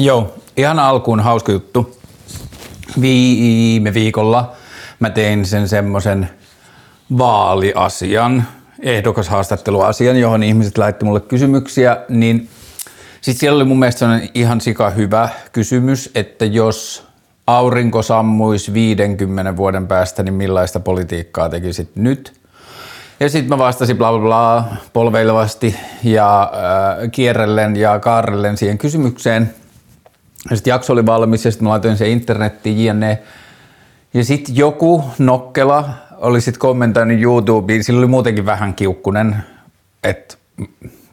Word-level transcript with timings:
Joo, 0.00 0.34
ihan 0.56 0.78
alkuun 0.78 1.20
hauska 1.20 1.52
juttu. 1.52 1.96
Viime 3.00 3.94
viikolla 3.94 4.52
mä 5.00 5.10
tein 5.10 5.46
sen 5.46 5.68
semmoisen 5.68 6.30
vaaliasian, 7.18 8.44
ehdokashaastatteluasian, 8.82 10.20
johon 10.20 10.42
ihmiset 10.42 10.78
laitti 10.78 11.04
mulle 11.04 11.20
kysymyksiä, 11.20 11.96
niin 12.08 12.48
sitten 13.20 13.40
siellä 13.40 13.56
oli 13.56 13.64
mun 13.64 13.78
mielestä 13.78 14.20
ihan 14.34 14.60
sika 14.60 14.90
hyvä 14.90 15.28
kysymys, 15.52 16.10
että 16.14 16.44
jos 16.44 17.06
aurinko 17.46 18.02
sammuisi 18.02 18.74
50 18.74 19.56
vuoden 19.56 19.86
päästä, 19.86 20.22
niin 20.22 20.34
millaista 20.34 20.80
politiikkaa 20.80 21.48
tekisit 21.48 21.96
nyt? 21.96 22.32
Ja 23.20 23.28
sitten 23.28 23.48
mä 23.48 23.58
vastasin 23.58 23.98
bla 23.98 24.12
bla 24.12 24.20
bla 24.20 24.64
polveilevasti 24.92 25.76
ja 26.04 26.42
äh, 26.42 27.10
kierrellen 27.12 27.76
ja 27.76 27.98
kaarrellen 27.98 28.56
siihen 28.56 28.78
kysymykseen. 28.78 29.54
Sitten 30.54 30.70
jakso 30.70 30.92
oli 30.92 31.06
valmis 31.06 31.44
ja 31.44 31.50
sitten 31.50 31.64
mä 31.64 31.70
laitoin 31.70 31.96
sen 31.96 32.08
internettiin 32.08 32.84
jne. 32.84 33.18
Ja 34.14 34.24
sitten 34.24 34.56
joku 34.56 35.04
nokkela 35.18 35.90
oli 36.16 36.40
sitten 36.40 36.60
kommentoinut 36.60 37.20
YouTubeen, 37.20 37.84
sillä 37.84 37.98
oli 37.98 38.06
muutenkin 38.06 38.46
vähän 38.46 38.74
kiukkunen, 38.74 39.36
että 40.04 40.36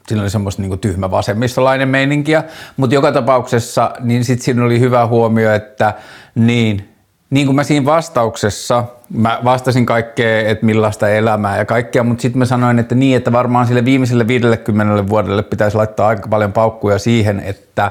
siinä 0.08 0.22
oli 0.22 0.30
semmoista 0.30 0.62
niin 0.62 0.78
tyhmä 0.78 1.10
vasemmistolainen 1.10 1.88
meininkiä, 1.88 2.44
mutta 2.76 2.94
joka 2.94 3.12
tapauksessa 3.12 3.90
niin 4.00 4.24
sitten 4.24 4.44
siinä 4.44 4.64
oli 4.64 4.80
hyvä 4.80 5.06
huomio, 5.06 5.52
että 5.52 5.94
niin, 6.34 6.88
niin 7.30 7.46
kuin 7.46 7.56
mä 7.56 7.64
siinä 7.64 7.86
vastauksessa, 7.86 8.84
mä 9.10 9.40
vastasin 9.44 9.86
kaikkea, 9.86 10.48
että 10.48 10.66
millaista 10.66 11.08
elämää 11.08 11.58
ja 11.58 11.64
kaikkea, 11.64 12.04
mutta 12.04 12.22
sitten 12.22 12.38
mä 12.38 12.44
sanoin, 12.44 12.78
että 12.78 12.94
niin, 12.94 13.16
että 13.16 13.32
varmaan 13.32 13.66
sille 13.66 13.84
viimeiselle 13.84 14.28
50 14.28 15.08
vuodelle 15.08 15.42
pitäisi 15.42 15.76
laittaa 15.76 16.08
aika 16.08 16.28
paljon 16.28 16.52
paukkuja 16.52 16.98
siihen, 16.98 17.40
että 17.40 17.90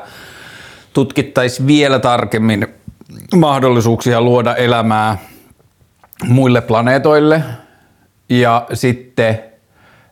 tutkittaisiin 0.98 1.68
vielä 1.68 2.00
tarkemmin 2.00 2.68
mahdollisuuksia 3.36 4.22
luoda 4.22 4.56
elämää 4.56 5.18
muille 6.28 6.62
planeetoille 6.62 7.44
ja 8.30 8.68
sitten 8.74 9.40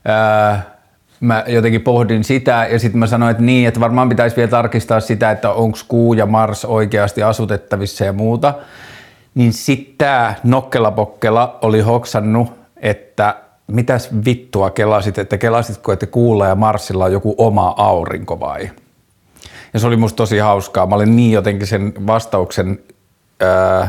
ää, 0.06 0.75
mä 1.19 1.44
jotenkin 1.47 1.81
pohdin 1.81 2.23
sitä 2.23 2.67
ja 2.72 2.80
sitten 2.80 3.00
mä 3.00 3.08
sanoin, 3.08 3.31
että 3.31 3.44
niin, 3.44 3.67
että 3.67 3.80
varmaan 3.80 4.09
pitäisi 4.09 4.36
vielä 4.36 4.50
tarkistaa 4.50 5.00
sitä, 5.00 5.31
että 5.31 5.52
onko 5.52 5.78
Kuu 5.88 6.13
ja 6.13 6.25
Mars 6.25 6.66
oikeasti 6.66 7.23
asutettavissa 7.23 8.06
ja 8.06 8.13
muuta. 8.13 8.53
Niin 9.36 9.53
sitten 9.53 9.95
tämä 9.97 10.33
Nokkela 10.44 11.59
oli 11.61 11.81
hoksannut, 11.81 12.53
että 12.78 13.36
mitäs 13.67 14.09
vittua 14.25 14.69
kelasit, 14.69 15.17
että 15.17 15.38
kelasitko, 15.38 15.91
että 15.91 16.06
Kuulla 16.06 16.47
ja 16.47 16.56
Marsilla 16.56 17.06
on 17.06 17.11
joku 17.11 17.36
oma 17.38 17.73
aurinko 17.78 18.39
vai? 18.39 18.69
Ja 19.76 19.80
se 19.80 19.88
oli 19.88 19.98
musta 19.98 20.18
tosi 20.18 20.38
hauskaa. 20.38 20.86
Mä 20.86 20.95
olin 20.95 21.16
niin 21.16 21.31
jotenkin 21.31 21.68
sen 21.68 21.94
vastauksen 22.08 22.80
öö, 23.42 23.86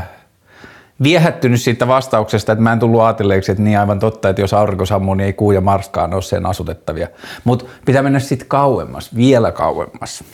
viehättynyt 1.02 1.60
siitä 1.60 1.88
vastauksesta, 1.88 2.52
että 2.52 2.62
mä 2.62 2.72
en 2.72 2.78
tullut 2.78 3.00
ajatelleeksi, 3.00 3.52
että 3.52 3.64
niin 3.64 3.78
aivan 3.78 3.98
totta, 3.98 4.28
että 4.28 4.42
jos 4.42 4.54
aurinko 4.54 4.86
sammuu, 4.86 5.14
niin 5.14 5.26
ei 5.26 5.32
kuu 5.32 5.52
ja 5.52 5.60
marskaan 5.60 6.14
ole 6.14 6.22
sen 6.22 6.46
asutettavia. 6.46 7.08
Mutta 7.44 7.64
pitää 7.84 8.02
mennä 8.02 8.18
sitten 8.18 8.48
kauemmas, 8.48 9.16
vielä 9.16 9.52
kauemmas. 9.52 10.24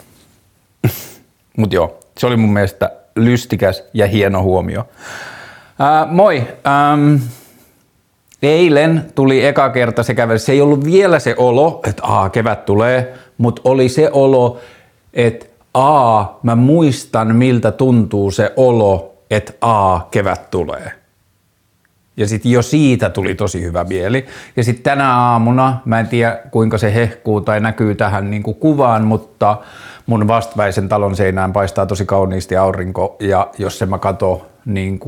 Mutta 1.58 1.74
joo, 1.74 2.00
se 2.18 2.26
oli 2.26 2.36
mun 2.36 2.52
mielestä 2.52 2.90
lystikäs 3.16 3.84
ja 3.94 4.06
hieno 4.06 4.42
huomio. 4.42 4.88
Ää, 5.78 6.06
moi. 6.06 6.48
Ähm, 6.66 7.16
eilen 8.42 9.12
tuli 9.14 9.46
eka 9.46 9.70
kerta 9.70 10.02
se 10.02 10.14
kävely. 10.14 10.38
Se 10.38 10.52
ei 10.52 10.60
ollut 10.60 10.84
vielä 10.84 11.18
se 11.18 11.34
olo, 11.38 11.80
että 11.86 12.02
aa, 12.06 12.30
kevät 12.30 12.64
tulee, 12.64 13.14
mutta 13.38 13.62
oli 13.64 13.88
se 13.88 14.10
olo, 14.12 14.60
että 15.14 15.46
aa, 15.74 16.38
mä 16.42 16.56
muistan 16.56 17.36
miltä 17.36 17.70
tuntuu 17.70 18.30
se 18.30 18.52
olo, 18.56 19.14
että 19.30 19.52
a, 19.60 20.00
kevät 20.00 20.50
tulee. 20.50 20.92
Ja 22.16 22.28
sitten 22.28 22.52
jo 22.52 22.62
siitä 22.62 23.10
tuli 23.10 23.34
tosi 23.34 23.62
hyvä 23.62 23.84
mieli. 23.84 24.26
Ja 24.56 24.64
sitten 24.64 24.82
tänä 24.82 25.16
aamuna, 25.16 25.80
mä 25.84 26.00
en 26.00 26.08
tiedä 26.08 26.38
kuinka 26.50 26.78
se 26.78 26.94
hehkuu 26.94 27.40
tai 27.40 27.60
näkyy 27.60 27.94
tähän 27.94 28.30
niin 28.30 28.42
kuvaan, 28.42 29.04
mutta 29.04 29.56
mun 30.06 30.28
vastaväisen 30.28 30.88
talon 30.88 31.16
seinään 31.16 31.52
paistaa 31.52 31.86
tosi 31.86 32.06
kauniisti 32.06 32.56
aurinko. 32.56 33.16
Ja 33.20 33.50
jos 33.58 33.78
se 33.78 33.86
mä 33.86 33.98
kato 33.98 34.46
niin 34.64 35.00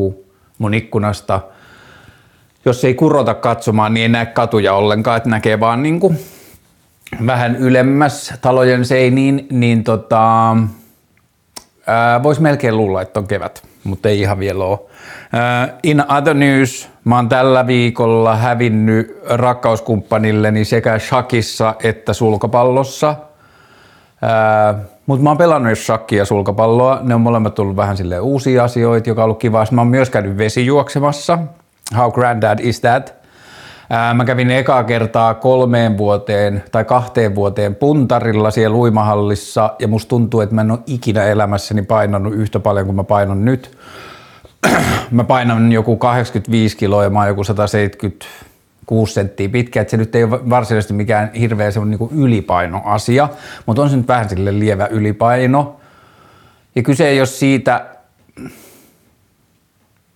mun 0.59 0.75
ikkunasta, 0.75 1.41
jos 2.65 2.85
ei 2.85 2.95
kurota 2.95 3.35
katsomaan, 3.35 3.95
niin 3.95 4.03
ei 4.03 4.09
näe 4.09 4.27
katuja 4.27 4.75
ollenkaan, 4.75 5.17
että 5.17 5.29
näkee 5.29 5.61
vaan 5.61 5.83
niin 5.83 6.01
vähän 7.27 7.57
ylemmäs 7.57 8.35
talojen 8.41 8.85
seiniin, 8.85 9.47
niin 9.51 9.85
tota, 9.85 10.57
voisi 12.23 12.43
melkein 12.43 12.77
luulla, 12.77 13.03
että 13.03 13.21
on 13.21 13.27
kevät 13.27 13.63
mutta 13.85 14.09
ei 14.09 14.21
ihan 14.21 14.39
vielä 14.39 14.65
ole. 14.65 14.79
In 15.83 16.05
other 16.13 16.35
news, 16.35 16.89
mä 17.05 17.17
oon 17.17 17.29
tällä 17.29 17.67
viikolla 17.67 18.37
hävinnyt 18.37 19.19
rakkauskumppanilleni 19.31 20.65
sekä 20.65 20.99
shakissa 20.99 21.75
että 21.83 22.13
sulkapallossa. 22.13 23.17
Mutta 25.07 25.23
mä 25.23 25.31
oon 25.31 25.39
pelannut 25.39 25.71
jo 25.71 25.77
shakkia 25.77 26.19
ja 26.19 26.25
sulkapalloa. 26.25 26.99
Ne 27.03 27.15
on 27.15 27.21
molemmat 27.21 27.55
tullut 27.55 27.77
vähän 27.77 27.97
sille 27.97 28.21
uusia 28.21 28.65
asioita, 28.65 29.11
joka 29.11 29.23
on 29.23 29.25
ollut 29.25 29.39
kiva. 29.39 29.67
Mä 29.71 29.81
oon 29.81 29.89
myös 29.89 30.11
käynyt 30.11 30.39
vesijuoksemassa. 30.39 31.39
How 31.97 32.13
granddad 32.13 32.59
is 32.63 32.81
that? 32.81 33.24
Mä 34.15 34.25
kävin 34.25 34.51
ekaa 34.51 34.85
kertaa 34.85 35.35
kolmeen 35.35 35.99
vuoteen 35.99 36.65
tai 36.73 36.85
kahteen 36.85 37.35
vuoteen 37.35 37.75
puntarilla 37.75 38.51
siellä 38.51 38.77
uimahallissa 38.77 39.75
ja 39.79 39.89
musta 39.89 40.09
tuntuu, 40.09 40.41
että 40.41 40.55
mä 40.55 40.61
en 40.61 40.71
ole 40.71 40.79
ikinä 40.87 41.25
elämässäni 41.25 41.83
painanut 41.83 42.35
yhtä 42.35 42.61
paljon 42.61 42.87
kuin 42.87 42.97
mä 42.97 43.05
painan 43.05 43.45
nyt. 43.45 43.79
mä 45.11 45.25
painan 45.25 45.73
joku 45.73 45.97
85 45.97 46.77
kiloa 46.77 47.05
ja 47.05 47.11
mä 47.11 47.19
oon 47.19 47.29
joku 47.29 47.45
176 47.45 49.15
senttiä 49.15 49.49
pitkä, 49.49 49.81
että 49.81 49.91
se 49.91 49.97
nyt 49.97 50.15
ei 50.15 50.25
ole 50.25 50.51
varsinaisesti 50.51 50.95
mikään 50.95 51.33
hirveä 51.33 51.71
semmoinen 51.71 51.99
niin 51.99 52.25
ylipainoasia, 52.25 53.29
mutta 53.67 53.83
on 53.83 53.91
se 53.91 53.97
nyt 53.97 54.09
vähän 54.09 54.29
sille 54.29 54.59
lievä 54.59 54.87
ylipaino. 54.87 55.77
Ja 56.75 56.83
kyse 56.83 57.09
ei 57.09 57.21
ole 57.21 57.27
siitä, 57.27 57.87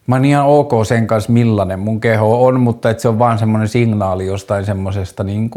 Mä 0.08 0.14
oon 0.14 0.24
ihan 0.24 0.46
ok 0.46 0.70
sen 0.86 1.06
kanssa, 1.06 1.32
millainen 1.32 1.78
mun 1.78 2.00
keho 2.00 2.46
on, 2.46 2.60
mutta 2.60 2.91
että 2.91 3.00
se 3.02 3.08
on 3.08 3.19
vaan 3.19 3.38
semmoinen 3.38 3.69
signaali 3.69 4.26
jostain 4.26 4.66
semmoisesta 4.66 5.24
niin 5.24 5.50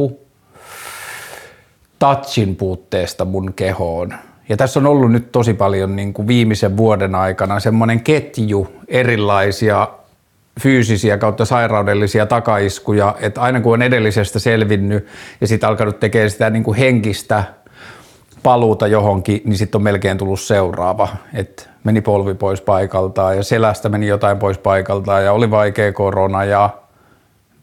touchin 2.00 2.56
puutteesta 2.56 3.26
mun 3.26 3.54
kehoon. 3.54 4.14
Ja 4.50 4.58
tässä 4.58 4.80
on 4.80 4.86
ollut 4.86 5.12
nyt 5.12 5.32
tosi 5.32 5.54
paljon 5.54 5.96
niin 5.96 6.14
kuin 6.14 6.28
viimeisen 6.28 6.78
vuoden 6.78 7.16
aikana 7.16 7.60
semmoinen 7.60 8.02
ketju 8.02 8.68
erilaisia 8.88 9.88
fyysisiä 10.60 11.18
kautta 11.18 11.46
sairaudellisia 11.46 12.26
takaiskuja, 12.26 13.16
että 13.20 13.42
aina 13.42 13.62
kun 13.62 13.74
on 13.74 13.82
edellisestä 13.82 14.40
selvinnyt 14.40 15.08
ja 15.42 15.48
sitten 15.48 15.70
alkanut 15.70 16.00
tekemään 16.00 16.30
sitä 16.30 16.50
niin 16.50 16.64
kuin 16.64 16.78
henkistä 16.78 17.44
paluuta 18.44 18.88
johonkin, 18.88 19.42
niin 19.46 19.58
sitten 19.58 19.80
on 19.80 19.84
melkein 19.84 20.18
tullut 20.18 20.40
seuraava. 20.40 21.08
Et 21.34 21.70
meni 21.84 22.02
polvi 22.02 22.34
pois 22.34 22.62
paikaltaan 22.62 23.38
ja 23.38 23.44
selästä 23.44 23.90
meni 23.90 24.08
jotain 24.08 24.38
pois 24.38 24.58
paikaltaan 24.58 25.24
ja 25.24 25.34
oli 25.34 25.52
vaikea 25.52 25.94
korona 25.94 26.46
ja 26.46 26.70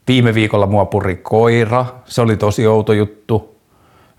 viime 0.07 0.33
viikolla 0.33 0.67
mua 0.67 0.85
puri 0.85 1.15
koira. 1.15 1.85
Se 2.05 2.21
oli 2.21 2.37
tosi 2.37 2.67
outo 2.67 2.93
juttu. 2.93 3.55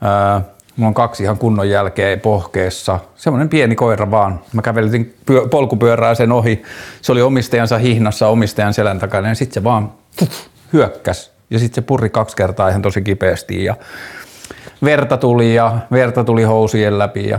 Ää, 0.01 0.43
mulla 0.77 0.89
on 0.89 0.95
kaksi 0.95 1.23
ihan 1.23 1.39
kunnon 1.39 1.69
jälkeen 1.69 2.21
pohkeessa. 2.21 2.99
Semmoinen 3.17 3.49
pieni 3.49 3.75
koira 3.75 4.11
vaan. 4.11 4.41
Mä 4.53 4.63
kävelin 4.63 5.15
pyö- 5.27 5.49
polkupyörää 5.49 6.15
sen 6.15 6.33
ohi. 6.33 6.63
Se 7.03 7.13
oli 7.13 7.23
omistajansa 7.23 7.79
hihnassa 7.79 8.29
omistajan 8.29 8.75
selän 8.75 8.99
takana 8.99 9.29
ja 9.29 9.35
sitten 9.35 9.55
se 9.55 9.65
vaan 9.65 9.93
hyökkäs. 10.73 11.33
Ja 11.51 11.59
sitten 11.59 11.75
se 11.75 11.87
purri 11.87 12.11
kaksi 12.11 12.37
kertaa 12.37 12.69
ihan 12.69 12.83
tosi 12.83 13.03
kipeästi 13.03 13.65
ja 13.65 13.77
verta 14.85 15.17
tuli 15.17 15.55
ja 15.55 15.79
verta 15.93 16.25
tuli 16.25 16.43
housien 16.43 16.99
läpi 16.99 17.29
ja 17.29 17.39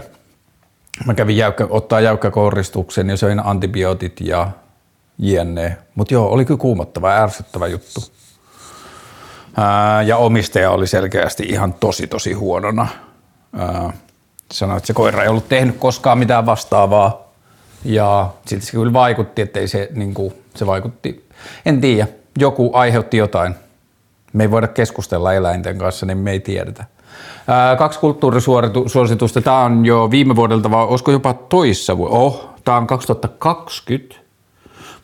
mä 1.06 1.14
kävin 1.14 1.38
jäykkä, 1.38 1.68
ottaa 1.70 2.00
jäykkäkouristuksen 2.00 3.10
ja 3.10 3.18
söin 3.18 3.40
antibiootit 3.46 4.22
ja 4.22 4.50
jne. 5.18 5.78
Mutta 5.96 6.14
joo, 6.14 6.28
oli 6.28 6.46
kyllä 6.46 6.58
kuumottava 6.58 7.12
ja 7.12 7.24
ärsyttävä 7.24 7.68
juttu. 7.68 8.00
Ää, 9.58 10.02
ja 10.02 10.18
omistaja 10.18 10.72
oli 10.72 10.88
selkeästi 10.88 11.44
ihan 11.44 11.74
tosi 11.74 12.08
tosi 12.08 12.34
huonona. 12.34 12.88
Ää, 13.58 13.94
sanoi, 14.52 14.78
että 14.78 14.88
se 14.88 14.94
koira 14.94 15.24
ei 15.24 15.30
ollut 15.30 15.50
tehnyt 15.50 15.78
koskaan 15.78 16.18
mitään 16.18 16.46
vastaavaa. 16.46 17.32
Ja 17.86 18.30
sitten 18.46 18.68
se 18.68 18.72
kyllä 18.72 18.94
vaikutti, 18.94 19.42
että 19.42 19.68
se, 19.68 19.90
niin 19.94 20.14
kuin, 20.14 20.34
se 20.56 20.68
vaikutti, 20.68 21.30
en 21.66 21.82
tiedä, 21.82 22.08
joku 22.40 22.72
aiheutti 22.74 23.18
jotain. 23.18 23.56
Me 24.34 24.44
ei 24.44 24.52
voida 24.52 24.68
keskustella 24.68 25.34
eläinten 25.34 25.78
kanssa, 25.78 26.06
niin 26.06 26.18
me 26.18 26.32
ei 26.32 26.40
tiedetä. 26.40 26.86
Kaksi 27.78 28.00
kulttuurisuositusta. 28.00 29.42
Tämä 29.42 29.60
on 29.60 29.86
jo 29.86 30.12
viime 30.12 30.36
vuodelta, 30.36 30.72
vai 30.72 30.86
olisiko 30.86 31.12
jopa 31.12 31.34
toissa 31.34 31.98
vuonna? 31.98 32.18
Oh, 32.18 32.50
tämä 32.64 32.78
on 32.78 32.88
2020. 32.88 34.16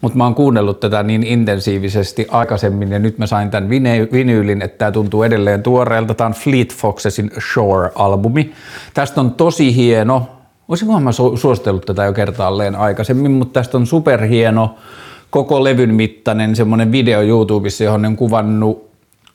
Mutta 0.02 0.18
mä 0.18 0.24
oon 0.24 0.36
kuunnellut 0.36 0.80
tätä 0.80 1.04
niin 1.04 1.24
intensiivisesti 1.24 2.28
aikaisemmin 2.32 2.92
ja 2.92 3.00
nyt 3.00 3.18
mä 3.18 3.28
sain 3.28 3.52
tämän 3.52 3.70
vinyylin, 4.12 4.62
että 4.62 4.78
tämä 4.78 4.92
tuntuu 4.92 5.24
edelleen 5.24 5.64
tuoreelta. 5.64 6.14
Tämä 6.14 6.28
on 6.28 6.34
Fleet 6.34 6.74
Foxesin 6.74 7.32
Shore-albumi. 7.40 8.54
Tästä 8.94 9.22
on 9.22 9.32
tosi 9.32 9.76
hieno 9.76 10.28
Olisikohan 10.68 11.04
mä 11.04 11.10
su- 11.10 11.38
suositellut 11.38 11.86
tätä 11.86 12.06
jo 12.06 12.14
kertaalleen 12.14 12.76
aikaisemmin, 12.76 13.32
mutta 13.32 13.60
tästä 13.60 13.78
on 13.78 13.88
superhieno 13.88 14.76
koko 15.30 15.64
levyn 15.64 15.96
mittainen 15.96 16.56
semmoinen 16.56 16.92
video 16.92 17.22
YouTubessa, 17.22 17.84
johon 17.84 18.06
on 18.06 18.16
kuvannut 18.16 18.90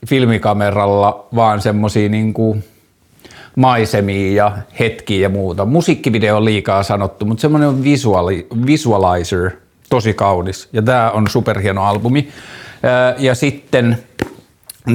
filmikameralla 0.07 1.27
vaan 1.35 1.61
semmosia 1.61 2.09
niinku 2.09 2.57
maisemia 3.57 4.45
ja 4.45 4.59
hetkiä 4.81 5.21
ja 5.21 5.29
muuta. 5.29 5.65
Musiikkivideo 5.65 6.37
on 6.37 6.45
liikaa 6.45 6.83
sanottu, 6.83 7.25
mutta 7.25 7.41
semmoinen 7.41 7.83
visuali, 7.83 8.47
visualizer, 8.67 9.51
tosi 9.89 10.15
kaunis. 10.15 10.69
Ja 10.73 10.83
tämä 10.83 11.11
on 11.11 11.29
superhieno 11.29 11.85
albumi. 11.85 12.29
Ja 13.19 13.35
sitten 13.35 13.99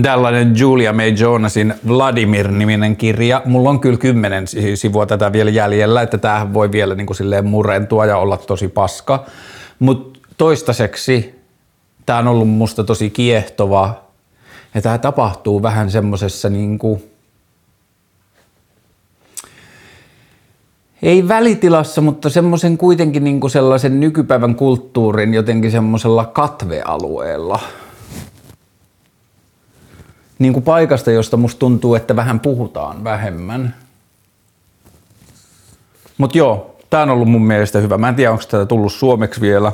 tällainen 0.01 0.53
Julia 0.59 0.93
May 0.93 1.09
Jonasin 1.09 1.73
Vladimir-niminen 1.87 2.95
kirja. 2.95 3.41
Mulla 3.45 3.69
on 3.69 3.79
kyllä 3.79 3.97
kymmenen 3.97 4.45
sivua 4.75 5.05
tätä 5.05 5.31
vielä 5.33 5.49
jäljellä, 5.49 6.01
että 6.01 6.17
tämähän 6.17 6.53
voi 6.53 6.71
vielä 6.71 6.95
niin 6.95 7.07
kuin 7.07 7.17
silleen 7.17 7.45
murentua 7.45 8.05
ja 8.05 8.17
olla 8.17 8.37
tosi 8.37 8.67
paska. 8.67 9.25
Mutta 9.79 10.19
toistaiseksi 10.37 11.39
tämä 12.05 12.19
on 12.19 12.27
ollut 12.27 12.49
musta 12.49 12.83
tosi 12.83 13.09
kiehtova 13.09 14.01
ja 14.75 14.81
tämä 14.81 14.97
tapahtuu 14.97 15.63
vähän 15.63 15.91
semmoisessa 15.91 16.49
niin 16.49 16.79
kuin 16.79 17.03
ei 21.01 21.27
välitilassa, 21.27 22.01
mutta 22.01 22.29
semmoisen 22.29 22.77
kuitenkin 22.77 23.23
niin 23.23 23.39
kuin 23.39 23.51
sellaisen 23.51 23.99
nykypäivän 23.99 24.55
kulttuurin 24.55 25.33
jotenkin 25.33 25.71
semmoisella 25.71 26.25
katvealueella. 26.25 27.59
Niin 30.39 30.53
kuin 30.53 30.63
paikasta, 30.63 31.11
josta 31.11 31.37
musta 31.37 31.59
tuntuu, 31.59 31.95
että 31.95 32.15
vähän 32.15 32.39
puhutaan 32.39 33.03
vähemmän. 33.03 33.75
Mutta 36.17 36.37
joo, 36.37 36.75
tämä 36.89 37.03
on 37.03 37.09
ollut 37.09 37.29
mun 37.29 37.45
mielestä 37.45 37.79
hyvä. 37.79 37.97
Mä 37.97 38.09
en 38.09 38.15
tiedä, 38.15 38.31
onko 38.31 38.43
tätä 38.43 38.65
tullut 38.65 38.93
suomeksi 38.93 39.41
vielä. 39.41 39.71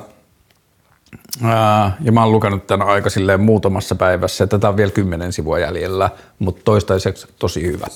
Ää, 1.43 1.97
ja 2.01 2.11
mä 2.11 2.23
oon 2.23 2.31
lukenut 2.31 2.67
tämän 2.67 2.87
aika 2.87 3.09
silleen 3.09 3.41
muutamassa 3.41 3.95
päivässä. 3.95 4.47
Tätä 4.47 4.69
on 4.69 4.77
vielä 4.77 4.91
kymmenen 4.91 5.33
sivua 5.33 5.59
jäljellä, 5.59 6.09
mutta 6.39 6.61
toistaiseksi 6.65 7.27
tosi 7.39 7.67
hyvä. 7.67 7.87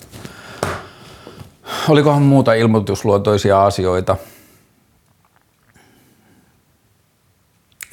Olikohan 1.89 2.21
muuta 2.21 2.53
ilmoitusluontoisia 2.53 3.65
asioita? 3.65 4.17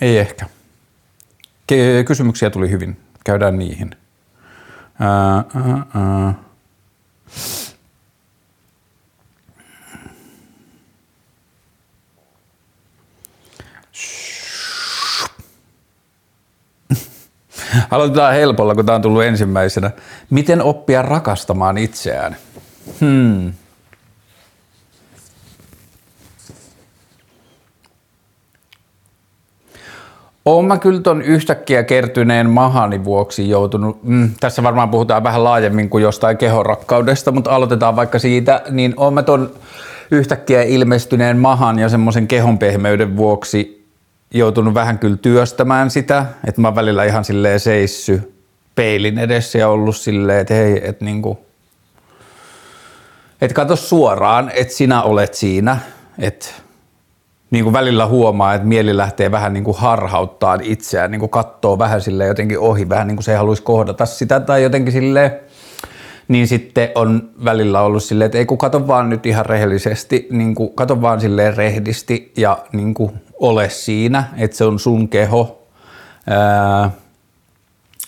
Ei 0.00 0.18
ehkä. 0.18 0.46
Kysymyksiä 2.06 2.50
tuli 2.50 2.70
hyvin. 2.70 3.00
Käydään 3.24 3.58
niihin. 3.58 3.96
Ää, 5.00 5.44
ää, 5.54 5.86
ää. 5.94 6.34
Aloitetaan 17.90 18.34
helpolla, 18.34 18.74
kun 18.74 18.86
tämä 18.86 18.96
on 18.96 19.02
tullut 19.02 19.22
ensimmäisenä. 19.22 19.90
Miten 20.30 20.62
oppia 20.62 21.02
rakastamaan 21.02 21.78
itseään? 21.78 22.36
Hmm. 23.00 23.52
Olen 30.44 30.66
mä 30.66 30.78
kyllä 30.78 31.00
ton 31.00 31.22
yhtäkkiä 31.22 31.82
kertyneen 31.82 32.50
mahani 32.50 33.04
vuoksi 33.04 33.48
joutunut, 33.48 34.02
mm, 34.02 34.30
tässä 34.40 34.62
varmaan 34.62 34.90
puhutaan 34.90 35.24
vähän 35.24 35.44
laajemmin 35.44 35.90
kuin 35.90 36.02
jostain 36.02 36.36
kehorakkaudesta, 36.36 37.32
mutta 37.32 37.50
aloitetaan 37.50 37.96
vaikka 37.96 38.18
siitä, 38.18 38.62
niin 38.70 38.94
olen 38.96 39.14
mä 39.14 39.22
ton 39.22 39.50
yhtäkkiä 40.10 40.62
ilmestyneen 40.62 41.38
mahan 41.38 41.78
ja 41.78 41.88
semmoisen 41.88 42.28
kehon 42.28 42.58
pehmeyden 42.58 43.16
vuoksi 43.16 43.86
joutunut 44.34 44.74
vähän 44.74 44.98
kyllä 44.98 45.16
työstämään 45.16 45.90
sitä, 45.90 46.26
että 46.46 46.60
mä 46.60 46.68
oon 46.68 46.74
välillä 46.74 47.04
ihan 47.04 47.24
silleen 47.24 47.60
seissy 47.60 48.34
peilin 48.74 49.18
edessä 49.18 49.58
ja 49.58 49.68
ollut 49.68 49.96
silleen, 49.96 50.40
että 50.40 50.54
hei, 50.54 50.88
että 50.88 51.04
niinku, 51.04 51.38
että 53.40 53.54
katso 53.54 53.76
suoraan, 53.76 54.50
että 54.54 54.74
sinä 54.74 55.02
olet 55.02 55.34
siinä, 55.34 55.78
että 56.18 56.46
niin 57.54 57.64
kuin 57.64 57.72
välillä 57.72 58.06
huomaa, 58.06 58.54
että 58.54 58.68
mieli 58.68 58.96
lähtee 58.96 59.30
vähän 59.30 59.52
niin 59.52 59.64
kuin 59.64 59.76
harhauttaa 59.76 60.58
itseään, 60.62 61.10
niin 61.10 61.20
kuin 61.20 61.30
katsoo 61.30 61.78
vähän 61.78 62.00
sille 62.00 62.26
jotenkin 62.26 62.58
ohi, 62.58 62.88
vähän 62.88 63.06
niin 63.06 63.16
kuin 63.16 63.24
se 63.24 63.32
ei 63.32 63.38
haluaisi 63.38 63.62
kohdata 63.62 64.06
sitä 64.06 64.40
tai 64.40 64.62
jotenkin 64.62 64.92
sille 64.92 65.40
niin 66.28 66.48
sitten 66.48 66.88
on 66.94 67.30
välillä 67.44 67.80
ollut 67.80 68.02
silleen, 68.02 68.26
että 68.26 68.38
ei 68.38 68.46
kun 68.46 68.58
kato 68.58 68.86
vaan 68.86 69.08
nyt 69.08 69.26
ihan 69.26 69.46
rehellisesti, 69.46 70.26
niin 70.30 70.54
kuin, 70.54 70.74
kato 70.74 71.02
vaan 71.02 71.20
silleen 71.20 71.56
rehdisti 71.56 72.32
ja 72.36 72.58
niin 72.72 72.94
kuin 72.94 73.12
ole 73.40 73.68
siinä, 73.68 74.24
että 74.36 74.56
se 74.56 74.64
on 74.64 74.78
sun 74.78 75.08
keho. 75.08 75.62
Ää, 76.30 76.90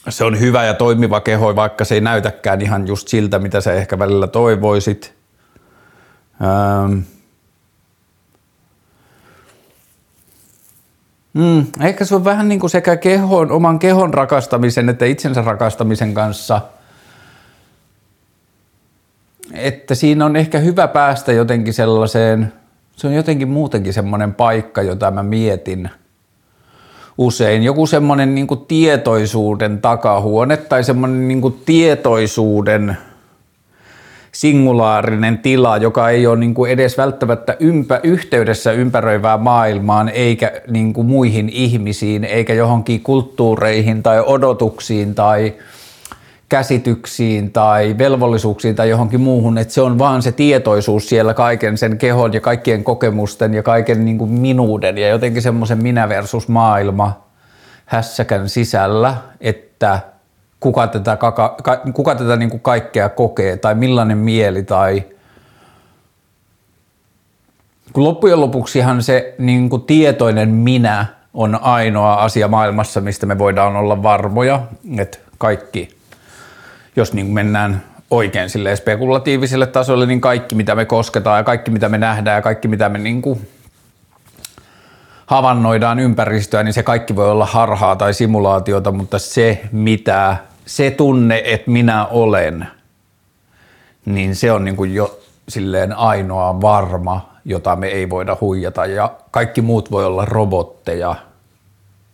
se 0.09 0.25
on 0.25 0.41
hyvä 0.41 0.65
ja 0.65 0.75
toimiva 0.75 1.21
keho, 1.21 1.57
vaikka 1.57 1.85
se 1.85 1.95
ei 1.95 2.01
näytäkään 2.01 2.61
ihan 2.61 2.87
just 2.87 3.09
siltä, 3.09 3.39
mitä 3.39 3.61
sä 3.61 3.73
ehkä 3.73 3.99
välillä 3.99 4.27
toivoisit. 4.27 5.15
Ää, 6.41 6.89
Mm, 11.37 11.67
ehkä 11.81 12.05
se 12.05 12.15
on 12.15 12.25
vähän 12.25 12.49
niin 12.49 12.61
kuin 12.61 12.71
sekä 12.71 12.97
kehon, 12.97 13.51
oman 13.51 13.79
kehon 13.79 14.15
rakastamisen 14.15 14.89
että 14.89 15.05
itsensä 15.05 15.43
rakastamisen 15.43 16.15
kanssa, 16.15 16.61
että 19.55 19.95
siinä 19.95 20.27
on 20.27 20.37
ehkä 20.37 20.59
hyvä 20.59 20.89
päästä 20.89 21.33
jotenkin 21.33 21.75
sellaiseen, 21.75 22.53
se 22.97 23.07
on 23.07 23.15
jotenkin 23.15 23.49
muutenkin 23.49 23.93
semmoinen 23.93 24.35
paikka, 24.35 24.83
jota 24.83 25.11
mä 25.11 25.23
mietin 25.23 25.91
usein. 27.19 27.63
Joku 27.63 27.87
semmoinen 27.87 28.35
niin 28.35 28.49
tietoisuuden 28.69 29.81
takahuone 29.81 30.57
tai 30.57 30.85
semmoinen 30.85 31.29
niin 31.29 31.61
tietoisuuden 31.67 32.97
singulaarinen 34.37 35.39
tila, 35.39 35.77
joka 35.77 36.11
ei 36.11 36.27
ole 36.27 36.37
niin 36.37 36.55
kuin 36.55 36.71
edes 36.71 36.99
välttämättä 36.99 37.57
ympä, 37.61 38.01
yhteydessä 38.03 38.73
ympäröivään 38.73 39.41
maailmaan 39.41 40.09
eikä 40.09 40.53
niin 40.69 40.93
kuin 40.93 41.07
muihin 41.07 41.49
ihmisiin 41.49 42.25
eikä 42.25 42.55
johonkin 42.55 43.03
kulttuureihin 43.03 44.03
tai 44.03 44.23
odotuksiin 44.27 45.15
tai 45.15 45.55
käsityksiin 46.49 47.53
tai 47.53 47.95
velvollisuuksiin 47.99 48.75
tai 48.75 48.91
johonkin 48.91 49.21
muuhun, 49.21 49.59
että 49.59 49.75
se 49.75 49.81
on 49.81 49.99
vaan 49.99 50.23
se 50.23 50.33
tietoisuus 50.33 51.09
siellä 51.09 51.35
kaiken 51.35 51.79
sen 51.79 51.99
kehon 51.99 52.33
ja 52.33 52.41
kaikkien 52.41 52.85
kokemusten 52.85 53.55
ja 53.55 53.63
kaiken 53.63 54.05
niin 54.05 54.19
kuin 54.19 54.31
minuuden 54.31 54.99
ja 54.99 55.09
jotenkin 55.09 55.43
semmoisen 55.43 55.83
minä 55.83 56.09
versus 56.09 56.49
maailma 56.49 57.27
hässäkän 57.87 58.49
sisällä, 58.49 59.17
että– 59.41 60.01
kuka 60.61 60.87
tätä, 60.87 61.17
kaka, 61.17 61.57
ka, 61.63 61.77
kuka 61.77 62.15
tätä 62.15 62.37
niin 62.37 62.51
kuin 62.51 62.61
kaikkea 62.61 63.09
kokee 63.09 63.57
tai 63.57 63.75
millainen 63.75 64.19
mieli 64.19 64.63
tai 64.63 65.03
kun 67.93 68.05
loppujen 68.05 68.41
lopuksihan 68.41 69.03
se 69.03 69.35
niin 69.39 69.71
kuin 69.71 69.83
tietoinen 69.83 70.49
minä 70.49 71.07
on 71.35 71.59
ainoa 71.63 72.15
asia 72.15 72.49
maailmassa, 72.49 73.01
mistä 73.01 73.27
me 73.27 73.39
voidaan 73.39 73.77
olla 73.77 74.03
varmoja, 74.03 74.63
että 74.99 75.19
kaikki, 75.39 75.97
jos 76.97 77.13
niin 77.13 77.27
mennään 77.27 77.83
oikein 78.11 78.51
sille 78.51 78.77
spekulatiiviselle 78.77 79.67
tasolle, 79.67 80.07
niin 80.07 80.21
kaikki 80.21 80.55
mitä 80.55 80.75
me 80.75 80.85
kosketaan 80.85 81.39
ja 81.39 81.45
kaikki 81.45 81.71
mitä 81.71 81.89
me 81.89 81.99
nähdään 81.99 82.37
ja 82.37 82.43
kaikki 82.43 82.69
mitä 82.69 82.89
me 82.89 82.99
niin 82.99 83.23
kuin 83.23 83.49
havainnoidaan 85.27 85.99
ympäristöä, 85.99 86.63
niin 86.63 86.73
se 86.73 86.83
kaikki 86.83 87.17
voi 87.17 87.31
olla 87.31 87.47
harhaa 87.47 87.97
tai 87.97 88.15
simulaatiota, 88.15 88.93
mutta 88.93 89.19
se 89.19 89.61
mitä 89.73 90.37
se 90.67 90.91
tunne, 90.91 91.43
että 91.45 91.71
minä 91.71 92.07
olen, 92.07 92.69
niin 94.05 94.37
se 94.37 94.53
on 94.53 94.65
niin 94.65 94.77
kuin 94.77 94.95
jo 94.95 95.21
silleen 95.49 95.93
ainoa 95.93 96.61
varma, 96.61 97.31
jota 97.45 97.77
me 97.77 97.87
ei 97.87 98.11
voida 98.11 98.37
huijata 98.41 98.87
ja 98.87 99.13
kaikki 99.31 99.63
muut 99.63 99.91
voi 99.91 100.05
olla 100.05 100.25
robotteja 100.25 101.15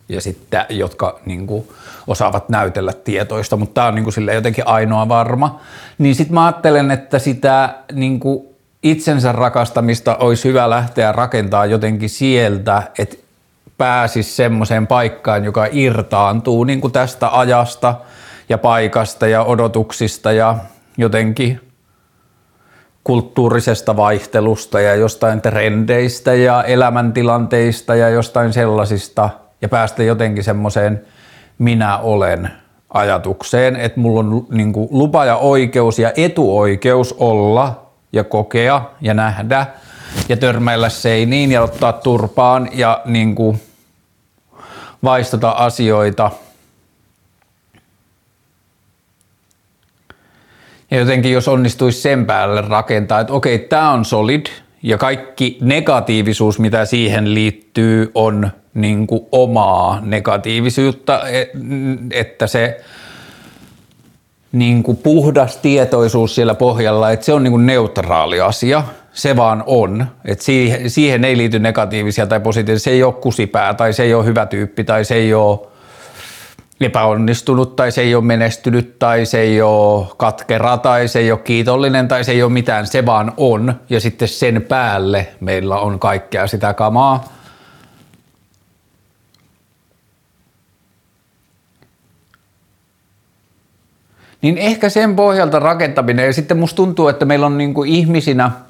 ja 0.09 0.21
sitten, 0.21 0.65
jotka 0.69 1.19
niin 1.25 1.47
kuin, 1.47 1.67
osaavat 2.07 2.49
näytellä 2.49 2.93
tietoista, 2.93 3.57
mutta 3.57 3.73
tämä 3.73 3.87
on 3.87 3.95
niin 3.95 4.03
kuin, 4.03 4.35
jotenkin 4.35 4.67
ainoa 4.67 5.07
varma. 5.07 5.59
Niin 5.97 6.15
sitten 6.15 6.33
mä 6.33 6.45
ajattelen, 6.45 6.91
että 6.91 7.19
sitä 7.19 7.75
niin 7.93 8.19
kuin, 8.19 8.52
itsensä 8.83 9.31
rakastamista 9.31 10.15
olisi 10.15 10.49
hyvä 10.49 10.69
lähteä 10.69 11.11
rakentamaan 11.11 11.71
jotenkin 11.71 12.09
sieltä, 12.09 12.83
että 12.99 13.15
pääsisi 13.77 14.31
semmoiseen 14.31 14.87
paikkaan, 14.87 15.45
joka 15.45 15.67
irtaantuu 15.71 16.63
niin 16.63 16.81
kuin 16.81 16.93
tästä 16.93 17.39
ajasta– 17.39 17.95
ja 18.49 18.57
paikasta 18.57 19.27
ja 19.27 19.43
odotuksista 19.43 20.31
ja 20.31 20.55
jotenkin 20.97 21.61
kulttuurisesta 23.03 23.97
vaihtelusta 23.97 24.81
ja 24.81 24.95
jostain 24.95 25.41
trendeistä 25.41 26.33
ja 26.33 26.63
elämäntilanteista 26.63 27.95
ja 27.95 28.09
jostain 28.09 28.53
sellaisista 28.53 29.29
ja 29.61 29.69
päästä 29.69 30.03
jotenkin 30.03 30.43
semmoiseen 30.43 31.01
minä 31.57 31.97
olen 31.97 32.49
ajatukseen, 32.89 33.75
että 33.75 33.99
mulla 33.99 34.19
on 34.19 34.47
niin 34.51 34.73
lupa 34.89 35.25
ja 35.25 35.35
oikeus 35.35 35.99
ja 35.99 36.11
etuoikeus 36.17 37.15
olla 37.19 37.82
ja 38.13 38.23
kokea 38.23 38.81
ja 39.01 39.13
nähdä 39.13 39.65
ja 40.29 40.37
törmäillä 40.37 40.89
seiniin 40.89 41.51
ja 41.51 41.61
ottaa 41.61 41.93
turpaan 41.93 42.69
ja 42.73 43.01
niin 43.05 43.35
kuin 43.35 43.61
vaistota 45.03 45.49
asioita. 45.49 46.31
Ja 50.91 50.99
jotenkin 50.99 51.31
jos 51.31 51.47
onnistuisi 51.47 52.01
sen 52.01 52.25
päälle 52.25 52.61
rakentaa, 52.61 53.19
että 53.19 53.33
okei, 53.33 53.59
tämä 53.59 53.91
on 53.91 54.05
solid 54.05 54.45
ja 54.83 54.97
kaikki 54.97 55.57
negatiivisuus, 55.61 56.59
mitä 56.59 56.85
siihen 56.85 57.33
liittyy, 57.33 58.11
on 58.15 58.51
niin 58.73 59.07
kuin 59.07 59.25
omaa 59.31 59.99
negatiivisuutta, 60.01 61.29
e, 61.29 61.45
että 62.11 62.47
se 62.47 62.81
niin 64.53 64.83
kuin 64.83 64.97
puhdas 64.97 65.57
tietoisuus 65.57 66.35
siellä 66.35 66.55
pohjalla, 66.55 67.11
että 67.11 67.25
se 67.25 67.33
on 67.33 67.43
niin 67.43 67.51
kuin 67.51 67.65
neutraali 67.65 68.41
asia, 68.41 68.83
se 69.13 69.35
vaan 69.35 69.63
on. 69.65 70.07
Että 70.25 70.45
siihen, 70.45 70.89
siihen 70.89 71.25
ei 71.25 71.37
liity 71.37 71.59
negatiivisia 71.59 72.27
tai 72.27 72.39
positiivisia, 72.39 72.83
se 72.83 72.91
ei 72.91 73.03
ole 73.03 73.13
kusipää 73.13 73.73
tai 73.73 73.93
se 73.93 74.03
ei 74.03 74.13
ole 74.13 74.25
hyvä 74.25 74.45
tyyppi 74.45 74.83
tai 74.83 75.05
se 75.05 75.15
ei 75.15 75.33
ole 75.33 75.59
epäonnistunut 76.81 77.75
tai 77.75 77.91
se 77.91 78.01
ei 78.01 78.15
ole 78.15 78.23
menestynyt 78.23 78.99
tai 78.99 79.25
se 79.25 79.39
ei 79.39 79.61
ole 79.61 80.07
katkera 80.17 80.77
tai 80.77 81.07
se 81.07 81.19
ei 81.19 81.31
ole 81.31 81.39
kiitollinen 81.39 82.07
tai 82.07 82.23
se 82.23 82.31
ei 82.31 82.43
ole 82.43 82.51
mitään, 82.51 82.87
se 82.87 83.05
vaan 83.05 83.33
on. 83.37 83.73
Ja 83.89 83.99
sitten 83.99 84.27
sen 84.27 84.65
päälle 84.69 85.27
meillä 85.39 85.79
on 85.79 85.99
kaikkea 85.99 86.47
sitä 86.47 86.73
kamaa. 86.73 87.23
Niin 94.43 94.57
ehkä 94.57 94.89
sen 94.89 95.15
pohjalta 95.15 95.59
rakentaminen 95.59 96.25
ja 96.25 96.33
sitten 96.33 96.57
musta 96.57 96.75
tuntuu, 96.75 97.07
että 97.07 97.25
meillä 97.25 97.45
on 97.45 97.57
niin 97.57 97.73
kuin 97.73 97.89
ihmisinä– 97.89 98.51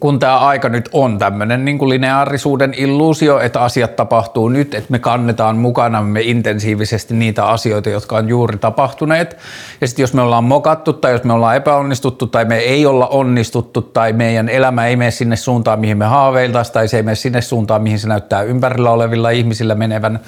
kun 0.00 0.18
tämä 0.18 0.38
aika 0.38 0.68
nyt 0.68 0.88
on 0.92 1.18
tämmöinen 1.18 1.64
niin 1.64 1.88
lineaarisuuden 1.88 2.74
illuusio, 2.76 3.40
että 3.40 3.60
asiat 3.60 3.96
tapahtuu 3.96 4.48
nyt, 4.48 4.74
että 4.74 4.90
me 4.90 4.98
kannetaan 4.98 5.56
mukanamme 5.56 6.20
intensiivisesti 6.20 7.14
niitä 7.14 7.44
asioita, 7.44 7.90
jotka 7.90 8.16
on 8.16 8.28
juuri 8.28 8.58
tapahtuneet. 8.58 9.36
Ja 9.80 9.86
sitten 9.86 10.02
jos 10.02 10.14
me 10.14 10.22
ollaan 10.22 10.44
mokattu 10.44 10.92
tai 10.92 11.12
jos 11.12 11.24
me 11.24 11.32
ollaan 11.32 11.56
epäonnistuttu 11.56 12.26
tai 12.26 12.44
me 12.44 12.56
ei 12.56 12.86
olla 12.86 13.06
onnistuttu 13.06 13.82
tai 13.82 14.12
meidän 14.12 14.48
elämä 14.48 14.86
ei 14.86 14.96
mene 14.96 15.10
sinne 15.10 15.36
suuntaan, 15.36 15.80
mihin 15.80 15.98
me 15.98 16.04
haaveiltaisiin 16.04 16.74
tai 16.74 16.88
se 16.88 16.96
ei 16.96 17.02
mene 17.02 17.14
sinne 17.14 17.40
suuntaan, 17.40 17.82
mihin 17.82 17.98
se 17.98 18.08
näyttää 18.08 18.42
ympärillä 18.42 18.90
olevilla 18.90 19.30
ihmisillä 19.30 19.74
menevän, 19.74 20.20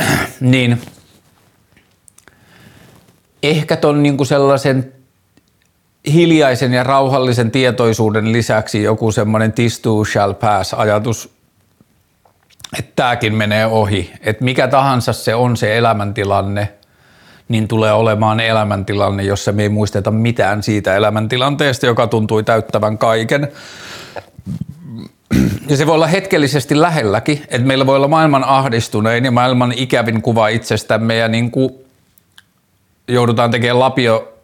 niin 0.40 0.80
ehkä 3.50 3.76
ton 3.76 4.02
niin 4.02 4.26
sellaisen 4.26 4.92
hiljaisen 6.12 6.72
ja 6.72 6.82
rauhallisen 6.82 7.50
tietoisuuden 7.50 8.32
lisäksi 8.32 8.82
joku 8.82 9.12
semmoinen 9.12 9.52
this 9.52 9.80
too 9.80 10.04
shall 10.04 10.32
pass 10.32 10.74
ajatus, 10.74 11.30
että 12.78 12.92
tämäkin 12.96 13.34
menee 13.34 13.66
ohi. 13.66 14.12
Että 14.20 14.44
mikä 14.44 14.68
tahansa 14.68 15.12
se 15.12 15.34
on 15.34 15.56
se 15.56 15.78
elämäntilanne, 15.78 16.72
niin 17.48 17.68
tulee 17.68 17.92
olemaan 17.92 18.40
elämäntilanne, 18.40 19.22
jossa 19.22 19.52
me 19.52 19.62
ei 19.62 19.68
muisteta 19.68 20.10
mitään 20.10 20.62
siitä 20.62 20.96
elämäntilanteesta, 20.96 21.86
joka 21.86 22.06
tuntui 22.06 22.44
täyttävän 22.44 22.98
kaiken. 22.98 23.48
Ja 25.68 25.76
se 25.76 25.86
voi 25.86 25.94
olla 25.94 26.06
hetkellisesti 26.06 26.80
lähelläkin, 26.80 27.42
että 27.48 27.66
meillä 27.66 27.86
voi 27.86 27.96
olla 27.96 28.08
maailman 28.08 28.44
ahdistunein 28.44 29.24
ja 29.24 29.30
maailman 29.30 29.72
ikävin 29.76 30.22
kuva 30.22 30.48
itsestämme 30.48 31.16
ja 31.16 31.28
niin 31.28 31.50
kuin 31.50 31.83
joudutaan 33.08 33.50
tekemään 33.50 33.78
lapio 33.78 34.34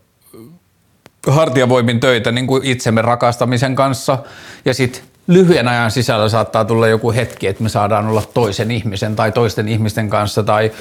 hartiavoimin 1.27 2.01
töitä 2.01 2.33
niin 2.33 2.47
kuin 2.47 2.65
itsemme 2.65 3.03
rakastamisen 3.03 3.75
kanssa. 3.75 4.19
Ja 4.65 4.75
sitten 4.75 5.03
lyhyen 5.27 5.69
ajan 5.69 5.91
sisällä 5.91 6.29
saattaa 6.29 6.65
tulla 6.65 6.89
joku 6.89 7.13
hetki, 7.13 7.47
että 7.47 7.63
me 7.63 7.69
saadaan 7.69 8.09
olla 8.09 8.23
toisen 8.35 8.71
ihmisen 8.71 9.17
tai 9.17 9.33
toisten 9.33 9.69
ihmisten 9.69 10.11
kanssa 10.11 10.43
tai 10.43 10.73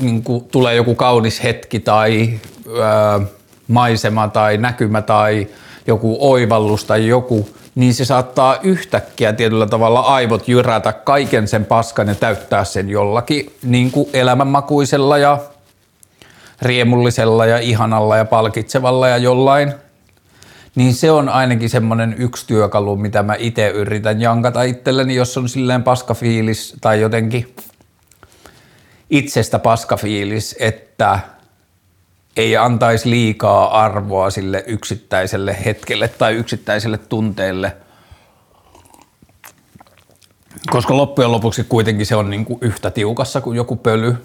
niin 0.00 0.22
kuin 0.22 0.44
tulee 0.44 0.74
joku 0.74 0.94
kaunis 0.94 1.42
hetki 1.42 1.80
tai 1.80 2.40
ää, 2.82 3.20
maisema 3.68 4.28
tai 4.28 4.56
näkymä 4.56 5.02
tai 5.02 5.46
joku 5.86 6.16
oivallus 6.20 6.84
tai 6.84 7.06
joku, 7.06 7.48
niin 7.74 7.94
se 7.94 8.04
saattaa 8.04 8.58
yhtäkkiä 8.62 9.32
tietyllä 9.32 9.66
tavalla 9.66 10.00
aivot 10.00 10.48
jyrätä 10.48 10.92
kaiken 10.92 11.48
sen 11.48 11.64
paskan 11.64 12.08
ja 12.08 12.14
täyttää 12.14 12.64
sen 12.64 12.88
jollakin 12.88 13.52
niin 13.62 13.90
kuin 13.90 14.10
elämänmakuisella 14.12 15.18
ja 15.18 15.38
riemullisella 16.62 17.46
ja 17.46 17.58
ihanalla 17.58 18.16
ja 18.16 18.24
palkitsevalla 18.24 19.08
ja 19.08 19.16
jollain, 19.16 19.74
niin 20.74 20.94
se 20.94 21.10
on 21.10 21.28
ainakin 21.28 21.70
semmoinen 21.70 22.14
yksi 22.18 22.46
työkalu, 22.46 22.96
mitä 22.96 23.22
mä 23.22 23.34
itse 23.38 23.68
yritän 23.68 24.20
jankata 24.20 24.62
itselleni, 24.62 25.14
jos 25.14 25.38
on 25.38 25.48
silleen 25.48 25.82
paskafiilis 25.82 26.74
tai 26.80 27.00
jotenkin 27.00 27.56
itsestä 29.10 29.58
paskafiilis, 29.58 30.56
että 30.60 31.20
ei 32.36 32.56
antaisi 32.56 33.10
liikaa 33.10 33.84
arvoa 33.84 34.30
sille 34.30 34.64
yksittäiselle 34.66 35.56
hetkelle 35.64 36.08
tai 36.08 36.34
yksittäiselle 36.34 36.98
tunteelle, 36.98 37.76
koska 40.70 40.96
loppujen 40.96 41.32
lopuksi 41.32 41.64
kuitenkin 41.64 42.06
se 42.06 42.16
on 42.16 42.30
niin 42.30 42.44
kuin 42.44 42.58
yhtä 42.62 42.90
tiukassa 42.90 43.40
kuin 43.40 43.56
joku 43.56 43.76
pöly, 43.76 44.16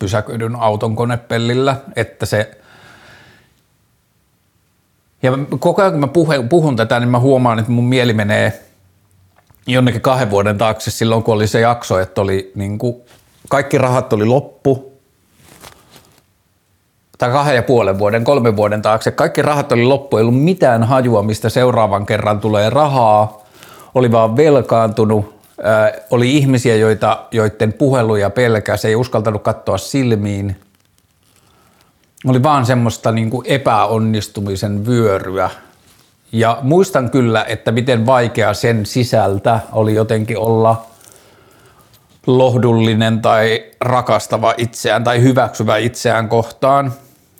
pysäköidyn 0.00 0.56
auton 0.56 0.96
konepellillä, 0.96 1.76
että 1.96 2.26
se 2.26 2.50
ja 5.22 5.32
koko 5.58 5.82
ajan 5.82 5.92
kun 5.92 6.00
mä 6.00 6.06
puhun, 6.06 6.48
puhun 6.48 6.76
tätä, 6.76 7.00
niin 7.00 7.08
mä 7.08 7.18
huomaan, 7.18 7.58
että 7.58 7.72
mun 7.72 7.88
mieli 7.88 8.12
menee 8.12 8.62
jonnekin 9.66 10.00
kahden 10.00 10.30
vuoden 10.30 10.58
taakse 10.58 10.90
silloin, 10.90 11.22
kun 11.22 11.34
oli 11.34 11.46
se 11.46 11.60
jakso, 11.60 11.98
että 11.98 12.20
oli 12.20 12.52
niin 12.54 12.78
kuin, 12.78 12.96
kaikki 13.48 13.78
rahat 13.78 14.12
oli 14.12 14.24
loppu, 14.24 14.92
tai 17.18 17.30
kahden 17.30 17.56
ja 17.56 17.62
puolen 17.62 17.98
vuoden, 17.98 18.24
kolmen 18.24 18.56
vuoden 18.56 18.82
taakse, 18.82 19.10
kaikki 19.10 19.42
rahat 19.42 19.72
oli 19.72 19.84
loppu, 19.84 20.16
ei 20.16 20.22
ollut 20.22 20.42
mitään 20.42 20.82
hajua, 20.84 21.22
mistä 21.22 21.48
seuraavan 21.48 22.06
kerran 22.06 22.40
tulee 22.40 22.70
rahaa, 22.70 23.42
oli 23.94 24.12
vaan 24.12 24.36
velkaantunut, 24.36 25.39
oli 26.10 26.36
ihmisiä, 26.36 26.76
joita, 26.76 27.26
joiden 27.30 27.72
puheluja 27.72 28.30
pelkäsi, 28.30 28.88
ei 28.88 28.96
uskaltanut 28.96 29.42
katsoa 29.42 29.78
silmiin. 29.78 30.56
Oli 32.26 32.42
vaan 32.42 32.66
semmoista 32.66 33.12
niin 33.12 33.30
kuin 33.30 33.46
epäonnistumisen 33.46 34.86
vyöryä. 34.86 35.50
Ja 36.32 36.58
muistan 36.62 37.10
kyllä, 37.10 37.44
että 37.48 37.72
miten 37.72 38.06
vaikea 38.06 38.54
sen 38.54 38.86
sisältä 38.86 39.60
oli 39.72 39.94
jotenkin 39.94 40.38
olla 40.38 40.84
lohdullinen 42.26 43.22
tai 43.22 43.64
rakastava 43.80 44.54
itseään 44.56 45.04
tai 45.04 45.22
hyväksyvä 45.22 45.76
itseään 45.76 46.28
kohtaan. 46.28 46.92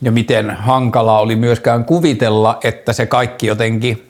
Ja 0.02 0.12
miten 0.12 0.50
hankalaa 0.50 1.20
oli 1.20 1.36
myöskään 1.36 1.84
kuvitella, 1.84 2.58
että 2.64 2.92
se 2.92 3.06
kaikki 3.06 3.46
jotenkin 3.46 4.09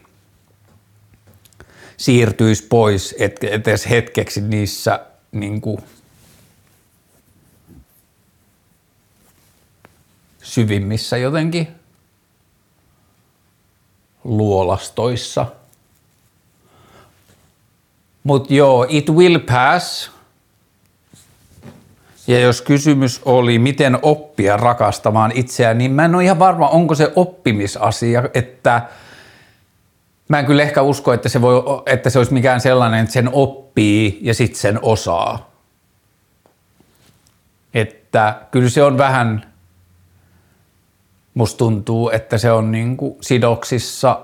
siirtyisi 2.01 2.67
pois 2.67 3.15
et, 3.19 3.45
edes 3.45 3.91
hetkeksi 3.91 4.41
niissä 4.41 5.01
niin 5.33 5.61
kuin, 5.61 5.79
syvimmissä 10.43 11.17
jotenkin 11.17 11.69
luolastoissa. 14.25 15.47
Mutta 18.25 18.55
joo, 18.55 18.87
it 18.89 19.11
will 19.11 19.39
pass. 19.39 20.11
Ja 22.27 22.41
jos 22.41 22.63
kysymys 22.63 23.21
oli, 23.25 23.59
miten 23.59 23.99
oppia 24.03 24.57
rakastamaan 24.57 25.33
itseään, 25.35 25.79
niin 25.79 25.91
mä 25.93 26.05
en 26.05 26.15
ole 26.15 26.25
ihan 26.25 26.39
varma, 26.39 26.69
onko 26.69 26.95
se 26.95 27.13
oppimisasia, 27.17 28.23
että– 28.35 28.83
Mä 30.31 30.39
en 30.39 30.47
kyllä 30.47 30.63
ehkä 30.63 30.83
usko, 30.83 31.13
että 31.13 31.29
se, 31.29 31.43
voi, 31.43 31.63
että 31.87 32.11
se 32.11 32.19
olisi 32.19 32.33
mikään 32.33 32.61
sellainen, 32.61 33.01
että 33.01 33.13
sen 33.13 33.31
oppii 33.33 34.19
ja 34.23 34.35
sitten 34.35 34.61
sen 34.61 34.79
osaa. 34.83 35.51
Että 37.75 38.35
kyllä 38.51 38.69
se 38.69 38.83
on 38.83 38.99
vähän, 38.99 39.53
musta 41.35 41.59
tuntuu, 41.59 42.11
että 42.11 42.39
se 42.39 42.53
on 42.53 42.71
niin 42.71 42.97
kuin 42.97 43.17
sidoksissa 43.21 44.21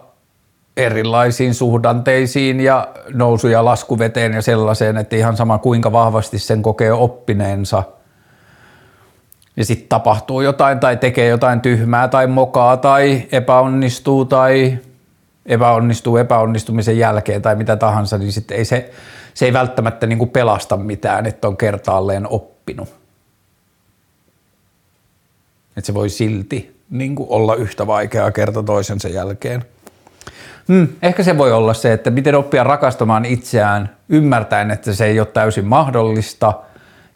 erilaisiin 0.77 1.55
suhdanteisiin 1.55 2.61
ja 2.61 2.89
nousu- 3.15 3.49
ja 3.49 3.65
laskuveteen 3.65 4.33
ja 4.33 4.43
sellaiseen, 4.43 4.97
että 4.97 5.17
ihan 5.17 5.37
sama 5.37 5.59
kuinka 5.59 5.93
vahvasti 5.93 6.39
sen 6.39 6.63
kokee 6.63 6.93
oppineensa. 6.93 7.83
Ja 9.57 9.65
sitten 9.65 9.89
tapahtuu 9.89 10.41
jotain 10.41 10.81
tai 10.81 10.97
tekee 10.97 11.29
jotain 11.29 11.61
tyhmää 11.61 12.09
tai 12.09 12.27
mokaa 12.27 12.77
tai 12.77 13.29
epäonnistuu 13.33 14.25
tai 14.25 14.79
epäonnistuu 15.47 16.17
epäonnistumisen 16.17 16.99
jälkeen 16.99 17.43
tai 17.43 17.57
mitä 17.57 17.77
tahansa, 17.77 18.19
niin 18.19 18.33
sitten 18.33 18.57
ei 18.57 18.65
se, 18.65 18.91
se 19.35 19.45
ei 19.45 19.53
välttämättä 19.53 20.07
niin 20.07 20.19
kuin 20.19 20.31
pelasta 20.31 20.77
mitään, 20.77 21.27
että 21.27 21.49
on 21.49 21.57
kertaalleen 21.57 22.27
oppinut. 22.31 22.89
Että 25.77 25.87
se 25.87 25.95
voi 25.95 26.09
silti 26.09 26.77
niin 26.91 27.15
kuin 27.15 27.29
olla 27.31 27.55
yhtä 27.55 27.87
vaikeaa 27.87 28.31
kerta 28.31 28.63
toisensa 28.63 29.09
jälkeen. 29.09 29.65
Hmm, 30.69 30.89
ehkä 31.03 31.23
se 31.23 31.39
voi 31.39 31.53
olla 31.53 31.75
se, 31.75 31.93
että 31.93 32.11
miten 32.11 32.35
oppia 32.35 32.65
rakastamaan 32.65 33.25
itseään 33.25 33.97
ymmärtäen, 34.09 34.71
että 34.71 34.93
se 34.93 35.05
ei 35.05 35.21
ole 35.21 35.27
täysin 35.27 35.65
mahdollista 35.65 36.53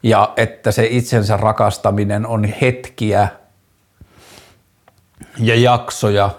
ja 0.02 0.32
että 0.36 0.72
se 0.72 0.86
itsensä 0.90 1.36
rakastaminen 1.36 2.26
on 2.26 2.44
hetkiä 2.44 3.28
ja 5.38 5.54
jaksoja, 5.54 6.30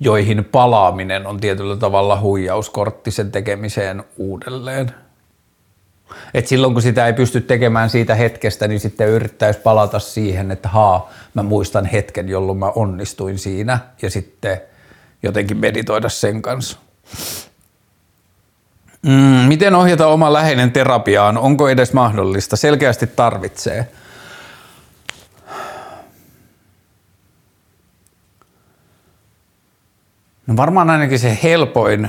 joihin 0.00 0.44
palaaminen 0.44 1.26
on 1.26 1.40
tietyllä 1.40 1.76
tavalla 1.76 2.20
huijauskortti 2.20 3.10
sen 3.10 3.32
tekemiseen 3.32 4.04
uudelleen. 4.16 4.94
Et 6.34 6.46
silloin 6.46 6.72
kun 6.72 6.82
sitä 6.82 7.06
ei 7.06 7.12
pysty 7.12 7.40
tekemään 7.40 7.90
siitä 7.90 8.14
hetkestä, 8.14 8.68
niin 8.68 8.80
sitten 8.80 9.08
yrittäisi 9.08 9.60
palata 9.60 9.98
siihen, 9.98 10.50
että 10.50 10.68
haa, 10.68 11.10
mä 11.34 11.42
muistan 11.42 11.84
hetken, 11.84 12.28
jolloin 12.28 12.58
mä 12.58 12.70
onnistuin 12.70 13.38
siinä 13.38 13.78
ja 14.02 14.10
sitten 14.10 14.60
jotenkin 15.22 15.56
meditoida 15.56 16.08
sen 16.08 16.42
kanssa. 16.42 16.78
Mm, 19.02 19.48
miten 19.48 19.74
ohjata 19.74 20.06
oma 20.06 20.32
läheinen 20.32 20.72
terapiaan? 20.72 21.38
Onko 21.38 21.68
edes 21.68 21.92
mahdollista? 21.92 22.56
Selkeästi 22.56 23.06
tarvitsee. 23.06 23.88
No 30.46 30.56
varmaan 30.56 30.90
ainakin 30.90 31.18
se 31.18 31.38
helpoin 31.42 32.08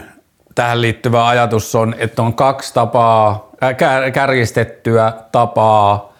tähän 0.56 0.82
liittyvä 0.82 1.28
ajatus 1.28 1.76
on, 1.76 1.96
että 1.98 2.22
on 2.22 2.34
kaksi 2.34 2.74
tapaa, 2.74 3.50
äh, 3.64 3.76
kärjistettyä 4.14 5.14
tapaa 5.32 6.14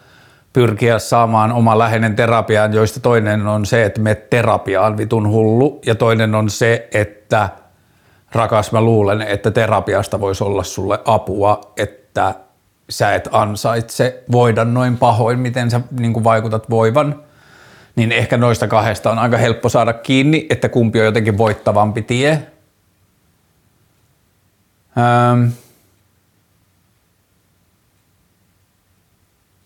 pyrkiä 0.52 0.98
saamaan 0.98 1.52
oma 1.52 1.78
läheinen 1.78 2.16
terapiaan, 2.16 2.72
joista 2.72 3.00
toinen 3.00 3.46
on 3.46 3.66
se, 3.66 3.84
että 3.84 4.00
me 4.00 4.14
terapiaan 4.14 4.96
vitun 4.96 5.28
hullu. 5.28 5.80
Ja 5.86 5.94
toinen 5.94 6.34
on 6.34 6.50
se, 6.50 6.88
että 6.94 7.48
rakas 8.32 8.72
mä 8.72 8.80
luulen, 8.80 9.22
että 9.22 9.50
terapiasta 9.50 10.20
voisi 10.20 10.44
olla 10.44 10.62
sulle 10.62 10.98
apua, 11.04 11.60
että 11.76 12.34
sä 12.90 13.14
et 13.14 13.28
ansaitse 13.32 14.22
voida 14.32 14.64
noin 14.64 14.96
pahoin, 14.96 15.38
miten 15.38 15.70
sä 15.70 15.80
niin 16.00 16.24
vaikutat 16.24 16.70
voivan, 16.70 17.22
niin 17.98 18.12
ehkä 18.12 18.36
noista 18.36 18.68
kahdesta 18.68 19.10
on 19.10 19.18
aika 19.18 19.36
helppo 19.36 19.68
saada 19.68 19.92
kiinni, 19.92 20.46
että 20.50 20.68
kumpi 20.68 21.00
on 21.00 21.06
jotenkin 21.06 21.38
voittavampi 21.38 22.02
tie. 22.02 22.42
Ähm. 24.98 25.46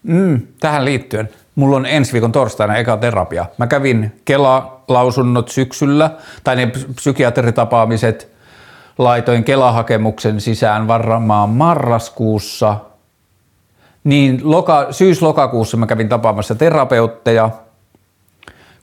Mm, 0.02 0.40
tähän 0.60 0.84
liittyen. 0.84 1.28
Mulla 1.54 1.76
on 1.76 1.86
ensi 1.86 2.12
viikon 2.12 2.32
torstaina 2.32 2.76
eka 2.76 2.96
terapia. 2.96 3.46
Mä 3.58 3.66
kävin 3.66 4.20
Kela-lausunnot 4.24 5.48
syksyllä, 5.48 6.10
tai 6.44 6.56
ne 6.56 6.72
psykiatritapaamiset, 6.94 8.28
laitoin 8.98 9.44
Kela-hakemuksen 9.44 10.40
sisään 10.40 10.88
varmaan 10.88 11.48
marraskuussa. 11.48 12.76
Niin 14.04 14.40
loka, 14.44 14.86
syys-lokakuussa 14.90 15.76
mä 15.76 15.86
kävin 15.86 16.08
tapaamassa 16.08 16.54
terapeutteja, 16.54 17.50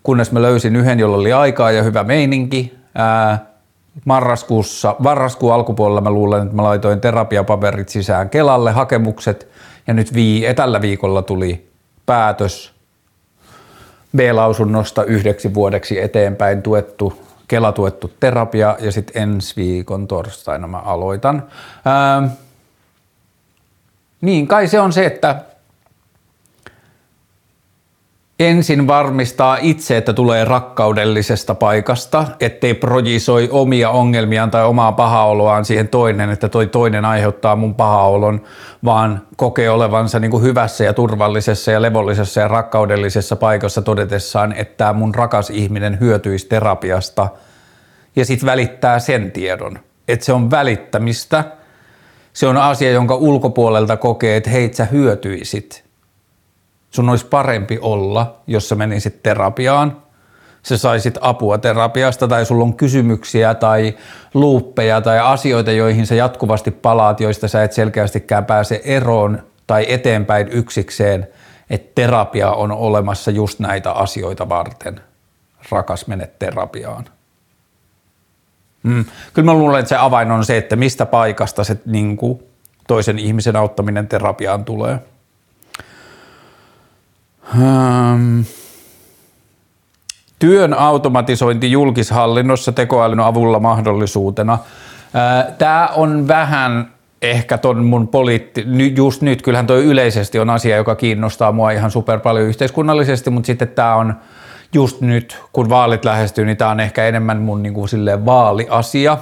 kunnes 0.10 0.32
mä 0.32 0.42
löysin 0.42 0.76
yhden, 0.76 1.00
jolla 1.00 1.18
oli 1.18 1.34
aikaa 1.34 1.72
ja 1.72 1.84
hyvä 1.84 2.04
meininki. 2.04 2.78
Ää, 2.96 3.46
marraskuussa, 4.06 4.96
marraskuun 5.00 5.54
alkupuolella 5.54 6.02
mä 6.02 6.12
luulen, 6.12 6.44
että 6.44 6.56
mä 6.56 6.64
laitoin 6.64 7.02
terapiapaperit 7.02 7.90
sisään 7.90 8.30
Kelalle, 8.30 8.72
hakemukset, 8.72 9.48
ja 9.88 9.94
nyt 9.94 10.14
vii, 10.14 10.54
tällä 10.54 10.82
viikolla 10.82 11.22
tuli 11.22 11.70
päätös 12.06 12.74
B-lausunnosta 14.18 15.04
yhdeksi 15.04 15.54
vuodeksi 15.54 16.02
eteenpäin 16.02 16.62
tuettu, 16.62 17.26
Kela-tuettu 17.48 18.12
terapia, 18.20 18.78
ja 18.80 18.92
sitten 18.92 19.22
ensi 19.22 19.56
viikon 19.56 20.08
torstaina 20.08 20.68
mä 20.68 20.80
aloitan. 20.80 21.44
Ää, 21.86 22.30
niin, 24.22 24.48
kai 24.48 24.68
se 24.68 24.80
on 24.80 24.94
se, 24.94 25.06
että 25.06 25.36
ensin 28.40 28.88
varmistaa 28.88 29.58
itse, 29.62 29.98
että 29.98 30.14
tulee 30.14 30.46
rakkaudellisesta 30.46 31.56
paikasta, 31.56 32.28
ettei 32.40 32.74
projisoi 32.74 33.50
omia 33.52 33.90
ongelmiaan 33.90 34.52
tai 34.52 34.66
omaa 34.66 34.92
pahaoloaan 34.92 35.66
siihen 35.66 35.88
toinen, 35.88 36.30
että 36.30 36.50
toi 36.50 36.68
toinen 36.68 37.06
aiheuttaa 37.06 37.56
mun 37.56 37.76
pahaolon, 37.76 38.42
vaan 38.86 39.22
kokee 39.38 39.70
olevansa 39.70 40.20
niin 40.20 40.32
kuin 40.32 40.44
hyvässä 40.44 40.84
ja 40.84 40.94
turvallisessa 40.94 41.72
ja 41.72 41.82
levollisessa 41.82 42.42
ja 42.42 42.48
rakkaudellisessa 42.48 43.36
paikassa 43.36 43.82
todetessaan, 43.82 44.54
että 44.54 44.94
mun 44.94 45.16
rakas 45.16 45.50
ihminen 45.50 46.00
hyötyisi 46.00 46.48
terapiasta 46.48 47.30
ja 48.16 48.26
sitten 48.26 48.48
välittää 48.48 49.00
sen 49.00 49.32
tiedon, 49.32 49.80
että 50.08 50.26
se 50.26 50.34
on 50.34 50.52
välittämistä. 50.52 51.44
Se 52.34 52.48
on 52.48 52.58
asia, 52.58 52.92
jonka 52.92 53.16
ulkopuolelta 53.16 53.98
kokee, 53.98 54.38
että 54.38 54.50
hei, 54.50 54.74
sä 54.74 54.86
hyötyisit– 54.86 55.84
sun 56.92 57.10
olisi 57.10 57.26
parempi 57.26 57.80
olla, 57.82 58.42
jos 58.48 58.70
sä 58.70 58.76
menisit 58.76 59.24
terapiaan, 59.24 59.98
sä 60.64 60.78
saisit 60.78 61.18
apua 61.22 61.58
terapiasta 61.58 62.28
tai 62.28 62.46
sulla 62.46 62.64
on 62.64 62.74
kysymyksiä 62.74 63.54
tai 63.54 63.98
luuppeja 64.34 65.02
tai 65.02 65.20
asioita, 65.20 65.72
joihin 65.72 66.08
sä 66.08 66.16
jatkuvasti 66.16 66.72
palaat, 66.72 67.20
joista 67.20 67.48
sä 67.48 67.64
et 67.64 67.74
selkeästikään 67.74 68.46
pääse 68.46 68.82
eroon 68.84 69.44
tai 69.68 69.86
eteenpäin 69.90 70.48
yksikseen, 70.48 71.28
että 71.70 71.92
terapia 71.96 72.52
on 72.52 72.72
olemassa 72.72 73.32
just 73.32 73.60
näitä 73.60 73.92
asioita 73.92 74.50
varten. 74.50 75.02
Rakas, 75.72 76.08
mene 76.08 76.30
terapiaan. 76.40 77.06
Mm. 78.84 79.06
Kyllä 79.34 79.46
mä 79.46 79.54
luulen, 79.54 79.80
että 79.80 79.90
se 79.90 79.96
avain 79.96 80.32
on 80.32 80.46
se, 80.46 80.58
että 80.58 80.76
mistä 80.76 81.06
paikasta 81.06 81.64
se 81.64 81.78
niin 81.86 82.18
kuin, 82.18 82.44
toisen 82.88 83.20
ihmisen 83.20 83.56
auttaminen 83.56 84.08
terapiaan 84.08 84.66
tulee. 84.66 85.00
Um, 87.56 88.46
työn 90.40 90.74
automatisointi 90.74 91.72
julkishallinnossa 91.72 92.72
tekoälyn 92.72 93.20
avulla 93.20 93.60
mahdollisuutena. 93.60 94.58
Tämä 95.58 95.90
on 95.96 96.28
vähän 96.28 96.92
ehkä 97.22 97.58
ton 97.58 97.86
mun 97.86 98.08
poliitti, 98.08 98.66
just 98.96 99.22
nyt, 99.22 99.42
kyllähän 99.42 99.68
toi 99.68 99.86
yleisesti 99.86 100.40
on 100.40 100.50
asia, 100.50 100.78
joka 100.78 100.96
kiinnostaa 100.96 101.52
mua 101.52 101.72
ihan 101.72 101.92
super 101.92 102.20
paljon 102.20 102.46
yhteiskunnallisesti, 102.46 103.30
mutta 103.30 103.48
sitten 103.48 103.68
tämä 103.68 103.96
on 103.96 104.16
just 104.74 105.02
nyt, 105.02 105.38
kun 105.54 105.70
vaalit 105.70 106.06
lähestyy, 106.06 106.46
niin 106.46 106.58
tämä 106.58 106.72
on 106.72 106.80
ehkä 106.80 107.08
enemmän 107.08 107.42
mun 107.42 107.64
niin 107.64 107.74
kuin 107.74 107.90
vaaliasia. 108.26 109.18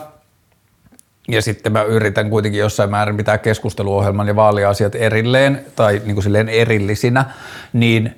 Ja 1.28 1.42
sitten 1.42 1.72
mä 1.72 1.84
yritän 1.84 2.30
kuitenkin 2.30 2.60
jossain 2.60 2.90
määrin 2.90 3.18
pitää 3.18 3.38
keskusteluohjelman 3.38 4.28
ja 4.28 4.36
vaaliasiat 4.36 4.96
erilleen 4.96 5.66
tai 5.76 6.02
niin 6.06 6.16
kuin 6.16 6.24
silleen 6.24 6.50
erillisinä, 6.50 7.26
niin 7.74 8.18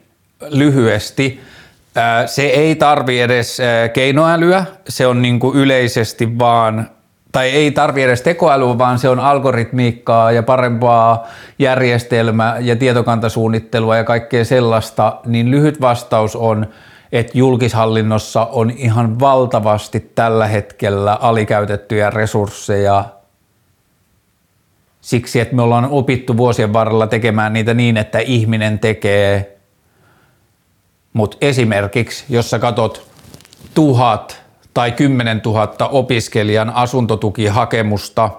lyhyesti. 0.50 1.42
Se 2.26 2.42
ei 2.42 2.76
tarvi 2.76 3.20
edes 3.20 3.58
keinoälyä, 3.94 4.66
se 4.90 5.08
on 5.08 5.22
niin 5.22 5.40
kuin 5.40 5.58
yleisesti 5.58 6.40
vaan 6.40 6.90
tai 7.32 7.50
ei 7.50 7.72
tarvi 7.72 8.04
edes 8.04 8.22
tekoälyä, 8.22 8.78
vaan 8.78 9.00
se 9.00 9.10
on 9.10 9.20
algoritmiikkaa 9.20 10.32
ja 10.32 10.44
parempaa 10.44 11.28
järjestelmää 11.60 12.60
ja 12.60 12.76
tietokantasuunnittelua 12.76 13.98
ja 13.98 14.04
kaikkea 14.04 14.46
sellaista, 14.46 15.18
niin 15.26 15.52
lyhyt 15.52 15.82
vastaus 15.82 16.36
on, 16.36 16.68
että 17.12 17.38
julkishallinnossa 17.38 18.46
on 18.46 18.72
ihan 18.72 19.20
valtavasti 19.20 20.00
tällä 20.00 20.48
hetkellä 20.48 21.14
alikäytettyjä 21.22 22.10
resursseja 22.10 23.06
siksi, 25.02 25.40
että 25.40 25.56
me 25.56 25.62
ollaan 25.62 25.86
opittu 25.86 26.38
vuosien 26.38 26.74
varrella 26.74 27.08
tekemään 27.08 27.54
niitä 27.54 27.74
niin, 27.74 27.98
että 27.98 28.20
ihminen 28.20 28.80
tekee, 28.80 29.58
mutta 31.14 31.38
esimerkiksi 31.42 32.26
jos 32.30 32.50
sä 32.50 32.60
katot 32.60 33.08
tuhat 33.74 34.42
tai 34.74 34.92
kymmenen 34.92 35.42
tuhatta 35.42 35.88
opiskelijan 35.88 36.70
asuntotukihakemusta 36.70 38.30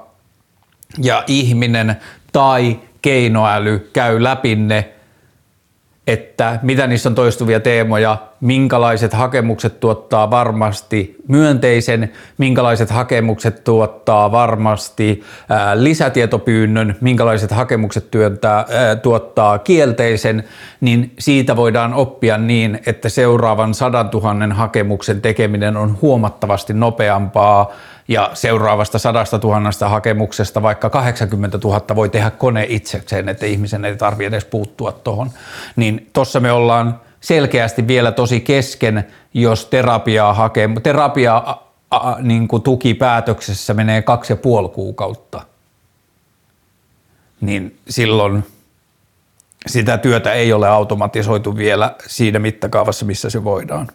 ja 0.99 1.25
ihminen 1.27 1.97
tai 2.33 2.81
keinoäly 3.03 3.91
käy 3.93 4.23
läpi 4.23 4.57
ne 4.57 4.93
että 6.07 6.59
mitä 6.63 6.87
niissä 6.87 7.09
on 7.09 7.15
toistuvia 7.15 7.61
teemoja, 7.61 8.19
minkälaiset 8.41 9.13
hakemukset 9.13 9.81
tuottaa 9.81 10.31
varmasti 10.31 11.17
myönteisen, 11.29 12.13
minkälaiset 12.39 12.91
hakemukset 12.91 13.65
tuottaa 13.65 14.33
varmasti 14.33 15.23
ää, 15.49 15.83
lisätietopyynnön, 15.83 16.97
minkälaiset 17.01 17.51
hakemukset 17.51 18.11
työntää, 18.11 18.67
ää, 18.69 18.97
tuottaa 18.97 19.59
kielteisen, 19.59 20.45
niin 20.81 21.13
siitä 21.19 21.57
voidaan 21.57 21.95
oppia 21.95 22.39
niin, 22.39 22.81
että 22.87 23.09
seuraavan 23.09 23.75
sadan 23.75 24.11
tuhannen 24.11 24.53
hakemuksen 24.53 25.21
tekeminen 25.21 25.77
on 25.77 25.99
huomattavasti 26.03 26.73
nopeampaa 26.73 27.73
ja 28.11 28.31
seuraavasta 28.35 28.99
sadasta 28.99 29.39
tuhannesta 29.39 29.89
hakemuksesta 29.89 30.63
vaikka 30.63 30.91
80 30.91 31.59
000 31.65 31.83
voi 31.95 32.09
tehdä 32.09 32.31
kone 32.31 32.67
itsekseen, 32.69 33.29
että 33.29 33.47
ihmisen 33.47 33.85
ei 33.85 33.97
tarvitse 33.97 34.27
edes 34.27 34.45
puuttua 34.45 34.93
tuohon. 34.93 35.31
Niin 35.77 36.11
tuossa 36.13 36.41
me 36.41 36.53
ollaan 36.53 37.01
selkeästi 37.21 37.87
vielä 37.87 38.13
tosi 38.13 38.41
kesken, 38.41 39.07
jos 39.35 39.67
terapiaa, 39.67 40.35
hake, 40.35 40.69
terapiaa 40.83 41.73
niin 42.19 42.49
kuin 42.49 42.63
tukipäätöksessä 42.63 43.75
menee 43.75 44.03
kaksi 44.03 44.33
ja 44.33 44.37
puoli 44.37 44.69
kuukautta, 44.69 45.43
niin 47.41 47.79
silloin 47.89 48.47
sitä 49.67 49.99
työtä 49.99 50.33
ei 50.33 50.53
ole 50.53 50.69
automatisoitu 50.69 51.57
vielä 51.57 51.95
siinä 52.07 52.39
mittakaavassa, 52.39 53.07
missä 53.07 53.31
se 53.31 53.45
voidaan. 53.45 53.89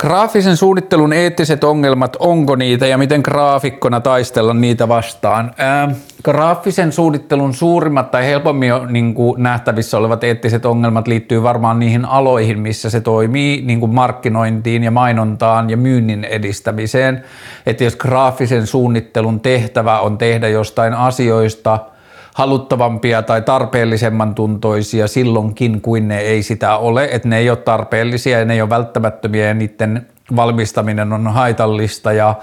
Graafisen 0.00 0.56
suunnittelun 0.56 1.12
eettiset 1.12 1.64
ongelmat, 1.64 2.16
onko 2.18 2.56
niitä 2.56 2.86
ja 2.86 2.98
miten 2.98 3.20
graafikkona 3.24 4.00
taistella 4.00 4.54
niitä 4.54 4.88
vastaan? 4.88 5.50
Ää, 5.58 5.90
graafisen 6.24 6.92
suunnittelun 6.92 7.54
suurimmat 7.54 8.10
tai 8.10 8.26
helpommin 8.26 8.72
niin 8.88 9.14
kuin 9.14 9.42
nähtävissä 9.42 9.98
olevat 9.98 10.24
eettiset 10.24 10.66
ongelmat 10.66 11.08
liittyy 11.08 11.42
varmaan 11.42 11.78
niihin 11.78 12.04
aloihin, 12.04 12.58
missä 12.58 12.90
se 12.90 13.00
toimii, 13.00 13.62
niin 13.62 13.80
kuin 13.80 13.94
markkinointiin 13.94 14.84
ja 14.84 14.90
mainontaan 14.90 15.70
ja 15.70 15.76
myynnin 15.76 16.24
edistämiseen. 16.24 17.24
Että 17.66 17.84
jos 17.84 17.96
graafisen 17.96 18.66
suunnittelun 18.66 19.40
tehtävä 19.40 20.00
on 20.00 20.18
tehdä 20.18 20.48
jostain 20.48 20.94
asioista– 20.94 21.78
haluttavampia 22.36 23.22
tai 23.22 23.42
tarpeellisemman 23.42 24.34
tuntoisia 24.34 25.08
silloinkin, 25.08 25.80
kuin 25.80 26.08
ne 26.08 26.18
ei 26.18 26.42
sitä 26.42 26.76
ole, 26.76 27.08
että 27.12 27.28
ne 27.28 27.38
ei 27.38 27.50
ole 27.50 27.56
tarpeellisia 27.58 28.38
ja 28.38 28.44
ne 28.44 28.54
ei 28.54 28.60
ole 28.60 28.70
välttämättömiä 28.70 29.46
ja 29.46 29.54
niiden 29.54 30.06
valmistaminen 30.36 31.12
on 31.12 31.26
haitallista 31.26 32.12
ja 32.12 32.34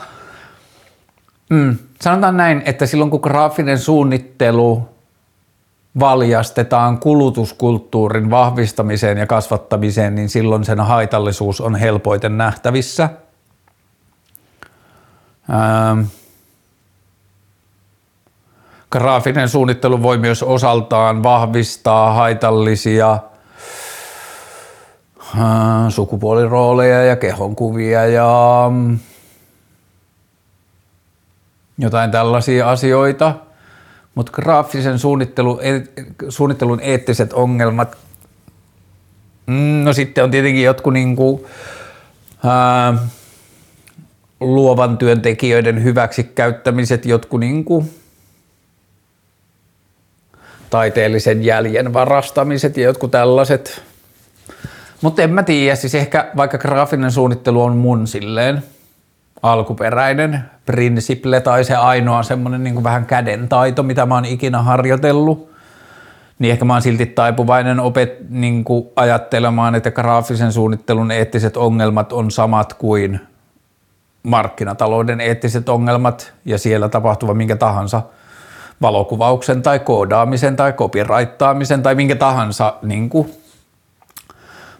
mm, 1.49 1.77
sanotaan 2.01 2.37
näin, 2.37 2.63
että 2.65 2.85
silloin 2.85 3.11
kun 3.11 3.19
graafinen 3.23 3.79
suunnittelu 3.79 4.89
valjastetaan 5.99 6.99
kulutuskulttuurin 6.99 8.29
vahvistamiseen 8.29 9.17
ja 9.17 9.27
kasvattamiseen, 9.27 10.15
niin 10.15 10.29
silloin 10.29 10.63
sen 10.63 10.79
haitallisuus 10.79 11.61
on 11.61 11.75
helpoiten 11.75 12.37
nähtävissä. 12.37 13.09
Ähm 15.49 15.99
Graafinen 18.93 19.49
suunnittelu 19.49 20.03
voi 20.03 20.17
myös 20.17 20.43
osaltaan 20.43 21.23
vahvistaa 21.23 22.13
haitallisia 22.13 23.19
äh, 25.19 25.89
sukupuolirooleja 25.89 27.03
ja 27.03 27.15
kehonkuvia 27.15 28.05
ja 28.05 28.65
mm, 28.71 28.99
jotain 31.77 32.11
tällaisia 32.11 32.69
asioita. 32.69 33.35
Mutta 34.15 34.31
graafisen 34.31 34.99
suunnittelu, 34.99 35.59
suunnittelun 36.29 36.79
eettiset 36.81 37.33
ongelmat, 37.33 37.97
mm, 39.45 39.83
no 39.83 39.93
sitten 39.93 40.23
on 40.23 40.31
tietenkin 40.31 40.63
jotkut 40.63 40.93
niinku, 40.93 41.47
ää, 42.43 42.87
äh, 42.87 42.99
luovan 44.39 44.97
työntekijöiden 44.97 45.83
hyväksikäyttämiset, 45.83 47.05
jotkut 47.05 47.39
niinku, 47.39 47.85
taiteellisen 50.73 51.43
jäljen 51.45 51.93
varastamiset 51.93 52.77
ja 52.77 52.83
jotkut 52.83 53.11
tällaiset. 53.11 53.81
Mutta 55.01 55.21
en 55.21 55.33
mä 55.33 55.43
tiedä, 55.43 55.75
siis 55.75 55.95
ehkä 55.95 56.31
vaikka 56.37 56.57
graafinen 56.57 57.11
suunnittelu 57.11 57.63
on 57.63 57.77
mun 57.77 58.07
silleen 58.07 58.63
alkuperäinen 59.43 60.41
prinsiple 60.65 61.41
tai 61.41 61.63
se 61.63 61.75
ainoa 61.75 62.23
semmoinen 62.23 62.63
niin 62.63 62.83
vähän 62.83 63.05
kädentaito, 63.05 63.83
mitä 63.83 64.05
mä 64.05 64.15
oon 64.15 64.25
ikinä 64.25 64.61
harjoitellut, 64.61 65.51
niin 66.39 66.51
ehkä 66.51 66.65
mä 66.65 66.73
oon 66.73 66.81
silti 66.81 67.05
taipuvainen 67.05 67.79
opet, 67.79 68.29
niin 68.29 68.63
kuin 68.63 68.87
ajattelemaan, 68.95 69.75
että 69.75 69.91
graafisen 69.91 70.51
suunnittelun 70.51 71.11
eettiset 71.11 71.57
ongelmat 71.57 72.13
on 72.13 72.31
samat 72.31 72.73
kuin 72.73 73.19
markkinatalouden 74.23 75.21
eettiset 75.21 75.69
ongelmat 75.69 76.33
ja 76.45 76.57
siellä 76.57 76.89
tapahtuva 76.89 77.33
minkä 77.33 77.55
tahansa– 77.55 78.01
valokuvauksen 78.81 79.61
tai 79.61 79.79
koodaamisen 79.79 80.55
tai 80.55 80.73
copyrightaamisen 80.73 81.83
tai 81.83 81.95
minkä 81.95 82.15
tahansa 82.15 82.75
niin 82.81 83.09
kuin 83.09 83.33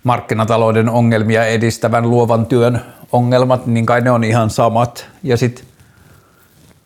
markkinatalouden 0.04 0.90
ongelmia 0.90 1.46
edistävän 1.46 2.10
luovan 2.10 2.46
työn 2.46 2.82
ongelmat, 3.12 3.66
niin 3.66 3.86
kai 3.86 4.02
ne 4.02 4.12
on 4.12 4.24
ihan 4.24 4.50
samat. 4.50 5.08
Ja 5.24 5.38
sitten 5.38 5.66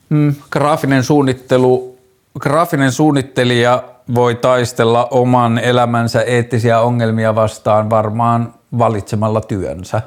mm, 0.10 0.36
graafinen 0.52 1.04
suunnittelu, 1.04 1.98
graafinen 2.39 2.91
suunnittelija 2.91 3.84
voi 4.15 4.36
taistella 4.36 5.08
oman 5.12 5.58
elämänsä 5.58 6.22
eettisiä 6.22 6.80
ongelmia 6.80 7.36
vastaan 7.36 7.89
varmaan 7.89 8.54
valitsemalla 8.78 9.41
työnsä. 9.41 10.02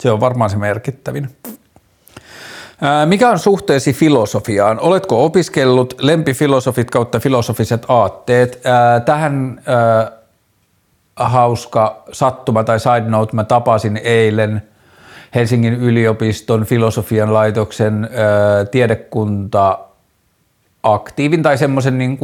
Se 0.00 0.10
on 0.10 0.20
varmaan 0.20 0.50
se 0.50 0.56
merkittävin. 0.56 1.36
Mikä 3.06 3.30
on 3.30 3.38
suhteesi 3.38 3.92
filosofiaan? 3.92 4.80
Oletko 4.80 5.24
opiskellut 5.24 5.94
lempifilosofit 6.00 6.90
kautta 6.90 7.20
filosofiset 7.20 7.84
aatteet? 7.88 8.62
Tähän 9.04 9.62
hauska 11.16 12.02
sattuma 12.12 12.64
tai 12.64 12.80
side 12.80 13.04
note, 13.08 13.36
mä 13.36 13.44
tapasin 13.44 14.00
eilen 14.04 14.62
Helsingin 15.34 15.74
yliopiston 15.74 16.64
filosofian 16.64 17.34
laitoksen 17.34 18.08
tiedekunta 18.70 19.78
aktiivin 20.82 21.42
tai 21.42 21.58
semmoisen 21.58 21.98
niin 21.98 22.18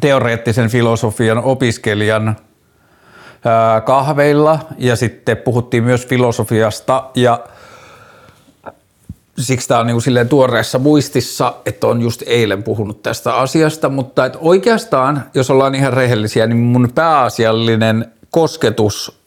teoreettisen 0.00 0.70
filosofian 0.70 1.38
opiskelijan 1.38 2.36
kahveilla 3.84 4.58
ja 4.78 4.96
sitten 4.96 5.36
puhuttiin 5.36 5.84
myös 5.84 6.06
filosofiasta 6.06 7.10
ja 7.14 7.40
siksi 9.38 9.68
tämä 9.68 9.80
on 9.80 9.86
niin 9.86 10.02
silleen 10.02 10.28
tuoreessa 10.28 10.78
muistissa, 10.78 11.54
että 11.66 11.86
on 11.86 12.02
just 12.02 12.22
eilen 12.26 12.62
puhunut 12.62 13.02
tästä 13.02 13.34
asiasta, 13.34 13.88
mutta 13.88 14.26
että 14.26 14.38
oikeastaan, 14.40 15.24
jos 15.34 15.50
ollaan 15.50 15.74
ihan 15.74 15.92
rehellisiä, 15.92 16.46
niin 16.46 16.58
mun 16.58 16.92
pääasiallinen 16.94 18.12
kosketus 18.30 19.20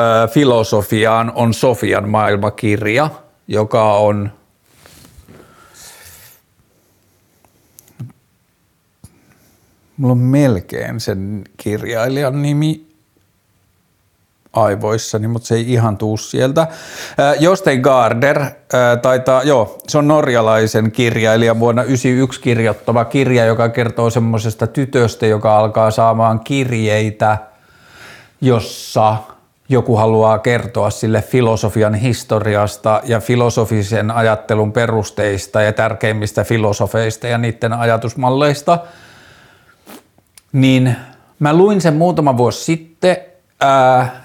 ö, 0.00 0.28
filosofiaan 0.28 1.32
on 1.34 1.54
Sofian 1.54 2.08
maailmakirja, 2.08 3.10
joka 3.48 3.96
on 3.96 4.30
Mulla 9.96 10.12
on 10.12 10.18
melkein 10.18 11.00
sen 11.00 11.44
kirjailijan 11.56 12.42
nimi 12.42 12.85
aivoissani, 14.56 15.28
mutta 15.28 15.48
se 15.48 15.54
ei 15.54 15.72
ihan 15.72 15.96
tuu 15.96 16.16
sieltä. 16.16 16.66
Jostein 17.40 17.80
Garder 17.80 18.44
taitaa, 19.02 19.42
joo, 19.42 19.78
se 19.88 19.98
on 19.98 20.08
norjalaisen 20.08 20.92
kirjailija 20.92 21.58
vuonna 21.58 21.82
1991 21.82 22.40
kirjoittava 22.40 23.04
kirja, 23.04 23.44
joka 23.44 23.68
kertoo 23.68 24.10
semmoisesta 24.10 24.66
tytöstä, 24.66 25.26
joka 25.26 25.58
alkaa 25.58 25.90
saamaan 25.90 26.40
kirjeitä, 26.40 27.38
jossa 28.40 29.16
joku 29.68 29.96
haluaa 29.96 30.38
kertoa 30.38 30.90
sille 30.90 31.22
filosofian 31.22 31.94
historiasta 31.94 33.00
ja 33.04 33.20
filosofisen 33.20 34.10
ajattelun 34.10 34.72
perusteista 34.72 35.62
ja 35.62 35.72
tärkeimmistä 35.72 36.44
filosofeista 36.44 37.26
ja 37.26 37.38
niiden 37.38 37.72
ajatusmalleista, 37.72 38.78
niin 40.52 40.96
mä 41.38 41.54
luin 41.54 41.80
sen 41.80 41.94
muutama 41.94 42.36
vuosi 42.36 42.64
sitten 42.64 43.16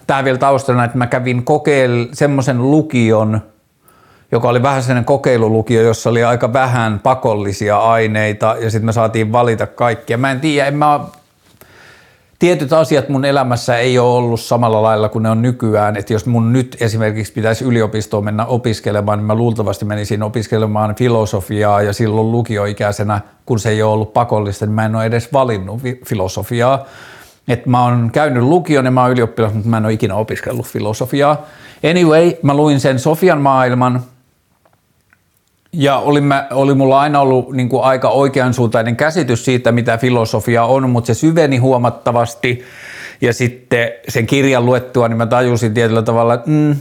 Tämä 0.07 0.23
vielä 0.23 0.37
taustana, 0.37 0.83
että 0.83 0.97
mä 0.97 1.07
kävin 1.07 1.43
kokeil 1.43 2.07
semmoisen 2.13 2.71
lukion, 2.71 3.41
joka 4.31 4.49
oli 4.49 4.63
vähän 4.63 4.83
sellainen 4.83 5.05
kokeilulukio, 5.05 5.81
jossa 5.81 6.09
oli 6.09 6.23
aika 6.23 6.53
vähän 6.53 6.99
pakollisia 6.99 7.77
aineita 7.77 8.55
ja 8.59 8.71
sitten 8.71 8.85
me 8.85 8.91
saatiin 8.91 9.31
valita 9.31 9.67
kaikkia. 9.67 10.17
Mä 10.17 10.31
en 10.31 10.39
tiedä, 10.39 10.67
en 10.67 10.77
mä 10.77 10.99
tietyt 12.39 12.73
asiat 12.73 13.09
mun 13.09 13.25
elämässä 13.25 13.77
ei 13.77 13.99
ole 13.99 14.17
ollut 14.17 14.39
samalla 14.39 14.83
lailla 14.83 15.09
kuin 15.09 15.23
ne 15.23 15.29
on 15.29 15.41
nykyään, 15.41 15.97
että 15.97 16.13
jos 16.13 16.25
mun 16.25 16.53
nyt 16.53 16.77
esimerkiksi 16.79 17.33
pitäisi 17.33 17.65
yliopistoon 17.65 18.25
mennä 18.25 18.45
opiskelemaan, 18.45 19.19
niin 19.19 19.25
mä 19.25 19.35
luultavasti 19.35 19.85
menisin 19.85 20.23
opiskelemaan 20.23 20.95
filosofiaa 20.95 21.81
ja 21.81 21.93
silloin 21.93 22.31
lukioikäisenä, 22.31 23.21
kun 23.45 23.59
se 23.59 23.69
ei 23.69 23.83
ole 23.83 23.93
ollut 23.93 24.13
pakollista, 24.13 24.65
niin 24.65 24.73
mä 24.73 24.85
en 24.85 24.95
ole 24.95 25.05
edes 25.05 25.33
valinnut 25.33 25.81
filosofiaa. 26.05 26.85
Että 27.51 27.69
mä 27.69 27.83
oon 27.83 28.11
käynyt 28.11 28.43
lukion 28.43 28.85
ja 28.85 28.91
mä 28.91 29.01
oon 29.01 29.11
ylioppilas, 29.11 29.53
mutta 29.53 29.69
mä 29.69 29.77
en 29.77 29.85
ole 29.85 29.93
ikinä 29.93 30.15
opiskellut 30.15 30.65
filosofiaa. 30.65 31.45
Anyway, 31.89 32.31
mä 32.43 32.53
luin 32.53 32.79
sen 32.79 32.99
Sofian 32.99 33.41
maailman 33.41 34.03
ja 35.73 35.97
oli, 35.97 36.21
mä, 36.21 36.47
oli 36.51 36.73
mulla 36.73 36.99
aina 36.99 37.19
ollut 37.19 37.53
niin 37.53 37.69
kuin 37.69 37.83
aika 37.83 38.09
oikeansuuntainen 38.09 38.95
käsitys 38.95 39.45
siitä, 39.45 39.71
mitä 39.71 39.97
filosofia 39.97 40.63
on, 40.63 40.89
mutta 40.89 41.07
se 41.07 41.13
syveni 41.13 41.57
huomattavasti. 41.57 42.63
Ja 43.21 43.33
sitten 43.33 43.91
sen 44.07 44.27
kirjan 44.27 44.65
luettua, 44.65 45.07
niin 45.07 45.17
mä 45.17 45.25
tajusin 45.25 45.73
tietyllä 45.73 46.01
tavalla, 46.01 46.33
että 46.33 46.49
mm, 46.49 46.75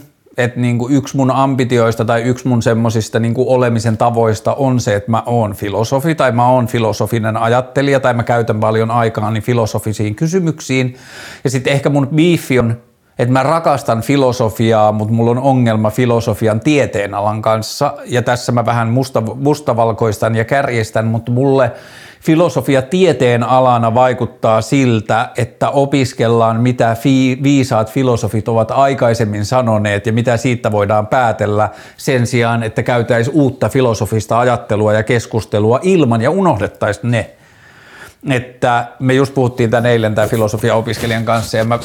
että 0.45 0.61
niin 0.61 0.79
kuin 0.79 0.95
yksi 0.95 1.17
mun 1.17 1.31
ambitioista 1.31 2.05
tai 2.05 2.23
yksi 2.23 2.49
mun 2.49 2.63
semmosista 2.63 3.19
niin 3.19 3.35
kuin 3.35 3.49
olemisen 3.49 3.97
tavoista 3.97 4.55
on 4.55 4.81
se, 4.81 4.95
että 4.95 5.11
mä 5.11 5.23
oon 5.27 5.55
filosofi 5.55 6.15
tai 6.15 6.33
mä 6.33 6.49
oon 6.49 6.67
filosofinen 6.67 7.37
ajattelija 7.37 8.01
tai 8.01 8.15
mä 8.15 8.23
käytän 8.23 8.61
paljon 8.61 8.91
aikaa 8.91 9.31
niin 9.31 9.43
filosofisiin 9.43 10.15
kysymyksiin. 10.15 10.97
Ja 11.45 11.51
sitten 11.51 11.73
ehkä 11.73 11.91
mun 11.91 12.09
biifi 12.09 12.59
on, 12.59 12.77
että 13.19 13.33
mä 13.33 13.43
rakastan 13.43 14.01
filosofiaa, 14.01 14.93
mutta 14.93 15.15
mulla 15.15 15.31
on 15.31 15.39
ongelma 15.39 15.91
filosofian 15.91 16.61
tieteenalan 16.61 17.43
kanssa. 17.43 17.95
Ja 18.07 18.23
tässä 18.23 18.53
mä 18.53 18.67
vähän 18.67 18.89
musta, 18.89 19.21
mustavalkoistan 19.21 20.37
ja 20.37 20.45
kärjestän, 20.45 21.07
mutta 21.07 21.33
mulle 21.33 21.73
filosofia 22.21 22.83
tieteen 22.83 23.43
alana 23.43 23.95
vaikuttaa 23.95 24.61
siltä, 24.61 25.31
että 25.37 25.71
opiskellaan 25.71 26.61
mitä 26.61 26.97
fi- 27.01 27.39
viisaat 27.43 27.93
filosofit 27.93 28.49
ovat 28.49 28.71
aikaisemmin 28.71 29.45
sanoneet 29.45 30.07
ja 30.07 30.13
mitä 30.13 30.37
siitä 30.37 30.73
voidaan 30.73 31.07
päätellä 31.07 31.69
sen 31.97 32.27
sijaan, 32.27 32.63
että 32.63 32.83
käytäisiin 32.83 33.37
uutta 33.37 33.69
filosofista 33.69 34.39
ajattelua 34.41 34.93
ja 34.93 35.03
keskustelua 35.03 35.81
ilman 35.83 36.23
ja 36.23 36.31
unohdettaisiin 36.31 37.11
ne. 37.11 37.31
Että 38.31 38.87
me 38.99 39.15
just 39.15 39.35
puhuttiin 39.35 39.71
tämän 39.71 39.87
eilen 39.87 40.15
tämän 40.15 40.31
filosofia-opiskelijan 40.31 41.25
kanssa 41.25 41.57
ja 41.57 41.65
mä 41.65 41.79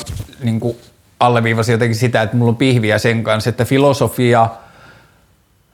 niin 0.43 0.59
kuin 0.59 0.77
alleviivasin 1.19 1.73
jotenkin 1.73 1.95
sitä, 1.95 2.21
että 2.21 2.37
mulla 2.37 2.49
on 2.49 2.55
pihviä 2.55 2.97
sen 2.97 3.23
kanssa, 3.23 3.49
että 3.49 3.65
filosofia 3.65 4.47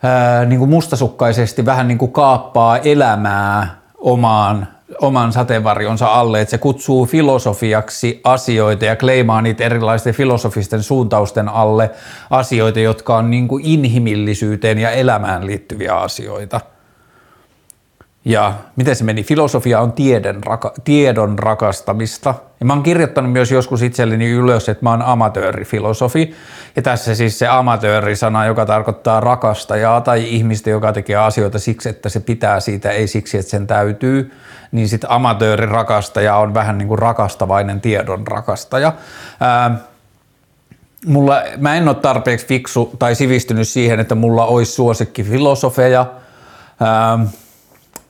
ää, 0.04 0.46
niin 0.46 0.60
kuin 0.60 0.70
mustasukkaisesti 0.70 1.66
vähän 1.66 1.88
niin 1.88 1.98
kuin 1.98 2.12
kaappaa 2.12 2.78
elämää 2.78 3.81
omaan, 4.02 4.68
oman 5.02 5.34
sateenvarjonsa 5.34 6.08
alle, 6.08 6.42
että 6.42 6.50
se 6.50 6.58
kutsuu 6.58 7.06
filosofiaksi 7.06 8.22
asioita 8.24 8.86
ja 8.86 8.96
kleimaa 8.96 9.42
niitä 9.42 9.64
erilaisten 9.64 10.14
filosofisten 10.14 10.84
suuntausten 10.84 11.50
alle 11.50 11.92
asioita, 12.30 12.80
jotka 12.80 13.18
on 13.18 13.32
niin 13.32 13.48
kuin 13.48 13.66
inhimillisyyteen 13.66 14.78
ja 14.78 14.92
elämään 14.92 15.46
liittyviä 15.46 15.96
asioita– 15.96 16.62
ja 18.26 18.54
miten 18.76 18.96
se 18.96 19.04
meni? 19.04 19.24
Filosofia 19.24 19.80
on 19.80 19.94
tiedon, 19.94 20.44
raka, 20.44 20.74
tiedon 20.84 21.40
rakastamista. 21.40 22.36
Ja 22.60 22.66
mä 22.66 22.74
oon 22.74 22.84
kirjoittanut 22.84 23.32
myös 23.32 23.52
joskus 23.52 23.82
itselleni 23.82 24.30
ylös, 24.30 24.70
että 24.70 24.86
mä 24.86 24.90
oon 24.90 25.02
amatöörifilosofi. 25.02 26.36
Ja 26.76 26.82
tässä 26.82 27.16
siis 27.16 27.40
se 27.40 27.48
amatöörisana, 27.48 28.46
joka 28.46 28.66
tarkoittaa 28.66 29.20
rakastajaa 29.20 30.02
tai 30.02 30.24
ihmistä, 30.36 30.70
joka 30.70 30.94
tekee 30.94 31.16
asioita 31.16 31.60
siksi, 31.60 31.90
että 31.90 32.10
se 32.10 32.20
pitää 32.20 32.60
siitä, 32.60 32.92
ei 32.92 33.08
siksi, 33.08 33.38
että 33.38 33.52
sen 33.52 33.68
täytyy. 33.68 34.34
Niin 34.72 34.90
sitten 34.90 35.12
amatöörirakastaja 35.12 36.36
on 36.36 36.54
vähän 36.54 36.78
niin 36.78 36.88
kuin 36.88 37.00
rakastavainen 37.00 37.82
tiedon 37.82 38.28
rakastaja. 38.28 38.94
Ää, 39.40 39.76
mulla, 41.06 41.42
mä 41.58 41.76
en 41.76 41.88
ole 41.88 41.96
tarpeeksi 41.96 42.48
fiksu 42.48 42.96
tai 43.00 43.16
sivistynyt 43.16 43.68
siihen, 43.68 44.00
että 44.00 44.16
mulla 44.16 44.46
olisi 44.46 44.72
suosikki 44.72 45.24
filosofeja. 45.24 46.06
Ää, 46.80 47.20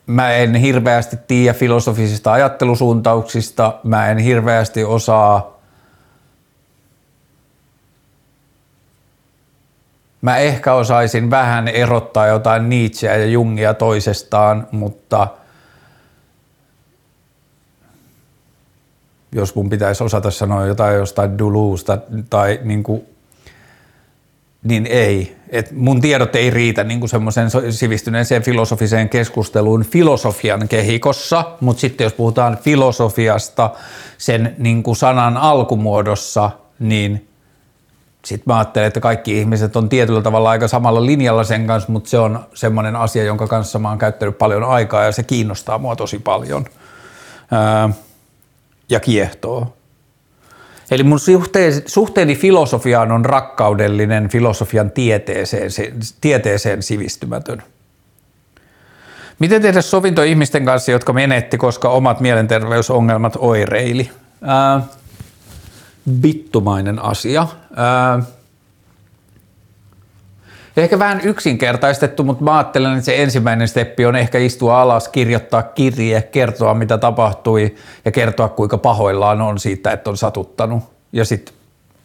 mä 0.06 0.30
en 0.30 0.54
hirveästi 0.54 1.16
tiedä 1.26 1.54
filosofisista 1.54 2.32
ajattelusuuntauksista, 2.32 3.80
mä 3.84 4.10
en 4.10 4.18
hirveästi 4.18 4.84
osaa 4.84 5.52
Mä 10.22 10.36
ehkä 10.36 10.74
osaisin 10.74 11.30
vähän 11.30 11.68
erottaa 11.68 12.26
jotain 12.26 12.68
Nietzscheä 12.68 13.16
ja 13.16 13.26
Jungia 13.26 13.74
toisestaan, 13.74 14.66
mutta 14.70 15.28
jos 19.32 19.54
mun 19.54 19.70
pitäisi 19.70 20.04
osata 20.04 20.30
sanoa 20.30 20.66
jotain 20.66 20.96
jostain 20.96 21.38
Dulusta 21.38 21.98
tai 22.30 22.60
niin 22.64 22.82
kuin 22.82 23.11
niin 24.64 24.86
ei. 24.86 25.36
Et 25.48 25.70
mun 25.70 26.00
tiedot 26.00 26.36
ei 26.36 26.50
riitä 26.50 26.84
niin 26.84 27.08
semmoisen 27.08 27.48
sivistyneeseen 27.70 28.42
filosofiseen 28.42 29.08
keskusteluun 29.08 29.84
filosofian 29.84 30.68
kehikossa, 30.68 31.44
mutta 31.60 31.80
sitten 31.80 32.04
jos 32.04 32.12
puhutaan 32.12 32.58
filosofiasta 32.62 33.70
sen 34.18 34.54
niin 34.58 34.82
sanan 34.96 35.36
alkumuodossa, 35.36 36.50
niin 36.78 37.28
sitten 38.24 38.52
mä 38.52 38.58
ajattelen, 38.58 38.86
että 38.86 39.00
kaikki 39.00 39.38
ihmiset 39.38 39.76
on 39.76 39.88
tietyllä 39.88 40.22
tavalla 40.22 40.50
aika 40.50 40.68
samalla 40.68 41.06
linjalla 41.06 41.44
sen 41.44 41.66
kanssa, 41.66 41.92
mutta 41.92 42.10
se 42.10 42.18
on 42.18 42.46
semmoinen 42.54 42.96
asia, 42.96 43.24
jonka 43.24 43.46
kanssa 43.46 43.78
mä 43.78 43.88
oon 43.88 43.98
käyttänyt 43.98 44.38
paljon 44.38 44.64
aikaa 44.64 45.04
ja 45.04 45.12
se 45.12 45.22
kiinnostaa 45.22 45.78
mua 45.78 45.96
tosi 45.96 46.18
paljon 46.18 46.64
ää, 47.50 47.90
ja 48.88 49.00
kiehtoo. 49.00 49.76
Eli 50.90 51.02
mun 51.02 51.18
suhteeni, 51.86 52.34
filosofiaan 52.34 53.12
on 53.12 53.24
rakkaudellinen 53.24 54.28
filosofian 54.28 54.90
tieteeseen, 54.90 55.70
tieteeseen 56.20 56.82
sivistymätön. 56.82 57.62
Miten 59.38 59.62
tehdä 59.62 59.82
sovinto 59.82 60.22
ihmisten 60.22 60.64
kanssa, 60.64 60.92
jotka 60.92 61.12
menetti, 61.12 61.58
koska 61.58 61.88
omat 61.88 62.20
mielenterveysongelmat 62.20 63.36
oireili? 63.38 64.10
Ää, 64.42 64.82
vittumainen 66.22 66.98
asia. 66.98 67.46
Ää, 67.76 68.22
Ehkä 70.76 70.98
vähän 70.98 71.20
yksinkertaistettu, 71.24 72.24
mutta 72.24 72.44
mä 72.44 72.56
ajattelen, 72.56 72.92
että 72.92 73.04
se 73.04 73.22
ensimmäinen 73.22 73.68
steppi 73.68 74.06
on 74.06 74.16
ehkä 74.16 74.38
istua 74.38 74.80
alas, 74.80 75.08
kirjoittaa 75.08 75.62
kirje, 75.62 76.22
kertoa 76.22 76.74
mitä 76.74 76.98
tapahtui 76.98 77.74
ja 78.04 78.12
kertoa 78.12 78.48
kuinka 78.48 78.78
pahoillaan 78.78 79.40
on 79.40 79.58
siitä, 79.58 79.92
että 79.92 80.10
on 80.10 80.16
satuttanut. 80.16 80.82
Ja 81.12 81.24
sitten 81.24 81.54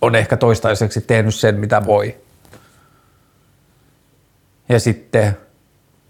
on 0.01 0.15
ehkä 0.15 0.37
toistaiseksi 0.37 1.01
tehnyt 1.01 1.35
sen, 1.35 1.55
mitä 1.55 1.85
voi. 1.85 2.15
Ja 4.69 4.79
sitten 4.79 5.37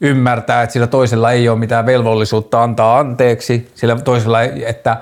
ymmärtää, 0.02 0.64
että 0.64 0.74
sillä 0.74 0.88
toisella 0.88 1.32
ei 1.32 1.50
ole 1.50 1.60
mitään 1.60 1.86
velvollisuutta 1.86 2.64
antaa 2.64 3.00
anteeksi, 3.00 3.72
sillä 3.76 3.96
toisella, 3.96 4.42
että 4.42 4.98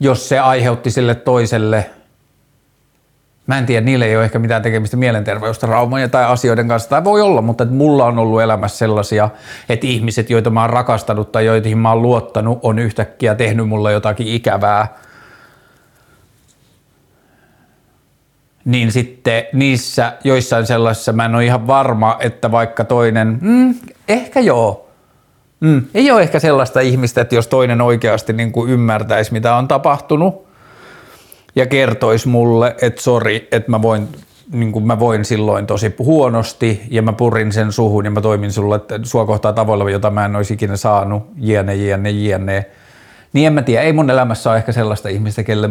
jos 0.00 0.28
se 0.28 0.38
aiheutti 0.38 0.90
sille 0.90 1.14
toiselle 1.14 1.90
Mä 3.50 3.58
en 3.58 3.66
tiedä, 3.66 3.84
niille 3.84 4.04
ei 4.04 4.16
ole 4.16 4.24
ehkä 4.24 4.38
mitään 4.38 4.62
tekemistä 4.62 4.96
mielenterveystraumoja 4.96 6.08
tai 6.08 6.24
asioiden 6.24 6.68
kanssa, 6.68 6.88
tai 6.88 7.04
voi 7.04 7.22
olla, 7.22 7.42
mutta 7.42 7.64
että 7.64 7.74
mulla 7.74 8.04
on 8.04 8.18
ollut 8.18 8.42
elämässä 8.42 8.78
sellaisia, 8.78 9.30
että 9.68 9.86
ihmiset, 9.86 10.30
joita 10.30 10.50
mä 10.50 10.60
oon 10.60 10.70
rakastanut 10.70 11.32
tai 11.32 11.46
joihin 11.46 11.78
mä 11.78 11.92
oon 11.92 12.02
luottanut, 12.02 12.58
on 12.62 12.78
yhtäkkiä 12.78 13.34
tehnyt 13.34 13.68
mulle 13.68 13.92
jotakin 13.92 14.26
ikävää. 14.26 14.98
Niin 18.64 18.92
sitten 18.92 19.44
niissä 19.52 20.12
joissain 20.24 20.66
sellaisissa 20.66 21.12
mä 21.12 21.24
en 21.24 21.34
ole 21.34 21.44
ihan 21.44 21.66
varma, 21.66 22.16
että 22.20 22.50
vaikka 22.50 22.84
toinen, 22.84 23.38
mm, 23.40 23.74
ehkä 24.08 24.40
joo, 24.40 24.86
Mm, 25.60 25.82
ei 25.94 26.10
ole 26.10 26.22
ehkä 26.22 26.38
sellaista 26.38 26.80
ihmistä, 26.80 27.20
että 27.20 27.34
jos 27.34 27.46
toinen 27.46 27.80
oikeasti 27.80 28.32
niin 28.32 28.52
kuin 28.52 28.70
ymmärtäisi, 28.70 29.32
mitä 29.32 29.54
on 29.54 29.68
tapahtunut, 29.68 30.49
ja 31.56 31.66
kertoisi 31.66 32.28
mulle, 32.28 32.76
että 32.82 33.02
sori, 33.02 33.48
että 33.52 33.70
mä 33.70 33.82
voin, 33.82 34.08
niin 34.52 34.72
kuin 34.72 34.86
mä 34.86 34.98
voin 34.98 35.24
silloin 35.24 35.66
tosi 35.66 35.94
huonosti 35.98 36.82
ja 36.90 37.02
mä 37.02 37.12
purin 37.12 37.52
sen 37.52 37.72
suhun 37.72 38.04
ja 38.04 38.10
mä 38.10 38.20
toimin 38.20 38.52
sulle 38.52 38.76
että 38.76 39.00
sua 39.02 39.26
kohtaa 39.26 39.52
tavoilla, 39.52 39.90
jota 39.90 40.10
mä 40.10 40.24
en 40.24 40.36
olisi 40.36 40.54
ikinä 40.54 40.76
saanut, 40.76 41.22
jne, 41.36 41.74
jne, 41.74 42.10
jne. 42.10 42.66
Niin 43.32 43.46
en 43.46 43.52
mä 43.52 43.62
tiedä, 43.62 43.82
ei 43.82 43.92
mun 43.92 44.10
elämässä 44.10 44.50
ole 44.50 44.58
ehkä 44.58 44.72
sellaista 44.72 45.08
ihmistä, 45.08 45.42
kelle 45.42 45.68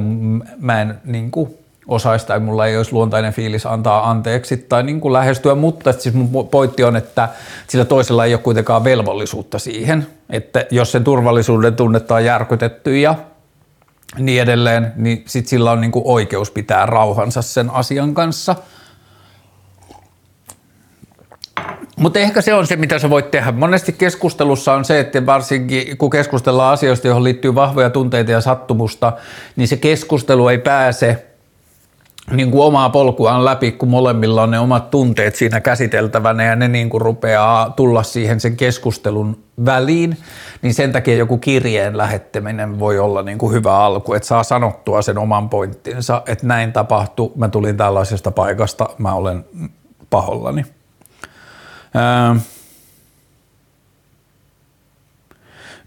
mä 0.59 0.81
en 0.81 0.95
niin 1.05 1.31
kuin, 1.31 1.57
osaisi 1.89 2.27
tai 2.27 2.39
mulla 2.39 2.65
ei 2.65 2.77
olisi 2.77 2.93
luontainen 2.93 3.33
fiilis 3.33 3.65
antaa 3.65 4.09
anteeksi 4.09 4.57
tai 4.57 4.83
niin 4.83 5.01
kuin 5.01 5.13
lähestyä, 5.13 5.55
mutta 5.55 5.93
siis 5.93 6.15
mun 6.15 6.47
pointti 6.47 6.83
on, 6.83 6.95
että 6.95 7.29
sillä 7.67 7.85
toisella 7.85 8.25
ei 8.25 8.33
ole 8.33 8.41
kuitenkaan 8.41 8.83
velvollisuutta 8.83 9.59
siihen, 9.59 10.07
että 10.29 10.65
jos 10.71 10.91
sen 10.91 11.03
turvallisuuden 11.03 11.75
tunnetta 11.75 12.15
on 12.15 12.25
järkytetty 12.25 12.99
ja 12.99 13.15
niin 14.17 14.41
edelleen, 14.41 14.93
niin 14.95 15.23
sit 15.27 15.47
sillä 15.47 15.71
on 15.71 15.81
niinku 15.81 16.01
oikeus 16.05 16.51
pitää 16.51 16.85
rauhansa 16.85 17.41
sen 17.41 17.69
asian 17.69 18.13
kanssa. 18.13 18.55
Mutta 21.97 22.19
ehkä 22.19 22.41
se 22.41 22.53
on 22.53 22.67
se, 22.67 22.75
mitä 22.75 22.99
sä 22.99 23.09
voit 23.09 23.31
tehdä. 23.31 23.51
Monesti 23.51 23.91
keskustelussa 23.91 24.73
on 24.73 24.85
se, 24.85 24.99
että 24.99 25.25
varsinkin 25.25 25.97
kun 25.97 26.09
keskustellaan 26.09 26.73
asioista, 26.73 27.07
joihin 27.07 27.23
liittyy 27.23 27.55
vahvoja 27.55 27.89
tunteita 27.89 28.31
ja 28.31 28.41
sattumusta, 28.41 29.13
niin 29.55 29.67
se 29.67 29.77
keskustelu 29.77 30.47
ei 30.47 30.57
pääse 30.57 31.28
niin 32.31 32.51
kuin 32.51 32.63
omaa 32.63 32.89
polkuaan 32.89 33.45
läpi, 33.45 33.71
kun 33.71 33.89
molemmilla 33.89 34.43
on 34.43 34.51
ne 34.51 34.59
omat 34.59 34.89
tunteet 34.91 35.35
siinä 35.35 35.61
käsiteltävänä 35.61 36.43
ja 36.43 36.55
ne 36.55 36.67
niin 36.67 36.89
kuin 36.89 37.01
rupeaa 37.01 37.69
tulla 37.69 38.03
siihen 38.03 38.39
sen 38.39 38.57
keskustelun 38.57 39.43
väliin, 39.65 40.17
niin 40.61 40.73
sen 40.73 40.91
takia 40.91 41.15
joku 41.15 41.37
kirjeen 41.37 41.97
lähettäminen 41.97 42.79
voi 42.79 42.99
olla 42.99 43.21
niin 43.21 43.37
kuin 43.37 43.53
hyvä 43.53 43.77
alku, 43.77 44.13
että 44.13 44.27
saa 44.27 44.43
sanottua 44.43 45.01
sen 45.01 45.17
oman 45.17 45.49
pointtinsa, 45.49 46.21
että 46.27 46.47
näin 46.47 46.73
tapahtui, 46.73 47.31
mä 47.35 47.49
tulin 47.49 47.77
tällaisesta 47.77 48.31
paikasta, 48.31 48.89
mä 48.97 49.13
olen 49.13 49.45
pahollani. 50.09 50.65
Öö, 51.95 52.39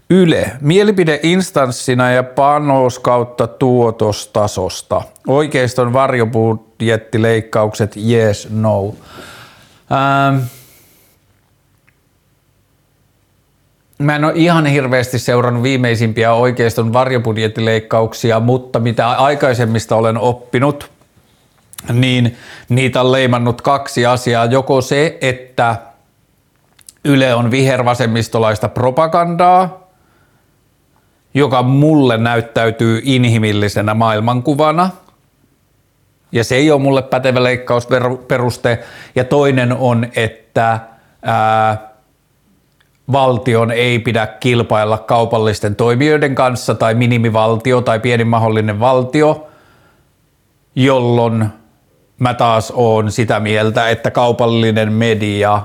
Yle, 0.09 0.51
mielipideinstanssina 0.61 2.11
ja 2.11 2.23
panos 2.23 2.99
kautta 2.99 3.47
tuotostasosta. 3.47 5.01
Oikeiston 5.27 5.93
varjobudjettileikkaukset, 5.93 7.97
yes, 8.09 8.47
no. 8.51 8.95
Ähm. 9.91 10.39
Mä 13.97 14.15
en 14.15 14.25
ole 14.25 14.33
ihan 14.35 14.65
hirveästi 14.65 15.19
seurannut 15.19 15.63
viimeisimpiä 15.63 16.33
oikeiston 16.33 16.93
varjobudjettileikkauksia, 16.93 18.39
mutta 18.39 18.79
mitä 18.79 19.11
aikaisemmista 19.11 19.95
olen 19.95 20.17
oppinut, 20.17 20.91
niin 21.93 22.37
niitä 22.69 23.01
on 23.01 23.11
leimannut 23.11 23.61
kaksi 23.61 24.05
asiaa. 24.05 24.45
Joko 24.45 24.81
se, 24.81 25.17
että 25.21 25.75
Yle 27.05 27.33
on 27.33 27.51
vihervasemmistolaista 27.51 28.69
propagandaa, 28.69 29.82
joka 31.33 31.63
mulle 31.63 32.17
näyttäytyy 32.17 33.01
inhimillisenä 33.03 33.93
maailmankuvana. 33.93 34.89
Ja 36.31 36.43
se 36.43 36.55
ei 36.55 36.71
ole 36.71 36.81
mulle 36.81 37.01
pätevä 37.01 37.43
leikkausperuste. 37.43 38.79
Ja 39.15 39.23
toinen 39.23 39.73
on, 39.73 40.07
että 40.15 40.79
ää, 41.21 41.93
valtion 43.11 43.71
ei 43.71 43.99
pidä 43.99 44.27
kilpailla 44.27 44.97
kaupallisten 44.97 45.75
toimijoiden 45.75 46.35
kanssa 46.35 46.75
tai 46.75 46.93
minimivaltio 46.93 47.81
tai 47.81 47.99
pienin 47.99 48.27
mahdollinen 48.27 48.79
valtio, 48.79 49.47
jolloin 50.75 51.47
mä 52.19 52.33
taas 52.33 52.73
oon 52.75 53.11
sitä 53.11 53.39
mieltä, 53.39 53.89
että 53.89 54.11
kaupallinen 54.11 54.93
media 54.93 55.61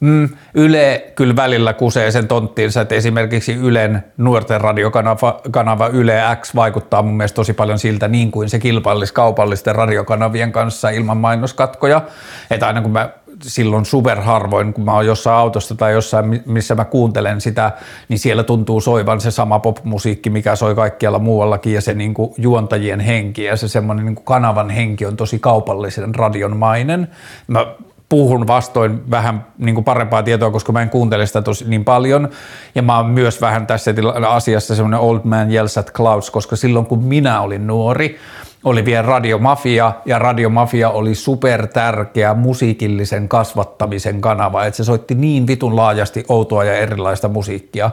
Mm, 0.00 0.28
Yle 0.54 1.12
kyllä 1.14 1.36
välillä 1.36 1.72
kusee 1.72 2.10
sen 2.10 2.28
tonttiinsa, 2.28 2.80
että 2.80 2.94
esimerkiksi 2.94 3.54
Ylen 3.54 4.04
nuorten 4.16 4.60
radiokanava 4.60 5.40
kanava 5.50 5.86
Yle 5.86 6.22
X 6.40 6.54
vaikuttaa 6.54 7.02
mun 7.02 7.16
mielestä 7.16 7.36
tosi 7.36 7.52
paljon 7.52 7.78
siltä 7.78 8.08
niin 8.08 8.30
kuin 8.30 8.50
se 8.50 8.58
kilpailisi 8.58 9.14
kaupallisten 9.14 9.74
radiokanavien 9.74 10.52
kanssa 10.52 10.90
ilman 10.90 11.16
mainoskatkoja. 11.16 12.02
Että 12.50 12.66
aina 12.66 12.82
kun 12.82 12.90
mä 12.90 13.10
silloin 13.42 13.84
superharvoin, 13.84 14.72
kun 14.72 14.84
mä 14.84 14.92
oon 14.92 15.06
jossain 15.06 15.36
autosta 15.36 15.74
tai 15.74 15.92
jossain, 15.92 16.42
missä 16.46 16.74
mä 16.74 16.84
kuuntelen 16.84 17.40
sitä, 17.40 17.72
niin 18.08 18.18
siellä 18.18 18.42
tuntuu 18.42 18.80
soivan 18.80 19.20
se 19.20 19.30
sama 19.30 19.58
popmusiikki, 19.58 20.30
mikä 20.30 20.56
soi 20.56 20.74
kaikkialla 20.74 21.18
muuallakin 21.18 21.74
ja 21.74 21.80
se 21.80 21.94
niin 21.94 22.14
kuin 22.14 22.34
juontajien 22.36 23.00
henki 23.00 23.44
ja 23.44 23.56
se 23.56 23.68
semmoinen 23.68 24.06
niin 24.06 24.24
kanavan 24.24 24.70
henki 24.70 25.06
on 25.06 25.16
tosi 25.16 25.38
kaupallisen 25.38 26.14
radionmainen. 26.14 27.08
Mä 27.46 27.66
puhun 28.08 28.46
vastoin 28.46 29.10
vähän 29.10 29.46
niin 29.58 29.74
kuin 29.74 29.84
parempaa 29.84 30.22
tietoa, 30.22 30.50
koska 30.50 30.72
mä 30.72 30.82
en 30.82 30.90
kuuntele 30.90 31.26
sitä 31.26 31.42
tosi 31.42 31.64
niin 31.68 31.84
paljon. 31.84 32.28
Ja 32.74 32.82
mä 32.82 32.96
oon 32.96 33.06
myös 33.06 33.40
vähän 33.40 33.66
tässä 33.66 33.94
asiassa 34.28 34.74
semmoinen 34.74 35.00
old 35.00 35.20
man 35.24 35.52
yells 35.52 35.78
at 35.78 35.92
clouds, 35.92 36.30
koska 36.30 36.56
silloin 36.56 36.86
kun 36.86 37.02
minä 37.02 37.40
olin 37.40 37.66
nuori, 37.66 38.18
oli 38.64 38.84
vielä 38.84 39.02
radiomafia 39.02 39.92
ja 40.04 40.18
radiomafia 40.18 40.90
oli 40.90 41.14
super 41.14 41.66
tärkeä 41.66 42.34
musiikillisen 42.34 43.28
kasvattamisen 43.28 44.20
kanava, 44.20 44.64
että 44.64 44.76
se 44.76 44.84
soitti 44.84 45.14
niin 45.14 45.46
vitun 45.46 45.76
laajasti 45.76 46.24
outoa 46.28 46.64
ja 46.64 46.76
erilaista 46.76 47.28
musiikkia, 47.28 47.90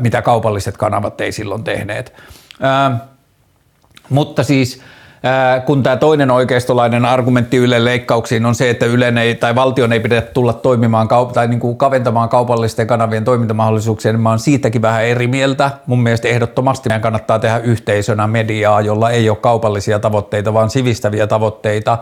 mitä 0.00 0.22
kaupalliset 0.22 0.76
kanavat 0.76 1.20
ei 1.20 1.32
silloin 1.32 1.64
tehneet. 1.64 2.12
Mutta 4.08 4.42
siis 4.42 4.82
kun 5.66 5.82
tämä 5.82 5.96
toinen 5.96 6.30
oikeistolainen 6.30 7.04
argumentti 7.04 7.56
Ylen 7.56 7.84
leikkauksiin 7.84 8.46
on 8.46 8.54
se, 8.54 8.70
että 8.70 8.86
Ylen 8.86 9.18
ei, 9.18 9.34
tai 9.34 9.54
valtion 9.54 9.92
ei 9.92 10.00
pidä 10.00 10.22
tulla 10.22 10.52
toimimaan 10.52 11.08
tai 11.34 11.48
niin 11.48 11.60
kuin 11.60 11.76
kaventamaan 11.76 12.28
kaupallisten 12.28 12.86
kanavien 12.86 13.24
toimintamahdollisuuksia, 13.24 14.12
niin 14.12 14.20
mä 14.20 14.28
oon 14.28 14.38
siitäkin 14.38 14.82
vähän 14.82 15.04
eri 15.04 15.26
mieltä. 15.26 15.70
Mun 15.86 16.02
mielestä 16.02 16.28
ehdottomasti 16.28 16.88
meidän 16.88 17.02
kannattaa 17.02 17.38
tehdä 17.38 17.58
yhteisönä 17.58 18.26
mediaa, 18.26 18.80
jolla 18.80 19.10
ei 19.10 19.30
ole 19.30 19.36
kaupallisia 19.36 19.98
tavoitteita, 19.98 20.54
vaan 20.54 20.70
sivistäviä 20.70 21.26
tavoitteita 21.26 21.98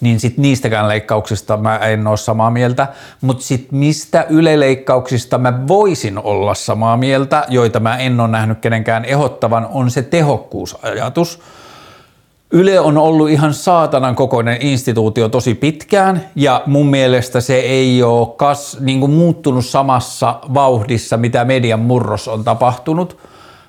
niin 0.00 0.20
sit 0.20 0.38
niistäkään 0.38 0.88
leikkauksista 0.88 1.56
mä 1.56 1.76
en 1.76 2.06
ole 2.06 2.16
samaa 2.16 2.50
mieltä, 2.50 2.88
mutta 3.20 3.44
sitten 3.44 3.78
mistä 3.78 4.26
Yle-leikkauksista 4.28 5.38
mä 5.38 5.66
voisin 5.68 6.18
olla 6.18 6.54
samaa 6.54 6.96
mieltä, 6.96 7.44
joita 7.48 7.80
mä 7.80 7.96
en 7.96 8.20
ole 8.20 8.28
nähnyt 8.28 8.58
kenenkään 8.58 9.04
ehottavan, 9.04 9.68
on 9.70 9.90
se 9.90 10.02
tehokkuusajatus. 10.02 11.40
Yle 12.52 12.80
on 12.80 12.98
ollut 12.98 13.30
ihan 13.30 13.54
saatanan 13.54 14.14
kokoinen 14.14 14.56
instituutio 14.60 15.28
tosi 15.28 15.54
pitkään 15.54 16.24
ja 16.34 16.62
mun 16.66 16.86
mielestä 16.86 17.40
se 17.40 17.54
ei 17.54 18.02
ole 18.02 18.28
kas, 18.36 18.76
niin 18.80 19.00
kuin 19.00 19.12
muuttunut 19.12 19.66
samassa 19.66 20.40
vauhdissa, 20.54 21.16
mitä 21.16 21.44
median 21.44 21.80
murros 21.80 22.28
on 22.28 22.44
tapahtunut. 22.44 23.18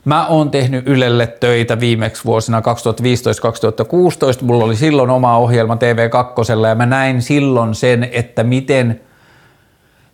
Mä 0.06 0.28
oon 0.28 0.52
tehnyt 0.52 0.88
Ylelle 0.88 1.28
töitä 1.28 1.80
viimeksi 1.80 2.26
vuosina 2.26 2.60
2015-2016. 2.60 2.64
Mulla 4.42 4.66
oli 4.66 4.76
silloin 4.76 5.10
oma 5.10 5.38
ohjelma 5.38 5.76
TV2 5.76 6.68
ja 6.70 6.76
mä 6.76 6.86
näin 6.86 7.22
silloin 7.22 7.76
sen, 7.76 8.10
että 8.12 8.44
miten 8.44 9.02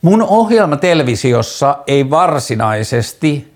mun 0.02 0.21
ohjelma 0.24 0.78
televisiossa 0.78 1.78
ei 1.88 2.10
varsinaisesti 2.10 3.50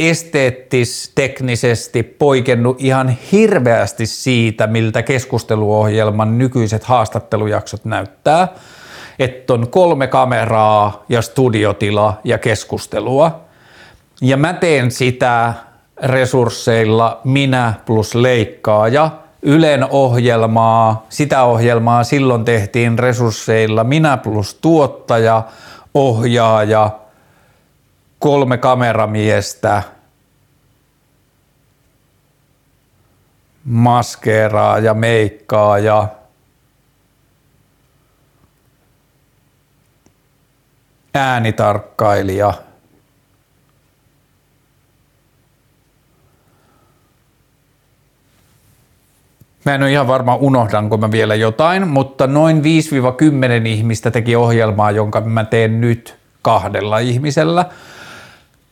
esteettis-teknisesti 0.00 2.02
poikennut 2.02 2.76
ihan 2.80 3.16
hirveästi 3.32 4.06
siitä, 4.06 4.66
miltä 4.66 5.02
keskusteluohjelman 5.02 6.38
nykyiset 6.38 6.84
haastattelujaksot 6.84 7.84
näyttää. 7.84 8.48
Että 9.18 9.52
on 9.52 9.68
kolme 9.68 10.06
kameraa 10.06 11.04
ja 11.08 11.22
studiotila 11.22 12.20
ja 12.24 12.38
keskustelua. 12.38 13.40
Ja 14.22 14.36
mä 14.36 14.52
teen 14.52 14.90
sitä 14.90 15.54
resursseilla 16.02 17.20
minä 17.24 17.74
plus 17.86 18.14
leikkaaja. 18.14 19.10
Ylen 19.42 19.86
ohjelmaa, 19.90 21.06
sitä 21.08 21.44
ohjelmaa 21.44 22.04
silloin 22.04 22.44
tehtiin 22.44 22.98
resursseilla 22.98 23.84
minä 23.84 24.16
plus 24.16 24.54
tuottaja, 24.54 25.42
ohjaaja– 25.94 26.90
kolme 28.20 28.58
kameramiestä, 28.58 29.82
maskeeraa 33.64 34.78
ja 34.78 34.94
meikkaa 34.94 35.78
ja 35.78 36.08
äänitarkkailija. 41.14 42.54
Mä 49.64 49.74
en 49.74 49.82
ole 49.82 49.92
ihan 49.92 50.08
varma 50.08 50.34
unohdanko 50.34 50.96
mä 50.96 51.10
vielä 51.10 51.34
jotain, 51.34 51.88
mutta 51.88 52.26
noin 52.26 52.62
5-10 53.62 53.66
ihmistä 53.66 54.10
teki 54.10 54.36
ohjelmaa, 54.36 54.90
jonka 54.90 55.20
mä 55.20 55.44
teen 55.44 55.80
nyt 55.80 56.18
kahdella 56.42 56.98
ihmisellä 56.98 57.66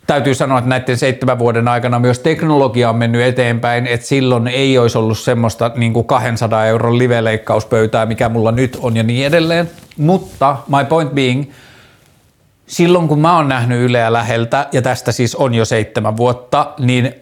täytyy 0.09 0.35
sanoa, 0.35 0.59
että 0.59 0.69
näiden 0.69 0.99
seitsemän 0.99 1.39
vuoden 1.39 1.69
aikana 1.69 1.99
myös 1.99 2.19
teknologia 2.19 2.91
on 2.91 2.97
mennyt 2.97 3.23
eteenpäin, 3.23 3.87
että 3.87 4.07
silloin 4.07 4.49
ei 4.49 4.79
olisi 4.79 4.99
ollut 4.99 5.19
semmoista 5.19 5.71
niin 5.77 5.93
kuin 5.93 6.07
200 6.07 6.67
euron 6.67 6.99
live-leikkauspöytää, 6.99 8.07
mikä 8.07 8.29
mulla 8.29 8.53
nyt 8.53 8.79
on 8.81 8.97
ja 8.97 9.03
niin 9.03 9.27
edelleen. 9.27 9.71
Mutta 9.97 10.57
my 10.67 10.85
point 10.89 11.11
being, 11.11 11.51
silloin 12.67 13.09
kun 13.09 13.21
mä 13.21 13.37
oon 13.37 13.49
nähnyt 13.49 13.81
Yleä 13.81 14.13
läheltä, 14.13 14.67
ja 14.73 14.83
tästä 14.83 15.13
siis 15.13 15.35
on 15.35 15.55
jo 15.55 15.65
seitsemän 15.65 16.17
vuotta, 16.17 16.73
niin 16.79 17.15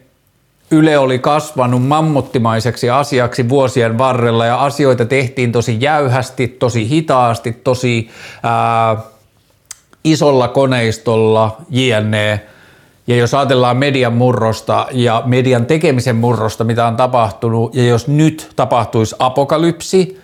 Yle 0.70 0.98
oli 0.98 1.18
kasvanut 1.18 1.86
mammuttimaiseksi 1.86 2.90
asiaksi 2.90 3.48
vuosien 3.48 3.98
varrella 3.98 4.46
ja 4.46 4.64
asioita 4.64 5.04
tehtiin 5.04 5.52
tosi 5.52 5.76
jäyhästi, 5.80 6.48
tosi 6.48 6.88
hitaasti, 6.88 7.52
tosi 7.52 8.10
ää, 8.42 8.96
isolla 10.04 10.48
koneistolla, 10.48 11.56
jne. 11.70 12.40
Ja 13.06 13.16
jos 13.16 13.34
ajatellaan 13.34 13.76
median 13.76 14.12
murrosta 14.12 14.86
ja 14.90 15.22
median 15.26 15.66
tekemisen 15.66 16.16
murrosta, 16.16 16.64
mitä 16.64 16.86
on 16.86 16.96
tapahtunut, 16.96 17.74
ja 17.74 17.84
jos 17.84 18.08
nyt 18.08 18.50
tapahtuisi 18.56 19.16
apokalypsi 19.18 20.20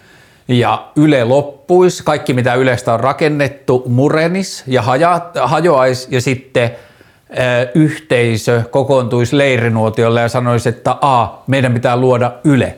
ja 0.48 0.88
Yle 0.96 1.24
loppuisi, 1.24 2.04
kaikki 2.04 2.32
mitä 2.32 2.54
Ylestä 2.54 2.94
on 2.94 3.00
rakennettu 3.00 3.84
murenis 3.86 4.64
ja 4.66 4.84
hajoaisi 5.42 6.08
ja 6.10 6.20
sitten 6.20 6.70
yhteisö 7.74 8.62
kokoontuisi 8.70 9.38
leirinuotiolle 9.38 10.20
ja 10.20 10.28
sanoisi, 10.28 10.68
että 10.68 10.96
A, 11.00 11.28
meidän 11.46 11.74
pitää 11.74 11.96
luoda 11.96 12.32
Yle. 12.44 12.76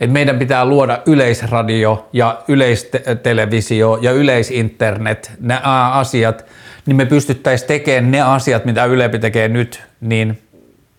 Et 0.00 0.12
meidän 0.12 0.38
pitää 0.38 0.64
luoda 0.64 0.98
yleisradio 1.06 2.08
ja 2.12 2.42
yleistelevisio 2.48 3.98
ja 4.00 4.12
yleisinternet, 4.12 5.32
nämä 5.40 5.90
asiat– 5.92 6.44
niin 6.86 6.96
me 6.96 7.06
pystyttäisiin 7.06 7.68
tekemään 7.68 8.10
ne 8.10 8.20
asiat, 8.20 8.64
mitä 8.64 8.84
Ylepi 8.84 9.18
tekee 9.18 9.48
nyt, 9.48 9.82
niin 10.00 10.42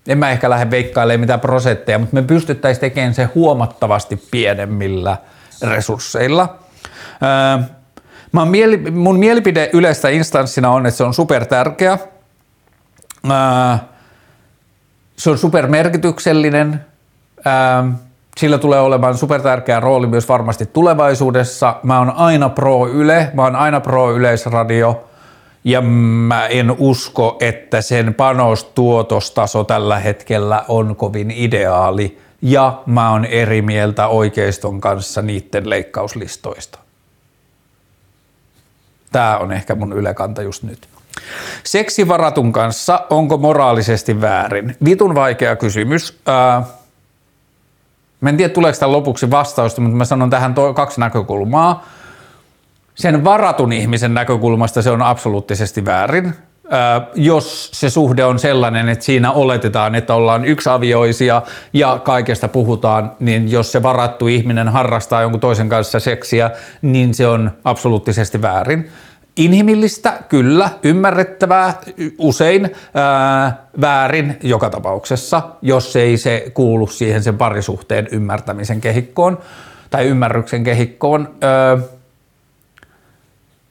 en 0.07 0.17
mä 0.17 0.29
ehkä 0.29 0.49
lähde 0.49 0.71
veikkailemaan 0.71 1.19
mitään 1.19 1.39
prosentteja, 1.39 1.99
mutta 1.99 2.15
me 2.15 2.21
pystyttäisiin 2.21 2.81
tekemään 2.81 3.13
se 3.13 3.23
huomattavasti 3.23 4.23
pienemmillä 4.31 5.17
resursseilla. 5.61 6.55
Öö, 7.23 7.63
mä 8.31 8.45
mieli, 8.45 8.77
mun 8.77 9.19
mielipide 9.19 9.69
yleistä 9.73 10.09
instanssina 10.09 10.71
on, 10.71 10.85
että 10.85 10.97
se 10.97 11.03
on 11.03 11.13
super 11.13 11.45
tärkeä. 11.45 11.97
Öö, 13.25 13.77
se 15.17 15.29
on 15.29 15.37
super 15.37 15.67
merkityksellinen. 15.67 16.85
Öö, 17.47 17.53
sillä 18.37 18.57
tulee 18.57 18.79
olemaan 18.79 19.17
super 19.17 19.41
tärkeä 19.41 19.79
rooli 19.79 20.07
myös 20.07 20.29
varmasti 20.29 20.65
tulevaisuudessa. 20.65 21.75
Mä 21.83 21.99
oon 21.99 22.11
aina 22.11 22.49
pro 22.49 22.87
Yle, 22.87 23.31
mä 23.33 23.43
oon 23.43 23.55
aina 23.55 23.79
pro 23.79 24.11
Yleisradio– 24.15 25.03
ja 25.67 25.81
mä 25.81 26.47
en 26.47 26.75
usko, 26.77 27.37
että 27.39 27.81
sen 27.81 28.13
panostuotostaso 28.13 29.63
tällä 29.63 29.99
hetkellä 29.99 30.65
on 30.67 30.95
kovin 30.95 31.31
ideaali 31.31 32.17
ja 32.41 32.83
mä 32.85 33.11
oon 33.11 33.25
eri 33.25 33.61
mieltä 33.61 34.07
oikeiston 34.07 34.81
kanssa 34.81 35.21
niiden 35.21 35.69
leikkauslistoista. 35.69 36.79
Tämä 39.11 39.37
on 39.37 39.51
ehkä 39.51 39.75
mun 39.75 39.93
ylekanta 39.93 40.41
just 40.41 40.63
nyt. 40.63 40.87
Seksi 41.63 42.07
varatun 42.07 42.51
kanssa, 42.53 43.05
onko 43.09 43.37
moraalisesti 43.37 44.21
väärin? 44.21 44.75
Vitun 44.85 45.15
vaikea 45.15 45.55
kysymys. 45.55 46.19
Ää, 46.25 46.63
mä 48.21 48.29
en 48.29 48.37
tiedä, 48.37 48.53
tuleeko 48.53 48.79
tämän 48.79 48.91
lopuksi 48.91 49.31
vastausta, 49.31 49.81
mutta 49.81 49.97
mä 49.97 50.05
sanon 50.05 50.29
tähän 50.29 50.53
to- 50.53 50.73
kaksi 50.73 50.99
näkökulmaa. 50.99 51.85
Sen 52.97 53.23
varatun 53.23 53.73
ihmisen 53.73 54.13
näkökulmasta 54.13 54.81
se 54.81 54.91
on 54.91 55.01
absoluuttisesti 55.01 55.85
väärin 55.85 56.33
jos 57.15 57.71
se 57.73 57.89
suhde 57.89 58.25
on 58.25 58.39
sellainen, 58.39 58.89
että 58.89 59.05
siinä 59.05 59.31
oletetaan, 59.31 59.95
että 59.95 60.13
ollaan 60.13 60.45
yksiavioisia 60.45 61.41
ja 61.73 61.99
kaikesta 62.03 62.47
puhutaan, 62.47 63.11
niin 63.19 63.51
jos 63.51 63.71
se 63.71 63.83
varattu 63.83 64.27
ihminen 64.27 64.69
harrastaa 64.69 65.21
jonkun 65.21 65.39
toisen 65.39 65.69
kanssa 65.69 65.99
seksiä, 65.99 66.51
niin 66.81 67.13
se 67.13 67.27
on 67.27 67.51
absoluuttisesti 67.63 68.41
väärin. 68.41 68.89
Inhimillistä, 69.37 70.13
kyllä, 70.29 70.69
ymmärrettävää, 70.83 71.73
usein 72.17 72.71
ää, 72.93 73.67
väärin 73.81 74.37
joka 74.43 74.69
tapauksessa, 74.69 75.41
jos 75.61 75.95
ei 75.95 76.17
se 76.17 76.51
kuulu 76.53 76.87
siihen 76.87 77.23
sen 77.23 77.37
parisuhteen 77.37 78.07
ymmärtämisen 78.11 78.81
kehikkoon 78.81 79.37
tai 79.89 80.05
ymmärryksen 80.05 80.63
kehikkoon. 80.63 81.35
Ää, 81.41 81.77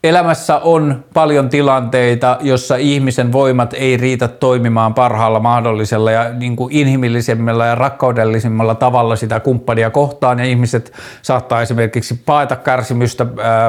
Elämässä 0.05 0.59
on 0.59 1.05
paljon 1.15 1.49
tilanteita, 1.49 2.37
jossa 2.41 2.77
ihmisen 2.77 3.33
voimat 3.33 3.75
ei 3.75 3.97
riitä 3.97 4.29
toimimaan 4.29 4.95
parhaalla 4.95 5.41
mahdollisella 5.41 6.11
ja 6.11 6.33
niin 6.33 6.57
kuin 6.57 6.73
inhimillisemmällä 6.73 7.67
ja 7.67 7.75
rakkaudellisimmalla 7.75 8.75
tavalla 8.75 9.17
sitä 9.17 9.41
kumppania 9.41 9.91
kohtaan. 9.91 10.39
Ja 10.39 10.45
ihmiset 10.45 10.93
saattaa 11.23 11.63
esimerkiksi 11.63 12.21
paeta 12.27 12.57
kärsimystä 12.57 13.27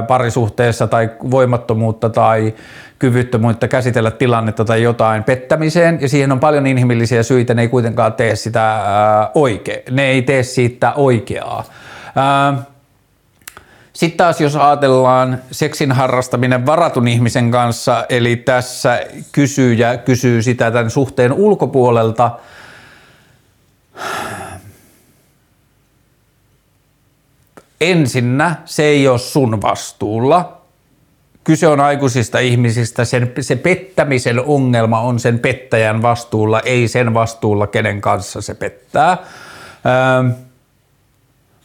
parisuhteessa 0.08 0.88
tai 0.88 1.10
voimattomuutta 1.32 2.10
tai 2.10 2.54
kyvyttömyyttä 3.00 3.68
käsitellä 3.68 4.12
tilannetta 4.12 4.66
tai 4.66 4.84
jotain 4.84 5.24
pettämiseen. 5.24 5.98
Ja 6.02 6.10
siihen 6.10 6.32
on 6.32 6.40
paljon 6.40 6.68
inhimillisiä 6.68 7.24
syitä, 7.24 7.54
ne 7.54 7.62
ei 7.62 7.68
kuitenkaan 7.68 8.14
tee 8.14 8.36
sitä 8.36 8.82
oikein, 9.36 9.82
ne 9.92 10.04
ei 10.04 10.22
tee 10.22 10.44
siitä 10.44 10.94
oikeaa. 10.94 11.64
Sitten 13.98 14.18
taas 14.18 14.42
jos 14.42 14.56
ajatellaan 14.56 15.42
seksin 15.52 15.92
harrastaminen 15.92 16.66
varatun 16.66 17.08
ihmisen 17.08 17.52
kanssa, 17.52 18.06
eli 18.10 18.36
tässä 18.36 19.02
kysyjä 19.32 19.98
kysyy 19.98 20.42
sitä 20.42 20.72
tämän 20.72 20.90
suhteen 20.90 21.34
ulkopuolelta, 21.34 22.32
ensinnä 27.82 28.56
se 28.66 28.84
ei 28.84 29.08
ole 29.08 29.20
sun 29.20 29.62
vastuulla. 29.62 30.62
Kyse 31.44 31.68
on 31.68 31.80
aikuisista 31.80 32.40
ihmisistä, 32.40 33.06
sen, 33.06 33.34
se 33.42 33.56
pettämisen 33.56 34.40
ongelma 34.40 35.00
on 35.02 35.20
sen 35.20 35.40
pettäjän 35.40 36.02
vastuulla, 36.02 36.60
ei 36.60 36.88
sen 36.88 37.14
vastuulla, 37.14 37.68
kenen 37.68 38.02
kanssa 38.02 38.42
se 38.42 38.54
pettää. 38.54 39.18
Öö, 39.86 40.47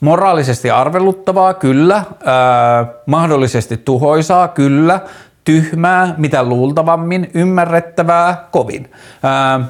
Moraalisesti 0.02 0.70
arveluttavaa, 0.70 1.54
kyllä. 1.54 1.94
Ää, 2.24 2.86
mahdollisesti 3.06 3.76
tuhoisaa, 3.76 4.48
kyllä. 4.48 5.00
Tyhmää, 5.44 6.14
mitä 6.16 6.42
luultavammin. 6.42 7.30
Ymmärrettävää, 7.34 8.48
kovin. 8.50 8.90
Ää, 9.22 9.60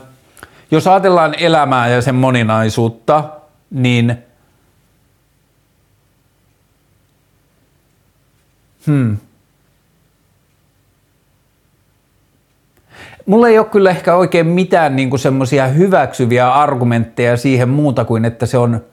jos 0.71 0.87
ajatellaan 0.87 1.35
elämää 1.35 1.89
ja 1.89 2.03
sen 2.03 2.15
moninaisuutta, 2.15 3.25
niin 3.71 4.19
hmm. 8.87 9.17
Mulla 13.27 13.49
ei 13.49 13.59
ole 13.59 13.67
kyllä 13.67 13.91
ehkä 13.91 14.15
oikein 14.15 14.47
mitään 14.47 14.97
niin 14.97 15.19
semmoisia 15.19 15.67
hyväksyviä 15.67 16.53
argumentteja 16.53 17.37
siihen 17.37 17.69
muuta 17.69 18.05
kuin, 18.05 18.25
että 18.25 18.47
se 18.47 18.59
on 18.59 18.85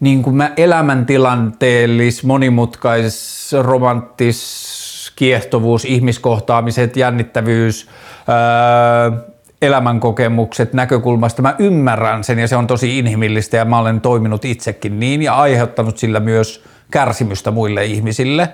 niin 0.00 0.22
kuin 0.22 0.36
mä 0.36 0.50
elämäntilanteellis, 0.56 2.24
monimutkais, 2.24 3.50
romanttis, 3.62 5.12
kiehtovuus, 5.16 5.84
ihmiskohtaamiset, 5.84 6.96
jännittävyys, 6.96 7.88
öö, 8.28 9.18
elämänkokemukset 9.62 10.72
näkökulmasta. 10.72 11.42
Mä 11.42 11.54
ymmärrän 11.58 12.24
sen 12.24 12.38
ja 12.38 12.48
se 12.48 12.56
on 12.56 12.66
tosi 12.66 12.98
inhimillistä 12.98 13.56
ja 13.56 13.64
mä 13.64 13.78
olen 13.78 14.00
toiminut 14.00 14.44
itsekin 14.44 15.00
niin 15.00 15.22
ja 15.22 15.34
aiheuttanut 15.34 15.98
sillä 15.98 16.20
myös 16.20 16.64
kärsimystä 16.90 17.50
muille 17.50 17.84
ihmisille. 17.84 18.48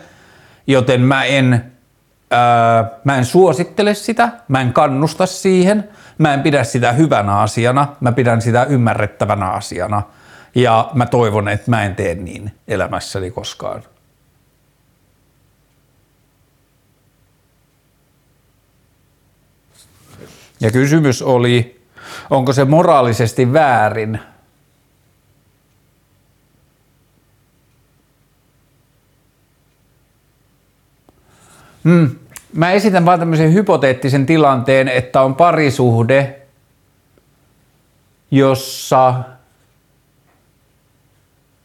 Joten 0.66 1.00
mä 1.00 1.24
en, 1.24 1.64
öö, 2.32 2.38
mä 3.04 3.18
en 3.18 3.24
suosittele 3.24 3.94
sitä, 3.94 4.28
mä 4.48 4.60
en 4.60 4.72
kannusta 4.72 5.26
siihen, 5.26 5.88
mä 6.18 6.34
en 6.34 6.42
pidä 6.42 6.64
sitä 6.64 6.92
hyvänä 6.92 7.38
asiana, 7.38 7.88
mä 8.00 8.12
pidän 8.12 8.42
sitä 8.42 8.64
ymmärrettävänä 8.64 9.48
asiana– 9.48 10.02
ja 10.54 10.90
mä 10.94 11.06
toivon, 11.06 11.48
että 11.48 11.70
mä 11.70 11.84
en 11.84 11.96
tee 11.96 12.14
niin 12.14 12.52
elämässäni 12.68 13.30
koskaan. 13.30 13.82
Ja 20.60 20.70
kysymys 20.70 21.22
oli, 21.22 21.82
onko 22.30 22.52
se 22.52 22.64
moraalisesti 22.64 23.52
väärin? 23.52 24.20
Hmm. 31.84 32.10
Mä 32.52 32.72
esitän 32.72 33.04
vaan 33.04 33.18
tämmöisen 33.18 33.52
hypoteettisen 33.52 34.26
tilanteen, 34.26 34.88
että 34.88 35.22
on 35.22 35.34
parisuhde, 35.34 36.40
jossa 38.30 39.24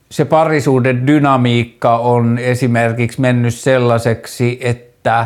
se 0.10 0.26
parisuuden 0.26 1.08
dynamiikka 1.08 1.98
on 1.98 2.38
esimerkiksi 2.38 3.22
mennyt 3.22 3.56
sellaiseksi, 3.56 4.58
että 4.62 5.26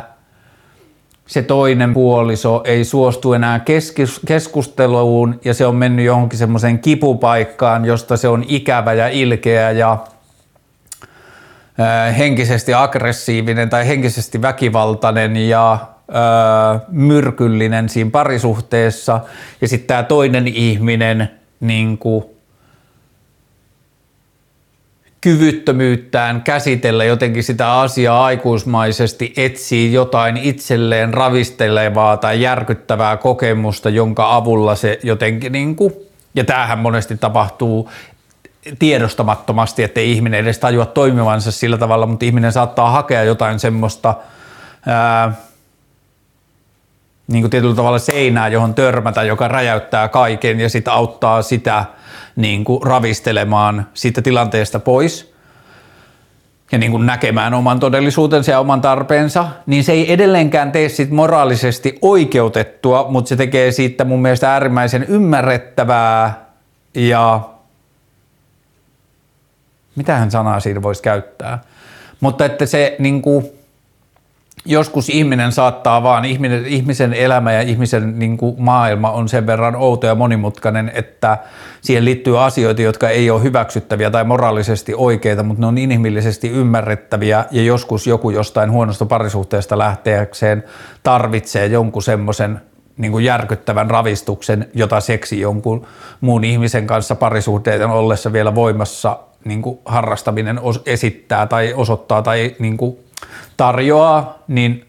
se 1.28 1.42
toinen 1.42 1.94
puoliso 1.94 2.62
ei 2.66 2.84
suostu 2.84 3.34
enää 3.34 3.62
keskusteluun 4.26 5.40
ja 5.46 5.54
se 5.54 5.66
on 5.66 5.76
mennyt 5.76 6.06
johonkin 6.06 6.40
semmoiseen 6.40 6.80
kipupaikkaan, 6.80 7.86
josta 7.86 8.18
se 8.18 8.28
on 8.28 8.46
ikävä 8.48 8.94
ja 8.94 9.08
ilkeä 9.08 9.72
ja 9.72 9.98
henkisesti 12.18 12.74
aggressiivinen 12.74 13.70
tai 13.70 13.88
henkisesti 13.88 14.42
väkivaltainen 14.42 15.38
ja 15.38 15.78
myrkyllinen 16.88 17.90
siinä 17.90 18.10
parisuhteessa. 18.12 19.20
Ja 19.62 19.68
sitten 19.68 19.88
tämä 19.88 20.04
toinen 20.04 20.48
ihminen 20.48 21.32
niin 21.60 21.98
kuin 21.98 22.26
kyvyttömyyttään 25.22 26.42
käsitellä 26.42 27.04
jotenkin 27.04 27.44
sitä 27.44 27.80
asiaa 27.80 28.26
aikuismaisesti, 28.26 29.34
etsii 29.38 29.94
jotain 29.94 30.38
itselleen 30.38 31.14
ravistelevaa 31.14 32.18
tai 32.18 32.42
järkyttävää 32.42 33.18
kokemusta, 33.18 33.90
jonka 33.90 34.36
avulla 34.36 34.76
se 34.76 35.00
jotenkin, 35.04 35.52
niin 35.52 35.76
kuin, 35.76 35.94
ja 36.36 36.44
tämähän 36.44 36.80
monesti 36.80 37.18
tapahtuu 37.18 37.92
tiedostamattomasti, 38.80 39.84
ettei 39.84 40.12
ihminen 40.12 40.40
edes 40.40 40.60
tajua 40.60 40.86
toimivansa 40.86 41.52
sillä 41.52 41.78
tavalla, 41.78 42.06
mutta 42.06 42.26
ihminen 42.26 42.52
saattaa 42.52 42.92
hakea 42.92 43.24
jotain 43.24 43.60
semmoista 43.60 44.16
ää, 44.88 45.34
niin 47.28 47.44
kuin 47.44 47.52
tietyllä 47.52 47.76
tavalla 47.76 48.00
seinää, 48.00 48.48
johon 48.48 48.74
törmätä, 48.74 49.24
joka 49.24 49.48
räjäyttää 49.48 50.08
kaiken 50.08 50.60
ja 50.60 50.70
sitten 50.70 50.94
auttaa 50.94 51.42
sitä– 51.42 51.86
niin 52.36 52.64
kuin 52.64 52.84
ravistelemaan 52.84 53.88
siitä 53.94 54.22
tilanteesta 54.22 54.80
pois 54.80 55.34
ja 56.72 56.78
niin 56.78 56.92
kuin 56.92 57.06
näkemään 57.06 57.54
oman 57.54 57.80
todellisuutensa 57.80 58.52
ja 58.52 58.60
oman 58.60 58.82
tarpeensa, 58.82 59.48
niin 59.66 59.84
se 59.84 59.92
ei 59.92 60.14
edelleenkään 60.14 60.72
tee 60.72 60.90
siitä 60.90 61.14
moraalisesti 61.14 61.98
oikeutettua, 62.02 63.06
mutta 63.10 63.30
se 63.30 63.36
tekee 63.36 63.72
siitä 63.72 64.06
mun 64.06 64.22
mielestä 64.22 64.54
äärimmäisen 64.54 65.04
ymmärrettävää 65.04 66.46
ja 66.96 67.42
mitähän 69.96 70.32
sanaa 70.32 70.60
siinä 70.60 70.82
voisi 70.82 71.02
käyttää. 71.02 71.62
Mutta 72.20 72.46
että 72.46 72.66
se 72.66 72.96
niin 73.00 73.22
kuin, 73.22 73.61
joskus 74.66 75.10
ihminen 75.10 75.52
saattaa 75.52 76.04
vaan, 76.04 76.26
ihminen, 76.26 76.66
ihmisen 76.66 77.14
elämä 77.14 77.54
ja 77.54 77.62
ihmisen 77.62 78.20
niin 78.20 78.38
kuin 78.38 78.56
maailma 78.58 79.12
on 79.12 79.30
sen 79.30 79.48
verran 79.48 79.76
outo 79.76 80.08
ja 80.08 80.16
monimutkainen, 80.16 80.92
että 80.96 81.38
siihen 81.82 82.06
liittyy 82.06 82.44
asioita, 82.44 82.82
jotka 82.82 83.10
ei 83.10 83.30
ole 83.30 83.44
hyväksyttäviä 83.44 84.12
tai 84.12 84.24
moraalisesti 84.24 84.94
oikeita, 84.98 85.44
mutta 85.44 85.62
ne 85.62 85.68
on 85.68 85.78
inhimillisesti 85.78 86.50
ymmärrettäviä. 86.50 87.46
Ja 87.52 87.64
joskus 87.64 88.08
joku 88.08 88.30
jostain 88.30 88.72
huonosta 88.72 89.06
parisuhteesta 89.06 89.78
lähteäkseen 89.78 90.64
tarvitsee 91.04 91.66
jonkun 91.66 92.04
semmoisen 92.04 92.62
niin 92.98 93.12
kuin 93.12 93.26
järkyttävän 93.26 93.90
ravistuksen, 93.90 94.70
jota 94.74 95.00
seksi 95.00 95.40
jonkun 95.40 95.88
muun 96.22 96.44
ihmisen 96.44 96.88
kanssa 96.88 97.16
parisuhteiden 97.16 97.90
ollessa 97.90 98.34
vielä 98.34 98.56
voimassa 98.56 99.20
niin 99.46 99.62
kuin 99.62 99.80
harrastaminen 99.86 100.60
esittää 100.86 101.48
tai 101.48 101.74
osoittaa 101.74 102.22
tai 102.22 102.56
niin 102.60 102.78
kuin 102.78 102.98
tarjoaa, 103.58 104.44
niin 104.48 104.86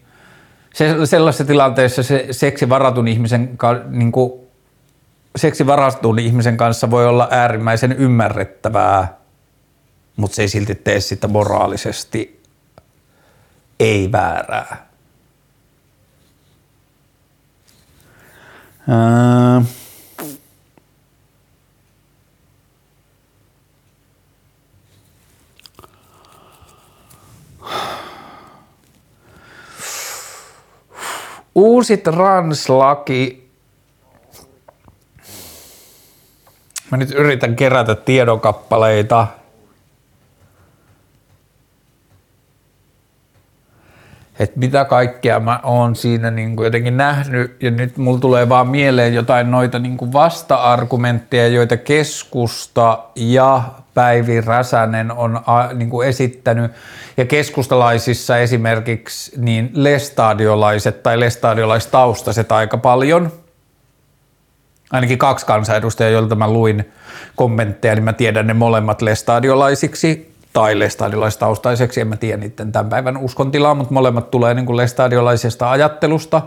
se, 0.73 1.05
sellaisessa 1.05 1.45
tilanteessa 1.45 2.03
se 2.03 2.27
seksi 2.31 2.69
varatun 2.69 3.07
ihmisen, 3.07 3.57
niin 3.89 4.11
kuin, 4.11 4.33
seksi 5.35 5.67
varatun 5.67 6.19
ihmisen 6.19 6.57
kanssa 6.57 6.91
voi 6.91 7.07
olla 7.07 7.27
äärimmäisen 7.31 7.91
ymmärrettävää, 7.91 9.17
mutta 10.15 10.35
se 10.35 10.41
ei 10.41 10.47
silti 10.47 10.75
tee 10.75 10.99
sitä 10.99 11.27
moraalisesti 11.27 12.43
ei 13.79 14.11
väärää. 14.11 14.87
Ää... 18.89 19.61
Uusi 31.55 31.97
translaki. 31.97 33.49
Mä 36.91 36.97
nyt 36.97 37.11
yritän 37.11 37.55
kerätä 37.55 37.95
tiedonkappaleita. 37.95 39.27
Että 44.39 44.59
mitä 44.59 44.85
kaikkea 44.85 45.39
mä 45.39 45.59
oon 45.63 45.95
siinä 45.95 46.31
niin 46.31 46.55
kuin 46.55 46.65
jotenkin 46.65 46.97
nähnyt 46.97 47.55
ja 47.61 47.71
nyt 47.71 47.97
mulla 47.97 48.19
tulee 48.19 48.49
vaan 48.49 48.67
mieleen 48.67 49.13
jotain 49.13 49.51
noita 49.51 49.79
niin 49.79 49.97
kuin 49.97 50.13
vasta-argumentteja, 50.13 51.47
joita 51.47 51.77
keskusta 51.77 52.99
ja 53.15 53.63
Päivi 53.93 54.41
Räsänen 54.41 55.11
on 55.11 55.41
niin 55.73 55.89
kuin 55.89 56.07
esittänyt. 56.07 56.71
Ja 57.17 57.25
keskustalaisissa 57.25 58.37
esimerkiksi 58.37 59.31
niin 59.37 59.71
lestadiolaiset 59.73 61.03
tai 61.03 61.19
lestadiolaistaustaiset 61.19 62.51
aika 62.51 62.77
paljon, 62.77 63.31
ainakin 64.91 65.17
kaksi 65.17 65.45
kansanedustajaa, 65.45 66.11
joilta 66.11 66.35
mä 66.35 66.47
luin 66.47 66.91
kommentteja, 67.35 67.95
niin 67.95 68.03
mä 68.03 68.13
tiedän 68.13 68.47
ne 68.47 68.53
molemmat 68.53 69.01
lestadiolaisiksi, 69.01 70.32
tai 70.53 70.79
lestadiolaistaustaiseksi, 70.79 72.01
en 72.01 72.07
mä 72.07 72.17
tiedä 72.17 72.37
niiden 72.37 72.71
tämän 72.71 72.89
päivän 72.89 73.17
uskontilaa, 73.17 73.75
mutta 73.75 73.93
molemmat 73.93 74.31
tulee 74.31 74.53
niin 74.53 74.65
kuin 74.65 74.77
lestadiolaisesta 74.77 75.71
ajattelusta. 75.71 76.41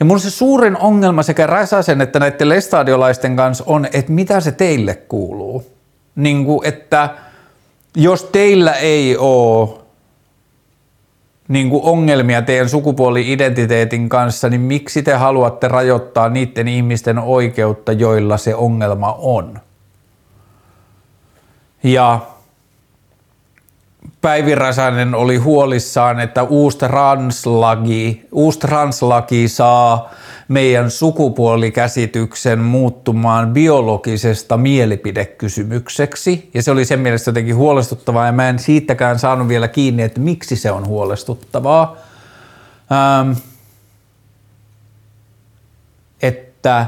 Ja 0.00 0.06
mun 0.06 0.20
se 0.20 0.30
suurin 0.30 0.76
ongelma 0.76 1.22
sekä 1.22 1.46
Räsäsen 1.46 2.00
että 2.00 2.18
näiden 2.18 2.48
lestadiolaisten 2.48 3.36
kanssa 3.36 3.64
on, 3.66 3.86
että 3.92 4.12
mitä 4.12 4.40
se 4.40 4.52
teille 4.52 4.94
kuuluu. 4.94 5.66
Niin 6.16 6.44
kuin, 6.44 6.68
että 6.68 7.10
jos 7.96 8.24
teillä 8.24 8.72
ei 8.72 9.16
ole 9.16 9.68
niin 11.48 11.70
kuin 11.70 11.84
ongelmia 11.84 12.42
teidän 12.42 12.68
sukupuoli-identiteetin 12.68 14.08
kanssa, 14.08 14.48
niin 14.48 14.60
miksi 14.60 15.02
te 15.02 15.14
haluatte 15.14 15.68
rajoittaa 15.68 16.28
niiden 16.28 16.68
ihmisten 16.68 17.18
oikeutta, 17.18 17.92
joilla 17.92 18.36
se 18.36 18.54
ongelma 18.54 19.12
on? 19.12 19.60
Ja 21.82 22.20
Päivi 24.26 24.54
Räsänen 24.54 25.14
oli 25.14 25.36
huolissaan, 25.36 26.20
että 26.20 26.42
uusi 26.42 26.78
translaki, 26.78 28.26
uusi 28.32 28.58
translaki 28.58 29.48
saa 29.48 30.10
meidän 30.48 30.90
sukupuolikäsityksen 30.90 32.58
muuttumaan 32.58 33.52
biologisesta 33.52 34.56
mielipidekysymykseksi. 34.56 36.50
Ja 36.54 36.62
se 36.62 36.70
oli 36.70 36.84
sen 36.84 37.00
mielestä 37.00 37.28
jotenkin 37.28 37.56
huolestuttavaa 37.56 38.26
ja 38.26 38.32
mä 38.32 38.48
en 38.48 38.58
siitäkään 38.58 39.18
saanut 39.18 39.48
vielä 39.48 39.68
kiinni, 39.68 40.02
että 40.02 40.20
miksi 40.20 40.56
se 40.56 40.70
on 40.70 40.86
huolestuttavaa. 40.86 41.96
Ähm, 42.92 43.32
että 46.22 46.86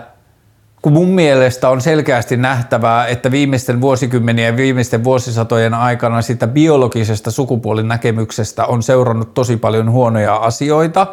kun 0.89 0.95
mun 0.95 1.11
mielestä 1.11 1.69
on 1.69 1.81
selkeästi 1.81 2.37
nähtävää, 2.37 3.07
että 3.07 3.31
viimeisten 3.31 3.81
vuosikymmenien 3.81 4.47
ja 4.47 4.57
viimeisten 4.57 5.05
vuosisatojen 5.05 5.75
aikana 5.75 6.23
sitä 6.23 6.47
biologisesta 6.47 7.31
sukupuolinäkemyksestä 7.31 8.67
on 8.67 8.83
seurannut 8.83 9.35
tosi 9.35 9.57
paljon 9.57 9.91
huonoja 9.91 10.37
asioita, 10.37 11.07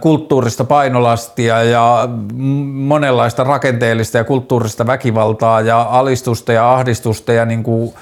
kulttuurista 0.00 0.64
painolastia 0.64 1.62
ja 1.62 2.08
monenlaista 2.72 3.44
rakenteellista 3.44 4.18
ja 4.18 4.24
kulttuurista 4.24 4.86
väkivaltaa 4.86 5.60
ja 5.60 5.86
alistusta 5.90 6.52
ja 6.52 6.72
ahdistusta 6.72 7.32
ja 7.32 7.44
niin 7.44 7.62
kuin, 7.62 7.94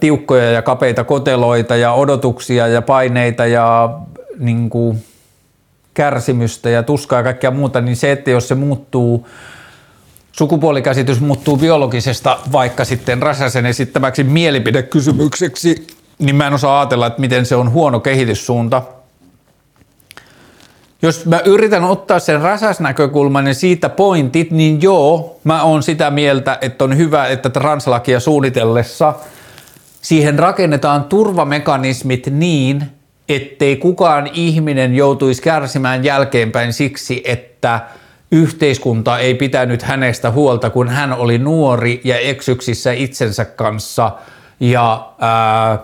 tiukkoja 0.00 0.50
ja 0.50 0.62
kapeita 0.62 1.04
koteloita 1.04 1.76
ja 1.76 1.92
odotuksia 1.92 2.68
ja 2.68 2.82
paineita 2.82 3.46
ja 3.46 3.98
niin 4.38 4.70
kuin, 4.70 5.04
kärsimystä 5.96 6.70
ja 6.70 6.82
tuskaa 6.82 7.18
ja 7.18 7.22
kaikkea 7.22 7.50
muuta, 7.50 7.80
niin 7.80 7.96
se, 7.96 8.12
että 8.12 8.30
jos 8.30 8.48
se 8.48 8.54
muuttuu, 8.54 9.28
sukupuolikäsitys 10.32 11.20
muuttuu 11.20 11.56
biologisesta 11.56 12.38
vaikka 12.52 12.84
sitten 12.84 13.22
Räsäsen 13.22 13.66
esittämäksi 13.66 14.24
mielipidekysymykseksi, 14.24 15.86
niin 16.18 16.36
mä 16.36 16.46
en 16.46 16.54
osaa 16.54 16.80
ajatella, 16.80 17.06
että 17.06 17.20
miten 17.20 17.46
se 17.46 17.56
on 17.56 17.72
huono 17.72 18.00
kehityssuunta. 18.00 18.82
Jos 21.02 21.26
mä 21.26 21.40
yritän 21.44 21.84
ottaa 21.84 22.18
sen 22.18 22.40
räsäsnäkökulman 22.40 23.46
ja 23.46 23.54
siitä 23.54 23.88
pointit, 23.88 24.50
niin 24.50 24.82
joo, 24.82 25.40
mä 25.44 25.62
oon 25.62 25.82
sitä 25.82 26.10
mieltä, 26.10 26.58
että 26.60 26.84
on 26.84 26.96
hyvä, 26.96 27.26
että 27.26 27.50
translakia 27.50 28.20
suunnitellessa 28.20 29.14
siihen 30.02 30.38
rakennetaan 30.38 31.04
turvamekanismit 31.04 32.26
niin, 32.30 32.95
ettei 33.28 33.76
kukaan 33.76 34.30
ihminen 34.32 34.94
joutuisi 34.94 35.42
kärsimään 35.42 36.04
jälkeenpäin 36.04 36.72
siksi, 36.72 37.22
että 37.24 37.80
yhteiskunta 38.32 39.18
ei 39.18 39.34
pitänyt 39.34 39.82
hänestä 39.82 40.30
huolta, 40.30 40.70
kun 40.70 40.88
hän 40.88 41.12
oli 41.12 41.38
nuori 41.38 42.00
ja 42.04 42.18
eksyksissä 42.18 42.92
itsensä 42.92 43.44
kanssa 43.44 44.12
ja 44.60 45.12
ää, 45.18 45.78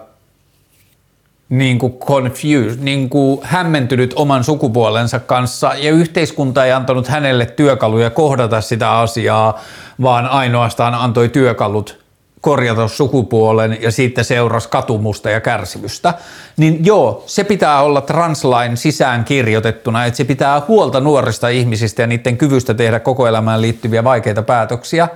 niin 1.49 1.78
kuin 1.78 1.93
confused, 1.93 2.78
niin 2.80 3.09
kuin 3.09 3.40
hämmentynyt 3.43 4.12
oman 4.16 4.45
sukupuolensa 4.45 5.20
kanssa. 5.20 5.74
Ja 5.74 5.90
yhteiskunta 5.90 6.64
ei 6.64 6.72
antanut 6.72 7.09
hänelle 7.09 7.47
työkaluja 7.47 8.11
kohdata 8.11 8.61
sitä 8.61 8.93
asiaa, 8.93 9.61
vaan 10.03 10.26
ainoastaan 10.26 10.95
antoi 10.95 11.28
työkalut 11.28 12.01
korjata 12.43 12.88
sukupuolen 12.88 13.78
ja 13.80 13.90
siitä 13.93 14.22
seurasi 14.22 14.68
katumusta 14.68 15.30
ja 15.30 15.40
kärsimystä, 15.40 16.14
niin 16.57 16.84
joo, 16.84 17.24
se 17.26 17.45
pitää 17.45 17.82
olla 17.82 18.01
translain 18.01 18.76
sisään 18.76 19.24
kirjoitettuna, 19.24 20.05
että 20.05 20.16
se 20.16 20.24
pitää 20.24 20.62
huolta 20.68 21.01
nuorista 21.01 21.49
ihmisistä 21.49 22.03
ja 22.03 22.07
niiden 22.07 22.38
kyvystä 22.38 22.74
tehdä 22.74 23.01
koko 23.01 23.26
elämään 23.26 23.62
liittyviä 23.62 24.05
vaikeita 24.05 24.43
päätöksiä. 24.43 25.09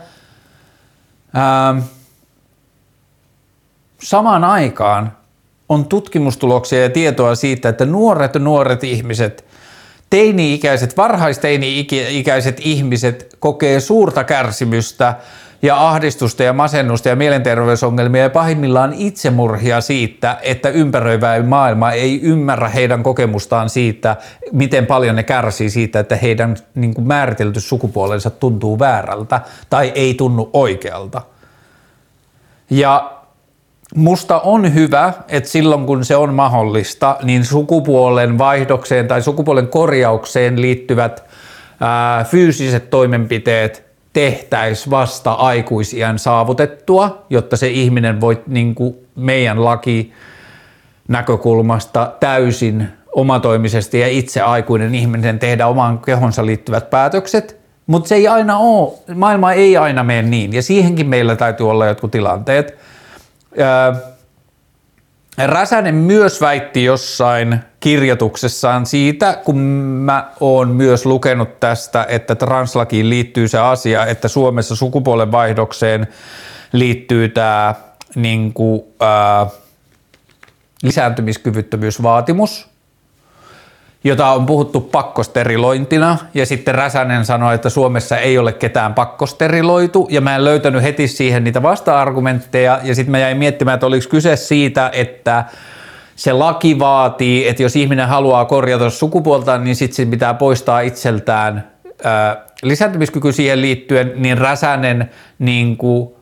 Ähm, 1.37 1.79
samaan 4.03 4.45
aikaan 4.45 5.13
on 5.69 5.85
tutkimustuloksia 5.85 6.83
ja 6.83 6.91
tietoa 6.91 7.35
siitä, 7.35 7.69
että 7.69 7.87
nuoret 7.87 8.35
nuoret 8.35 8.85
ihmiset, 8.85 9.45
teini-ikäiset, 10.11 10.97
varhaisteini-ikäiset 10.97 12.61
ihmiset 12.61 13.37
kokee 13.39 13.81
suurta 13.81 14.25
kärsimystä– 14.25 15.15
ja 15.63 15.89
ahdistusta 15.89 16.43
ja 16.43 16.53
masennusta 16.53 17.09
ja 17.09 17.17
mielenterveysongelmia 17.17 18.23
ja 18.23 18.31
pahimmillaan 18.31 18.95
itsemurhia 18.97 19.81
siitä, 19.81 20.39
että 20.43 20.69
ympäröivä 20.69 21.43
maailma 21.43 21.93
ei 21.93 22.21
ymmärrä 22.23 22.69
heidän 22.69 23.03
kokemustaan 23.03 23.71
siitä, 23.71 24.17
miten 24.53 24.87
paljon 24.87 25.17
ne 25.17 25.23
kärsii 25.23 25.71
siitä, 25.71 26.01
että 26.01 26.17
heidän 26.17 26.57
niin 26.75 26.95
kuin 26.95 27.07
määritelty 27.07 27.61
sukupuolensa 27.61 28.31
tuntuu 28.31 28.79
väärältä 28.79 29.41
tai 29.71 29.93
ei 29.95 30.15
tunnu 30.15 30.51
oikealta. 30.53 31.23
Ja 32.71 33.17
Musta 33.95 34.41
on 34.41 34.75
hyvä, 34.75 35.13
että 35.29 35.49
silloin 35.49 35.87
kun 35.87 36.05
se 36.05 36.17
on 36.17 36.35
mahdollista, 36.35 37.17
niin 37.23 37.45
sukupuolen 37.45 38.39
vaihdokseen 38.39 39.09
tai 39.09 39.23
sukupuolen 39.23 39.69
korjaukseen 39.69 40.61
liittyvät 40.61 41.25
ää, 41.81 42.25
fyysiset 42.25 42.91
toimenpiteet 42.91 43.86
tehtäisiin 44.17 44.91
vasta 44.91 45.33
aikuisiän 45.33 46.19
saavutettua, 46.19 47.27
jotta 47.31 47.57
se 47.57 47.69
ihminen 47.69 48.21
voi 48.21 48.43
niin 48.47 48.75
kuin 48.75 48.95
meidän 49.17 49.65
laki 49.65 50.13
näkökulmasta 51.09 52.13
täysin 52.21 52.89
omatoimisesti 53.13 54.01
ja 54.01 54.09
itse 54.09 54.41
aikuinen 54.41 54.95
ihminen 54.95 55.39
tehdä 55.39 55.67
omaan 55.67 55.99
kehonsa 55.99 56.47
liittyvät 56.47 56.91
päätökset, 56.91 57.61
mutta 57.87 58.09
se 58.09 58.15
ei 58.15 58.29
aina 58.29 58.59
ole, 58.59 58.93
maailma 59.15 59.53
ei 59.53 59.77
aina 59.77 60.05
mene 60.05 60.23
niin 60.23 60.53
ja 60.53 60.63
siihenkin 60.63 61.07
meillä 61.07 61.37
täytyy 61.37 61.71
olla 61.71 61.87
jotkut 61.87 62.11
tilanteet. 62.11 62.79
Räsänen 65.39 65.95
myös 65.95 66.41
väitti 66.41 66.85
jossain 66.85 67.61
kirjoituksessaan 67.81 68.87
siitä, 68.87 69.41
kun 69.45 69.59
mä 69.59 70.31
oon 70.41 70.69
myös 70.69 71.07
lukenut 71.07 71.61
tästä, 71.61 72.07
että 72.09 72.35
translakiin 72.35 73.11
liittyy 73.11 73.49
se 73.49 73.59
asia, 73.59 74.07
että 74.07 74.29
Suomessa 74.29 74.77
sukupuolenvaihdokseen 74.77 76.07
liittyy 76.73 77.29
tämä 77.29 77.75
niin 78.15 78.53
kuin, 78.53 78.83
ää, 79.01 79.47
lisääntymiskyvyttömyysvaatimus, 80.83 82.76
jota 84.07 84.33
on 84.33 84.47
puhuttu 84.47 84.81
pakkosterilointina, 84.81 86.19
ja 86.35 86.47
sitten 86.47 86.75
Räsänen 86.75 87.25
sanoi, 87.25 87.55
että 87.55 87.69
Suomessa 87.69 88.19
ei 88.19 88.39
ole 88.39 88.53
ketään 88.53 88.95
pakkosteriloitu, 88.95 90.09
ja 90.11 90.21
mä 90.21 90.37
en 90.37 90.45
löytänyt 90.45 90.83
heti 90.83 91.09
siihen 91.09 91.45
niitä 91.45 91.63
vasta-argumentteja, 91.63 92.81
ja 92.83 92.95
sitten 92.95 93.11
mä 93.11 93.19
jäin 93.19 93.37
miettimään, 93.37 93.75
että 93.75 93.87
oliko 93.87 94.07
kyse 94.11 94.37
siitä, 94.37 94.91
että 94.93 95.45
se 96.17 96.33
laki 96.33 96.79
vaatii, 96.79 97.49
että 97.49 97.63
jos 97.63 97.77
ihminen 97.77 98.09
haluaa 98.09 98.45
korjata 98.45 98.91
sukupuolta, 98.91 99.59
niin 99.59 99.77
sitten 99.77 99.97
se 99.97 100.07
pitää 100.11 100.35
poistaa 100.35 100.81
itseltään 100.81 101.71
ää, 102.05 102.45
lisääntymiskyky 102.63 103.33
siihen 103.33 103.61
liittyen, 103.61 104.13
niin 104.17 104.39
Räsänen 104.39 105.11
niin 105.39 105.77
kuin 105.77 106.16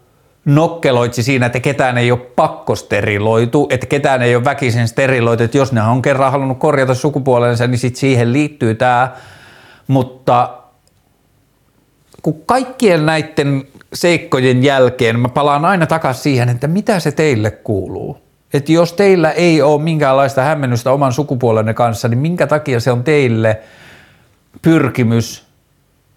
nokkeloitsi 0.44 1.22
siinä, 1.22 1.46
että 1.46 1.60
ketään 1.60 1.98
ei 1.98 2.12
ole 2.12 2.20
pakko 2.36 2.76
steriloitu, 2.76 3.66
että 3.70 3.86
ketään 3.86 4.22
ei 4.22 4.36
ole 4.36 4.44
väkisin 4.44 4.88
steriloitu, 4.88 5.42
että 5.42 5.58
jos 5.58 5.72
ne 5.72 5.82
on 5.82 6.02
kerran 6.02 6.32
halunnut 6.32 6.58
korjata 6.58 6.94
sukupuolensa, 6.94 7.66
niin 7.66 7.78
sitten 7.78 8.00
siihen 8.00 8.32
liittyy 8.32 8.74
tämä, 8.74 9.12
mutta 9.86 10.58
kun 12.22 12.42
kaikkien 12.46 13.06
näiden 13.06 13.64
seikkojen 13.94 14.62
jälkeen 14.62 15.20
mä 15.20 15.28
palaan 15.28 15.64
aina 15.64 15.86
takaisin 15.86 16.22
siihen, 16.22 16.48
että 16.48 16.66
mitä 16.66 17.00
se 17.00 17.12
teille 17.12 17.50
kuuluu. 17.50 18.18
Että 18.54 18.72
jos 18.72 18.92
teillä 18.92 19.30
ei 19.30 19.62
ole 19.62 19.82
minkäänlaista 19.82 20.42
hämmennystä 20.42 20.92
oman 20.92 21.12
sukupuolenne 21.12 21.74
kanssa, 21.74 22.08
niin 22.08 22.18
minkä 22.18 22.46
takia 22.46 22.80
se 22.80 22.92
on 22.92 23.04
teille 23.04 23.60
pyrkimys 24.62 25.43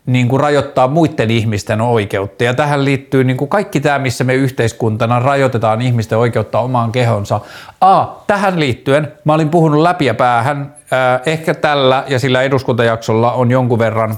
niin 0.08 0.28
kuin 0.28 0.40
rajoittaa 0.40 0.88
muiden 0.88 1.32
ihmisten 1.32 1.82
oikeutta. 1.82 2.44
Ja 2.44 2.54
tähän 2.54 2.86
liittyy 2.86 3.24
niin 3.24 3.38
kuin 3.38 3.50
kaikki 3.50 3.80
tämä, 3.80 4.00
missä 4.00 4.24
me 4.24 4.34
yhteiskuntana 4.34 5.20
rajoitetaan 5.20 5.82
ihmisten 5.82 6.18
oikeutta 6.18 6.60
omaan 6.60 6.92
kehonsa. 6.92 7.40
A, 7.82 8.06
tähän 8.28 8.60
liittyen 8.60 9.14
mä 9.24 9.34
olin 9.34 9.50
puhunut 9.50 9.82
läpi 9.82 10.06
ja 10.06 10.14
päähän, 10.14 10.76
äh, 10.94 11.22
ehkä 11.26 11.54
tällä 11.54 12.04
ja 12.08 12.20
sillä 12.20 12.42
eduskuntajaksolla 12.42 13.32
on 13.32 13.52
jonkun 13.52 13.80
verran 13.80 14.16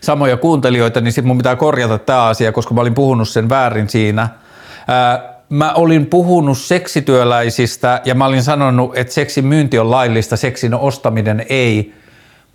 samoja 0.00 0.36
kuuntelijoita, 0.36 1.00
niin 1.00 1.12
sitten 1.12 1.28
mun 1.28 1.38
pitää 1.38 1.56
korjata 1.56 1.98
tämä 1.98 2.24
asia, 2.24 2.52
koska 2.52 2.74
mä 2.74 2.80
olin 2.80 2.94
puhunut 2.94 3.28
sen 3.28 3.48
väärin 3.48 3.88
siinä. 3.88 4.22
Äh, 4.22 5.36
mä 5.48 5.72
olin 5.72 6.06
puhunut 6.06 6.58
seksityöläisistä 6.58 8.00
ja 8.04 8.14
mä 8.14 8.26
olin 8.26 8.42
sanonut, 8.42 8.98
että 8.98 9.12
seksin 9.12 9.46
myynti 9.46 9.78
on 9.78 9.90
laillista, 9.90 10.36
seksin 10.36 10.74
ostaminen 10.74 11.46
ei– 11.48 11.92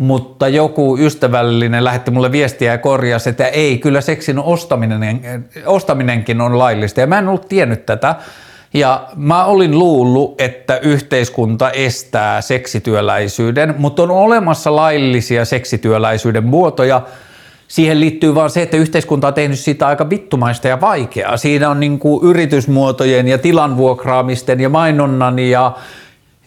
mutta 0.01 0.47
joku 0.47 0.97
ystävällinen 0.97 1.83
lähetti 1.83 2.11
mulle 2.11 2.31
viestiä 2.31 2.71
ja 2.71 2.77
korjasi, 2.77 3.29
että 3.29 3.47
ei, 3.47 3.77
kyllä 3.77 4.01
seksin 4.01 4.39
ostaminen, 4.39 5.21
ostaminenkin 5.65 6.41
on 6.41 6.59
laillista. 6.59 6.99
Ja 6.99 7.07
mä 7.07 7.19
en 7.19 7.27
ollut 7.27 7.47
tiennyt 7.47 7.85
tätä. 7.85 8.15
Ja 8.73 9.07
mä 9.15 9.45
olin 9.45 9.79
luullut, 9.79 10.41
että 10.41 10.77
yhteiskunta 10.77 11.71
estää 11.71 12.41
seksityöläisyyden, 12.41 13.75
mutta 13.77 14.03
on 14.03 14.11
olemassa 14.11 14.75
laillisia 14.75 15.45
seksityöläisyyden 15.45 16.45
muotoja. 16.45 17.01
Siihen 17.67 17.99
liittyy 17.99 18.35
vaan 18.35 18.49
se, 18.49 18.61
että 18.61 18.77
yhteiskunta 18.77 19.27
on 19.27 19.33
tehnyt 19.33 19.59
siitä 19.59 19.87
aika 19.87 20.09
vittumaista 20.09 20.67
ja 20.67 20.81
vaikeaa. 20.81 21.37
Siinä 21.37 21.69
on 21.69 21.79
niin 21.79 21.99
kuin 21.99 22.29
yritysmuotojen 22.29 23.27
ja 23.27 23.37
tilanvuokraamisten 23.37 24.59
ja 24.59 24.69
mainonnan 24.69 25.39
ja 25.39 25.71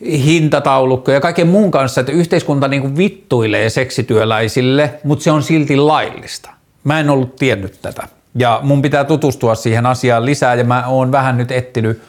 hintataulukko 0.00 1.10
ja 1.10 1.20
kaiken 1.20 1.48
muun 1.48 1.70
kanssa, 1.70 2.00
että 2.00 2.12
yhteiskunta 2.12 2.68
niin 2.68 2.82
kuin 2.82 2.96
vittuilee 2.96 3.70
seksityöläisille, 3.70 4.94
mutta 5.04 5.22
se 5.22 5.30
on 5.30 5.42
silti 5.42 5.76
laillista. 5.76 6.50
Mä 6.84 7.00
en 7.00 7.10
ollut 7.10 7.36
tiennyt 7.36 7.78
tätä. 7.82 8.08
Ja 8.34 8.60
mun 8.62 8.82
pitää 8.82 9.04
tutustua 9.04 9.54
siihen 9.54 9.86
asiaan 9.86 10.26
lisää 10.26 10.54
ja 10.54 10.64
mä 10.64 10.86
oon 10.86 11.12
vähän 11.12 11.36
nyt 11.36 11.50
etsinyt 11.50 12.02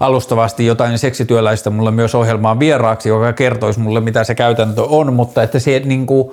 alustavasti 0.00 0.66
jotain 0.66 0.98
seksityöläistä 0.98 1.70
mulle 1.70 1.90
myös 1.90 2.14
ohjelmaan 2.14 2.58
vieraaksi, 2.58 3.08
joka 3.08 3.32
kertoisi 3.32 3.80
mulle 3.80 4.00
mitä 4.00 4.24
se 4.24 4.34
käytäntö 4.34 4.82
on, 4.82 5.12
mutta 5.12 5.42
että 5.42 5.58
se 5.58 5.82
niin 5.84 6.06
kuin, 6.06 6.30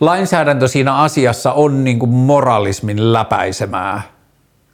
lainsäädäntö 0.00 0.68
siinä 0.68 0.96
asiassa 0.96 1.52
on 1.52 1.84
niin 1.84 1.98
kuin 1.98 2.10
moralismin 2.10 3.12
läpäisemää 3.12 4.02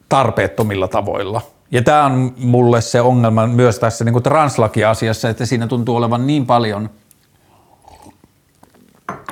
tarpeettomilla 0.09 0.89
tavoilla. 0.89 1.41
Ja 1.71 1.83
tämä 1.83 2.05
on 2.05 2.35
mulle 2.39 2.81
se 2.81 3.01
ongelma 3.01 3.47
myös 3.47 3.79
tässä 3.79 4.05
niin 4.05 4.23
translaki-asiassa, 4.23 5.29
että 5.29 5.47
siinä 5.47 5.67
tuntuu 5.67 5.97
olevan 5.97 6.27
niin 6.27 6.47
paljon 6.47 6.91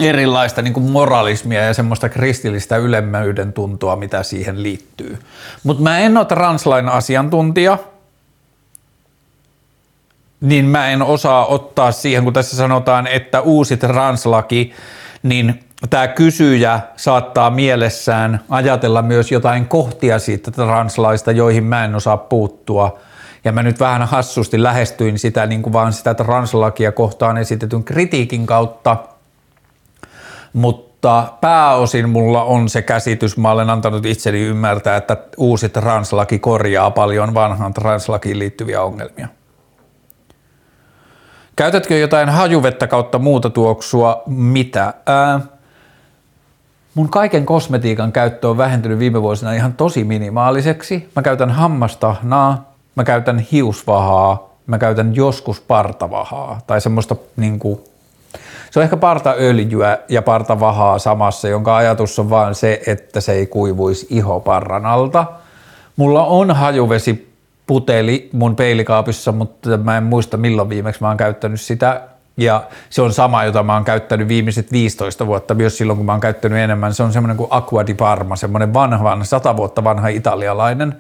erilaista 0.00 0.62
niin 0.62 0.82
moralismia 0.82 1.60
ja 1.60 1.74
semmoista 1.74 2.08
kristillistä 2.08 2.76
ylemmyyden 2.76 3.52
tuntua, 3.52 3.96
mitä 3.96 4.22
siihen 4.22 4.62
liittyy. 4.62 5.18
Mutta 5.62 5.82
mä 5.82 5.98
en 5.98 6.16
ole 6.16 6.24
translain 6.24 6.88
asiantuntija, 6.88 7.78
niin 10.40 10.64
mä 10.64 10.88
en 10.88 11.02
osaa 11.02 11.46
ottaa 11.46 11.92
siihen, 11.92 12.24
kun 12.24 12.32
tässä 12.32 12.56
sanotaan, 12.56 13.06
että 13.06 13.40
uusi 13.40 13.76
translaki, 13.76 14.72
niin 15.22 15.64
tämä 15.90 16.08
kysyjä 16.08 16.80
saattaa 16.96 17.50
mielessään 17.50 18.40
ajatella 18.48 19.02
myös 19.02 19.32
jotain 19.32 19.68
kohtia 19.68 20.18
siitä 20.18 20.50
translaista, 20.50 21.32
joihin 21.32 21.64
mä 21.64 21.84
en 21.84 21.94
osaa 21.94 22.16
puuttua. 22.16 22.98
Ja 23.44 23.52
mä 23.52 23.62
nyt 23.62 23.80
vähän 23.80 24.02
hassusti 24.02 24.62
lähestyin 24.62 25.18
sitä 25.18 25.46
niin 25.46 25.62
kuin 25.62 25.72
vaan 25.72 25.92
sitä 25.92 26.14
translakia 26.14 26.92
kohtaan 26.92 27.38
esitetyn 27.38 27.84
kritiikin 27.84 28.46
kautta, 28.46 28.96
mutta 30.52 31.24
pääosin 31.40 32.08
mulla 32.08 32.42
on 32.42 32.68
se 32.68 32.82
käsitys, 32.82 33.36
mä 33.36 33.50
olen 33.50 33.70
antanut 33.70 34.06
itseni 34.06 34.40
ymmärtää, 34.40 34.96
että 34.96 35.16
uusi 35.36 35.68
translaki 35.68 36.38
korjaa 36.38 36.90
paljon 36.90 37.34
vanhaan 37.34 37.74
translakiin 37.74 38.38
liittyviä 38.38 38.82
ongelmia. 38.82 39.28
Käytätkö 41.56 41.98
jotain 41.98 42.28
hajuvettä 42.28 42.86
kautta 42.86 43.18
muuta 43.18 43.50
tuoksua? 43.50 44.22
Mitä? 44.26 44.94
Ää, 45.06 45.40
Mun 46.98 47.08
kaiken 47.08 47.46
kosmetiikan 47.46 48.12
käyttö 48.12 48.48
on 48.48 48.58
vähentynyt 48.58 48.98
viime 48.98 49.22
vuosina 49.22 49.52
ihan 49.52 49.72
tosi 49.72 50.04
minimaaliseksi. 50.04 51.08
Mä 51.16 51.22
käytän 51.22 51.50
hammastahnaa, 51.50 52.72
mä 52.94 53.04
käytän 53.04 53.38
hiusvahaa, 53.38 54.54
mä 54.66 54.78
käytän 54.78 55.16
joskus 55.16 55.60
partavahaa 55.60 56.60
tai 56.66 56.80
semmoista 56.80 57.16
niinku, 57.36 57.84
se 58.70 58.78
on 58.78 58.82
ehkä 58.82 58.96
partaöljyä 58.96 59.98
ja 60.08 60.22
partavahaa 60.22 60.98
samassa, 60.98 61.48
jonka 61.48 61.76
ajatus 61.76 62.18
on 62.18 62.30
vaan 62.30 62.54
se, 62.54 62.82
että 62.86 63.20
se 63.20 63.32
ei 63.32 63.46
kuivuisi 63.46 64.06
ihoparran 64.10 64.86
alta. 64.86 65.26
Mulla 65.96 66.24
on 66.24 66.50
hajuvesi 66.50 67.32
puteli 67.66 68.30
mun 68.32 68.56
peilikaapissa, 68.56 69.32
mutta 69.32 69.76
mä 69.76 69.96
en 69.96 70.04
muista 70.04 70.36
milloin 70.36 70.68
viimeksi 70.68 71.02
mä 71.02 71.08
oon 71.08 71.16
käyttänyt 71.16 71.60
sitä 71.60 72.00
ja 72.38 72.62
se 72.90 73.02
on 73.02 73.12
sama, 73.12 73.44
jota 73.44 73.62
mä 73.62 73.74
oon 73.74 73.84
käyttänyt 73.84 74.28
viimeiset 74.28 74.72
15 74.72 75.26
vuotta, 75.26 75.54
myös 75.54 75.78
silloin 75.78 75.96
kun 75.96 76.06
mä 76.06 76.12
oon 76.12 76.20
käyttänyt 76.20 76.58
enemmän. 76.58 76.94
Se 76.94 77.02
on 77.02 77.12
semmoinen 77.12 77.36
kuin 77.36 77.48
Aqua 77.50 77.86
di 77.86 77.94
Parma, 77.94 78.36
semmoinen 78.36 78.74
vanha, 78.74 79.24
sata 79.24 79.56
vuotta 79.56 79.84
vanha 79.84 80.08
italialainen 80.08 80.96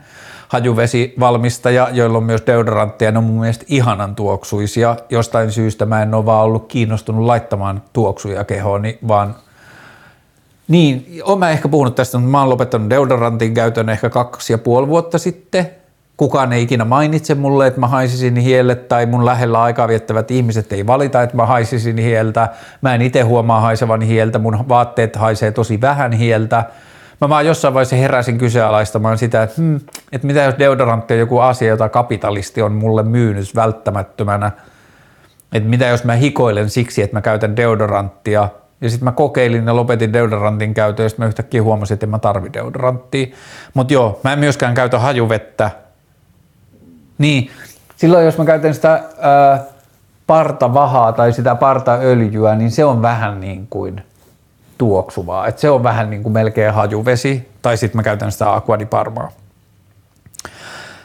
hajuvesivalmistaja, 0.48 1.88
joilla 1.92 2.18
on 2.18 2.24
myös 2.24 2.42
deodorantteja. 2.46 3.12
Ne 3.12 3.18
on 3.18 3.24
mun 3.24 3.40
mielestä 3.40 3.64
ihanan 3.68 4.14
tuoksuisia. 4.14 4.96
Jostain 5.10 5.52
syystä 5.52 5.86
mä 5.86 6.02
en 6.02 6.14
ole 6.14 6.26
vaan 6.26 6.44
ollut 6.44 6.66
kiinnostunut 6.66 7.24
laittamaan 7.24 7.82
tuoksuja 7.92 8.44
kehooni, 8.44 8.98
vaan 9.08 9.34
niin, 10.68 11.20
olen 11.22 11.38
mä 11.38 11.50
ehkä 11.50 11.68
puhunut 11.68 11.94
tästä, 11.94 12.18
mutta 12.18 12.30
mä 12.30 12.40
oon 12.40 12.50
lopettanut 12.50 12.90
deodorantin 12.90 13.54
käytön 13.54 13.88
ehkä 13.88 14.10
kaksi 14.10 14.52
ja 14.52 14.58
puoli 14.58 14.88
vuotta 14.88 15.18
sitten 15.18 15.70
kukaan 16.18 16.52
ei 16.52 16.62
ikinä 16.62 16.84
mainitse 16.84 17.34
mulle, 17.34 17.66
että 17.66 17.80
mä 17.80 17.86
haisisin 17.86 18.36
hielle 18.36 18.74
tai 18.74 19.06
mun 19.06 19.26
lähellä 19.26 19.62
aikaa 19.62 19.88
viettävät 19.88 20.30
ihmiset 20.30 20.72
ei 20.72 20.86
valita, 20.86 21.22
että 21.22 21.36
mä 21.36 21.46
haisisin 21.46 21.98
hieltä. 21.98 22.48
Mä 22.82 22.94
en 22.94 23.02
itse 23.02 23.22
huomaa 23.22 23.60
haisevan 23.60 24.02
hieltä, 24.02 24.38
mun 24.38 24.64
vaatteet 24.68 25.16
haisee 25.16 25.52
tosi 25.52 25.80
vähän 25.80 26.12
hieltä. 26.12 26.64
Mä 27.20 27.28
vaan 27.28 27.46
jossain 27.46 27.74
vaiheessa 27.74 27.96
heräsin 27.96 28.38
kyseenalaistamaan 28.38 29.18
sitä, 29.18 29.42
että, 29.42 29.54
hmm, 29.56 29.80
että 30.12 30.26
mitä 30.26 30.42
jos 30.42 30.54
deodorantti 30.58 31.14
on 31.14 31.20
joku 31.20 31.38
asia, 31.38 31.68
jota 31.68 31.88
kapitalisti 31.88 32.62
on 32.62 32.72
mulle 32.72 33.02
myynyt 33.02 33.54
välttämättömänä. 33.54 34.52
Että 35.52 35.68
mitä 35.68 35.86
jos 35.86 36.04
mä 36.04 36.12
hikoilen 36.12 36.70
siksi, 36.70 37.02
että 37.02 37.16
mä 37.16 37.20
käytän 37.20 37.56
deodoranttia 37.56 38.48
ja 38.80 38.90
sitten 38.90 39.04
mä 39.04 39.12
kokeilin 39.12 39.66
ja 39.66 39.76
lopetin 39.76 40.12
deodorantin 40.12 40.74
käytön 40.74 41.04
ja 41.04 41.08
sitten 41.08 41.24
mä 41.24 41.28
yhtäkkiä 41.28 41.62
huomasin, 41.62 41.94
että 41.94 42.06
en 42.06 42.10
mä 42.10 42.18
tarvi 42.18 42.52
deodoranttia. 42.52 43.26
Mutta 43.74 43.92
joo, 43.92 44.20
mä 44.24 44.32
en 44.32 44.38
myöskään 44.38 44.74
käytä 44.74 44.98
hajuvettä, 44.98 45.70
niin, 47.18 47.50
silloin 47.96 48.24
jos 48.24 48.38
mä 48.38 48.44
käytän 48.44 48.74
sitä 48.74 49.02
ää, 49.20 49.64
partavahaa 50.26 51.12
tai 51.12 51.32
sitä 51.32 51.54
partaöljyä, 51.54 52.54
niin 52.54 52.70
se 52.70 52.84
on 52.84 53.02
vähän 53.02 53.40
niin 53.40 53.66
kuin 53.66 54.02
tuoksuvaa. 54.78 55.46
Et 55.46 55.58
se 55.58 55.70
on 55.70 55.82
vähän 55.82 56.10
niin 56.10 56.22
kuin 56.22 56.32
melkein 56.32 56.74
hajuvesi, 56.74 57.48
tai 57.62 57.76
sitten 57.76 57.98
mä 57.98 58.02
käytän 58.02 58.32
sitä 58.32 58.54
aquadiparmaa. 58.54 59.30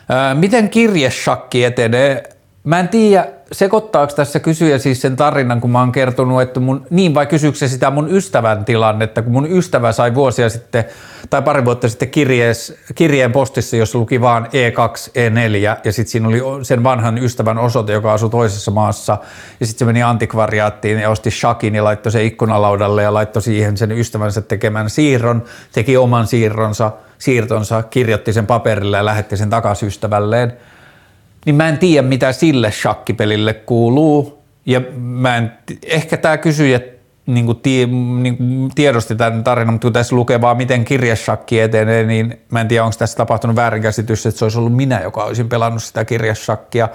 Ää, 0.10 0.36
miten 0.36 0.70
kirjeshakki 0.70 1.64
etenee? 1.64 2.24
Mä 2.64 2.80
en 2.80 2.88
tiedä, 2.88 3.28
sekoittaako 3.52 4.14
tässä 4.16 4.40
kysyjä 4.40 4.78
siis 4.78 5.02
sen 5.02 5.16
tarinan, 5.16 5.62
kun 5.62 5.72
mä 5.72 5.80
oon 5.80 5.92
kertonut, 5.92 6.42
että 6.42 6.60
mun, 6.60 6.86
niin 6.90 7.14
vai 7.14 7.26
kysyykö 7.26 7.58
se 7.58 7.68
sitä 7.68 7.92
mun 7.92 8.12
ystävän 8.12 8.66
tilannetta, 8.66 9.22
kun 9.22 9.32
mun 9.32 9.52
ystävä 9.52 9.92
sai 9.92 10.16
vuosia 10.16 10.50
sitten 10.50 10.86
tai 11.30 11.42
pari 11.42 11.66
vuotta 11.66 11.90
sitten 11.90 12.10
kirjees, 12.10 12.78
kirjeen 12.96 13.32
postissa, 13.32 13.76
jossa 13.76 14.00
luki 14.00 14.22
vaan 14.22 14.46
E2, 14.46 15.10
E4 15.10 15.80
ja 15.84 15.92
sitten 15.92 16.12
siinä 16.12 16.28
oli 16.28 16.66
sen 16.66 16.84
vanhan 16.84 17.18
ystävän 17.18 17.58
osoite, 17.58 17.94
joka 17.94 18.14
asui 18.14 18.30
toisessa 18.30 18.72
maassa 18.72 19.18
ja 19.60 19.66
sitten 19.66 19.80
se 19.80 19.86
meni 19.86 20.04
antikvariaattiin 20.04 21.00
ja 21.00 21.10
osti 21.10 21.32
shakin 21.32 21.76
ja 21.76 21.84
laittoi 21.84 22.12
se 22.12 22.24
ikkunalaudalle 22.24 23.04
ja 23.04 23.14
laittoi 23.14 23.42
siihen 23.42 23.78
sen 23.78 23.92
ystävänsä 23.92 24.42
tekemän 24.42 24.90
siirron, 24.90 25.44
teki 25.72 25.98
oman 25.98 26.28
siirronsa, 26.28 26.92
siirtonsa, 27.18 27.84
kirjoitti 27.84 28.34
sen 28.34 28.48
paperille 28.48 28.98
ja 28.98 29.06
lähetti 29.06 29.38
sen 29.38 29.50
takaisin 29.50 29.88
ystävälleen– 29.88 30.54
niin 31.46 31.56
mä 31.56 31.70
en 31.70 31.78
tiedä 31.78 32.08
mitä 32.08 32.32
sille 32.32 32.72
shakkipelille 32.72 33.54
kuuluu. 33.54 34.44
Ja 34.66 34.82
mä 34.98 35.38
en, 35.38 35.52
ehkä 35.86 36.18
tämä 36.18 36.38
kysyjä 36.38 36.80
niin 37.26 37.46
kuin 37.46 37.60
tie, 37.60 37.86
niin 37.86 38.38
kuin 38.38 38.72
tiedosti 38.76 39.16
tämän 39.16 39.44
tarinan, 39.44 39.74
mutta 39.74 39.86
kun 39.86 39.94
tässä 39.94 40.16
lukee 40.16 40.42
vaan 40.42 40.58
miten 40.58 40.86
kirjashakki 40.86 41.60
etenee, 41.60 42.04
niin 42.04 42.42
mä 42.52 42.62
en 42.62 42.68
tiedä 42.68 42.84
onko 42.84 42.96
tässä 43.00 43.18
tapahtunut 43.18 43.56
väärinkäsitys, 43.56 44.26
että 44.26 44.40
se 44.40 44.46
olisi 44.46 44.58
ollut 44.58 44.76
minä, 44.76 45.02
joka 45.02 45.24
olisin 45.24 45.50
pelannut 45.50 45.84
sitä 45.84 46.06
kirjashakkia. 46.06 46.90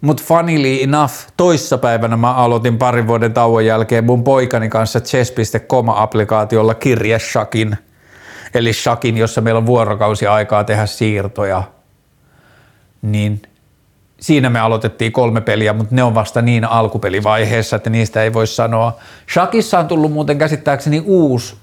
Mutta 0.00 0.22
funnily 0.26 0.82
enough, 0.82 1.12
toissapäivänä 1.36 2.16
mä 2.16 2.34
aloitin 2.34 2.78
parin 2.78 3.06
vuoden 3.06 3.32
tauon 3.32 3.66
jälkeen 3.66 4.04
mun 4.04 4.24
poikani 4.24 4.68
kanssa 4.68 5.00
chess.com-applikaatiolla 5.00 6.74
kirjashakin, 6.74 7.76
eli 8.54 8.72
shakin, 8.72 9.16
jossa 9.16 9.40
meillä 9.40 9.58
on 9.58 9.66
vuorokausi 9.66 10.26
aikaa 10.26 10.64
tehdä 10.64 10.86
siirtoja– 10.86 11.62
niin 13.04 13.42
siinä 14.20 14.50
me 14.50 14.60
aloitettiin 14.60 15.12
kolme 15.12 15.40
peliä, 15.40 15.72
mutta 15.72 15.94
ne 15.94 16.02
on 16.02 16.14
vasta 16.14 16.42
niin 16.42 16.64
alkupelivaiheessa, 16.64 17.76
että 17.76 17.90
niistä 17.90 18.22
ei 18.22 18.32
voi 18.32 18.46
sanoa. 18.46 18.98
Shakissa 19.32 19.78
on 19.78 19.88
tullut 19.88 20.12
muuten 20.12 20.38
käsittääkseni 20.38 21.02
uusi 21.06 21.56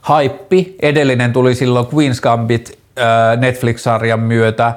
haippi. 0.00 0.76
Edellinen 0.82 1.32
tuli 1.32 1.54
silloin 1.54 1.86
Queen's 1.86 2.20
Gambit 2.22 2.78
äh, 2.98 3.38
Netflix-sarjan 3.38 4.20
myötä. 4.20 4.74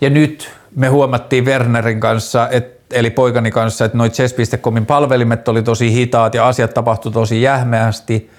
Ja 0.00 0.10
nyt 0.10 0.50
me 0.76 0.88
huomattiin 0.88 1.44
Wernerin 1.44 2.00
kanssa, 2.00 2.48
et, 2.48 2.80
eli 2.90 3.10
poikani 3.10 3.50
kanssa, 3.50 3.84
että 3.84 3.98
noin 3.98 4.10
chess.comin 4.10 4.86
palvelimet 4.86 5.48
oli 5.48 5.62
tosi 5.62 5.92
hitaat 5.92 6.34
ja 6.34 6.48
asiat 6.48 6.74
tapahtui 6.74 7.12
tosi 7.12 7.42
jähmeästi– 7.42 8.30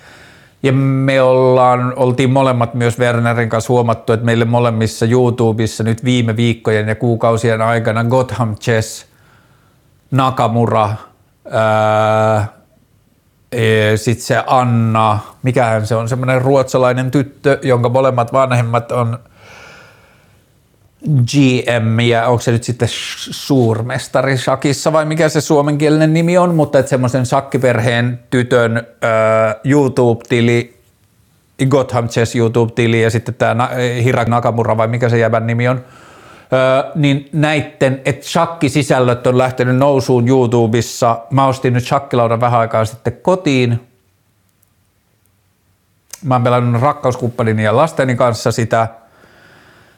ja 0.64 0.72
me 0.74 1.22
ollaan, 1.22 1.94
oltiin 1.96 2.30
molemmat 2.30 2.74
myös 2.74 3.00
Wernerin 3.00 3.50
kanssa 3.50 3.74
huomattu, 3.74 4.14
että 4.14 4.26
meille 4.26 4.46
molemmissa 4.46 5.06
YouTubessa 5.06 5.84
nyt 5.84 6.04
viime 6.04 6.36
viikkojen 6.36 6.88
ja 6.88 6.96
kuukausien 6.96 7.62
aikana 7.62 8.04
Gotham 8.04 8.56
Chess, 8.56 9.06
Nakamura, 10.12 10.90
e, 13.52 13.98
sitten 13.98 14.26
se 14.26 14.44
Anna, 14.48 15.20
mikähän 15.44 15.88
se 15.88 15.96
on, 15.96 16.10
semmoinen 16.10 16.42
ruotsalainen 16.42 17.12
tyttö, 17.12 17.60
jonka 17.62 17.90
molemmat 17.90 18.34
vanhemmat 18.34 18.92
on– 18.92 19.20
GM 21.08 22.00
ja 22.00 22.28
onko 22.28 22.42
se 22.42 22.52
nyt 22.52 22.64
sitten 22.64 22.88
suurmestari 22.92 24.38
shakissa 24.38 24.94
vai 24.94 25.06
mikä 25.06 25.30
se 25.30 25.42
suomenkielinen 25.42 26.14
nimi 26.14 26.38
on, 26.38 26.56
mutta 26.56 26.80
että 26.80 26.90
semmoisen 26.90 27.26
shakkiperheen 27.26 28.20
tytön 28.30 28.78
äh, 28.78 29.56
YouTube-tili, 29.64 30.78
Gotham 31.70 32.10
Chess 32.10 32.36
YouTube-tili 32.36 33.02
ja 33.02 33.10
sitten 33.10 33.36
tämä 33.36 33.70
Hira 34.04 34.24
Nakamura 34.24 34.78
vai 34.78 34.88
mikä 34.88 35.10
se 35.10 35.18
jävän 35.18 35.48
nimi 35.48 35.68
on, 35.68 35.86
Öö, 36.54 36.92
niin 36.96 37.30
näitten, 37.34 38.02
että 38.06 38.28
shakkisisällöt 38.28 39.28
on 39.28 39.38
lähtenyt 39.38 39.76
nousuun 39.76 40.28
YouTubessa. 40.28 41.20
Mä 41.30 41.48
ostin 41.48 41.74
nyt 41.74 41.86
shakkilaudan 41.86 42.42
vähän 42.42 42.60
aikaa 42.60 42.86
sitten 42.86 43.14
kotiin. 43.22 43.88
Mä 46.24 46.36
oon 46.36 46.44
pelannut 46.44 46.82
rakkauskumppanini 46.82 47.64
ja 47.64 47.76
lasteni 47.76 48.16
kanssa 48.16 48.52
sitä– 48.52 48.88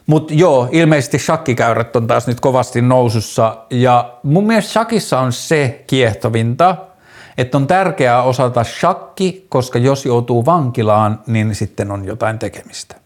mutta 0.06 0.34
joo, 0.34 0.68
ilmeisesti 0.72 1.18
shakkikäyrät 1.18 1.96
on 1.96 2.06
taas 2.06 2.26
nyt 2.26 2.40
kovasti 2.40 2.82
nousussa 2.82 3.56
ja 3.70 4.12
mun 4.22 4.46
mielestä 4.46 4.72
shakissa 4.72 5.20
on 5.20 5.32
se 5.32 5.84
kiehtovinta, 5.86 6.76
että 7.38 7.56
on 7.56 7.66
tärkeää 7.66 8.22
osata 8.22 8.64
shakki, 8.64 9.46
koska 9.48 9.78
jos 9.78 10.06
joutuu 10.06 10.46
vankilaan, 10.46 11.20
niin 11.26 11.54
sitten 11.54 11.90
on 11.90 12.04
jotain 12.04 12.38
tekemistä. 12.38 12.96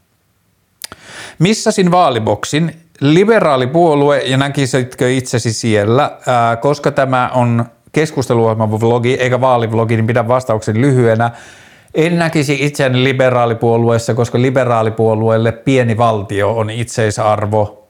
Missasin 1.38 1.90
vaaliboksin 1.90 2.76
liberaalipuolue 3.00 4.18
ja 4.18 4.36
näkisitkö 4.36 5.12
itsesi 5.12 5.52
siellä, 5.52 6.18
ää, 6.26 6.56
koska 6.56 6.90
tämä 6.90 7.30
on 7.34 7.64
keskusteluohjelma-vlogi 7.92 9.14
eikä 9.20 9.40
vaalivlogi, 9.40 9.96
niin 9.96 10.06
pidän 10.06 10.28
vastauksen 10.28 10.80
lyhyenä. 10.80 11.30
En 11.94 12.18
näkisi 12.18 12.58
itseäni 12.60 13.04
liberaalipuolueessa, 13.04 14.14
koska 14.14 14.42
liberaalipuolueelle 14.42 15.52
pieni 15.52 15.96
valtio 15.96 16.56
on 16.56 16.70
itseisarvo. 16.70 17.88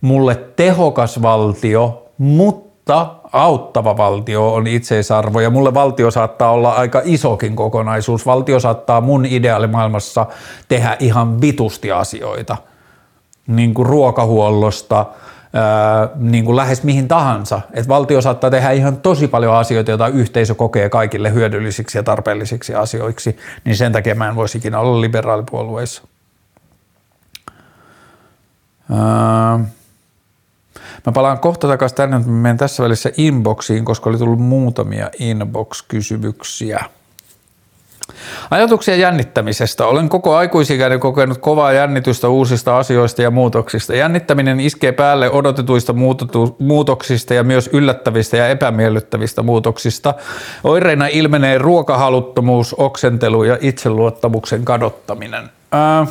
Mulle 0.00 0.34
tehokas 0.56 1.22
valtio, 1.22 2.06
mutta 2.18 3.14
auttava 3.32 3.96
valtio 3.96 4.54
on 4.54 4.66
itseisarvo 4.66 5.40
ja 5.40 5.50
mulle 5.50 5.74
valtio 5.74 6.10
saattaa 6.10 6.50
olla 6.50 6.72
aika 6.72 7.02
isokin 7.04 7.56
kokonaisuus. 7.56 8.26
Valtio 8.26 8.60
saattaa 8.60 9.00
mun 9.00 9.26
ideaalimaailmassa 9.26 10.26
tehdä 10.68 10.96
ihan 11.00 11.40
vitusti 11.40 11.92
asioita, 11.92 12.56
niin 13.46 13.74
kuin 13.74 13.86
ruokahuollosta– 13.86 15.06
niin 16.16 16.44
kuin 16.44 16.56
lähes 16.56 16.82
mihin 16.82 17.08
tahansa. 17.08 17.60
Et 17.72 17.88
valtio 17.88 18.20
saattaa 18.20 18.50
tehdä 18.50 18.70
ihan 18.70 18.96
tosi 18.96 19.28
paljon 19.28 19.54
asioita, 19.54 19.90
joita 19.90 20.08
yhteisö 20.08 20.54
kokee 20.54 20.88
kaikille 20.88 21.32
hyödyllisiksi 21.32 21.98
ja 21.98 22.02
tarpeellisiksi 22.02 22.74
asioiksi, 22.74 23.36
niin 23.64 23.76
sen 23.76 23.92
takia 23.92 24.14
mä 24.14 24.28
en 24.28 24.34
voisi 24.34 24.58
ikinä 24.58 24.78
olla 24.78 25.00
liberaalipuolueissa. 25.00 26.02
Mä 31.06 31.12
palaan 31.14 31.38
kohta 31.38 31.68
takaisin 31.68 31.96
tänne, 31.96 32.16
mutta 32.16 32.32
menen 32.32 32.56
tässä 32.56 32.82
välissä 32.82 33.10
inboxiin, 33.16 33.84
koska 33.84 34.10
oli 34.10 34.18
tullut 34.18 34.40
muutamia 34.40 35.10
inbox-kysymyksiä. 35.18 36.84
Ajatuksia 38.50 38.96
jännittämisestä. 38.96 39.86
Olen 39.86 40.08
koko 40.08 40.36
aikuisikäinen 40.36 41.00
kokenut 41.00 41.38
kovaa 41.38 41.72
jännitystä 41.72 42.28
uusista 42.28 42.78
asioista 42.78 43.22
ja 43.22 43.30
muutoksista. 43.30 43.94
Jännittäminen 43.94 44.60
iskee 44.60 44.92
päälle 44.92 45.30
odotetuista 45.30 45.94
muutoksista 46.58 47.34
ja 47.34 47.44
myös 47.44 47.70
yllättävistä 47.72 48.36
ja 48.36 48.48
epämiellyttävistä 48.48 49.42
muutoksista. 49.42 50.14
Oireina 50.64 51.06
ilmenee 51.06 51.58
ruokahaluttomuus, 51.58 52.74
oksentelu 52.74 53.44
ja 53.44 53.58
itseluottamuksen 53.60 54.64
kadottaminen. 54.64 55.50
Ää, 55.72 56.06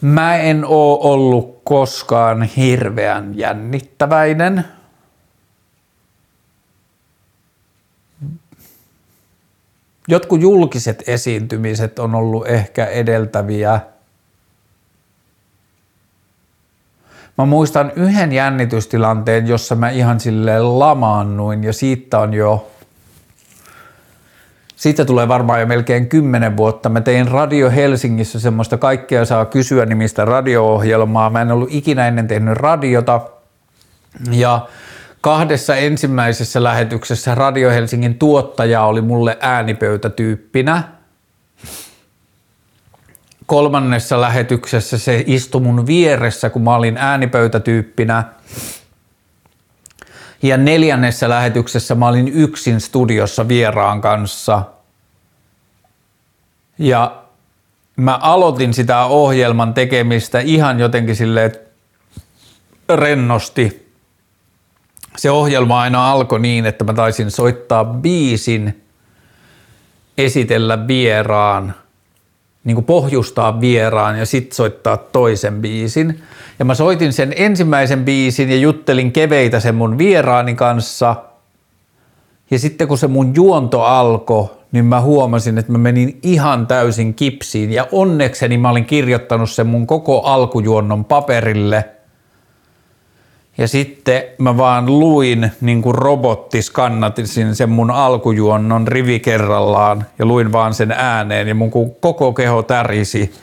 mä 0.00 0.36
en 0.36 0.64
oo 0.68 1.12
ollut 1.12 1.60
koskaan 1.64 2.42
hirveän 2.42 3.38
jännittäväinen– 3.38 4.64
jotkut 10.08 10.40
julkiset 10.40 11.02
esiintymiset 11.06 11.98
on 11.98 12.14
ollut 12.14 12.46
ehkä 12.46 12.86
edeltäviä. 12.86 13.80
Mä 17.38 17.44
muistan 17.44 17.92
yhden 17.96 18.32
jännitystilanteen, 18.32 19.46
jossa 19.46 19.74
mä 19.74 19.90
ihan 19.90 20.20
silleen 20.20 20.78
lamaannuin 20.78 21.64
ja 21.64 21.72
siitä 21.72 22.18
on 22.18 22.34
jo 22.34 22.70
siitä 24.84 25.04
tulee 25.04 25.28
varmaan 25.28 25.60
jo 25.60 25.66
melkein 25.66 26.08
kymmenen 26.08 26.56
vuotta. 26.56 26.88
Mä 26.88 27.00
tein 27.00 27.28
Radio 27.28 27.70
Helsingissä 27.70 28.40
semmoista 28.40 28.78
kaikkea 28.78 29.24
saa 29.24 29.44
kysyä 29.44 29.86
nimistä 29.86 30.24
radio-ohjelmaa. 30.24 31.30
Mä 31.30 31.42
en 31.42 31.52
ollut 31.52 31.68
ikinä 31.72 32.08
ennen 32.08 32.28
tehnyt 32.28 32.56
radiota. 32.56 33.20
Ja 34.30 34.68
Kahdessa 35.24 35.76
ensimmäisessä 35.76 36.62
lähetyksessä 36.62 37.34
Radio 37.34 37.70
Helsingin 37.70 38.18
tuottaja 38.18 38.84
oli 38.84 39.00
mulle 39.00 39.38
äänipöytätyyppinä. 39.40 40.82
Kolmannessa 43.46 44.20
lähetyksessä 44.20 44.98
se 44.98 45.24
istui 45.26 45.60
mun 45.60 45.86
vieressä, 45.86 46.50
kun 46.50 46.62
mä 46.62 46.74
olin 46.74 46.96
äänipöytätyyppinä. 46.98 48.24
Ja 50.42 50.56
neljännessä 50.56 51.28
lähetyksessä 51.28 51.94
mä 51.94 52.08
olin 52.08 52.28
yksin 52.28 52.80
studiossa 52.80 53.48
vieraan 53.48 54.00
kanssa. 54.00 54.62
Ja 56.78 57.22
mä 57.96 58.18
aloitin 58.22 58.74
sitä 58.74 59.04
ohjelman 59.04 59.74
tekemistä 59.74 60.40
ihan 60.40 60.80
jotenkin 60.80 61.16
silleen 61.16 61.52
rennosti– 62.88 63.83
se 65.18 65.30
ohjelma 65.30 65.80
aina 65.80 66.12
alkoi 66.12 66.40
niin, 66.40 66.66
että 66.66 66.84
mä 66.84 66.92
taisin 66.92 67.30
soittaa 67.30 67.84
biisin, 67.84 68.82
esitellä 70.18 70.86
vieraan 70.86 71.74
niin 72.64 72.74
kuin 72.74 72.84
pohjustaa 72.84 73.60
vieraan 73.60 74.18
ja 74.18 74.26
sitten 74.26 74.56
soittaa 74.56 74.96
toisen 74.96 75.60
biisin. 75.60 76.22
Ja 76.58 76.64
mä 76.64 76.74
soitin 76.74 77.12
sen 77.12 77.34
ensimmäisen 77.36 78.04
biisin 78.04 78.50
ja 78.50 78.56
juttelin 78.56 79.12
keveitä 79.12 79.60
sen 79.60 79.74
mun 79.74 79.98
vieraani 79.98 80.54
kanssa. 80.54 81.16
Ja 82.50 82.58
sitten 82.58 82.88
kun 82.88 82.98
se 82.98 83.06
mun 83.06 83.34
juonto 83.34 83.82
alkoi, 83.82 84.48
niin 84.72 84.84
mä 84.84 85.00
huomasin, 85.00 85.58
että 85.58 85.72
mä 85.72 85.78
menin 85.78 86.18
ihan 86.22 86.66
täysin 86.66 87.14
kipsiin. 87.14 87.72
Ja 87.72 87.88
onnekseni 87.92 88.58
mä 88.58 88.70
olin 88.70 88.84
kirjoittanut 88.84 89.50
sen 89.50 89.66
mun 89.66 89.86
koko 89.86 90.20
alkujuonnon 90.20 91.04
paperille– 91.04 91.84
ja 93.58 93.68
sitten 93.68 94.22
mä 94.38 94.56
vaan 94.56 94.86
luin 94.86 95.52
niin 95.60 95.82
kuin 95.82 95.94
robotti, 95.94 96.62
skannatin 96.62 97.26
sen 97.28 97.70
mun 97.70 97.90
alkujuonnon 97.90 98.88
rivi 98.88 99.20
kerrallaan 99.20 100.06
ja 100.18 100.26
luin 100.26 100.52
vaan 100.52 100.74
sen 100.74 100.92
ääneen 100.92 101.48
ja 101.48 101.54
mun 101.54 101.70
koko 102.00 102.32
keho 102.32 102.62
tärisi 102.62 103.34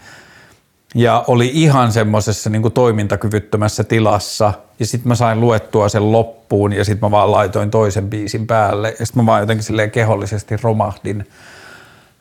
ja 0.95 1.23
oli 1.27 1.51
ihan 1.53 1.91
semmoisessa 1.91 2.49
niin 2.49 2.71
toimintakyvyttömässä 2.71 3.83
tilassa. 3.83 4.53
Ja 4.79 4.85
sitten 4.85 5.07
mä 5.07 5.15
sain 5.15 5.41
luettua 5.41 5.89
sen 5.89 6.11
loppuun 6.11 6.73
ja 6.73 6.85
sitten 6.85 7.07
mä 7.07 7.11
vaan 7.11 7.31
laitoin 7.31 7.71
toisen 7.71 8.09
biisin 8.09 8.47
päälle 8.47 8.95
ja 8.99 9.05
sitten 9.05 9.23
mä 9.23 9.25
vaan 9.25 9.41
jotenkin 9.41 9.63
silleen 9.63 9.91
kehollisesti 9.91 10.57
romahdin. 10.57 11.27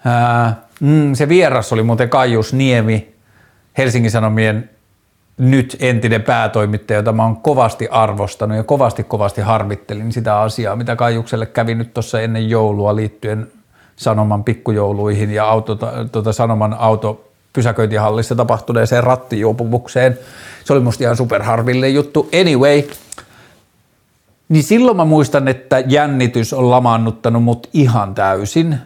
Ää, 0.05 0.63
mm, 0.81 1.15
se 1.15 1.29
vieras 1.29 1.73
oli 1.73 1.83
muuten 1.83 2.09
Kaius 2.09 2.53
Niemi, 2.53 3.15
Helsingin 3.79 4.11
Sanomien 4.11 4.71
nyt 5.41 5.77
entinen 5.81 6.23
päätoimittaja, 6.23 6.99
jota 6.99 7.13
mä 7.13 7.23
oon 7.23 7.37
kovasti 7.37 7.89
arvostanut 7.89 8.57
ja 8.57 8.65
kovasti 8.65 9.05
kovasti 9.05 9.41
harmittelin 9.41 10.13
sitä 10.13 10.41
asiaa, 10.41 10.77
mitä 10.77 10.97
Kaijukselle 10.97 11.47
kävi 11.47 11.75
nyt 11.75 11.95
tuossa 11.95 12.21
ennen 12.21 12.51
joulua 12.51 12.97
liittyen 12.97 13.53
Sanoman 13.97 14.45
pikkujouluihin 14.45 15.31
ja 15.31 15.49
auto, 15.49 15.79
tuota, 16.13 16.33
Sanoman 16.33 16.75
auto 16.75 17.25
pysäköintihallissa 17.53 18.35
tapahtuneeseen 18.35 19.05
rattijuopumukseen. 19.05 20.19
Se 20.65 20.73
oli 20.73 20.81
musta 20.81 21.05
ihan 21.05 21.17
superharville 21.17 21.89
juttu. 21.89 22.29
Anyway, 22.41 22.83
niin 24.49 24.63
silloin 24.63 24.97
mä 24.97 25.05
muistan, 25.05 25.49
että 25.49 25.83
jännitys 25.87 26.53
on 26.53 26.71
lamaannuttanut 26.71 27.43
mut 27.43 27.69
ihan 27.73 28.15
täysin. 28.15 28.79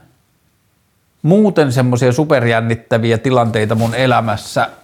Muuten 1.22 1.72
semmoisia 1.72 2.12
superjännittäviä 2.12 3.18
tilanteita 3.18 3.74
mun 3.74 3.94
elämässä 3.94 4.70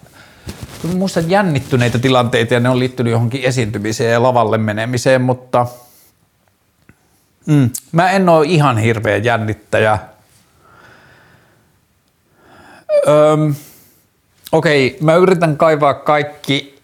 muistan 0.83 1.29
jännittyneitä 1.29 1.99
tilanteita 1.99 2.53
ja 2.53 2.59
ne 2.59 2.69
on 2.69 2.79
liittynyt 2.79 3.11
johonkin 3.11 3.43
esiintymiseen 3.43 4.11
ja 4.11 4.23
lavalle 4.23 4.57
menemiseen, 4.57 5.21
mutta 5.21 5.67
mm, 7.45 7.69
mä 7.91 8.11
en 8.11 8.29
ole 8.29 8.45
ihan 8.45 8.77
hirveä 8.77 9.17
jännittäjä. 9.17 9.99
Öm, 13.07 13.55
okei, 14.51 14.97
mä 15.01 15.15
yritän 15.15 15.57
kaivaa 15.57 15.93
kaikki 15.93 16.81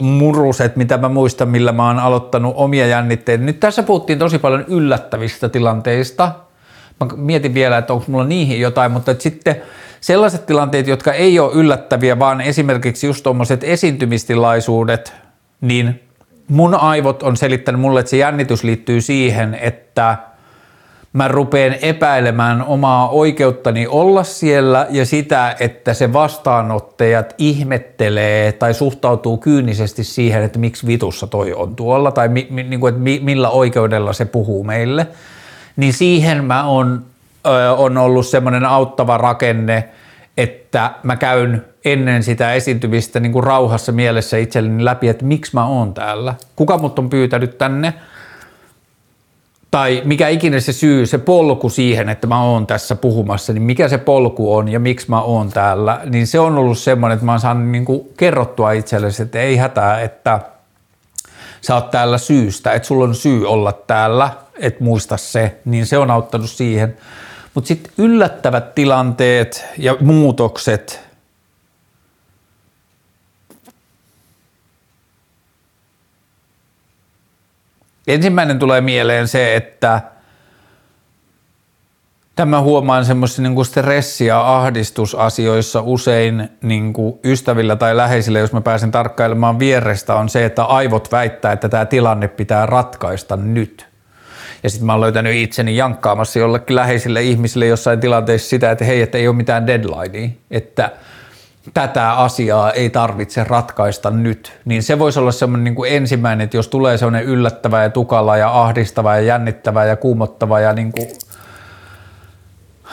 muruset, 0.00 0.76
mitä 0.76 0.98
mä 0.98 1.08
muistan, 1.08 1.48
millä 1.48 1.72
mä 1.72 1.86
oon 1.86 1.98
aloittanut 1.98 2.54
omia 2.56 2.86
jännitteitä. 2.86 3.44
Nyt 3.44 3.60
tässä 3.60 3.82
puhuttiin 3.82 4.18
tosi 4.18 4.38
paljon 4.38 4.64
yllättävistä 4.68 5.48
tilanteista. 5.48 6.32
Mä 7.00 7.08
mietin 7.16 7.54
vielä, 7.54 7.78
että 7.78 7.92
onko 7.92 8.04
mulla 8.08 8.24
niihin 8.24 8.60
jotain, 8.60 8.92
mutta 8.92 9.14
sitten 9.18 9.62
sellaiset 10.00 10.46
tilanteet, 10.46 10.86
jotka 10.86 11.12
ei 11.12 11.38
ole 11.38 11.52
yllättäviä, 11.54 12.18
vaan 12.18 12.40
esimerkiksi 12.40 13.06
just 13.06 13.22
tuommoiset 13.22 13.64
esiintymistilaisuudet, 13.64 15.12
niin 15.60 16.00
mun 16.48 16.74
aivot 16.74 17.22
on 17.22 17.36
selittänyt 17.36 17.80
mulle, 17.80 18.00
että 18.00 18.10
se 18.10 18.16
jännitys 18.16 18.64
liittyy 18.64 19.00
siihen, 19.00 19.54
että 19.54 20.16
mä 21.14 21.28
rupeen 21.28 21.78
epäilemään 21.82 22.64
omaa 22.64 23.08
oikeuttani 23.08 23.86
olla 23.86 24.24
siellä 24.24 24.86
ja 24.90 25.06
sitä, 25.06 25.56
että 25.60 25.94
se 25.94 26.12
vastaanottajat 26.12 27.34
ihmettelee 27.38 28.52
tai 28.52 28.74
suhtautuu 28.74 29.38
kyynisesti 29.38 30.04
siihen, 30.04 30.42
että 30.42 30.58
miksi 30.58 30.86
vitussa 30.86 31.26
toi 31.26 31.52
on 31.52 31.76
tuolla 31.76 32.12
tai 32.12 32.28
mi, 32.28 32.46
mi, 32.50 32.62
niin 32.62 32.80
kuin, 32.80 32.90
että 32.90 33.02
mi, 33.02 33.20
millä 33.22 33.50
oikeudella 33.50 34.12
se 34.12 34.24
puhuu 34.24 34.64
meille. 34.64 35.06
Niin 35.76 35.92
siihen 35.92 36.44
mä 36.44 36.64
oon 36.64 37.04
on 37.76 37.98
ollut 37.98 38.26
semmoinen 38.26 38.64
auttava 38.64 39.18
rakenne, 39.18 39.88
että 40.36 40.90
mä 41.02 41.16
käyn 41.16 41.64
ennen 41.84 42.22
sitä 42.22 42.52
esiintymistä 42.52 43.20
niin 43.20 43.32
kuin 43.32 43.44
rauhassa 43.44 43.92
mielessä 43.92 44.36
itselleni 44.36 44.84
läpi, 44.84 45.08
että 45.08 45.24
miksi 45.24 45.54
mä 45.54 45.66
oon 45.66 45.94
täällä, 45.94 46.34
kuka 46.56 46.78
mut 46.78 46.98
on 46.98 47.10
pyytänyt 47.10 47.58
tänne, 47.58 47.94
tai 49.70 50.02
mikä 50.04 50.28
ikinä 50.28 50.60
se 50.60 50.72
syy, 50.72 51.06
se 51.06 51.18
polku 51.18 51.68
siihen, 51.68 52.08
että 52.08 52.26
mä 52.26 52.42
oon 52.42 52.66
tässä 52.66 52.96
puhumassa, 52.96 53.52
niin 53.52 53.62
mikä 53.62 53.88
se 53.88 53.98
polku 53.98 54.54
on 54.54 54.68
ja 54.68 54.80
miksi 54.80 55.10
mä 55.10 55.20
oon 55.20 55.50
täällä, 55.50 56.00
niin 56.04 56.26
se 56.26 56.40
on 56.40 56.58
ollut 56.58 56.78
semmoinen, 56.78 57.14
että 57.14 57.26
mä 57.26 57.32
oon 57.32 57.40
saanut 57.40 57.68
niin 57.68 57.84
kuin 57.84 58.08
kerrottua 58.16 58.72
itsellesi, 58.72 59.22
että 59.22 59.40
ei 59.40 59.56
hätää, 59.56 60.00
että 60.00 60.40
sä 61.64 61.74
oot 61.74 61.90
täällä 61.90 62.18
syystä, 62.18 62.72
että 62.72 62.88
sulla 62.88 63.04
on 63.04 63.14
syy 63.14 63.48
olla 63.48 63.72
täällä, 63.72 64.30
et 64.54 64.80
muista 64.80 65.16
se, 65.16 65.58
niin 65.64 65.86
se 65.86 65.98
on 65.98 66.10
auttanut 66.10 66.50
siihen. 66.50 66.96
Mutta 67.54 67.68
sitten 67.68 67.92
yllättävät 67.98 68.74
tilanteet 68.74 69.64
ja 69.78 69.96
muutokset, 70.00 71.04
Ensimmäinen 78.06 78.58
tulee 78.58 78.80
mieleen 78.80 79.28
se, 79.28 79.56
että 79.56 80.00
Tämä 82.36 82.60
huomaan 82.60 83.04
semmoisissa 83.04 83.42
niin 83.42 83.64
stressi- 83.64 84.26
ja 84.26 84.56
ahdistusasioissa 84.56 85.80
usein 85.80 86.48
niin 86.62 86.92
kuin 86.92 87.18
ystävillä 87.24 87.76
tai 87.76 87.96
läheisillä, 87.96 88.38
jos 88.38 88.52
mä 88.52 88.60
pääsen 88.60 88.90
tarkkailemaan 88.90 89.58
vierestä, 89.58 90.14
on 90.14 90.28
se, 90.28 90.44
että 90.44 90.64
aivot 90.64 91.12
väittää, 91.12 91.52
että 91.52 91.68
tämä 91.68 91.86
tilanne 91.86 92.28
pitää 92.28 92.66
ratkaista 92.66 93.36
nyt. 93.36 93.86
Ja 94.62 94.70
sitten 94.70 94.86
mä 94.86 94.92
oon 94.92 95.00
löytänyt 95.00 95.34
itseni 95.34 95.76
jankkaamassa 95.76 96.38
jollekin 96.38 96.76
läheisille 96.76 97.22
ihmisille 97.22 97.66
jossain 97.66 98.00
tilanteessa 98.00 98.48
sitä, 98.48 98.70
että 98.70 98.84
hei, 98.84 99.02
että 99.02 99.18
ei 99.18 99.28
ole 99.28 99.36
mitään 99.36 99.66
deadlinea, 99.66 100.30
että 100.50 100.90
tätä 101.74 102.12
asiaa 102.12 102.72
ei 102.72 102.90
tarvitse 102.90 103.44
ratkaista 103.44 104.10
nyt. 104.10 104.52
Niin 104.64 104.82
se 104.82 104.98
voisi 104.98 105.18
olla 105.18 105.32
semmoinen 105.32 105.64
niin 105.64 105.74
kuin 105.74 105.92
ensimmäinen, 105.92 106.44
että 106.44 106.56
jos 106.56 106.68
tulee 106.68 106.98
semmoinen 106.98 107.24
yllättävä 107.24 107.82
ja 107.82 107.90
tukala 107.90 108.36
ja 108.36 108.62
ahdistava 108.62 109.16
ja 109.16 109.20
jännittävä 109.20 109.84
ja 109.84 109.96
kuumottava 109.96 110.60
ja 110.60 110.72
niin 110.72 110.92
kuin 110.92 111.08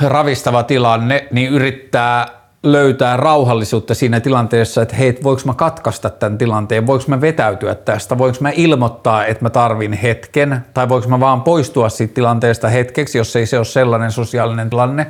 ravistava 0.10 0.64
tilanne, 0.64 1.28
niin 1.32 1.52
yrittää 1.52 2.42
löytää 2.64 3.18
rauhallisuutta 3.18 3.94
siinä 3.94 4.20
tilanteessa, 4.20 4.82
että 4.82 4.96
hei, 4.96 5.20
voiko 5.24 5.42
mä 5.46 5.54
katkaista 5.54 6.10
tämän 6.10 6.38
tilanteen, 6.38 6.88
voiko 6.88 7.04
mä 7.08 7.22
vetäytyä 7.22 7.76
tästä, 7.76 8.18
voiko 8.18 8.38
mä 8.42 8.52
ilmoittaa, 8.56 9.26
että 9.26 9.46
mä 9.46 9.50
tarvin 9.50 9.94
hetken, 9.94 10.66
tai 10.74 10.90
voiko 10.90 11.08
mä 11.08 11.20
vaan 11.20 11.42
poistua 11.42 11.90
siitä 11.90 12.14
tilanteesta 12.14 12.70
hetkeksi, 12.70 13.18
jos 13.18 13.36
ei 13.36 13.46
se 13.46 13.58
ole 13.58 13.66
sellainen 13.66 14.12
sosiaalinen 14.12 14.70
tilanne. 14.70 15.08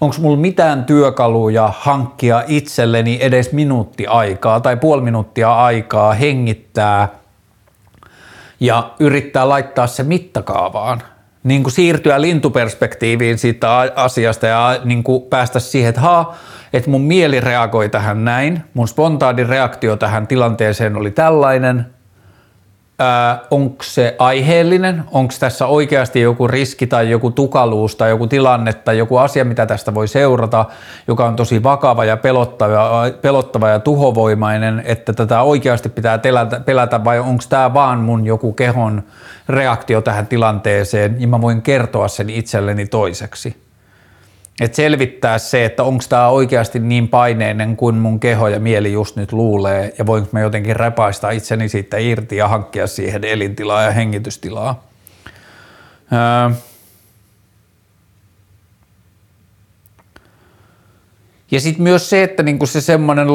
Onko 0.00 0.16
mulla 0.20 0.36
mitään 0.36 0.84
työkaluja 0.84 1.72
hankkia 1.78 2.44
itselleni 2.46 3.18
edes 3.20 3.52
minuutti 3.52 4.06
aikaa 4.06 4.60
tai 4.60 4.76
puoli 4.76 5.02
minuuttia 5.02 5.54
aikaa 5.54 6.12
hengittää 6.12 7.08
ja 8.60 8.90
yrittää 9.00 9.48
laittaa 9.48 9.86
se 9.86 10.02
mittakaavaan– 10.02 11.02
niin 11.46 11.62
kuin 11.62 11.72
siirtyä 11.72 12.20
lintuperspektiiviin 12.20 13.38
siitä 13.38 13.78
asiasta 13.94 14.46
ja 14.46 14.80
niin 14.84 15.02
kuin 15.02 15.22
päästä 15.22 15.60
siihen, 15.60 15.88
että 15.88 16.00
haa, 16.00 16.36
että 16.72 16.90
mun 16.90 17.02
mieli 17.02 17.40
reagoi 17.40 17.88
tähän 17.88 18.24
näin, 18.24 18.62
mun 18.74 18.88
spontaani 18.88 19.44
reaktio 19.44 19.96
tähän 19.96 20.26
tilanteeseen 20.26 20.96
oli 20.96 21.10
tällainen, 21.10 21.86
onko 23.50 23.82
se 23.82 24.16
aiheellinen, 24.18 25.04
onko 25.12 25.34
tässä 25.40 25.66
oikeasti 25.66 26.20
joku 26.20 26.48
riski 26.48 26.86
tai 26.86 27.10
joku 27.10 27.30
tukaluus 27.30 27.96
tai 27.96 28.10
joku 28.10 28.26
tilanne 28.26 28.72
tai 28.72 28.98
joku 28.98 29.16
asia, 29.16 29.44
mitä 29.44 29.66
tästä 29.66 29.94
voi 29.94 30.08
seurata, 30.08 30.64
joka 31.08 31.24
on 31.24 31.36
tosi 31.36 31.62
vakava 31.62 32.04
ja 32.04 32.16
pelottava, 32.16 33.02
pelottava 33.22 33.68
ja 33.68 33.78
tuhovoimainen, 33.78 34.82
että 34.84 35.12
tätä 35.12 35.42
oikeasti 35.42 35.88
pitää 35.88 36.18
pelätä, 36.18 36.60
pelätä 36.60 37.04
vai 37.04 37.18
onko 37.18 37.44
tämä 37.48 37.74
vaan 37.74 37.98
mun 37.98 38.26
joku 38.26 38.52
kehon 38.52 39.02
reaktio 39.48 40.00
tähän 40.00 40.26
tilanteeseen 40.26 41.16
ja 41.18 41.28
mä 41.28 41.40
voin 41.40 41.62
kertoa 41.62 42.08
sen 42.08 42.30
itselleni 42.30 42.86
toiseksi. 42.86 43.65
Et 44.60 44.74
selvittää 44.74 45.38
se, 45.38 45.64
että 45.64 45.82
onko 45.82 46.04
tämä 46.08 46.28
oikeasti 46.28 46.78
niin 46.78 47.08
paineinen 47.08 47.76
kuin 47.76 47.94
mun 47.94 48.20
keho 48.20 48.48
ja 48.48 48.60
mieli 48.60 48.92
just 48.92 49.16
nyt 49.16 49.32
luulee 49.32 49.94
ja 49.98 50.06
voinko 50.06 50.28
mä 50.32 50.40
jotenkin 50.40 50.76
repaista 50.76 51.30
itseni 51.30 51.68
siitä 51.68 51.98
irti 51.98 52.36
ja 52.36 52.48
hankkia 52.48 52.86
siihen 52.86 53.24
elintilaa 53.24 53.82
ja 53.82 53.90
hengitystilaa. 53.90 54.84
Öö. 56.12 56.56
Ja 61.50 61.60
sitten 61.60 61.82
myös 61.82 62.10
se, 62.10 62.22
että 62.22 62.42
niinku 62.42 62.66
se 62.66 62.80
semmoinen 62.80 63.26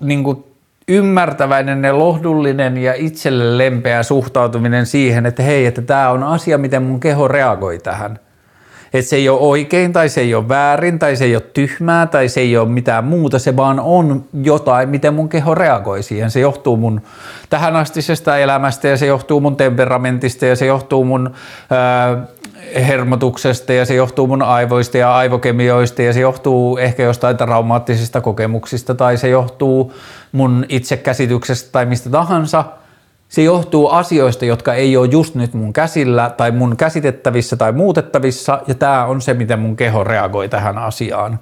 niinku 0.00 0.50
ymmärtäväinen 0.88 1.84
ja 1.84 1.98
lohdullinen 1.98 2.76
ja 2.76 2.94
itselle 2.94 3.58
lempeä 3.58 4.02
suhtautuminen 4.02 4.86
siihen, 4.86 5.26
että 5.26 5.42
hei, 5.42 5.66
että 5.66 5.82
tämä 5.82 6.10
on 6.10 6.22
asia, 6.22 6.58
miten 6.58 6.82
mun 6.82 7.00
keho 7.00 7.28
reagoi 7.28 7.78
tähän– 7.78 8.18
Että 8.92 9.08
se 9.08 9.16
ei 9.16 9.28
ole 9.28 9.40
oikein 9.40 9.92
tai 9.92 10.08
se 10.08 10.20
ei 10.20 10.34
ole 10.34 10.48
väärin 10.48 10.98
tai 10.98 11.16
se 11.16 11.24
ei 11.24 11.36
ole 11.36 11.42
tyhmää 11.52 12.06
tai 12.06 12.28
se 12.28 12.40
ei 12.40 12.56
ole 12.56 12.68
mitään 12.68 13.04
muuta, 13.04 13.38
se 13.38 13.56
vaan 13.56 13.80
on 13.80 14.24
jotain, 14.42 14.88
miten 14.88 15.14
mun 15.14 15.28
keho 15.28 15.54
reagoi 15.54 16.02
siihen. 16.02 16.30
Se 16.30 16.40
johtuu 16.40 16.76
mun 16.76 17.00
tähänastisesta 17.50 18.38
elämästä 18.38 18.88
ja 18.88 18.96
se 18.96 19.06
johtuu 19.06 19.40
mun 19.40 19.56
temperamentista 19.56 20.46
ja 20.46 20.56
se 20.56 20.66
johtuu 20.66 21.04
mun 21.04 21.30
ää, 21.70 22.26
hermotuksesta 22.74 23.72
ja 23.72 23.84
se 23.84 23.94
johtuu 23.94 24.26
mun 24.26 24.42
aivoista 24.42 24.98
ja 24.98 25.16
aivokemioista 25.16 26.02
ja 26.02 26.12
se 26.12 26.20
johtuu 26.20 26.78
ehkä 26.78 27.02
jostain 27.02 27.36
traumaattisista 27.36 28.20
kokemuksista 28.20 28.94
tai 28.94 29.16
se 29.16 29.28
johtuu 29.28 29.94
mun 30.32 30.66
itsekäsityksestä 30.68 31.68
tai 31.72 31.86
mistä 31.86 32.10
tahansa– 32.10 32.64
se 33.30 33.42
johtuu 33.42 33.88
asioista, 33.88 34.44
jotka 34.44 34.74
ei 34.74 34.96
ole 34.96 35.08
just 35.10 35.34
nyt 35.34 35.54
mun 35.54 35.72
käsillä 35.72 36.30
tai 36.36 36.50
mun 36.50 36.76
käsitettävissä 36.76 37.56
tai 37.56 37.72
muutettavissa, 37.72 38.62
ja 38.66 38.74
tämä 38.74 39.04
on 39.04 39.22
se, 39.22 39.34
miten 39.34 39.58
mun 39.58 39.76
keho 39.76 40.04
reagoi 40.04 40.48
tähän 40.48 40.78
asiaan. 40.78 41.40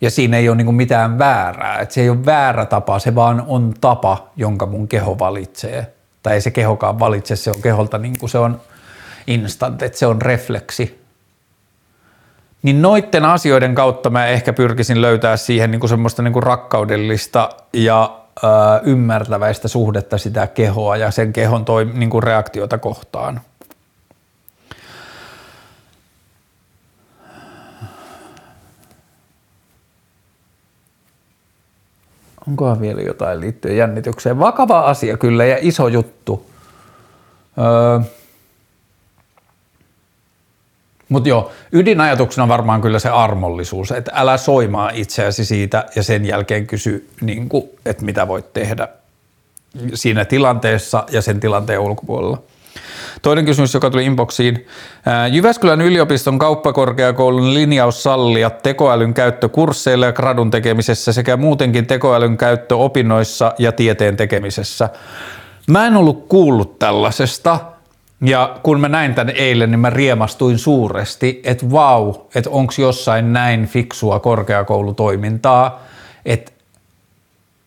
Ja 0.00 0.10
siinä 0.10 0.36
ei 0.36 0.48
ole 0.48 0.56
niin 0.56 0.74
mitään 0.74 1.18
väärää, 1.18 1.78
että 1.78 1.94
se 1.94 2.00
ei 2.00 2.10
ole 2.10 2.24
väärä 2.24 2.66
tapa, 2.66 2.98
se 2.98 3.14
vaan 3.14 3.44
on 3.46 3.74
tapa, 3.80 4.28
jonka 4.36 4.66
mun 4.66 4.88
keho 4.88 5.18
valitsee. 5.18 5.92
Tai 6.22 6.34
ei 6.34 6.40
se 6.40 6.50
kehokaan 6.50 6.98
valitse, 6.98 7.36
se 7.36 7.50
on 7.50 7.62
keholta 7.62 7.98
niin 7.98 8.18
kuin 8.18 8.30
se 8.30 8.38
on 8.38 8.60
instant, 9.26 9.82
että 9.82 9.98
se 9.98 10.06
on 10.06 10.22
refleksi 10.22 10.97
niin 12.62 12.82
noiden 12.82 13.24
asioiden 13.24 13.74
kautta 13.74 14.10
mä 14.10 14.26
ehkä 14.26 14.52
pyrkisin 14.52 15.02
löytää 15.02 15.36
siihen 15.36 15.70
niin 15.70 15.80
kuin 15.80 15.90
semmoista 15.90 16.22
niin 16.22 16.32
kuin 16.32 16.42
rakkaudellista 16.42 17.50
ja 17.72 18.18
ö, 18.44 18.46
ymmärtäväistä 18.82 19.68
suhdetta 19.68 20.18
sitä 20.18 20.46
kehoa 20.46 20.96
ja 20.96 21.10
sen 21.10 21.32
kehon 21.32 21.64
toi, 21.64 21.84
niin 21.84 22.10
kuin 22.10 22.22
reaktiota 22.22 22.78
kohtaan. 22.78 23.40
Onkohan 32.48 32.80
vielä 32.80 33.00
jotain 33.00 33.40
liittyen 33.40 33.76
jännitykseen? 33.76 34.38
Vakava 34.38 34.80
asia 34.80 35.16
kyllä 35.16 35.44
ja 35.44 35.58
iso 35.60 35.88
juttu. 35.88 36.46
Öö, 37.58 38.00
mutta 41.08 41.28
joo, 41.28 41.50
ydinajatuksena 41.72 42.48
varmaan 42.48 42.82
kyllä 42.82 42.98
se 42.98 43.08
armollisuus, 43.08 43.92
että 43.92 44.12
älä 44.14 44.36
soimaa 44.36 44.90
itseäsi 44.94 45.44
siitä 45.44 45.84
ja 45.96 46.02
sen 46.02 46.26
jälkeen 46.26 46.66
kysy, 46.66 47.08
niin 47.20 47.48
että 47.86 48.04
mitä 48.04 48.28
voit 48.28 48.52
tehdä 48.52 48.88
siinä 49.94 50.24
tilanteessa 50.24 51.04
ja 51.10 51.22
sen 51.22 51.40
tilanteen 51.40 51.80
ulkopuolella. 51.80 52.42
Toinen 53.22 53.44
kysymys, 53.44 53.74
joka 53.74 53.90
tuli 53.90 54.04
inboxiin. 54.04 54.66
Jyväskylän 55.30 55.80
yliopiston 55.80 56.38
kauppakorkeakoulun 56.38 57.54
linjaus 57.54 58.02
sallia 58.02 58.50
tekoälyn 58.50 59.14
käyttö 59.14 59.48
kursseilla 59.48 60.06
ja 60.06 60.12
gradun 60.12 60.50
tekemisessä 60.50 61.12
sekä 61.12 61.36
muutenkin 61.36 61.86
tekoälyn 61.86 62.36
käyttö 62.36 62.76
opinnoissa 62.76 63.52
ja 63.58 63.72
tieteen 63.72 64.16
tekemisessä. 64.16 64.88
Mä 65.66 65.86
en 65.86 65.96
ollut 65.96 66.28
kuullut 66.28 66.78
tällaisesta– 66.78 67.60
ja 68.20 68.58
kun 68.62 68.80
mä 68.80 68.88
näin 68.88 69.14
tämän 69.14 69.34
eilen, 69.36 69.70
niin 69.70 69.80
mä 69.80 69.90
riemastuin 69.90 70.58
suuresti, 70.58 71.40
että 71.44 71.70
vau, 71.70 72.14
että 72.34 72.50
onko 72.50 72.72
jossain 72.78 73.32
näin 73.32 73.66
fiksua 73.66 74.20
korkeakoulutoimintaa, 74.20 75.82
että 76.24 76.52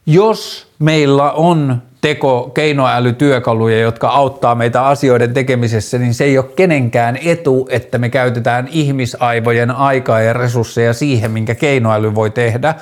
jos 0.06 0.68
meillä 0.80 1.32
on 1.32 1.82
teko, 2.02 2.52
keinoälytyökaluja, 2.54 3.80
jotka 3.80 4.10
auttaa 4.10 4.56
meitä 4.56 4.86
asioiden 4.86 5.34
tekemisessä, 5.34 5.98
niin 5.98 6.14
se 6.14 6.24
ei 6.24 6.38
ole 6.38 6.46
kenenkään 6.56 7.18
etu, 7.26 7.68
että 7.72 7.98
me 7.98 8.10
käytetään 8.10 8.68
ihmisaivojen 8.72 9.72
aikaa 9.72 10.22
ja 10.22 10.34
resursseja 10.34 10.94
siihen, 10.94 11.32
minkä 11.32 11.56
keinoäly 11.56 12.16
voi 12.16 12.30
tehdä, 12.30 12.76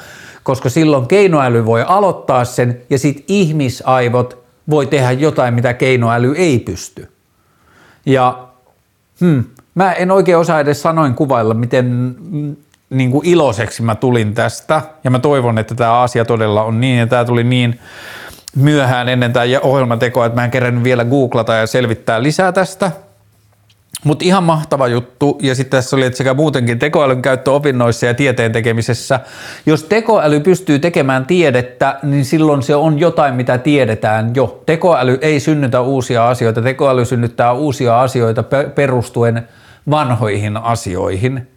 koska 0.44 0.70
silloin 0.70 1.08
keinoäly 1.08 1.66
voi 1.66 1.84
aloittaa 1.88 2.46
sen 2.46 2.82
ja 2.90 3.00
sitten 3.00 3.26
ihmisaivot 3.28 4.38
voi 4.70 4.88
tehdä 4.88 5.12
jotain, 5.12 5.54
mitä 5.54 5.74
keinoäly 5.74 6.34
ei 6.38 6.60
pysty. 6.60 7.19
Ja 8.10 8.47
hmm, 9.20 9.43
mä 9.76 9.93
en 9.93 10.12
oikein 10.12 10.38
osaa 10.38 10.60
edes 10.60 10.82
sanoin 10.82 11.14
kuvailla, 11.14 11.53
miten 11.53 12.16
mm, 12.32 12.55
niin 12.89 13.12
kuin 13.12 13.28
iloiseksi 13.28 13.84
mä 13.84 13.95
tulin 13.95 14.34
tästä. 14.34 14.82
Ja 15.03 15.12
mä 15.12 15.20
toivon, 15.20 15.57
että 15.57 15.76
tämä 15.76 16.01
asia 16.01 16.26
todella 16.26 16.64
on 16.64 16.82
niin. 16.82 16.99
Ja 16.99 17.07
tämä 17.07 17.26
tuli 17.26 17.43
niin 17.43 17.80
myöhään 18.55 19.10
ennen 19.10 19.34
tämä 19.34 19.45
ohjelmatekoa, 19.62 20.26
että 20.26 20.36
mä 20.36 20.45
en 20.45 20.51
kerännyt 20.51 20.84
vielä 20.84 21.05
googlata 21.05 21.53
ja 21.53 21.68
selvittää 21.68 22.24
lisää 22.24 22.51
tästä. 22.51 22.91
Mutta 24.04 24.26
ihan 24.26 24.43
mahtava 24.43 24.88
juttu. 24.88 25.38
Ja 25.41 25.56
sitten 25.56 25.78
tässä 25.78 25.95
oli, 25.95 26.06
että 26.06 26.18
sekä 26.18 26.34
muutenkin 26.34 26.80
tekoälyn 26.80 27.22
käyttö 27.22 27.52
opinnoissa 27.52 28.06
ja 28.06 28.14
tieteen 28.14 28.52
tekemisessä. 28.52 29.20
Jos 29.66 29.84
tekoäly 29.84 30.39
pystyy 30.39 30.80
tekemään 30.80 31.26
tiedettä, 31.26 32.00
niin 32.04 32.26
silloin 32.26 32.64
se 32.64 32.76
on 32.76 33.00
jotain, 33.00 33.36
mitä 33.36 33.58
tiedetään 33.58 34.32
jo. 34.36 34.64
Tekoäly 34.66 35.18
ei 35.22 35.39
synnytä 35.39 35.82
uusia 35.82 36.30
asioita. 36.30 36.62
Tekoäly 36.62 37.06
synnyttää 37.06 37.54
uusia 37.54 38.02
asioita 38.02 38.43
perustuen 38.76 39.47
vanhoihin 39.89 40.58
asioihin. 40.58 41.47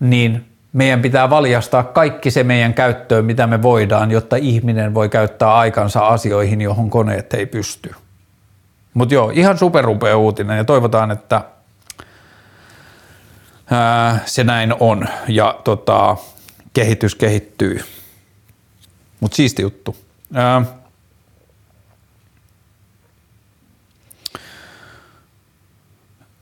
Niin 0.00 0.44
meidän 0.72 1.02
pitää 1.02 1.30
valjastaa 1.30 1.82
kaikki 1.82 2.30
se 2.30 2.44
meidän 2.44 2.74
käyttöön, 2.74 3.24
mitä 3.24 3.46
me 3.46 3.62
voidaan, 3.62 4.10
jotta 4.10 4.36
ihminen 4.36 4.94
voi 4.94 5.08
käyttää 5.08 5.54
aikansa 5.54 6.06
asioihin, 6.06 6.60
johon 6.60 6.90
koneet 6.90 7.34
ei 7.34 7.46
pysty. 7.46 7.94
Mutta 8.96 9.14
joo, 9.14 9.30
ihan 9.34 9.58
superupea 9.58 10.16
uutinen 10.16 10.56
ja 10.56 10.64
toivotaan, 10.64 11.10
että 11.10 11.42
ää, 13.70 14.20
se 14.26 14.44
näin 14.44 14.74
on 14.80 15.08
ja 15.28 15.60
tota, 15.64 16.16
kehitys 16.72 17.14
kehittyy. 17.14 17.84
Mutta 19.20 19.36
siisti 19.36 19.62
juttu. 19.62 19.96
Ää, 20.34 20.62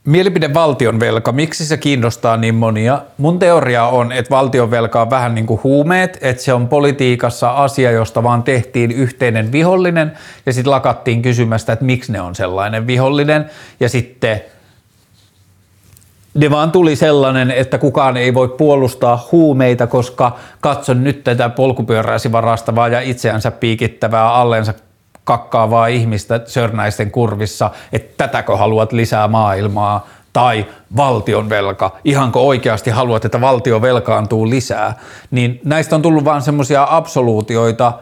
Mielipide 0.05 0.55
valtionvelka, 0.55 1.32
miksi 1.32 1.66
se 1.66 1.76
kiinnostaa 1.76 2.36
niin 2.36 2.55
monia? 2.55 3.00
Mun 3.18 3.38
teoria 3.38 3.84
on, 3.86 4.12
että 4.12 4.30
valtionvelka 4.30 5.02
on 5.02 5.11
vähän 5.11 5.34
niin 5.34 5.46
kuin 5.46 5.61
huumeet, 5.64 6.18
että 6.20 6.42
se 6.42 6.52
on 6.52 6.68
politiikassa 6.68 7.50
asia, 7.50 7.90
josta 7.90 8.22
vaan 8.22 8.42
tehtiin 8.42 8.90
yhteinen 8.90 9.52
vihollinen 9.52 10.12
ja 10.46 10.52
sitten 10.52 10.70
lakattiin 10.70 11.22
kysymästä, 11.22 11.72
että 11.72 11.84
miksi 11.84 12.12
ne 12.12 12.20
on 12.20 12.34
sellainen 12.34 12.86
vihollinen 12.86 13.50
ja 13.80 13.88
sitten 13.88 14.40
ne 16.34 16.50
vaan 16.50 16.72
tuli 16.72 16.96
sellainen, 16.96 17.50
että 17.50 17.78
kukaan 17.78 18.16
ei 18.16 18.34
voi 18.34 18.48
puolustaa 18.48 19.28
huumeita, 19.32 19.86
koska 19.86 20.36
katson 20.61 21.05
nyt 21.05 21.24
tätä 21.24 21.48
polkupyöräisi 21.48 22.32
varastavaa 22.32 22.88
ja 22.88 23.00
itseänsä 23.00 23.50
piikittävää 23.50 24.34
allensa 24.34 24.74
kakkaavaa 25.25 25.87
ihmistä 25.87 26.41
sörnäisten 26.47 27.11
kurvissa, 27.11 27.70
että 27.93 28.14
tätäkö 28.16 28.57
haluat 28.57 28.93
lisää 28.93 29.29
maailmaa, 29.29 30.07
tai 30.33 30.66
valtion 30.97 31.49
velka, 31.49 31.97
ihanko 32.05 32.47
oikeasti 32.49 32.91
haluat, 32.91 33.25
että 33.25 33.41
valtio 33.41 33.83
velkaantuu 33.83 34.51
lisää, 34.51 34.95
niin 35.31 35.61
näistä 35.64 35.97
on 35.97 36.03
tullut 36.03 36.25
vaan 36.25 36.43
semmoisia 36.43 36.87
absoluutioita. 36.91 37.93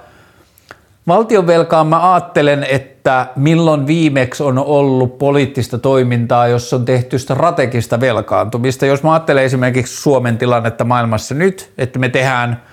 Valtion 1.07 1.47
velkaan 1.47 1.87
mä 1.87 2.12
ajattelen, 2.12 2.64
että 2.64 3.27
milloin 3.37 3.87
viimeksi 3.87 4.43
on 4.43 4.59
ollut 4.59 5.18
poliittista 5.18 5.79
toimintaa, 5.79 6.47
jos 6.47 6.73
on 6.73 6.85
tehty 6.85 7.18
strategista 7.18 8.01
velkaantumista. 8.01 8.87
Jos 8.87 9.03
mä 9.03 9.12
ajattelen 9.12 9.45
esimerkiksi 9.45 9.97
Suomen 9.97 10.39
tilannetta 10.39 10.85
maailmassa 10.85 11.35
nyt, 11.35 11.73
että 11.79 11.99
me 11.99 12.09
tehdään– 12.09 12.62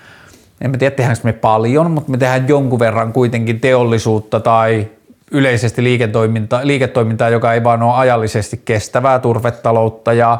en 0.60 0.72
tiedä 0.72 0.96
tehdäänkö 0.96 1.22
me 1.24 1.32
paljon, 1.32 1.90
mutta 1.90 2.10
me 2.10 2.18
tehdään 2.18 2.48
jonkun 2.48 2.78
verran 2.78 3.12
kuitenkin 3.12 3.60
teollisuutta 3.60 4.40
tai 4.40 4.86
yleisesti 5.30 5.84
liiketoiminta, 5.84 6.60
liiketoimintaa, 6.62 7.28
joka 7.28 7.52
ei 7.52 7.64
vaan 7.64 7.82
ole 7.82 7.94
ajallisesti 7.94 8.60
kestävää, 8.64 9.18
turvetaloutta 9.18 10.12
ja 10.12 10.38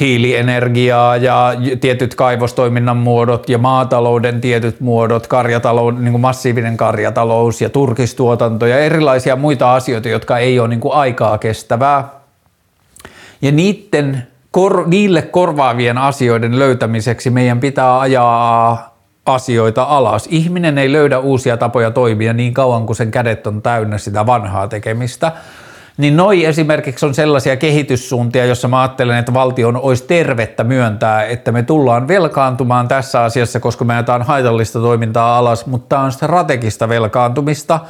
hiilienergiaa 0.00 1.16
ja 1.16 1.52
tietyt 1.80 2.14
kaivostoiminnan 2.14 2.96
muodot 2.96 3.48
ja 3.48 3.58
maatalouden 3.58 4.40
tietyt 4.40 4.80
muodot, 4.80 5.26
karjatalous, 5.26 5.94
niin 5.94 6.12
kuin 6.12 6.20
massiivinen 6.20 6.76
karjatalous 6.76 7.60
ja 7.60 7.70
turkistuotanto 7.70 8.66
ja 8.66 8.78
erilaisia 8.78 9.36
muita 9.36 9.74
asioita, 9.74 10.08
jotka 10.08 10.38
ei 10.38 10.60
ole 10.60 10.68
niin 10.68 10.80
kuin 10.80 10.94
aikaa 10.94 11.38
kestävää. 11.38 12.08
Ja 13.42 13.52
niiden 13.52 14.26
kor, 14.50 14.88
niille 14.88 15.22
korvaavien 15.22 15.98
asioiden 15.98 16.58
löytämiseksi 16.58 17.30
meidän 17.30 17.60
pitää 17.60 18.00
ajaa 18.00 18.98
asioita 19.26 19.82
alas. 19.82 20.28
Ihminen 20.30 20.78
ei 20.78 20.92
löydä 20.92 21.18
uusia 21.18 21.56
tapoja 21.56 21.90
toimia 21.90 22.32
niin 22.32 22.54
kauan 22.54 22.86
kuin 22.86 22.96
sen 22.96 23.10
kädet 23.10 23.46
on 23.46 23.62
täynnä 23.62 23.98
sitä 23.98 24.26
vanhaa 24.26 24.68
tekemistä. 24.68 25.32
Niin 25.96 26.16
noi 26.16 26.44
esimerkiksi 26.44 27.06
on 27.06 27.14
sellaisia 27.14 27.56
kehityssuuntia, 27.56 28.46
jossa 28.46 28.68
mä 28.68 28.80
ajattelen, 28.80 29.18
että 29.18 29.34
valtion 29.34 29.76
olisi 29.76 30.04
tervettä 30.04 30.64
myöntää, 30.64 31.24
että 31.24 31.52
me 31.52 31.62
tullaan 31.62 32.08
velkaantumaan 32.08 32.88
tässä 32.88 33.22
asiassa, 33.22 33.60
koska 33.60 33.84
me 33.84 33.94
ajetaan 33.94 34.22
haitallista 34.22 34.80
toimintaa 34.80 35.38
alas, 35.38 35.66
mutta 35.66 35.88
tämä 35.88 36.02
on 36.02 36.12
strategista 36.12 36.88
velkaantumista, 36.88 37.80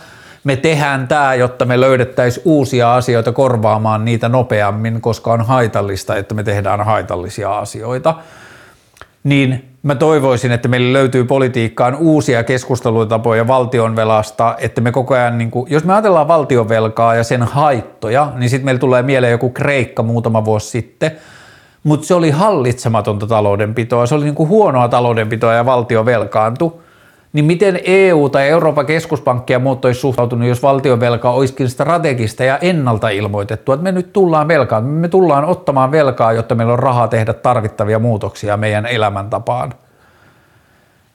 me 0.45 0.57
tehdään 0.57 1.09
tämä, 1.09 1.35
jotta 1.35 1.65
me 1.65 1.81
löydettäisiin 1.81 2.43
uusia 2.45 2.95
asioita 2.95 3.33
korvaamaan 3.33 4.05
niitä 4.05 4.29
nopeammin, 4.29 5.01
koska 5.01 5.33
on 5.33 5.43
haitallista, 5.43 6.17
että 6.17 6.35
me 6.35 6.43
tehdään 6.43 6.85
haitallisia 6.85 7.59
asioita. 7.59 8.15
Niin 9.25 9.65
mä 9.83 9.95
toivoisin, 9.95 10.53
että 10.53 10.69
meillä 10.69 10.93
löytyy 10.93 11.25
politiikkaan 11.25 11.95
uusia 11.95 12.45
keskustelutapoja 12.45 13.47
valtionvelasta, 13.47 14.55
että 14.59 14.81
me 14.81 14.93
koko 14.93 15.15
ajan, 15.15 15.39
niin 15.39 15.51
kuin, 15.51 15.71
jos 15.71 15.85
me 15.85 15.93
ajatellaan 15.93 16.29
valtionvelkaa 16.29 17.15
ja 17.15 17.25
sen 17.25 17.43
haittoja, 17.43 18.33
niin 18.37 18.51
sitten 18.51 18.65
meillä 18.65 18.79
tulee 18.79 19.03
mieleen 19.03 19.31
joku 19.31 19.51
Kreikka 19.51 20.03
muutama 20.03 20.45
vuosi 20.45 20.71
sitten, 20.71 21.11
mutta 21.85 22.07
se 22.07 22.15
oli 22.15 22.31
hallitsematonta 22.31 23.27
taloudenpitoa, 23.27 24.07
se 24.07 24.15
oli 24.15 24.25
niin 24.25 24.35
kuin 24.35 24.49
huonoa 24.49 24.89
taloudenpitoa 24.89 25.55
ja 25.55 25.67
valtio 25.67 26.05
velkaantui 26.05 26.73
niin 27.39 27.45
miten 27.45 27.81
EU 27.85 28.29
tai 28.29 28.49
Euroopan 28.49 28.87
keskuspankki 28.87 29.53
ja 29.53 29.59
muut 29.59 29.85
olisi 29.85 30.01
suhtautunut, 30.01 30.49
jos 30.49 30.63
valtionvelka 30.63 31.31
olisikin 31.31 31.69
strategista 31.69 32.45
ja 32.45 32.59
ennalta 32.59 33.09
ilmoitettu, 33.09 33.73
että 33.73 33.85
me 33.85 33.93
nyt 33.93 34.13
tullaan 34.13 34.49
velkaan, 34.49 34.85
me 34.85 35.09
tullaan 35.09 35.45
ottamaan 35.45 35.91
velkaa, 35.91 36.33
jotta 36.33 36.55
meillä 36.55 36.73
on 36.73 36.79
rahaa 36.79 37.09
tehdä 37.09 37.33
tarvittavia 37.33 37.99
muutoksia 37.99 38.57
meidän 38.57 38.87
elämäntapaan. 38.87 39.75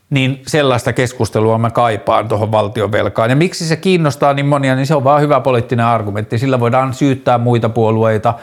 Niin 0.09 0.41
sellaista 0.47 0.93
keskustelua 0.93 1.57
mä 1.57 1.69
kaipaan 1.69 2.28
tuohon 2.28 2.51
valtionvelkaan. 2.51 3.30
Ja 3.30 3.36
miksi 3.36 3.65
se 3.65 3.76
kiinnostaa 3.76 4.34
niin 4.34 4.45
monia, 4.45 4.76
niin 4.76 4.88
se 4.88 4.95
on 4.95 5.03
vaan 5.03 5.21
hyvä 5.21 5.39
poliittinen 5.39 5.86
argumentti. 5.86 6.38
Sillä 6.38 6.59
voidaan 6.59 6.93
syyttää 6.93 7.38
muita 7.38 7.69
puolueita. 7.69 8.34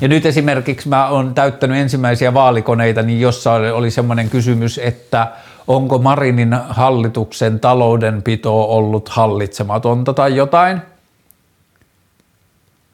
Ja 0.00 0.08
nyt 0.08 0.26
esimerkiksi 0.26 0.88
mä 0.88 1.08
oon 1.08 1.34
täyttänyt 1.34 1.76
ensimmäisiä 1.76 2.34
vaalikoneita, 2.34 3.02
niin 3.02 3.20
jossa 3.20 3.52
oli 3.52 3.90
semmoinen 3.90 4.30
kysymys, 4.30 4.78
että– 4.78 5.28
onko 5.66 5.98
Marinin 5.98 6.52
hallituksen 6.68 7.60
taloudenpito 7.60 8.62
ollut 8.76 9.08
hallitsematonta 9.08 10.14
tai 10.14 10.36
jotain. 10.36 10.82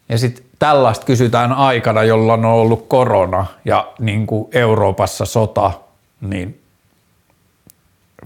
Ja 0.09 0.19
sitten 0.19 0.45
tällaista 0.59 1.07
kysytään 1.07 1.53
aikana, 1.53 2.03
jolloin 2.03 2.45
on 2.45 2.53
ollut 2.53 2.89
korona 2.89 3.47
ja 3.65 3.93
niin 3.99 4.27
kuin 4.27 4.49
Euroopassa 4.53 5.25
sota, 5.25 5.71
niin 6.21 6.61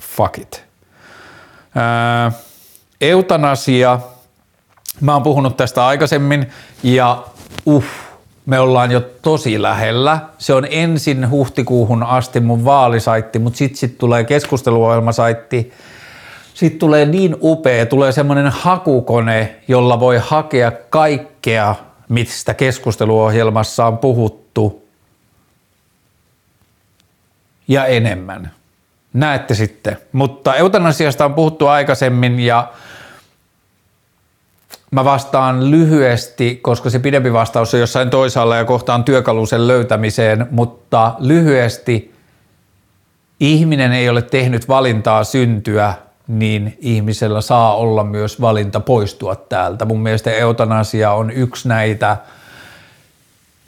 fuck 0.01 0.39
it. 0.39 0.65
Ää, 1.75 2.33
eutanasia, 3.01 4.01
mä 5.01 5.13
oon 5.13 5.23
puhunut 5.23 5.57
tästä 5.57 5.87
aikaisemmin 5.87 6.51
ja 6.83 7.25
uff, 7.67 8.06
me 8.47 8.59
ollaan 8.59 8.91
jo 8.91 9.01
tosi 9.01 9.63
lähellä. 9.63 10.19
Se 10.39 10.55
on 10.55 10.67
ensin 10.71 11.31
huhtikuuhun 11.31 12.03
asti 12.03 12.41
mun 12.41 12.65
vaalisaitti, 12.65 13.39
mutta 13.39 13.57
sitten 13.57 13.79
sit 13.79 13.99
tulee 13.99 14.25
keskusteluohjelmasaitti. 14.25 15.73
Sitten 16.55 16.79
tulee 16.79 17.07
niin 17.07 17.37
upea, 17.43 17.87
tulee 17.87 18.13
semmoinen 18.13 18.49
hakukone, 18.49 19.57
jolla 19.69 20.01
voi 20.01 20.21
hakea 20.23 20.73
kaikkea, 20.91 21.75
mistä 22.09 22.55
keskusteluohjelmassa 22.55 23.87
on 23.87 23.99
puhuttu 23.99 24.87
ja 27.69 27.87
enemmän. 27.87 28.51
Näette 29.13 29.55
sitten. 29.55 29.99
Mutta 30.13 30.55
eutanasiasta 30.55 31.25
on 31.25 31.35
puhuttu 31.35 31.67
aikaisemmin 31.67 32.41
ja 32.41 32.73
Mä 34.91 35.05
vastaan 35.05 35.71
lyhyesti, 35.71 36.59
koska 36.63 36.91
se 36.91 36.99
pidempi 36.99 37.33
vastaus 37.33 37.75
on 37.75 37.81
jossain 37.81 38.11
toisaalla 38.11 38.57
ja 38.57 38.65
kohtaan 38.65 39.05
työkalusen 39.05 39.69
löytämiseen, 39.69 40.47
mutta 40.51 41.15
lyhyesti 41.19 42.15
ihminen 43.41 43.93
ei 43.93 44.09
ole 44.09 44.23
tehnyt 44.23 44.69
valintaa 44.69 45.25
syntyä, 45.25 45.95
niin 46.29 46.77
ihmisellä 46.81 47.41
saa 47.41 47.77
olla 47.77 48.05
myös 48.05 48.41
valinta 48.41 48.81
poistua 48.81 49.37
täältä. 49.37 49.85
Mun 49.85 50.01
mielestä 50.01 50.33
eutanasia 50.33 51.13
on 51.13 51.31
yksi 51.31 51.69
näitä 51.69 52.17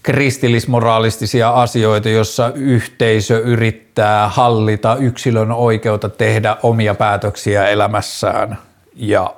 kristillismoralistisia 0.02 1.50
asioita, 1.50 2.08
jossa 2.08 2.52
yhteisö 2.54 3.38
yrittää 3.38 4.28
hallita 4.28 4.96
yksilön 4.96 5.52
oikeutta 5.52 6.08
tehdä 6.08 6.56
omia 6.62 6.94
päätöksiä 6.94 7.68
elämässään 7.68 8.58
ja 8.96 9.34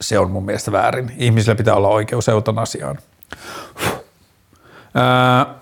se 0.00 0.18
on 0.18 0.30
mun 0.30 0.44
mielestä 0.44 0.72
väärin. 0.72 1.12
Ihmisillä 1.18 1.54
pitää 1.54 1.74
olla 1.74 1.88
oikeus 1.88 2.28
eutanasiaan. 2.28 2.98
Ää, 4.94 5.56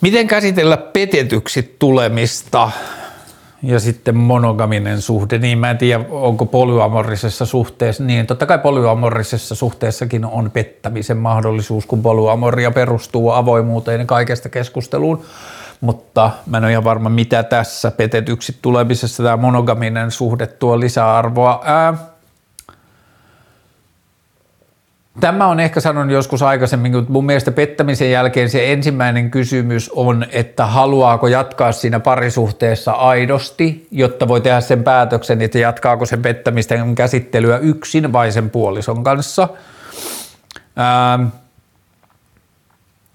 Miten 0.00 0.26
käsitellä 0.26 0.76
petetyksi 0.76 1.76
tulemista 1.78 2.70
ja 3.62 3.80
sitten 3.80 4.16
monogaminen 4.16 5.02
suhde, 5.02 5.38
niin 5.38 5.58
mä 5.58 5.70
en 5.70 5.78
tiedä, 5.78 6.04
onko 6.10 6.46
polyamorisessa 6.46 7.46
suhteessa, 7.46 8.04
niin 8.04 8.26
totta 8.26 8.46
kai 8.46 8.58
polyamorisessa 8.58 9.54
suhteessakin 9.54 10.24
on 10.24 10.50
pettämisen 10.50 11.16
mahdollisuus, 11.16 11.86
kun 11.86 12.02
polyamoria 12.02 12.70
perustuu 12.70 13.30
avoimuuteen 13.30 14.00
ja 14.00 14.06
kaikesta 14.06 14.48
keskusteluun, 14.48 15.24
mutta 15.80 16.30
mä 16.46 16.56
en 16.56 16.64
ole 16.64 16.72
ihan 16.72 16.84
varma, 16.84 17.08
mitä 17.08 17.42
tässä 17.42 17.90
petetyksi 17.90 18.58
tulemisessa 18.62 19.22
tämä 19.22 19.36
monogaminen 19.36 20.10
suhde 20.10 20.46
tuo 20.46 20.80
lisäarvoa. 20.80 21.62
Ää, 21.64 21.94
Tämä 25.20 25.46
on 25.46 25.60
ehkä 25.60 25.80
sanonut 25.80 26.12
joskus 26.12 26.42
aikaisemmin, 26.42 26.92
mutta 26.92 27.12
mun 27.12 27.26
mielestä 27.26 27.52
pettämisen 27.52 28.10
jälkeen 28.10 28.50
se 28.50 28.72
ensimmäinen 28.72 29.30
kysymys 29.30 29.90
on, 29.90 30.26
että 30.32 30.66
haluaako 30.66 31.26
jatkaa 31.26 31.72
siinä 31.72 32.00
parisuhteessa 32.00 32.92
aidosti, 32.92 33.88
jotta 33.90 34.28
voi 34.28 34.40
tehdä 34.40 34.60
sen 34.60 34.84
päätöksen, 34.84 35.42
että 35.42 35.58
jatkaako 35.58 36.06
sen 36.06 36.22
pettämisten 36.22 36.94
käsittelyä 36.94 37.58
yksin 37.58 38.12
vai 38.12 38.32
sen 38.32 38.50
puolison 38.50 39.04
kanssa. 39.04 39.48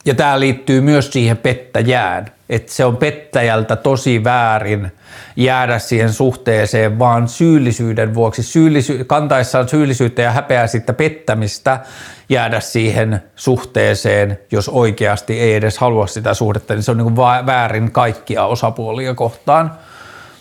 Ja 0.06 0.16
tämä 0.16 0.40
liittyy 0.40 0.82
myös 0.82 1.12
siihen 1.14 1.38
pettäjään, 1.38 2.32
että 2.52 2.74
se 2.74 2.86
on 2.86 2.98
pettäjältä 2.98 3.76
tosi 3.76 4.24
väärin 4.24 4.92
jäädä 5.36 5.80
siihen 5.80 6.14
suhteeseen 6.14 7.00
vaan 7.00 7.28
syyllisyyden 7.28 8.14
vuoksi, 8.14 8.44
syyllisy- 8.44 9.04
kantaessaan 9.04 9.70
syyllisyyttä 9.70 10.22
ja 10.22 10.32
häpeää 10.32 10.68
sitten 10.68 10.96
pettämistä 10.96 11.80
jäädä 12.30 12.60
siihen 12.60 13.24
suhteeseen, 13.36 14.40
jos 14.52 14.70
oikeasti 14.70 15.40
ei 15.40 15.56
edes 15.56 15.78
halua 15.78 16.08
sitä 16.08 16.34
suhdetta, 16.34 16.74
niin 16.74 16.84
se 16.84 16.92
on 16.92 16.98
niin 16.98 17.16
väärin 17.46 17.92
kaikkia 17.92 18.46
osapuolia 18.46 19.16
kohtaan. 19.16 19.72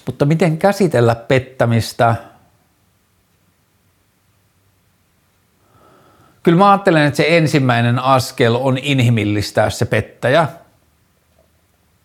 Mutta 0.07 0.25
miten 0.25 0.59
käsitellä 0.59 1.15
pettämistä– 1.15 2.15
Kyllä 6.43 6.59
mä 6.59 6.71
ajattelen, 6.71 7.07
että 7.07 7.17
se 7.17 7.27
ensimmäinen 7.29 7.99
askel 7.99 8.55
on 8.55 8.79
inhimillistää 8.79 9.71
se 9.71 9.85
pettäjä. 9.85 10.49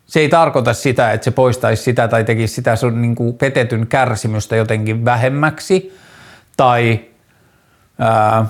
Se 0.05 0.19
ei 0.19 0.29
tarkoita 0.29 0.73
sitä, 0.73 1.11
että 1.11 1.25
se 1.25 1.31
poistaisi 1.31 1.83
sitä 1.83 2.07
tai 2.07 2.23
tekisi 2.23 2.53
sitä 2.53 2.75
sun 2.75 3.01
niin 3.01 3.15
kuin 3.15 3.33
petetyn 3.33 3.87
kärsimystä 3.87 4.55
jotenkin 4.55 5.05
vähemmäksi 5.05 5.97
tai 6.57 6.99
ää, 7.99 8.45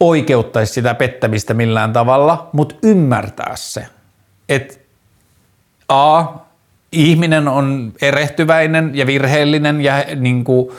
oikeuttaisi 0.00 0.72
sitä 0.72 0.94
pettämistä 0.94 1.54
millään 1.54 1.92
tavalla, 1.92 2.50
mutta 2.52 2.74
ymmärtää 2.82 3.52
se, 3.56 3.86
että 4.48 4.74
A, 5.88 6.24
ihminen 6.92 7.48
on 7.48 7.92
erehtyväinen 8.02 8.90
ja 8.94 9.06
virheellinen 9.06 9.80
ja 9.80 10.04
niin 10.16 10.44
kuin, 10.44 10.76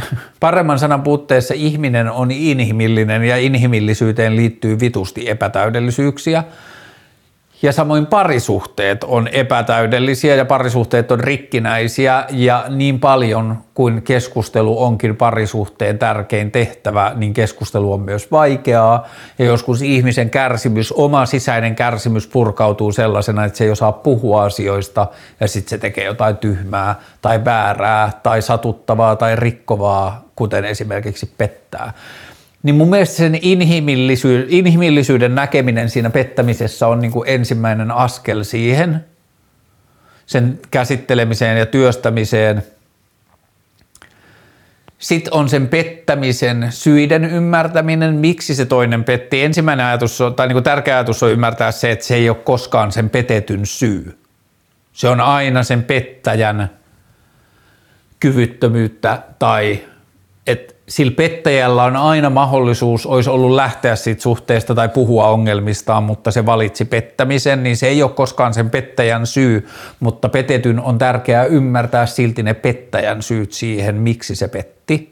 paremman 0.40 0.78
sanan 0.78 1.02
puutteessa 1.02 1.54
ihminen 1.54 2.10
on 2.10 2.30
inhimillinen 2.30 3.24
ja 3.24 3.36
inhimillisyyteen 3.36 4.36
liittyy 4.36 4.80
vitusti 4.80 5.30
epätäydellisyyksiä– 5.30 6.44
ja 7.62 7.72
samoin 7.72 8.06
parisuhteet 8.06 9.04
on 9.04 9.28
epätäydellisiä 9.28 10.34
ja 10.34 10.44
parisuhteet 10.44 11.12
on 11.12 11.20
rikkinäisiä 11.20 12.24
ja 12.30 12.64
niin 12.68 13.00
paljon 13.00 13.58
kuin 13.74 14.02
keskustelu 14.02 14.82
onkin 14.82 15.16
parisuhteen 15.16 15.98
tärkein 15.98 16.50
tehtävä, 16.50 17.12
niin 17.14 17.34
keskustelu 17.34 17.92
on 17.92 18.00
myös 18.00 18.30
vaikeaa. 18.30 19.08
Ja 19.38 19.44
joskus 19.44 19.82
ihmisen 19.82 20.30
kärsimys, 20.30 20.92
oma 20.92 21.26
sisäinen 21.26 21.76
kärsimys 21.76 22.26
purkautuu 22.26 22.92
sellaisena, 22.92 23.44
että 23.44 23.58
se 23.58 23.64
ei 23.64 23.70
osaa 23.70 23.92
puhua 23.92 24.44
asioista 24.44 25.06
ja 25.40 25.48
sitten 25.48 25.70
se 25.70 25.78
tekee 25.78 26.04
jotain 26.04 26.36
tyhmää 26.36 26.94
tai 27.22 27.44
väärää 27.44 28.20
tai 28.22 28.42
satuttavaa 28.42 29.16
tai 29.16 29.36
rikkovaa, 29.36 30.24
kuten 30.36 30.64
esimerkiksi 30.64 31.32
pettää 31.38 31.92
niin 32.62 32.74
mun 32.74 32.90
mielestä 32.90 33.16
sen 33.16 33.34
inhimillisyy- 33.42 34.46
inhimillisyyden 34.48 35.34
näkeminen 35.34 35.90
siinä 35.90 36.10
pettämisessä 36.10 36.86
on 36.86 37.00
niin 37.00 37.12
kuin 37.12 37.28
ensimmäinen 37.28 37.90
askel 37.90 38.42
siihen, 38.42 39.04
sen 40.26 40.58
käsittelemiseen 40.70 41.58
ja 41.58 41.66
työstämiseen. 41.66 42.62
Sitten 44.98 45.34
on 45.34 45.48
sen 45.48 45.68
pettämisen 45.68 46.66
syiden 46.70 47.24
ymmärtäminen, 47.24 48.14
miksi 48.14 48.54
se 48.54 48.66
toinen 48.66 49.04
petti. 49.04 49.42
Ensimmäinen 49.42 49.86
ajatus 49.86 50.20
on, 50.20 50.34
tai 50.34 50.48
niin 50.48 50.54
kuin 50.54 50.64
tärkeä 50.64 50.94
ajatus 50.94 51.22
on 51.22 51.32
ymmärtää 51.32 51.72
se, 51.72 51.90
että 51.90 52.04
se 52.04 52.14
ei 52.14 52.28
ole 52.28 52.36
koskaan 52.36 52.92
sen 52.92 53.10
petetyn 53.10 53.66
syy. 53.66 54.18
Se 54.92 55.08
on 55.08 55.20
aina 55.20 55.62
sen 55.62 55.84
pettäjän 55.84 56.70
kyvyttömyyttä 58.20 59.22
tai 59.38 59.80
että 60.46 60.71
sillä 60.88 61.12
pettäjällä 61.16 61.84
on 61.84 61.96
aina 61.96 62.30
mahdollisuus, 62.30 63.06
olisi 63.06 63.30
ollut 63.30 63.50
lähteä 63.50 63.96
siitä 63.96 64.22
suhteesta 64.22 64.74
tai 64.74 64.88
puhua 64.88 65.28
ongelmistaan, 65.28 66.02
mutta 66.02 66.30
se 66.30 66.46
valitsi 66.46 66.84
pettämisen, 66.84 67.62
niin 67.62 67.76
se 67.76 67.86
ei 67.86 68.02
ole 68.02 68.10
koskaan 68.10 68.54
sen 68.54 68.70
pettäjän 68.70 69.26
syy, 69.26 69.68
mutta 70.00 70.28
petetyn 70.28 70.80
on 70.80 70.98
tärkeää 70.98 71.44
ymmärtää 71.44 72.06
silti 72.06 72.42
ne 72.42 72.54
pettäjän 72.54 73.22
syyt 73.22 73.52
siihen, 73.52 73.94
miksi 73.94 74.34
se 74.34 74.48
petti. 74.48 75.11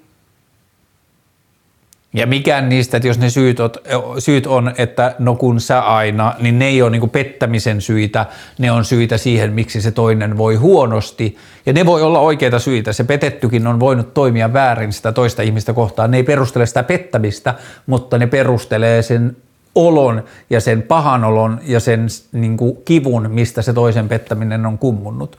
Ja 2.13 2.27
mikään 2.27 2.69
niistä, 2.69 2.97
että 2.97 3.09
jos 3.09 3.19
ne 3.19 3.31
syyt, 3.31 3.61
on, 3.61 3.71
syyt 4.19 4.47
on, 4.47 4.73
että 4.79 5.15
no 5.19 5.35
kun 5.35 5.61
sä 5.61 5.81
aina, 5.81 6.35
niin 6.39 6.59
ne 6.59 6.67
ei 6.67 6.83
ole 6.83 6.91
niin 6.91 7.11
pettämisen 7.11 7.81
syitä, 7.81 8.27
ne 8.59 8.73
on 8.73 8.85
syitä 8.85 9.19
siihen, 9.19 9.53
miksi 9.53 9.83
se 9.83 9.91
toinen 9.91 10.39
voi 10.39 10.55
huonosti. 10.55 11.37
Ja 11.67 11.73
ne 11.73 11.87
voi 11.87 12.03
olla 12.03 12.19
oikeita 12.19 12.59
syitä. 12.59 12.93
Se 12.93 13.05
petettykin 13.05 13.67
on 13.67 13.81
voinut 13.81 14.15
toimia 14.15 14.53
väärin 14.53 14.93
sitä 14.93 15.13
toista 15.13 15.43
ihmistä 15.43 15.73
kohtaan. 15.73 16.11
Ne 16.11 16.17
ei 16.17 16.23
perustele 16.23 16.67
sitä 16.67 16.83
pettämistä, 16.83 17.55
mutta 17.87 18.19
ne 18.19 18.27
perustelee 18.27 19.03
sen 19.03 19.37
olon 19.75 20.25
ja 20.51 20.61
sen 20.61 20.83
pahan 20.83 21.25
olon 21.25 21.61
ja 21.65 21.81
sen 21.81 22.07
niin 22.33 22.57
kivun, 22.85 23.31
mistä 23.31 23.63
se 23.63 23.73
toisen 23.73 24.09
pettäminen 24.09 24.67
on 24.67 24.79
kummunnut. 24.79 25.39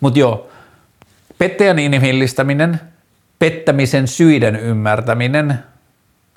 Mutta 0.00 0.18
joo, 0.18 0.48
pettäjän 1.38 1.78
inhimillistäminen, 1.78 2.80
pettämisen 3.38 4.08
syiden 4.08 4.56
ymmärtäminen– 4.56 5.58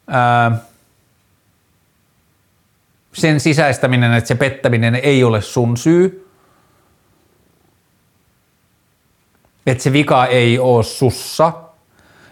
ää, 0.07 0.57
sen 3.13 3.39
sisäistäminen, 3.39 4.13
että 4.13 4.27
se 4.27 4.35
pettäminen 4.35 4.95
ei 4.95 5.23
ole 5.23 5.41
sun 5.41 5.77
syy, 5.77 6.29
että 9.65 9.83
se 9.83 9.93
vika 9.93 10.25
ei 10.25 10.59
ole 10.59 10.83
sussa. 10.83 11.53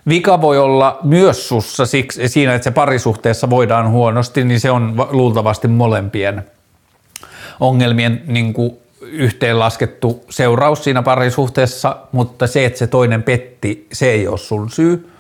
Vika 0.08 0.42
voi 0.42 0.58
olla 0.58 1.00
myös 1.04 1.48
sussa 1.48 1.86
siksi, 1.86 2.28
siinä, 2.28 2.56
että 2.56 2.64
se 2.64 2.72
parisuhteessa 2.72 3.50
voidaan 3.50 3.90
huonosti, 3.90 4.44
niin 4.44 4.60
se 4.60 4.72
on 4.72 5.08
luultavasti 5.12 5.68
molempien 5.68 6.44
ongelmien 7.60 8.24
niin 8.28 8.54
kuin 8.54 8.78
yhteenlaskettu 9.02 10.26
seuraus 10.30 10.84
siinä 10.84 11.02
parisuhteessa, 11.02 11.98
mutta 12.12 12.48
se, 12.48 12.66
että 12.66 12.80
se 12.80 12.88
toinen 12.88 13.24
petti, 13.24 13.88
se 13.92 14.12
ei 14.12 14.28
ole 14.28 14.38
sun 14.38 14.72
syy. 14.72 15.13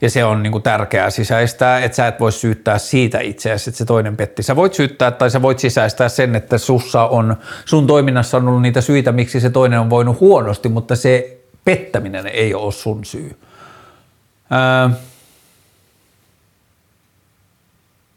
Ja 0.00 0.10
se 0.10 0.24
on 0.24 0.42
niin 0.42 0.52
kuin 0.52 0.62
tärkeää 0.62 1.10
sisäistää, 1.10 1.80
että 1.80 1.96
sä 1.96 2.06
et 2.06 2.20
voi 2.20 2.32
syyttää 2.32 2.78
siitä 2.78 3.20
itseäsi, 3.20 3.70
että 3.70 3.78
se 3.78 3.84
toinen 3.84 4.16
petti. 4.16 4.42
Sä 4.42 4.56
voit 4.56 4.74
syyttää 4.74 5.10
tai 5.10 5.30
sä 5.30 5.42
voit 5.42 5.58
sisäistää 5.58 6.08
sen, 6.08 6.36
että 6.36 6.58
sussa 6.58 7.06
on, 7.06 7.36
sun 7.64 7.86
toiminnassa 7.86 8.36
on 8.36 8.48
ollut 8.48 8.62
niitä 8.62 8.80
syitä, 8.80 9.12
miksi 9.12 9.40
se 9.40 9.50
toinen 9.50 9.80
on 9.80 9.90
voinut 9.90 10.20
huonosti, 10.20 10.68
mutta 10.68 10.96
se 10.96 11.38
pettäminen 11.64 12.26
ei 12.26 12.54
ole 12.54 12.72
sun 12.72 13.04
syy. 13.04 13.36
Ää, 14.50 14.90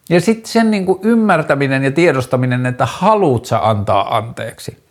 ja 0.09 0.21
sitten 0.21 0.51
sen 0.51 0.71
niin 0.71 0.85
kuin 0.85 0.99
ymmärtäminen 1.03 1.83
ja 1.83 1.91
tiedostaminen, 1.91 2.65
että 2.65 2.85
haluut 2.85 3.45
sä 3.45 3.69
antaa 3.69 4.17
anteeksi. 4.17 4.83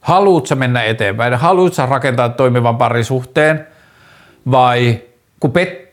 Haluut 0.00 0.46
sä 0.46 0.54
mennä 0.54 0.82
eteenpäin, 0.82 1.34
haluut 1.34 1.74
sä 1.74 1.86
rakentaa 1.86 2.28
toimivan 2.28 2.78
parisuhteen 2.78 3.66
vai 4.50 5.02
kun 5.40 5.52
pet, 5.52 5.90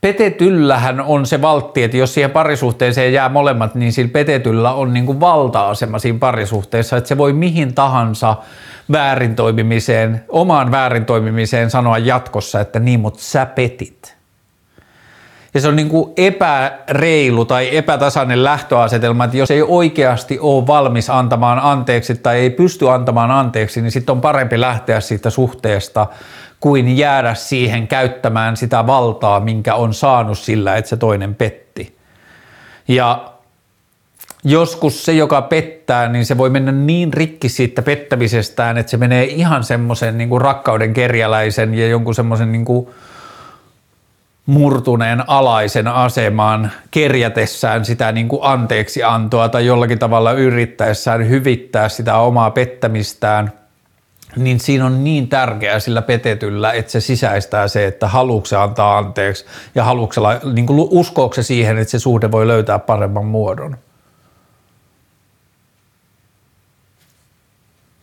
petetyllähän 0.00 1.00
on 1.00 1.26
se 1.26 1.42
valtti, 1.42 1.82
että 1.82 1.96
jos 1.96 2.14
siihen 2.14 2.30
parisuhteeseen 2.30 3.12
jää 3.12 3.28
molemmat, 3.28 3.74
niin 3.74 3.92
sillä 3.92 4.10
petetyllä 4.12 4.72
on 4.72 4.94
niin 4.94 5.06
kuin 5.06 5.20
valta-asema 5.20 5.98
siinä 5.98 6.18
parisuhteessa, 6.18 6.96
että 6.96 7.08
se 7.08 7.18
voi 7.18 7.32
mihin 7.32 7.74
tahansa 7.74 8.36
väärintoimimiseen, 8.92 10.24
omaan 10.28 10.70
väärintoimimiseen 10.70 11.70
sanoa 11.70 11.98
jatkossa, 11.98 12.60
että 12.60 12.80
niin, 12.80 13.00
mutta 13.00 13.22
sä 13.22 13.46
petit. 13.46 14.18
Ja 15.54 15.60
se 15.60 15.68
on 15.68 15.76
niin 15.76 15.88
kuin 15.88 16.12
epäreilu 16.16 17.44
tai 17.44 17.76
epätasainen 17.76 18.44
lähtöasetelma, 18.44 19.24
että 19.24 19.36
jos 19.36 19.50
ei 19.50 19.62
oikeasti 19.62 20.38
ole 20.38 20.66
valmis 20.66 21.10
antamaan 21.10 21.58
anteeksi 21.58 22.14
tai 22.14 22.38
ei 22.38 22.50
pysty 22.50 22.90
antamaan 22.90 23.30
anteeksi, 23.30 23.80
niin 23.80 23.92
sitten 23.92 24.12
on 24.12 24.20
parempi 24.20 24.60
lähteä 24.60 25.00
siitä 25.00 25.30
suhteesta 25.30 26.06
kuin 26.60 26.96
jäädä 26.96 27.34
siihen 27.34 27.88
käyttämään 27.88 28.56
sitä 28.56 28.86
valtaa, 28.86 29.40
minkä 29.40 29.74
on 29.74 29.94
saanut 29.94 30.38
sillä, 30.38 30.76
että 30.76 30.88
se 30.88 30.96
toinen 30.96 31.34
petti. 31.34 31.96
Ja 32.88 33.32
joskus 34.44 35.04
se, 35.04 35.12
joka 35.12 35.42
pettää, 35.42 36.08
niin 36.08 36.26
se 36.26 36.38
voi 36.38 36.50
mennä 36.50 36.72
niin 36.72 37.12
rikki 37.12 37.48
siitä 37.48 37.82
pettämisestään, 37.82 38.78
että 38.78 38.90
se 38.90 38.96
menee 38.96 39.24
ihan 39.24 39.64
semmoisen 39.64 40.18
niin 40.18 40.40
rakkauden 40.40 40.94
kerjäläisen 40.94 41.74
ja 41.74 41.88
jonkun 41.88 42.14
semmoisen 42.14 42.52
niin 42.52 42.64
murtuneen 44.46 45.24
alaisen 45.26 45.88
asemaan 45.88 46.72
kerjätessään 46.90 47.84
sitä 47.84 48.12
niin 48.12 48.28
kuin 48.28 48.40
anteeksi 48.42 49.02
antoa 49.02 49.48
tai 49.48 49.66
jollakin 49.66 49.98
tavalla 49.98 50.32
yrittäessään 50.32 51.28
hyvittää 51.28 51.88
sitä 51.88 52.18
omaa 52.18 52.50
pettämistään– 52.50 53.52
niin 54.44 54.60
siinä 54.60 54.86
on 54.86 55.04
niin 55.04 55.28
tärkeää 55.28 55.80
sillä 55.80 56.02
petetyllä, 56.02 56.72
että 56.72 56.92
se 56.92 57.00
sisäistää 57.00 57.68
se, 57.68 57.86
että 57.86 58.08
haluuko 58.08 58.58
antaa 58.58 58.98
anteeksi 58.98 59.44
ja 59.74 59.84
haluuko 59.84 60.14
niin 60.52 60.66
uskooko 60.70 61.34
se 61.34 61.42
siihen, 61.42 61.78
että 61.78 61.90
se 61.90 61.98
suhde 61.98 62.30
voi 62.30 62.46
löytää 62.46 62.78
paremman 62.78 63.26
muodon. 63.26 63.76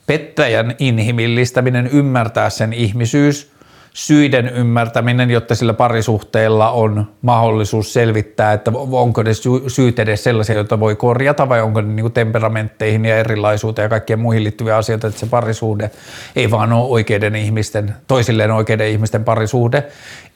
Pettäjän 0.08 0.76
inhimillistäminen, 0.80 1.88
ymmärtää 1.88 2.50
sen 2.50 2.74
ihmisyys– 2.74 3.52
syiden 3.96 4.50
ymmärtäminen, 4.50 5.32
jotta 5.32 5.56
sillä 5.56 5.74
parisuhteella 5.74 6.72
on 6.72 7.08
mahdollisuus 7.22 7.94
selvittää, 7.94 8.54
että 8.54 8.72
onko 8.92 9.24
ne 9.24 9.32
syyt 9.68 10.00
edes 10.00 10.24
sellaisia, 10.24 10.56
joita 10.56 10.80
voi 10.80 10.96
korjata 10.96 11.50
vai 11.50 11.62
onko 11.62 11.82
ne 11.82 11.94
niin 11.94 12.12
temperamentteihin 12.12 13.06
ja 13.06 13.18
erilaisuuteen 13.18 13.84
ja 13.84 13.90
kaikkien 13.90 14.20
muihin 14.20 14.44
liittyviä 14.44 14.78
asioita, 14.78 15.08
että 15.08 15.20
se 15.20 15.26
parisuhde 15.26 15.92
ei 16.36 16.52
vaan 16.52 16.74
ole 16.74 16.90
oikeiden 16.90 17.36
ihmisten, 17.36 17.96
toisilleen 18.08 18.52
oikeiden 18.52 18.88
ihmisten 18.88 19.24
parisuhde. 19.24 19.84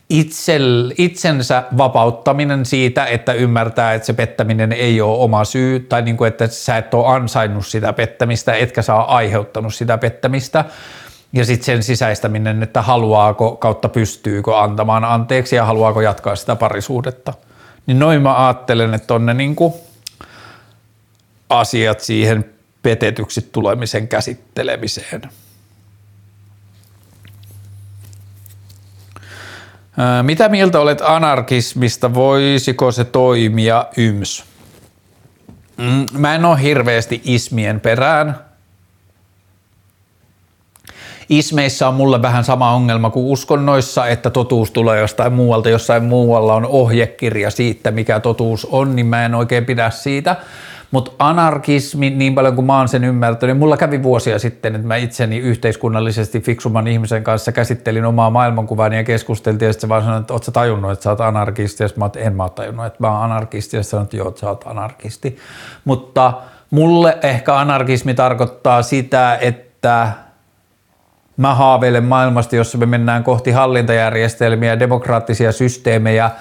Itsel, 0.09 0.93
itsensä 0.97 1.63
vapauttaminen 1.77 2.65
siitä, 2.65 3.05
että 3.05 3.33
ymmärtää, 3.33 3.93
että 3.93 4.05
se 4.05 4.13
pettäminen 4.13 4.71
ei 4.71 5.01
ole 5.01 5.17
oma 5.17 5.43
syy 5.43 5.79
tai 5.79 6.01
niin 6.01 6.17
kuin, 6.17 6.27
että 6.27 6.47
sä 6.47 6.77
et 6.77 6.93
ole 6.93 7.07
ansainnut 7.07 7.67
sitä 7.67 7.93
pettämistä, 7.93 8.53
etkä 8.53 8.81
saa 8.81 9.15
aiheuttanut 9.15 9.75
sitä 9.75 9.97
pettämistä– 9.97 10.65
ja 11.33 11.45
sitten 11.45 11.65
sen 11.65 11.83
sisäistäminen, 11.83 12.63
että 12.63 12.81
haluaako 12.81 13.55
kautta 13.55 13.89
pystyykö 13.89 14.61
antamaan 14.61 15.03
anteeksi 15.03 15.55
ja 15.55 15.65
haluaako 15.65 16.01
jatkaa 16.01 16.35
sitä 16.35 16.55
parisuudetta. 16.55 17.33
Niin 17.85 17.99
noin 17.99 18.21
mä 18.21 18.45
ajattelen, 18.45 18.93
että 18.93 19.13
on 19.13 19.25
ne 19.25 19.33
niinku 19.33 19.79
asiat 21.49 21.99
siihen 21.99 22.45
petetyksi 22.81 23.49
tulemisen 23.51 24.07
käsittelemiseen. 24.07 25.21
Mitä 30.21 30.49
mieltä 30.49 30.79
olet 30.79 31.01
anarkismista? 31.01 32.13
Voisiko 32.13 32.91
se 32.91 33.03
toimia 33.03 33.85
yms? 33.97 34.45
Mm, 35.77 36.05
mä 36.13 36.35
en 36.35 36.45
ole 36.45 36.61
hirveästi 36.61 37.21
ismien 37.23 37.79
perään, 37.79 38.48
Ismeissä 41.29 41.87
on 41.87 41.93
mulle 41.93 42.21
vähän 42.21 42.43
sama 42.43 42.71
ongelma 42.71 43.09
kuin 43.09 43.25
uskonnoissa, 43.25 44.07
että 44.07 44.29
totuus 44.29 44.71
tulee 44.71 44.99
jostain 44.99 45.33
muualta, 45.33 45.69
jossain 45.69 46.03
muualla 46.03 46.53
on 46.53 46.65
ohjekirja 46.65 47.51
siitä, 47.51 47.91
mikä 47.91 48.19
totuus 48.19 48.65
on, 48.65 48.95
niin 48.95 49.05
mä 49.05 49.25
en 49.25 49.35
oikein 49.35 49.65
pidä 49.65 49.89
siitä. 49.89 50.35
Mutta 50.91 51.11
anarkismi, 51.19 52.09
niin 52.09 52.35
paljon 52.35 52.55
kuin 52.55 52.65
mä 52.65 52.77
oon 52.77 52.87
sen 52.87 53.03
ymmärtänyt, 53.03 53.55
niin 53.55 53.59
mulla 53.59 53.77
kävi 53.77 54.03
vuosia 54.03 54.39
sitten, 54.39 54.75
että 54.75 54.87
mä 54.87 54.95
itseni 54.95 55.37
yhteiskunnallisesti 55.37 56.39
fiksuman 56.39 56.87
ihmisen 56.87 57.23
kanssa 57.23 57.51
käsittelin 57.51 58.05
omaa 58.05 58.29
maailmankuvaani 58.29 58.95
ja 58.95 59.03
keskusteltiin, 59.03 59.67
ja 59.67 59.73
sitten 59.73 59.87
se 59.87 59.89
vaan 59.89 60.03
sanoi, 60.03 60.19
että 60.19 60.33
oot 60.33 60.43
sä 60.43 60.51
tajunnut, 60.51 60.91
että 60.91 61.03
sä 61.03 61.09
oot 61.09 61.21
anarkisti, 61.21 61.83
ja 61.83 61.89
mä 61.95 62.05
oot, 62.05 62.15
en 62.15 62.35
mä 62.35 62.43
oot 62.43 62.55
tajunnut, 62.55 62.85
että 62.85 62.97
mä 62.99 63.11
oon 63.11 63.23
anarkisti, 63.23 63.77
ja 63.77 63.83
sanoin, 63.83 64.03
että 64.03 64.17
joo, 64.17 64.27
että 64.27 64.41
sä 64.41 64.49
oot 64.49 64.67
anarkisti. 64.67 65.37
Mutta 65.85 66.33
mulle 66.69 67.17
ehkä 67.23 67.59
anarkismi 67.59 68.13
tarkoittaa 68.13 68.81
sitä, 68.81 69.37
että 69.41 70.11
Mä 71.39 71.55
haaveilen 71.55 72.03
maailmasta, 72.03 72.55
jossa 72.55 72.77
me 72.77 72.85
mennään 72.85 73.23
kohti 73.23 73.51
hallintajärjestelmiä 73.51 74.79
demokraattisia 74.79 75.51
systeemejä, 75.51 76.31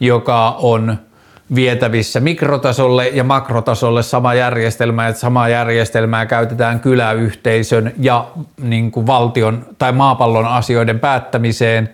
joka 0.00 0.50
on 0.50 0.98
vietävissä 1.54 2.20
mikrotasolle 2.20 3.08
ja 3.08 3.24
makrotasolle 3.24 4.02
sama 4.02 4.34
järjestelmä, 4.34 5.08
että 5.08 5.20
samaa 5.20 5.48
järjestelmää 5.48 6.26
käytetään 6.26 6.80
kyläyhteisön 6.80 7.92
ja 8.00 8.28
niin 8.62 8.90
kuin 8.90 9.06
valtion 9.06 9.66
tai 9.78 9.92
maapallon 9.92 10.46
asioiden 10.46 11.00
päättämiseen. 11.00 11.88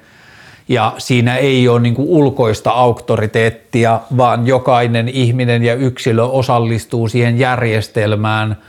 Ja 0.68 0.92
siinä 0.98 1.36
ei 1.36 1.68
ole 1.68 1.80
niin 1.80 1.94
kuin 1.94 2.08
ulkoista 2.08 2.70
auktoriteettia, 2.70 4.00
vaan 4.16 4.46
jokainen 4.46 5.08
ihminen 5.08 5.62
ja 5.62 5.74
yksilö 5.74 6.24
osallistuu 6.24 7.08
siihen 7.08 7.38
järjestelmään– 7.38 8.56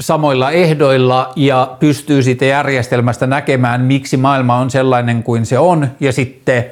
samoilla 0.00 0.50
ehdoilla 0.50 1.32
ja 1.36 1.76
pystyy 1.80 2.22
sitten 2.22 2.48
järjestelmästä 2.48 3.26
näkemään, 3.26 3.80
miksi 3.80 4.16
maailma 4.16 4.56
on 4.56 4.70
sellainen 4.70 5.22
kuin 5.22 5.46
se 5.46 5.58
on. 5.58 5.88
Ja 6.00 6.12
sitten 6.12 6.64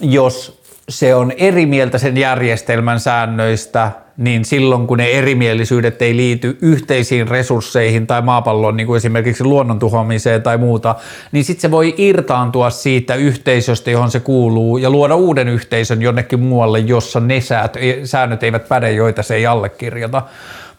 jos 0.00 0.62
se 0.88 1.14
on 1.14 1.32
eri 1.36 1.66
mieltä 1.66 1.98
sen 1.98 2.16
järjestelmän 2.16 3.00
säännöistä, 3.00 3.90
niin 4.16 4.44
silloin 4.44 4.86
kun 4.86 4.98
ne 4.98 5.10
erimielisyydet 5.10 6.02
ei 6.02 6.16
liity 6.16 6.58
yhteisiin 6.62 7.28
resursseihin 7.28 8.06
tai 8.06 8.22
maapallon 8.22 8.76
niin 8.76 8.86
kuin 8.86 8.96
esimerkiksi 8.96 9.44
luonnon 9.44 9.78
tuhoamiseen 9.78 10.42
tai 10.42 10.58
muuta, 10.58 10.94
niin 11.32 11.44
sitten 11.44 11.62
se 11.62 11.70
voi 11.70 11.94
irtaantua 11.98 12.70
siitä 12.70 13.14
yhteisöstä, 13.14 13.90
johon 13.90 14.10
se 14.10 14.20
kuuluu 14.20 14.78
ja 14.78 14.90
luoda 14.90 15.14
uuden 15.14 15.48
yhteisön 15.48 16.02
jonnekin 16.02 16.40
muualle, 16.40 16.78
jossa 16.78 17.20
ne 17.20 17.40
säät, 17.40 17.76
säännöt 18.04 18.42
eivät 18.42 18.68
päde, 18.68 18.92
joita 18.92 19.22
se 19.22 19.34
ei 19.34 19.46
allekirjoita. 19.46 20.22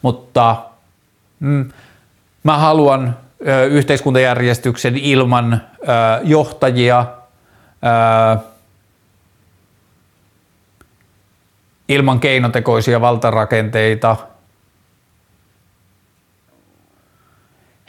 Mutta 0.02 0.56
mm, 1.40 1.70
mä 2.42 2.58
haluan 2.58 3.18
ö, 3.46 3.64
yhteiskuntajärjestyksen 3.64 4.96
ilman 4.96 5.52
ö, 5.52 5.86
johtajia, 6.22 7.06
ö, 8.36 8.38
ilman 11.88 12.20
keinotekoisia 12.20 13.00
valtarakenteita. 13.00 14.16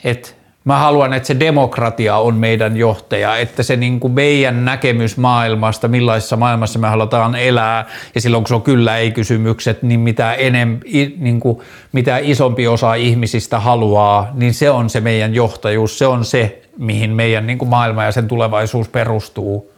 Et 0.04 0.36
mä 0.66 0.78
haluan, 0.78 1.12
että 1.12 1.26
se 1.26 1.40
demokratia 1.40 2.16
on 2.16 2.34
meidän 2.34 2.76
johtaja, 2.76 3.36
että 3.36 3.62
se 3.62 3.76
niin 3.76 4.00
kuin 4.00 4.12
meidän 4.12 4.64
näkemys 4.64 5.16
maailmasta, 5.16 5.88
millaisessa 5.88 6.36
maailmassa 6.36 6.78
me 6.78 6.88
halutaan 6.88 7.34
elää, 7.34 7.86
ja 8.14 8.20
silloin 8.20 8.44
kun 8.44 8.48
se 8.48 8.54
on 8.54 8.62
kyllä 8.62 8.96
ei-kysymykset, 8.96 9.82
niin 9.82 10.00
mitä, 10.00 10.34
enem, 10.34 10.80
niin 11.18 11.40
kuin, 11.40 11.58
mitä 11.92 12.18
isompi 12.18 12.68
osa 12.68 12.94
ihmisistä 12.94 13.60
haluaa, 13.60 14.30
niin 14.34 14.54
se 14.54 14.70
on 14.70 14.90
se 14.90 15.00
meidän 15.00 15.34
johtajuus, 15.34 15.98
se 15.98 16.06
on 16.06 16.24
se, 16.24 16.62
mihin 16.78 17.10
meidän 17.10 17.46
niin 17.46 17.58
kuin 17.58 17.68
maailma 17.68 18.04
ja 18.04 18.12
sen 18.12 18.28
tulevaisuus 18.28 18.88
perustuu. 18.88 19.72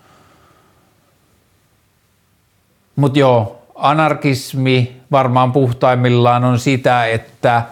Mutta 2.97 3.19
joo, 3.19 3.63
anarkismi 3.75 4.97
varmaan 5.11 5.53
puhtaimmillaan 5.53 6.45
on 6.45 6.59
sitä, 6.59 7.07
että 7.07 7.63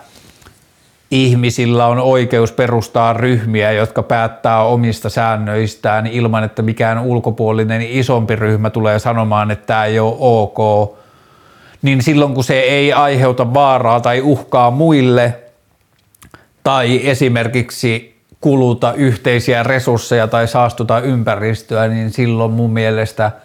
ihmisillä 1.11 1.87
on 1.87 1.99
oikeus 1.99 2.53
perustaa 2.53 3.13
ryhmiä, 3.13 3.73
jotka 3.73 4.03
päättää 4.03 4.63
omista 4.63 5.11
säännöistään 5.11 6.07
ilman, 6.07 6.45
että 6.45 6.63
mikään 6.63 6.99
ulkopuolinen 6.99 7.83
isompi 7.83 8.37
ryhmä 8.37 8.71
tulee 8.71 8.99
sanomaan, 8.99 9.51
että 9.51 9.67
tämä 9.67 9.85
ei 9.85 9.99
ole 9.99 10.17
ok, 10.19 10.59
niin 11.83 12.03
silloin 12.03 12.35
kun 12.35 12.45
se 12.45 12.61
ei 12.61 12.93
aiheuta 12.93 13.55
vaaraa 13.55 14.01
tai 14.01 14.21
uhkaa 14.21 14.71
muille 14.71 15.39
tai 16.63 17.09
esimerkiksi 17.09 18.17
kuluta 18.41 18.93
yhteisiä 18.93 19.63
resursseja 19.63 20.29
tai 20.29 20.49
saastuta 20.49 21.01
ympäristöä, 21.01 21.89
niin 21.89 22.11
silloin 22.11 22.53
mun 22.53 22.73
mielestä– 22.73 23.33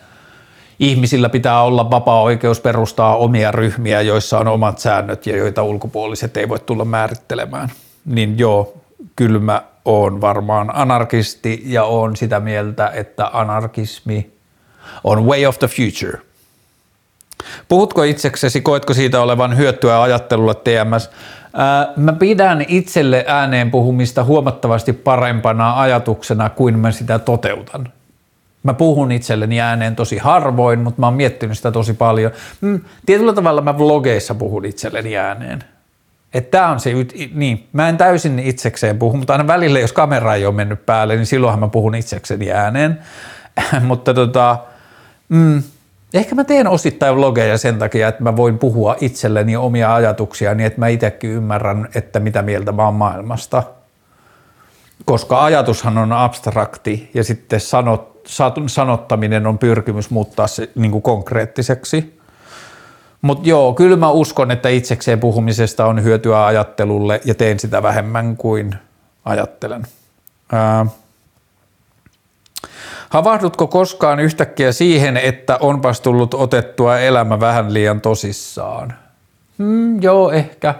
ihmisillä 0.81 1.29
pitää 1.29 1.61
olla 1.61 1.91
vapaa 1.91 2.21
oikeus 2.21 2.59
perustaa 2.59 3.15
omia 3.15 3.51
ryhmiä, 3.51 4.01
joissa 4.01 4.39
on 4.39 4.47
omat 4.47 4.79
säännöt 4.79 5.25
ja 5.25 5.37
joita 5.37 5.63
ulkopuoliset 5.63 6.37
ei 6.37 6.49
voi 6.49 6.59
tulla 6.59 6.85
määrittelemään. 6.85 7.69
Niin 8.05 8.37
joo, 8.37 8.73
kyllä 9.15 9.39
mä 9.39 9.63
oon 9.85 10.21
varmaan 10.21 10.75
anarkisti 10.75 11.63
ja 11.65 11.83
on 11.83 12.15
sitä 12.15 12.39
mieltä, 12.39 12.91
että 12.93 13.29
anarkismi 13.33 14.31
on 15.03 15.25
way 15.25 15.45
of 15.45 15.59
the 15.59 15.67
future. 15.67 16.21
Puhutko 17.67 18.03
itseksesi, 18.03 18.61
koetko 18.61 18.93
siitä 18.93 19.21
olevan 19.21 19.57
hyötyä 19.57 20.01
ajattelulle 20.01 20.55
TMS? 20.55 21.09
Ää, 21.53 21.93
mä 21.95 22.13
pidän 22.13 22.65
itselle 22.67 23.25
ääneen 23.27 23.71
puhumista 23.71 24.23
huomattavasti 24.23 24.93
parempana 24.93 25.81
ajatuksena 25.81 26.49
kuin 26.49 26.79
mä 26.79 26.91
sitä 26.91 27.19
toteutan. 27.19 27.93
Mä 28.63 28.73
puhun 28.73 29.11
itselleni 29.11 29.61
ääneen 29.61 29.95
tosi 29.95 30.17
harvoin, 30.17 30.79
mutta 30.79 30.99
mä 30.99 31.07
oon 31.07 31.13
miettinyt 31.13 31.57
sitä 31.57 31.71
tosi 31.71 31.93
paljon. 31.93 32.31
Mm, 32.61 32.81
tietyllä 33.05 33.33
tavalla 33.33 33.61
mä 33.61 33.77
vlogeissa 33.77 34.35
puhun 34.35 34.65
itselleni 34.65 35.17
ääneen. 35.17 35.63
Että 36.33 36.67
on 36.67 36.79
se, 36.79 36.91
niin, 37.33 37.67
mä 37.73 37.89
en 37.89 37.97
täysin 37.97 38.39
itsekseen 38.39 38.99
puhu, 38.99 39.17
mutta 39.17 39.33
aina 39.33 39.47
välillä, 39.47 39.79
jos 39.79 39.93
kamera 39.93 40.35
ei 40.35 40.45
ole 40.45 40.55
mennyt 40.55 40.85
päälle, 40.85 41.15
niin 41.15 41.25
silloinhan 41.25 41.59
mä 41.59 41.67
puhun 41.67 41.95
itsekseni 41.95 42.51
ääneen. 42.51 42.99
mutta 43.87 44.13
tota, 44.13 44.57
mm, 45.29 45.63
ehkä 46.13 46.35
mä 46.35 46.43
teen 46.43 46.67
osittain 46.67 47.15
vlogeja 47.15 47.57
sen 47.57 47.79
takia, 47.79 48.07
että 48.07 48.23
mä 48.23 48.35
voin 48.35 48.57
puhua 48.57 48.95
itselleni 49.01 49.55
omia 49.55 49.95
ajatuksia 49.95 50.53
niin, 50.53 50.67
että 50.67 50.79
mä 50.79 50.87
itsekin 50.87 51.29
ymmärrän, 51.29 51.89
että 51.95 52.19
mitä 52.19 52.41
mieltä 52.41 52.71
mä 52.71 52.85
oon 52.85 52.93
maailmasta. 52.93 53.63
Koska 55.05 55.43
ajatushan 55.43 55.97
on 55.97 56.11
abstrakti 56.13 57.11
ja 57.13 57.23
sitten 57.23 57.59
sanot, 57.59 58.10
sanottaminen 58.67 59.47
on 59.47 59.57
pyrkimys 59.57 60.09
muuttaa 60.09 60.47
se 60.47 60.69
niin 60.75 60.91
kuin 60.91 61.01
konkreettiseksi. 61.01 62.21
Mutta 63.21 63.49
joo, 63.49 63.73
kyllä 63.73 63.95
mä 63.95 64.09
uskon, 64.09 64.51
että 64.51 64.69
itsekseen 64.69 65.19
puhumisesta 65.19 65.85
on 65.85 66.03
hyötyä 66.03 66.45
ajattelulle 66.45 67.21
ja 67.25 67.35
teen 67.35 67.59
sitä 67.59 67.83
vähemmän 67.83 68.37
kuin 68.37 68.75
ajattelen. 69.25 69.87
Ää, 70.51 70.85
Havahdutko 73.11 73.67
koskaan 73.67 74.19
yhtäkkiä 74.19 74.71
siihen, 74.71 75.17
että 75.17 75.57
onpas 75.61 76.01
tullut 76.01 76.33
otettua 76.33 76.99
elämä 76.99 77.39
vähän 77.39 77.73
liian 77.73 78.01
tosissaan? 78.01 78.93
Hmm, 79.57 80.01
joo, 80.01 80.31
ehkä. 80.31 80.75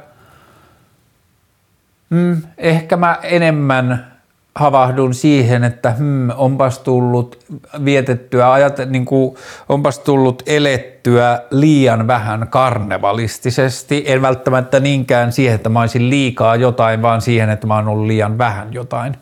Hmm, 2.10 2.42
ehkä 2.58 2.98
mä 2.98 3.20
enemmän 3.24 4.11
havahdun 4.56 5.14
siihen, 5.14 5.64
että 5.64 5.92
hmm, 5.92 6.30
onpas 6.36 6.80
tullut 6.80 7.40
vietettyä, 7.86 8.52
ajat, 8.52 8.78
niin 8.90 9.06
kuin, 9.06 9.36
onpas 9.70 10.00
tullut 10.00 10.44
elettyä 10.46 11.42
liian 11.52 12.08
vähän 12.08 12.48
karnevalistisesti. 12.48 14.04
En 14.08 14.22
välttämättä 14.22 14.80
niinkään 14.80 15.32
siihen, 15.32 15.56
että 15.56 15.70
mä 15.70 15.82
olisin 15.82 16.10
liikaa 16.10 16.56
jotain, 16.56 17.02
vaan 17.02 17.22
siihen, 17.22 17.50
että 17.50 17.68
mä 17.68 17.76
oon 17.76 17.88
ollut 17.88 18.08
liian 18.08 18.38
vähän 18.38 18.74
jotain. 18.74 19.18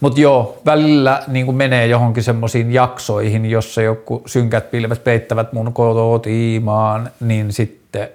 Mutta 0.00 0.20
joo, 0.20 0.58
välillä 0.66 1.22
niin 1.26 1.54
menee 1.54 1.86
johonkin 1.86 2.22
semmoisiin 2.22 2.72
jaksoihin, 2.72 3.46
jossa 3.46 3.82
joku 3.82 4.22
synkät 4.26 4.70
pilvet 4.70 5.04
peittävät 5.04 5.52
mun 5.52 5.72
kotimaan, 5.72 7.10
niin 7.20 7.52
sitten 7.52 8.08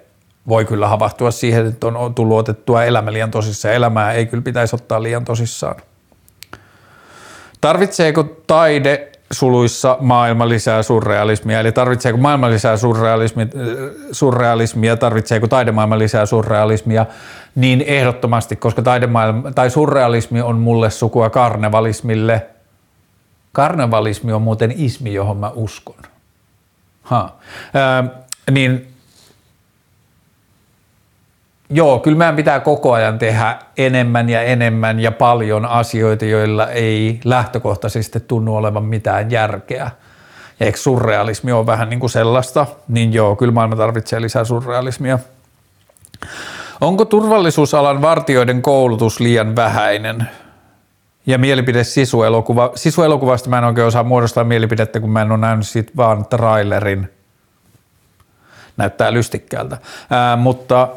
voi 0.48 0.64
kyllä 0.64 0.88
havahtua 0.88 1.30
siihen, 1.30 1.66
että 1.66 1.86
on 1.86 2.14
tullut 2.14 2.38
otettua 2.38 2.84
elämä 2.84 3.12
liian 3.12 3.30
tosissaan. 3.30 3.74
Elämää 3.74 4.12
ei 4.12 4.26
kyllä 4.26 4.42
pitäisi 4.42 4.76
ottaa 4.76 5.02
liian 5.02 5.24
tosissaan. 5.24 5.76
Tarvitseeko 7.64 8.24
taide 8.46 9.08
suluissa 9.32 9.98
maailma 10.00 10.48
lisää 10.48 10.82
surrealismia, 10.82 11.60
eli 11.60 11.72
tarvitseeko 11.72 12.18
maailma 12.18 12.50
lisää 12.50 12.76
surrealismia, 12.76 13.46
surrealismia 14.12 14.96
tarvitseeko 14.96 15.46
taidemaailma 15.46 15.98
lisää 15.98 16.26
surrealismia, 16.26 17.06
niin 17.54 17.84
ehdottomasti, 17.86 18.56
koska 18.56 18.82
taidemaailma, 18.82 19.52
tai 19.52 19.70
surrealismi 19.70 20.40
on 20.40 20.56
mulle 20.56 20.90
sukua 20.90 21.30
karnevalismille. 21.30 22.46
Karnevalismi 23.52 24.32
on 24.32 24.42
muuten 24.42 24.74
ismi, 24.76 25.14
johon 25.14 25.36
mä 25.36 25.50
uskon. 25.54 26.02
Ha. 27.02 27.32
Ö, 27.74 28.24
niin 28.50 28.93
Joo, 31.76 31.98
kyllä 31.98 32.18
meidän 32.18 32.36
pitää 32.36 32.60
koko 32.60 32.92
ajan 32.92 33.18
tehdä 33.18 33.58
enemmän 33.76 34.28
ja 34.28 34.42
enemmän 34.42 35.00
ja 35.00 35.12
paljon 35.12 35.66
asioita, 35.66 36.24
joilla 36.24 36.68
ei 36.68 37.20
lähtökohtaisesti 37.24 38.20
tunnu 38.20 38.56
olevan 38.56 38.84
mitään 38.84 39.30
järkeä. 39.30 39.90
Ja 40.60 40.66
eikö 40.66 40.78
surrealismi 40.78 41.52
ole 41.52 41.66
vähän 41.66 41.90
niin 41.90 42.00
kuin 42.00 42.10
sellaista, 42.10 42.66
niin 42.88 43.12
joo, 43.12 43.36
kyllä 43.36 43.52
maailma 43.52 43.76
tarvitsee 43.76 44.20
lisää 44.20 44.44
surrealismia. 44.44 45.18
Onko 46.80 47.04
turvallisuusalan 47.04 48.02
vartijoiden 48.02 48.62
koulutus 48.62 49.20
liian 49.20 49.56
vähäinen? 49.56 50.28
Ja 51.26 51.38
mielipide 51.38 51.84
sisuelokuva. 51.84 52.72
Sisuelokuvasta 52.74 53.50
mä 53.50 53.58
en 53.58 53.64
oikein 53.64 53.86
osaa 53.86 54.02
muodostaa 54.02 54.44
mielipidettä, 54.44 55.00
kun 55.00 55.10
mä 55.10 55.22
en 55.22 55.32
ole 55.32 55.38
nähnyt 55.38 55.66
siitä 55.66 55.92
vaan 55.96 56.26
trailerin. 56.26 57.12
Näyttää 58.76 59.12
lystikkäältä. 59.12 59.78
Ää, 60.10 60.36
mutta 60.36 60.88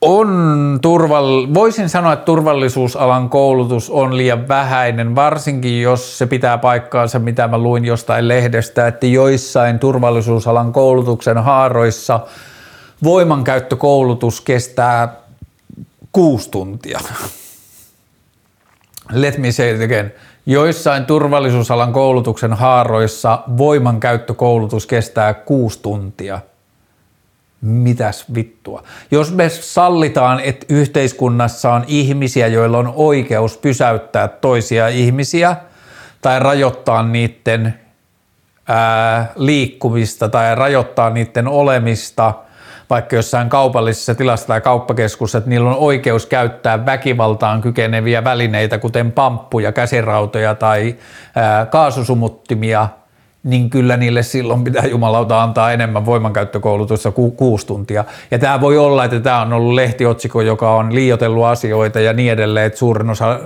on 0.00 0.78
turval... 0.82 1.46
Voisin 1.54 1.88
sanoa, 1.88 2.12
että 2.12 2.24
turvallisuusalan 2.24 3.28
koulutus 3.28 3.90
on 3.90 4.16
liian 4.16 4.48
vähäinen, 4.48 5.14
varsinkin 5.14 5.82
jos 5.82 6.18
se 6.18 6.26
pitää 6.26 6.58
paikkaansa, 6.58 7.18
mitä 7.18 7.48
mä 7.48 7.58
luin 7.58 7.84
jostain 7.84 8.28
lehdestä, 8.28 8.86
että 8.86 9.06
joissain 9.06 9.78
turvallisuusalan 9.78 10.72
koulutuksen 10.72 11.38
haaroissa 11.38 12.20
voimankäyttökoulutus 13.04 14.40
kestää 14.40 15.16
kuusi 16.12 16.50
tuntia. 16.50 17.00
Let 19.12 19.38
me 19.38 19.52
say 19.52 19.74
it 19.74 19.82
again. 19.82 20.12
Joissain 20.46 21.04
turvallisuusalan 21.04 21.92
koulutuksen 21.92 22.52
haaroissa 22.52 23.42
voimankäyttökoulutus 23.56 24.86
kestää 24.86 25.34
kuusi 25.34 25.82
tuntia– 25.82 26.40
mitäs 27.60 28.34
vittua. 28.34 28.82
Jos 29.10 29.32
me 29.32 29.48
sallitaan, 29.48 30.40
että 30.40 30.66
yhteiskunnassa 30.68 31.72
on 31.72 31.84
ihmisiä, 31.86 32.46
joilla 32.46 32.78
on 32.78 32.92
oikeus 32.96 33.56
pysäyttää 33.56 34.28
toisia 34.28 34.88
ihmisiä 34.88 35.56
tai 36.22 36.38
rajoittaa 36.40 37.02
niiden 37.02 37.74
ää, 38.68 39.32
liikkumista 39.36 40.28
tai 40.28 40.54
rajoittaa 40.54 41.10
niiden 41.10 41.48
olemista– 41.48 42.34
vaikka 42.90 43.16
jossain 43.16 43.48
kaupallisessa 43.48 44.14
tilassa 44.14 44.46
tai 44.46 44.60
kauppakeskussa, 44.60 45.38
että 45.38 45.50
niillä 45.50 45.70
on 45.70 45.76
oikeus 45.76 46.26
käyttää 46.26 46.86
väkivaltaan 46.86 47.60
kykeneviä 47.60 48.24
välineitä, 48.24 48.78
kuten 48.78 49.12
pamppuja, 49.12 49.72
käsirautoja 49.72 50.54
tai 50.54 50.96
ää, 51.36 51.66
kaasusumuttimia 51.66 52.88
niin 53.42 53.70
kyllä 53.70 53.96
niille 53.96 54.22
silloin 54.22 54.64
pitää 54.64 54.86
jumalauta 54.86 55.42
antaa 55.42 55.72
enemmän 55.72 56.06
voimankäyttökoulutusta 56.06 57.10
kuin 57.10 57.32
kuusi 57.32 57.66
tuntia. 57.66 58.04
Ja 58.30 58.38
tämä 58.38 58.60
voi 58.60 58.78
olla, 58.78 59.04
että 59.04 59.20
tämä 59.20 59.40
on 59.40 59.52
ollut 59.52 59.74
lehtiotsikko, 59.74 60.40
joka 60.40 60.74
on 60.74 60.94
liiotellut 60.94 61.44
asioita 61.44 62.00
ja 62.00 62.12
niin 62.12 62.32
edelleen, 62.32 62.66
että 62.66 62.78
suurin 62.78 63.10
osa, 63.10 63.40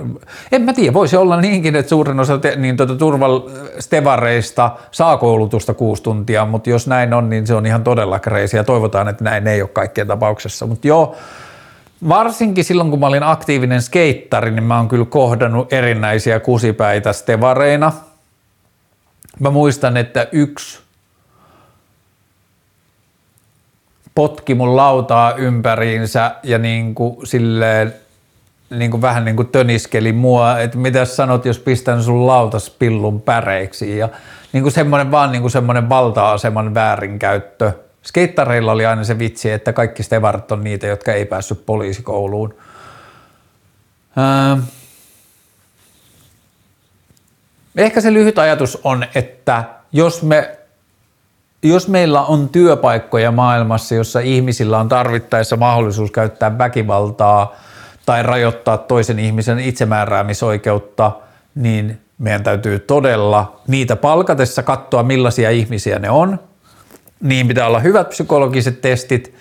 en 0.51 0.61
mä 0.61 0.73
tiedä, 0.73 0.93
voisi 0.93 1.17
olla 1.17 1.41
niinkin, 1.41 1.75
että 1.75 1.89
suurin 1.89 2.19
osa 2.19 2.37
te, 2.37 2.55
niin 2.55 2.77
tuota, 2.77 2.95
turvalstevareista 2.95 4.71
saa 4.91 5.17
koulutusta 5.17 5.73
kuusi 5.73 6.03
tuntia, 6.03 6.45
mutta 6.45 6.69
jos 6.69 6.87
näin 6.87 7.13
on, 7.13 7.29
niin 7.29 7.47
se 7.47 7.55
on 7.55 7.65
ihan 7.65 7.83
todella 7.83 8.19
kreisiä 8.19 8.59
ja 8.59 8.63
toivotaan, 8.63 9.07
että 9.07 9.23
näin 9.23 9.47
ei 9.47 9.61
ole 9.61 9.69
kaikkien 9.69 10.07
tapauksessa. 10.07 10.67
Mutta 10.67 10.87
joo, 10.87 11.15
varsinkin 12.09 12.63
silloin, 12.63 12.89
kun 12.89 12.99
mä 12.99 13.07
olin 13.07 13.23
aktiivinen 13.23 13.81
skeittari, 13.81 14.51
niin 14.51 14.63
mä 14.63 14.77
oon 14.77 14.87
kyllä 14.87 15.05
kohdannut 15.05 15.73
erinäisiä 15.73 16.39
kusipäitä 16.39 17.13
stevareina– 17.13 17.91
Mä 19.39 19.49
muistan, 19.49 19.97
että 19.97 20.27
yksi 20.31 20.79
potki 24.15 24.55
mun 24.55 24.75
lautaa 24.75 25.33
ympäriinsä 25.33 26.35
ja 26.43 26.57
niin 26.57 26.95
kuin 26.95 27.27
silleen, 27.27 27.93
niin 28.69 28.91
kuin 28.91 29.01
vähän 29.01 29.25
niin 29.25 29.35
kuin 29.35 29.47
töniskeli 29.47 30.13
mua, 30.13 30.59
että 30.59 30.77
mitä 30.77 31.05
sanot, 31.05 31.45
jos 31.45 31.59
pistän 31.59 32.03
sun 32.03 32.27
lautas 32.27 32.69
pillun 32.69 33.21
päreiksi 33.21 33.97
ja 33.97 34.09
niin 34.53 34.63
kuin 34.63 34.73
semmoinen 34.73 35.11
vaan 35.11 35.31
niin 35.31 35.41
kuin 35.41 35.51
semmoinen 35.51 35.89
valta-aseman 35.89 36.73
väärinkäyttö. 36.73 37.71
Skeittareilla 38.03 38.71
oli 38.71 38.85
aina 38.85 39.03
se 39.03 39.19
vitsi, 39.19 39.51
että 39.51 39.73
kaikki 39.73 40.03
stevarit 40.03 40.51
on 40.51 40.63
niitä, 40.63 40.87
jotka 40.87 41.13
ei 41.13 41.25
päässyt 41.25 41.65
poliisikouluun. 41.65 42.55
Öö, 44.17 44.63
Ehkä 47.75 48.01
se 48.01 48.13
lyhyt 48.13 48.39
ajatus 48.39 48.79
on, 48.83 49.05
että 49.15 49.63
jos, 49.91 50.23
me, 50.23 50.57
jos 51.63 51.87
meillä 51.87 52.21
on 52.21 52.49
työpaikkoja 52.49 53.31
maailmassa, 53.31 53.95
jossa 53.95 54.19
ihmisillä 54.19 54.79
on 54.79 54.89
tarvittaessa 54.89 55.57
mahdollisuus 55.57 56.11
käyttää 56.11 56.57
väkivaltaa 56.57 57.55
tai 58.05 58.23
rajoittaa 58.23 58.77
toisen 58.77 59.19
ihmisen 59.19 59.59
itsemääräämisoikeutta, 59.59 61.11
niin 61.55 62.01
meidän 62.17 62.43
täytyy 62.43 62.79
todella 62.79 63.59
niitä 63.67 63.95
palkatessa 63.95 64.63
katsoa, 64.63 65.03
millaisia 65.03 65.49
ihmisiä 65.49 65.99
ne 65.99 66.09
on. 66.09 66.39
Niin 67.21 67.47
pitää 67.47 67.67
olla 67.67 67.79
hyvät 67.79 68.09
psykologiset 68.09 68.81
testit. 68.81 69.35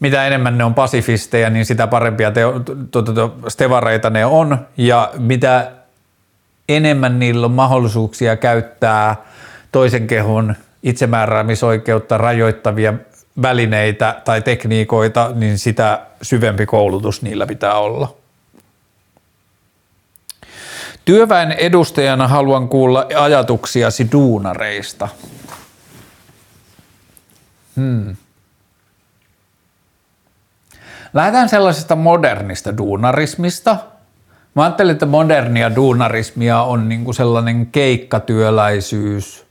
Mitä 0.00 0.26
enemmän 0.26 0.58
ne 0.58 0.64
on 0.64 0.74
pasifisteja, 0.74 1.50
niin 1.50 1.66
sitä 1.66 1.86
parempia 1.86 2.30
teo, 2.30 2.60
to, 2.90 3.02
to, 3.02 3.12
to, 3.12 3.38
stevareita 3.48 4.10
ne 4.10 4.26
on. 4.26 4.66
Ja 4.76 5.10
mitä 5.18 5.72
enemmän 6.68 7.18
niillä 7.18 7.44
on 7.44 7.52
mahdollisuuksia 7.52 8.36
käyttää 8.36 9.16
toisen 9.72 10.06
kehon 10.06 10.56
itsemääräämisoikeutta 10.82 12.18
rajoittavia 12.18 12.94
välineitä 13.42 14.20
tai 14.24 14.42
tekniikoita, 14.42 15.30
niin 15.34 15.58
sitä 15.58 16.06
syvempi 16.22 16.66
koulutus 16.66 17.22
niillä 17.22 17.46
pitää 17.46 17.74
olla. 17.74 18.16
Työväen 21.04 21.52
edustajana 21.52 22.28
haluan 22.28 22.68
kuulla 22.68 23.06
ajatuksiasi 23.16 24.08
duunareista. 24.12 25.08
Hmm. 27.76 28.16
Lähdetään 31.14 31.48
sellaisesta 31.48 31.96
modernista 31.96 32.76
duunarismista– 32.76 33.76
Mä 34.58 34.64
ajattelin, 34.64 34.92
että 34.92 35.06
modernia 35.06 35.74
duunarismia 35.74 36.62
on 36.62 36.88
niin 36.88 37.04
kuin 37.04 37.14
sellainen 37.14 37.66
keikkatyöläisyys 37.66 39.46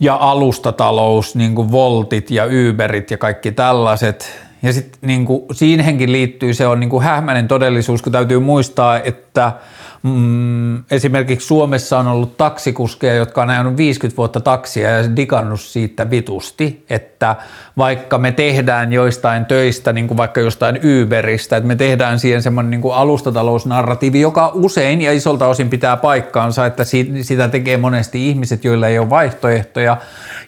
ja 0.00 0.14
alustatalous, 0.14 1.34
niin 1.34 1.54
kuin 1.54 1.72
Voltit 1.72 2.30
ja 2.30 2.44
Uberit 2.44 3.10
ja 3.10 3.18
kaikki 3.18 3.52
tällaiset. 3.52 4.40
Ja 4.62 4.72
sitten 4.72 4.98
niin 5.02 5.26
siihenkin 5.52 6.12
liittyy, 6.12 6.54
se 6.54 6.66
on 6.66 6.80
niin 6.80 6.90
kuin 6.90 7.04
hähmäinen 7.04 7.48
todellisuus, 7.48 8.02
kun 8.02 8.12
täytyy 8.12 8.38
muistaa, 8.38 9.00
että– 9.00 9.52
Mm, 10.04 10.84
esimerkiksi 10.90 11.46
Suomessa 11.46 11.98
on 11.98 12.06
ollut 12.06 12.36
taksikuskeja, 12.36 13.14
jotka 13.14 13.42
on 13.42 13.50
ajanut 13.50 13.76
50 13.76 14.16
vuotta 14.16 14.40
taksia 14.40 14.90
ja 14.90 15.16
digannut 15.16 15.60
siitä 15.60 16.10
vitusti, 16.10 16.84
että 16.90 17.36
vaikka 17.76 18.18
me 18.18 18.32
tehdään 18.32 18.92
joistain 18.92 19.46
töistä, 19.46 19.92
niin 19.92 20.08
kuin 20.08 20.18
vaikka 20.18 20.40
jostain 20.40 20.76
Uberistä, 20.76 21.56
että 21.56 21.66
me 21.66 21.76
tehdään 21.76 22.18
siihen 22.18 22.42
semmoinen 22.42 22.70
niin 22.70 22.80
kuin 22.80 22.94
alustatalousnarratiivi, 22.94 24.20
joka 24.20 24.50
usein 24.54 25.00
ja 25.00 25.12
isolta 25.12 25.46
osin 25.46 25.70
pitää 25.70 25.96
paikkaansa, 25.96 26.66
että 26.66 26.84
sitä 27.22 27.48
tekee 27.48 27.76
monesti 27.76 28.28
ihmiset, 28.28 28.64
joilla 28.64 28.88
ei 28.88 28.98
ole 28.98 29.10
vaihtoehtoja 29.10 29.96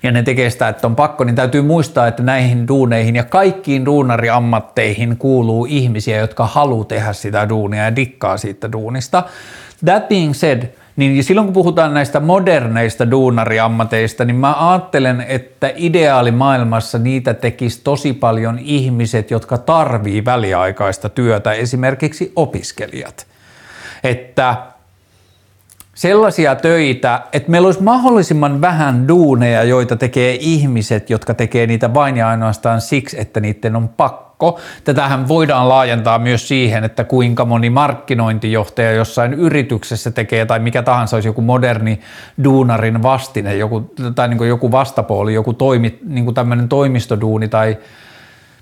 ja 0.03 0.13
ne 0.13 0.23
tekee 0.23 0.51
sitä, 0.51 0.69
että 0.69 0.87
on 0.87 0.97
pakko, 0.97 1.25
niin 1.25 1.37
täytyy 1.37 1.63
muistaa, 1.63 2.07
että 2.07 2.23
näihin 2.23 2.69
duuneihin 2.69 3.17
ja 3.17 3.25
kaikkiin 3.25 3.85
duunariammatteihin 3.85 5.17
kuuluu 5.17 5.67
ihmisiä, 5.71 6.19
jotka 6.19 6.47
haluaa 6.47 6.85
tehdä 6.85 7.13
sitä 7.13 7.49
duunia 7.49 7.85
ja 7.85 7.97
dikkaa 7.97 8.37
siitä 8.37 8.73
duunista. 8.73 9.23
That 9.85 10.09
being 10.09 10.35
said, 10.35 10.63
niin 10.97 11.25
silloin 11.25 11.47
kun 11.47 11.55
puhutaan 11.55 11.95
näistä 11.95 12.21
moderneista 12.21 13.11
duunariammateista, 13.11 14.25
niin 14.25 14.37
mä 14.37 14.71
ajattelen, 14.71 15.25
että 15.29 15.73
ideaalimaailmassa 15.77 16.99
niitä 16.99 17.35
tekisi 17.35 17.81
tosi 17.85 18.13
paljon 18.13 18.59
ihmiset, 18.59 19.31
jotka 19.31 19.59
tarvii 19.59 20.25
väliaikaista 20.25 21.09
työtä, 21.09 21.53
esimerkiksi 21.53 22.33
opiskelijat. 22.37 23.27
Että 24.05 24.57
sellaisia 25.95 26.55
töitä, 26.55 27.21
että 27.33 27.51
meillä 27.51 27.67
olisi 27.67 27.83
mahdollisimman 27.83 28.61
vähän 28.61 29.09
duuneja, 29.09 29.65
joita 29.65 29.97
tekee 29.97 30.37
ihmiset, 30.41 31.11
jotka 31.11 31.35
tekee 31.35 31.67
niitä 31.67 31.95
vain 31.95 32.17
ja 32.17 32.29
ainoastaan 32.29 32.81
siksi, 32.81 33.21
että 33.21 33.41
niiden 33.41 33.77
on 33.77 33.89
pakko. 33.89 34.26
Tätähän 34.85 35.29
voidaan 35.29 35.69
laajentaa 35.69 36.19
myös 36.19 36.49
siihen, 36.49 36.85
että 36.85 37.05
kuinka 37.05 37.45
moni 37.45 37.71
markkinointijohtaja 37.71 38.93
jossain 38.93 39.35
yrityksessä 39.35 40.11
tekee 40.11 40.47
tai 40.47 40.59
mikä 40.59 40.83
tahansa 40.83 41.17
olisi 41.17 41.29
joku 41.29 41.43
moderni 41.43 42.01
duunarin 42.45 43.03
vastine 43.03 43.57
joku, 43.57 43.95
tai 44.15 44.29
niin 44.29 44.49
joku 44.49 44.73
vastapuoli, 44.73 45.35
joku 45.35 45.53
toimi, 45.53 45.99
niin 46.05 46.35
tämmöinen 46.35 46.69
toimistoduuni 46.69 47.49
tai 47.49 47.79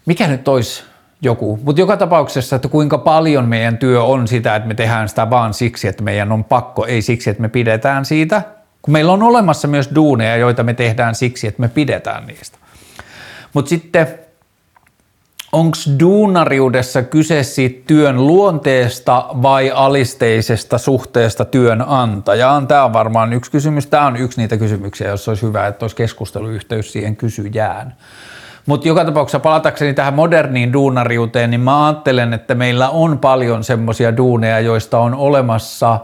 mikä 0.07 0.27
nyt 0.27 0.49
olisi 0.49 0.85
joku. 1.23 1.59
Mutta 1.63 1.81
joka 1.81 1.97
tapauksessa, 1.97 2.57
että 2.57 2.69
kuinka 2.69 2.99
paljon 2.99 3.49
meidän 3.49 3.79
työ 3.79 4.03
on 4.03 4.29
sitä, 4.29 4.57
että 4.57 4.69
me 4.69 4.75
tehdään 4.75 5.09
sitä 5.09 5.31
vaan 5.31 5.55
siksi, 5.55 5.89
että 5.89 6.03
meidän 6.03 6.33
on 6.33 6.45
pakko, 6.45 6.87
ei 6.87 7.03
siksi, 7.03 7.31
että 7.31 7.43
me 7.43 7.49
pidetään 7.49 8.05
siitä. 8.05 8.43
Kun 8.83 8.93
meillä 8.93 9.13
on 9.13 9.23
olemassa 9.23 9.69
myös 9.69 9.91
duuneja, 9.95 10.37
joita 10.37 10.63
me 10.63 10.75
tehdään 10.75 11.15
siksi, 11.15 11.47
että 11.47 11.61
me 11.61 11.69
pidetään 11.69 12.27
niistä. 12.27 12.59
Mutta 13.55 13.69
sitten 13.69 14.24
onko 15.55 15.77
duunariudessa 16.01 17.03
kyse 17.03 17.43
siitä 17.43 17.83
työn 17.87 18.27
luonteesta 18.27 19.27
vai 19.43 19.71
alisteisesta 19.71 20.79
suhteesta 20.79 21.45
työnantajaan? 21.45 22.67
Tämä 22.67 22.85
on 22.85 22.93
varmaan 22.93 23.33
yksi 23.33 23.51
kysymys. 23.51 23.87
Tämä 23.87 24.07
on 24.07 24.17
yksi 24.17 24.41
niitä 24.41 24.57
kysymyksiä, 24.57 25.09
jos 25.09 25.29
olisi 25.29 25.43
hyvä, 25.43 25.67
että 25.67 25.85
olisi 25.85 25.97
keskusteluyhteys 25.97 26.93
siihen 26.93 27.17
kysyjään. 27.17 27.95
Mutta 28.67 28.89
joka 28.89 29.05
tapauksessa 29.05 29.41
palatakseni 29.41 29.95
tähän 29.95 30.15
moderniin 30.15 30.73
duunariuteen, 30.73 31.51
niin 31.51 31.61
mä 31.61 31.87
ajattelen, 31.87 32.33
että 32.33 32.55
meillä 32.55 32.89
on 32.89 33.19
paljon 33.19 33.65
semmoisia 33.65 34.17
duuneja, 34.17 34.61
joista 34.61 34.99
on 34.99 35.15
olemassa 35.15 36.01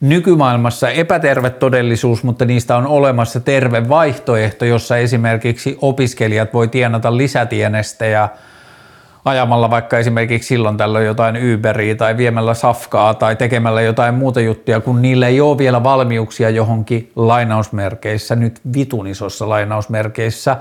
nykymaailmassa 0.00 0.90
epäterve 0.90 1.50
todellisuus, 1.50 2.24
mutta 2.24 2.44
niistä 2.44 2.76
on 2.76 2.86
olemassa 2.86 3.40
terve 3.40 3.88
vaihtoehto, 3.88 4.64
jossa 4.64 4.96
esimerkiksi 4.96 5.78
opiskelijat 5.80 6.54
voi 6.54 6.68
tienata 6.68 7.16
lisätienestejä 7.16 8.28
ajamalla 9.24 9.70
vaikka 9.70 9.98
esimerkiksi 9.98 10.48
silloin 10.48 10.76
tällöin 10.76 11.06
jotain 11.06 11.54
Uberia 11.54 11.94
tai 11.94 12.16
viemällä 12.16 12.54
safkaa 12.54 13.14
tai 13.14 13.36
tekemällä 13.36 13.82
jotain 13.82 14.14
muuta 14.14 14.40
juttuja, 14.40 14.80
kun 14.80 15.02
niillä 15.02 15.28
ei 15.28 15.40
ole 15.40 15.58
vielä 15.58 15.82
valmiuksia 15.82 16.50
johonkin 16.50 17.10
lainausmerkeissä, 17.16 18.36
nyt 18.36 18.60
vitunisossa 18.74 19.48
lainausmerkeissä 19.48 20.56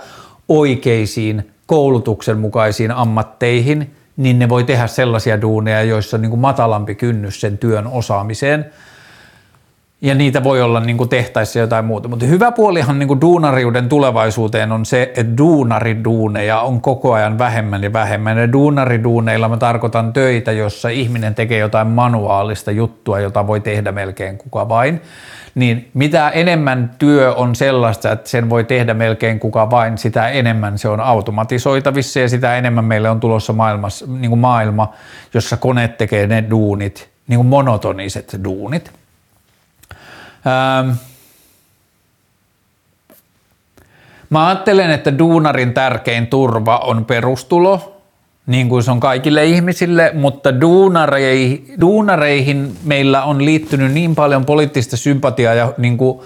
oikeisiin 0.50 1.52
koulutuksen 1.66 2.38
mukaisiin 2.38 2.92
ammatteihin, 2.92 3.96
niin 4.18 4.40
ne 4.40 4.50
voi 4.50 4.64
tehdä 4.64 4.88
sellaisia 4.88 5.42
duuneja, 5.42 5.84
joissa 5.84 6.18
on 6.18 6.22
niin 6.22 6.30
kuin 6.30 6.40
matalampi 6.40 6.96
kynnys 6.96 7.42
sen 7.42 7.58
työn 7.58 7.88
osaamiseen. 7.88 8.66
Ja 10.02 10.15
niitä 10.15 10.44
voi 10.44 10.61
olla 10.61 10.80
niin 10.80 10.98
kuin 10.98 11.10
tehtaissa 11.10 11.60
jotain 11.60 11.86
muuta. 11.86 12.07
Mutta 12.07 12.26
hyvä 12.26 12.52
puolihan 12.52 12.99
niin 12.99 13.07
kuin 13.07 13.22
duunariuden 13.22 13.90
tulevaisuuteen 13.90 14.72
on 14.72 14.86
se, 14.86 15.02
että 15.02 15.38
duunariduuneja 15.38 16.60
on 16.60 16.82
koko 16.82 17.14
ajan 17.14 17.38
vähemmän 17.38 17.84
ja 17.84 17.94
vähemmän. 17.94 18.38
Ja 18.38 18.52
duunariduuneilla 18.52 19.49
mä 19.49 19.57
tarkoitan 19.57 20.14
töitä, 20.14 20.52
jossa 20.52 20.90
ihminen 20.90 21.36
tekee 21.36 21.60
jotain 21.60 21.88
manuaalista 21.88 22.72
juttua, 22.72 23.19
jota 23.19 23.48
voi 23.48 23.60
tehdä 23.60 23.91
melkein 23.91 24.38
kuka 24.38 24.69
vain. 24.69 25.02
Niin 25.56 25.90
mitä 25.94 26.30
enemmän 26.30 26.91
työ 26.99 27.34
on 27.34 27.56
sellaista, 27.56 28.11
että 28.11 28.30
sen 28.30 28.49
voi 28.49 28.64
tehdä 28.64 28.94
melkein 28.94 29.40
kuka 29.40 29.69
vain, 29.69 29.98
sitä 29.98 30.30
enemmän 30.30 30.78
se 30.78 30.90
on 30.90 30.99
automatisoitavissa 30.99 32.19
ja 32.19 32.30
sitä 32.30 32.57
enemmän 32.57 32.86
meille 32.86 33.10
on 33.10 33.19
tulossa 33.19 33.53
maailmassa, 33.53 34.06
niin 34.07 34.30
kuin 34.30 34.40
maailma, 34.40 34.94
jossa 35.34 35.57
koneet 35.57 35.98
tekee 35.98 36.28
ne 36.28 36.44
duunit, 36.49 37.10
niin 37.28 37.38
kuin 37.38 37.48
monotoniset 37.48 38.40
duunit. 38.44 39.01
Ähm, 40.48 40.90
mä 44.30 44.48
ajattelen, 44.48 44.92
että 44.92 45.18
duunarin 45.18 45.74
tärkein 45.74 46.28
turva 46.28 46.78
on 46.78 47.06
perustulo, 47.06 48.02
niin 48.48 48.70
kuin 48.70 48.84
se 48.84 48.92
on 48.92 49.00
kaikille 49.00 49.46
ihmisille, 49.46 50.12
mutta 50.14 50.62
duunareihin, 50.62 51.66
duunareihin 51.82 52.78
meillä 52.84 53.24
on 53.24 53.46
liittynyt 53.46 53.92
niin 53.92 54.16
paljon 54.16 54.46
poliittista 54.46 54.98
sympatiaa 54.98 55.54
ja 55.54 55.74
niin 55.78 55.98
kuin 55.98 56.20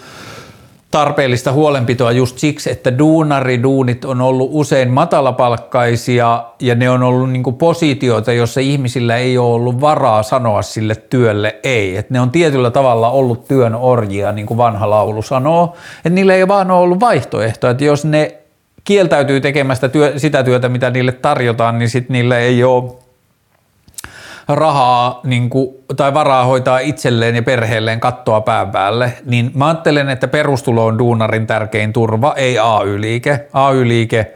tarpeellista 0.95 1.51
huolenpitoa 1.51 2.11
just 2.11 2.38
siksi, 2.38 2.72
että 2.72 2.97
duunariduunit 2.97 4.05
on 4.05 4.22
ollut 4.22 4.49
usein 4.53 4.89
matalapalkkaisia 4.89 6.43
ja 6.61 6.76
ne 6.76 6.89
on 6.89 7.03
ollut 7.03 7.31
niin 7.31 7.43
kuin 7.43 7.55
positioita, 7.55 8.34
jossa 8.34 8.61
ihmisillä 8.61 9.17
ei 9.17 9.38
ole 9.38 9.53
ollut 9.53 9.81
varaa 9.81 10.23
sanoa 10.23 10.61
sille 10.61 10.95
työlle 10.95 11.55
ei. 11.63 11.97
Et 11.97 12.09
ne 12.09 12.19
on 12.22 12.31
tietyllä 12.31 12.72
tavalla 12.72 13.09
ollut 13.09 13.47
työn 13.47 13.76
orjia, 13.76 14.31
niin 14.31 14.45
kuin 14.45 14.57
vanha 14.57 14.89
laulu 14.89 15.22
sanoo. 15.22 15.76
Et 16.05 16.13
niillä 16.13 16.34
ei 16.34 16.47
vaan 16.47 16.72
ole 16.72 16.80
ollut 16.80 16.99
vaihtoehtoa, 16.99 17.69
että 17.69 17.84
jos 17.84 18.05
ne 18.05 18.35
kieltäytyy 18.84 19.41
tekemästä 19.41 19.89
työ, 19.89 20.13
sitä 20.17 20.43
työtä, 20.43 20.69
mitä 20.69 20.89
niille 20.89 21.11
tarjotaan, 21.11 21.80
niin 21.80 21.89
sitten 21.89 22.13
niille 22.13 22.39
ei 22.39 22.63
ole 22.63 23.05
rahaa 24.47 25.19
niin 25.23 25.49
kuin, 25.49 25.76
tai 25.97 26.13
varaa 26.13 26.45
hoitaa 26.45 26.80
itselleen 26.80 27.35
ja 27.35 27.43
perheelleen 27.43 27.99
kattoa 27.99 28.41
pään 28.41 28.72
päälle, 28.72 29.13
niin 29.26 29.51
mä 29.53 29.67
ajattelen, 29.67 30.09
että 30.09 30.27
perustulo 30.27 30.85
on 30.85 30.97
duunarin 30.97 31.47
tärkein 31.47 31.93
turva, 31.93 32.34
ei 32.35 32.59
AY-liike. 32.59 33.47
AY-liike 33.53 34.34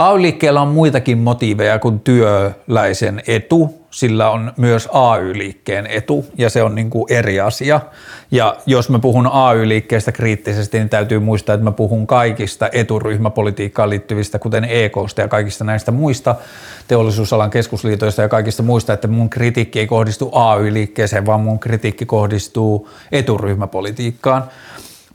AY-liikkeellä 0.00 0.60
on 0.60 0.68
muitakin 0.68 1.18
motiiveja 1.18 1.78
kuin 1.78 2.00
työläisen 2.00 3.22
etu, 3.26 3.74
sillä 3.90 4.30
on 4.30 4.52
myös 4.56 4.88
AY-liikkeen 4.92 5.86
etu 5.86 6.26
ja 6.38 6.50
se 6.50 6.62
on 6.62 6.74
niin 6.74 6.90
kuin 6.90 7.12
eri 7.12 7.40
asia. 7.40 7.80
Ja 8.30 8.56
jos 8.66 8.90
mä 8.90 8.98
puhun 8.98 9.26
AY-liikkeestä 9.26 10.12
kriittisesti, 10.12 10.78
niin 10.78 10.88
täytyy 10.88 11.18
muistaa, 11.18 11.54
että 11.54 11.64
mä 11.64 11.72
puhun 11.72 12.06
kaikista 12.06 12.68
eturyhmäpolitiikkaan 12.72 13.90
liittyvistä, 13.90 14.38
kuten 14.38 14.64
EKsta 14.64 15.20
ja 15.20 15.28
kaikista 15.28 15.64
näistä 15.64 15.92
muista 15.92 16.34
teollisuusalan 16.88 17.50
keskusliitoista 17.50 18.22
ja 18.22 18.28
kaikista 18.28 18.62
muista, 18.62 18.92
että 18.92 19.08
mun 19.08 19.30
kritiikki 19.30 19.80
ei 19.80 19.86
kohdistu 19.86 20.30
AY-liikkeeseen, 20.32 21.26
vaan 21.26 21.40
mun 21.40 21.58
kritiikki 21.58 22.06
kohdistuu 22.06 22.88
eturyhmäpolitiikkaan. 23.12 24.44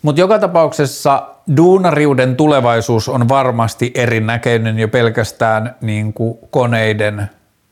Mutta 0.01 0.21
joka 0.21 0.39
tapauksessa 0.39 1.34
duunariuden 1.57 2.35
tulevaisuus 2.35 3.09
on 3.09 3.29
varmasti 3.29 3.91
erinäköinen 3.95 4.79
jo 4.79 4.87
pelkästään 4.87 5.75
niin 5.81 6.13
kuin 6.13 6.37
koneiden 6.49 7.29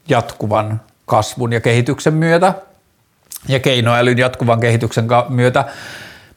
jatkuvan 0.09 0.81
kasvun 1.05 1.53
ja 1.53 1.61
kehityksen 1.61 2.13
myötä 2.13 2.53
ja 3.47 3.59
keinoälyn 3.59 4.17
jatkuvan 4.17 4.59
kehityksen 4.59 5.07
myötä. 5.29 5.65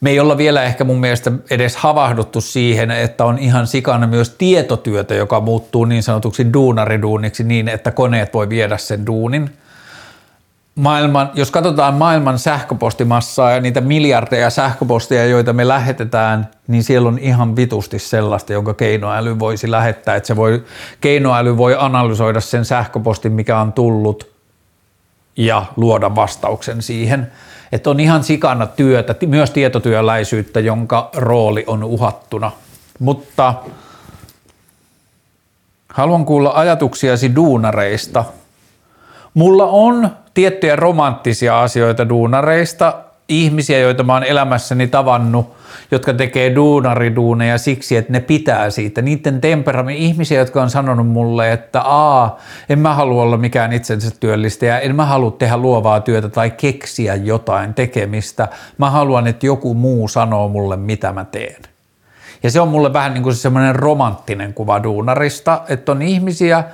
Me 0.00 0.10
ei 0.10 0.20
olla 0.20 0.38
vielä 0.38 0.62
ehkä 0.62 0.84
mun 0.84 1.00
mielestä 1.00 1.32
edes 1.50 1.76
havahduttu 1.76 2.40
siihen, 2.40 2.90
että 2.90 3.24
on 3.24 3.38
ihan 3.38 3.66
sikana 3.66 4.06
myös 4.06 4.30
tietotyötä, 4.30 5.14
joka 5.14 5.40
muuttuu 5.40 5.84
niin 5.84 6.02
sanotuksi 6.02 6.52
duunariduuniksi 6.52 7.44
niin, 7.44 7.68
että 7.68 7.90
koneet 7.90 8.34
voi 8.34 8.48
viedä 8.48 8.76
sen 8.76 9.06
duunin– 9.06 9.50
maailman, 10.76 11.30
jos 11.34 11.50
katsotaan 11.50 11.94
maailman 11.94 12.38
sähköpostimassaa 12.38 13.50
ja 13.50 13.60
niitä 13.60 13.80
miljardeja 13.80 14.50
sähköposteja, 14.50 15.26
joita 15.26 15.52
me 15.52 15.68
lähetetään, 15.68 16.48
niin 16.68 16.84
siellä 16.84 17.08
on 17.08 17.18
ihan 17.18 17.56
vitusti 17.56 17.98
sellaista, 17.98 18.52
jonka 18.52 18.74
keinoäly 18.74 19.38
voisi 19.38 19.70
lähettää. 19.70 20.16
Että 20.16 20.26
se 20.26 20.36
voi, 20.36 20.64
keinoäly 21.00 21.56
voi 21.56 21.76
analysoida 21.78 22.40
sen 22.40 22.64
sähköpostin, 22.64 23.32
mikä 23.32 23.60
on 23.60 23.72
tullut 23.72 24.30
ja 25.36 25.64
luoda 25.76 26.14
vastauksen 26.14 26.82
siihen. 26.82 27.32
Että 27.72 27.90
on 27.90 28.00
ihan 28.00 28.24
sikana 28.24 28.66
työtä, 28.66 29.14
myös 29.26 29.50
tietotyöläisyyttä, 29.50 30.60
jonka 30.60 31.10
rooli 31.14 31.64
on 31.66 31.84
uhattuna. 31.84 32.52
Mutta 32.98 33.54
haluan 35.88 36.24
kuulla 36.24 36.52
ajatuksiasi 36.54 37.34
duunareista. 37.34 38.24
Mulla 39.34 39.66
on 39.66 40.10
tiettyjä 40.36 40.76
romanttisia 40.76 41.62
asioita 41.62 42.08
duunareista, 42.08 42.94
ihmisiä, 43.28 43.78
joita 43.78 44.02
mä 44.02 44.12
oon 44.12 44.24
elämässäni 44.24 44.86
tavannut, 44.86 45.56
jotka 45.90 46.14
tekee 46.14 46.54
duunariduuneja 46.54 47.58
siksi, 47.58 47.96
että 47.96 48.12
ne 48.12 48.20
pitää 48.20 48.70
siitä. 48.70 49.02
Niiden 49.02 49.40
temperamentti, 49.40 50.04
ihmisiä, 50.04 50.38
jotka 50.38 50.62
on 50.62 50.70
sanonut 50.70 51.08
mulle, 51.08 51.52
että 51.52 51.80
aa, 51.80 52.38
en 52.68 52.78
mä 52.78 52.94
halua 52.94 53.22
olla 53.22 53.36
mikään 53.36 53.72
itsensä 53.72 54.10
työllistäjä, 54.20 54.78
en 54.78 54.96
mä 54.96 55.04
halua 55.04 55.30
tehdä 55.30 55.56
luovaa 55.56 56.00
työtä 56.00 56.28
tai 56.28 56.50
keksiä 56.50 57.14
jotain 57.14 57.74
tekemistä. 57.74 58.48
Mä 58.78 58.90
haluan, 58.90 59.26
että 59.26 59.46
joku 59.46 59.74
muu 59.74 60.08
sanoo 60.08 60.48
mulle, 60.48 60.76
mitä 60.76 61.12
mä 61.12 61.24
teen. 61.24 61.62
Ja 62.42 62.50
se 62.50 62.60
on 62.60 62.68
mulle 62.68 62.92
vähän 62.92 63.14
niin 63.14 63.22
kuin 63.22 63.34
semmoinen 63.34 63.76
romanttinen 63.76 64.54
kuva 64.54 64.82
duunarista, 64.82 65.60
että 65.68 65.92
on 65.92 66.02
ihmisiä, 66.02 66.64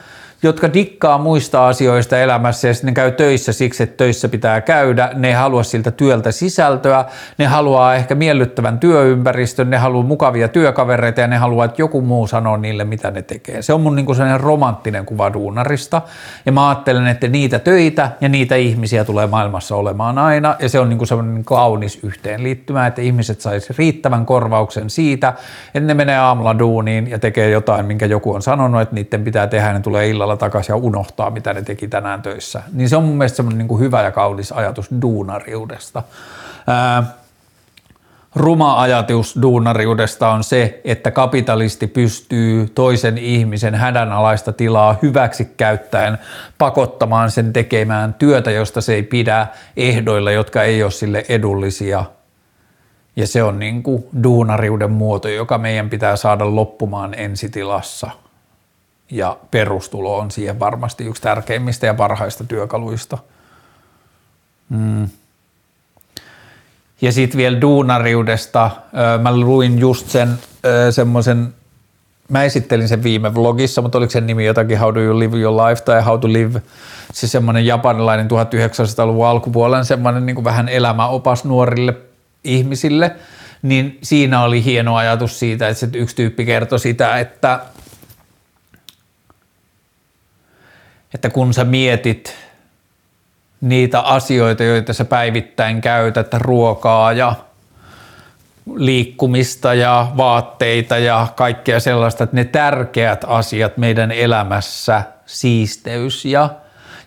jotka 0.43 0.75
dikkaa 0.75 1.19
muista 1.19 1.69
asioista 1.69 2.19
elämässä 2.19 2.69
ja 2.69 2.75
ne 2.83 2.93
käy 2.93 3.13
töissä 3.13 3.53
siksi, 3.53 3.83
että 3.83 3.97
töissä 3.97 4.29
pitää 4.29 4.61
käydä. 4.61 5.11
Ne 5.15 5.29
ei 5.29 5.35
halua 5.35 5.63
siltä 5.63 5.91
työltä 5.91 6.33
sisältöä, 6.33 7.05
ne 7.39 7.47
haluaa 7.47 7.95
ehkä 7.95 8.15
miellyttävän 8.15 8.79
työympäristön, 8.79 9.71
ne 9.71 9.77
haluaa 9.77 10.07
mukavia 10.07 10.49
työkavereita 10.49 11.21
ja 11.21 11.27
ne 11.27 11.37
haluaa, 11.37 11.65
että 11.65 11.83
joku 11.83 12.01
muu 12.01 12.27
sanoo 12.27 12.57
niille, 12.57 12.85
mitä 12.85 13.11
ne 13.11 13.23
tekee. 13.23 13.63
Se 13.63 13.73
on 13.73 13.81
mun 13.81 13.97
niin 13.97 14.15
sellainen 14.15 14.41
romanttinen 14.41 15.07
kuva 15.07 15.33
duunarista 15.33 16.03
ja 16.47 16.53
mä 16.53 16.69
ajattelen, 16.69 17.07
että 17.07 17.29
niitä 17.29 17.59
töitä 17.59 18.11
ja 18.21 18.29
niitä 18.29 18.57
ihmisiä 18.57 19.05
tulee 19.05 19.27
maailmassa 19.27 19.77
olemaan 19.77 20.19
aina 20.19 20.57
ja 20.59 20.69
se 20.69 20.81
on 20.81 20.89
niin 20.89 21.07
sellainen 21.07 21.35
niin 21.35 21.45
kaunis 21.45 21.99
yhteenliittymä, 22.05 22.87
että 22.87 23.03
ihmiset 23.03 23.41
saisi 23.41 23.75
riittävän 23.79 24.27
korvauksen 24.27 24.91
siitä, 24.91 25.33
että 25.75 25.87
ne 25.87 25.95
menee 25.95 26.19
aamulla 26.19 26.59
duuniin 26.59 27.11
ja 27.11 27.19
tekee 27.19 27.51
jotain, 27.51 27.87
minkä 27.87 28.07
joku 28.07 28.35
on 28.35 28.43
sanonut, 28.43 28.81
että 28.81 28.95
niiden 28.95 29.25
pitää 29.25 29.47
tehdä 29.47 29.67
ja 29.67 29.73
ne 29.73 29.81
tulee 29.81 30.09
illalla 30.09 30.32
illalla 30.33 30.37
takaisin 30.41 30.73
ja 30.73 30.77
unohtaa, 30.77 31.31
mitä 31.31 31.53
ne 31.53 31.63
teki 31.63 31.89
tänään 31.89 32.23
töissä. 32.23 32.63
Niin 32.73 32.89
se 32.89 32.97
on 32.97 33.05
mun 33.05 33.17
mielestä 33.17 33.37
semmoinen 33.37 33.67
niin 33.67 33.81
hyvä 33.81 34.03
ja 34.03 34.11
kaunis 34.11 34.53
ajatus 34.53 34.89
duunariudesta. 35.03 36.03
Ää, 36.67 37.03
ruma 38.35 38.81
ajatus 38.81 39.39
duunariudesta 39.43 40.31
on 40.31 40.45
se, 40.45 40.81
että 40.85 41.11
kapitalisti 41.11 41.87
pystyy 41.87 42.69
toisen 42.75 43.19
ihmisen 43.19 43.75
hädänalaista 43.75 44.53
tilaa 44.53 44.97
hyväksi 45.03 45.45
käyttäen 45.57 46.19
pakottamaan 46.59 47.31
sen 47.31 47.53
tekemään 47.53 48.15
työtä, 48.15 48.51
josta 48.51 48.81
se 48.81 48.95
ei 48.95 49.03
pidä 49.03 49.47
ehdoilla, 49.77 50.33
jotka 50.33 50.63
ei 50.63 50.83
ole 50.83 50.91
sille 50.91 51.25
edullisia. 51.29 52.05
Ja 53.17 53.27
se 53.27 53.43
on 53.43 53.59
niin 53.59 53.83
kuin 53.83 54.05
duunariuden 54.23 54.91
muoto, 54.91 55.29
joka 55.29 55.59
meidän 55.59 55.91
pitää 55.91 56.17
saada 56.17 56.55
loppumaan 56.55 57.15
ensitilassa– 57.15 58.11
ja 59.13 59.37
perustulo 59.51 60.19
on 60.19 60.31
siihen 60.31 60.61
varmasti 60.61 61.05
yksi 61.05 61.23
tärkeimmistä 61.23 61.87
ja 61.87 61.95
parhaista 61.95 62.45
työkaluista. 62.45 63.19
Mm. 64.69 65.09
Ja 67.01 67.13
sitten 67.13 67.39
vielä 67.39 67.61
duunariudesta, 67.61 68.71
mä 69.23 69.37
luin 69.37 69.79
just 69.79 70.09
sen 70.09 70.29
semmoisen, 70.91 71.55
mä 72.29 72.45
esittelin 72.45 72.89
sen 72.89 73.03
viime 73.03 73.35
vlogissa, 73.35 73.83
mutta 73.83 73.99
oliko 73.99 74.11
sen 74.11 74.27
nimi 74.27 74.45
jotakin 74.45 74.79
How 74.79 74.95
do 74.95 75.01
you 75.01 75.19
live 75.19 75.39
your 75.39 75.67
life 75.67 75.83
tai 75.83 76.03
How 76.03 76.21
to 76.21 76.33
live, 76.33 76.63
se 77.13 77.29
semmoinen 77.29 77.67
japanilainen 77.67 78.29
1900-luvun 78.31 79.27
alkupuolen 79.27 79.85
semmoinen 79.85 80.27
niin 80.27 80.45
vähän 80.45 80.69
elämäopas 80.69 81.45
nuorille 81.45 81.95
ihmisille, 82.45 83.17
niin 83.63 83.99
siinä 84.03 84.43
oli 84.43 84.65
hieno 84.65 84.97
ajatus 84.97 85.39
siitä, 85.39 85.69
että 85.69 85.87
yksi 85.99 86.17
tyyppi 86.17 86.45
kertoi 86.45 86.79
sitä, 86.79 87.19
että 87.19 87.61
että 91.15 91.31
kun 91.31 91.55
sä 91.55 91.65
mietit 91.65 92.37
niitä 93.61 94.01
asioita, 94.01 94.65
joita 94.65 94.93
sä 94.93 95.05
päivittäin 95.05 95.81
käytät, 95.81 96.35
ruokaa 96.35 97.13
ja 97.13 97.35
liikkumista 98.75 99.75
ja 99.75 100.13
vaatteita 100.17 100.99
ja 100.99 101.27
kaikkea 101.37 101.81
sellaista, 101.81 102.25
että 102.25 102.37
ne 102.37 102.45
tärkeät 102.45 103.25
asiat 103.29 103.77
meidän 103.77 104.11
elämässä, 104.11 105.03
siisteys 105.27 106.25
ja, 106.25 106.51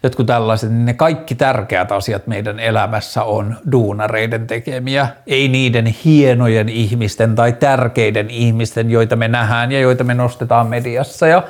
jotkut 0.03 0.25
tällaiset, 0.27 0.69
niin 0.69 0.85
ne 0.85 0.93
kaikki 0.93 1.35
tärkeät 1.35 1.91
asiat 1.91 2.27
meidän 2.27 2.59
elämässä 2.59 3.23
on 3.23 3.55
duunareiden 3.71 4.47
tekemiä, 4.47 5.07
ei 5.27 5.47
niiden 5.47 5.85
hienojen 5.85 6.69
ihmisten 6.69 7.35
tai 7.35 7.53
tärkeiden 7.53 8.29
ihmisten, 8.29 8.91
joita 8.91 9.15
me 9.15 9.27
nähdään 9.27 9.71
ja 9.71 9.79
joita 9.79 10.03
me 10.03 10.13
nostetaan 10.13 10.67
mediassa 10.67 11.27
ja 11.27 11.43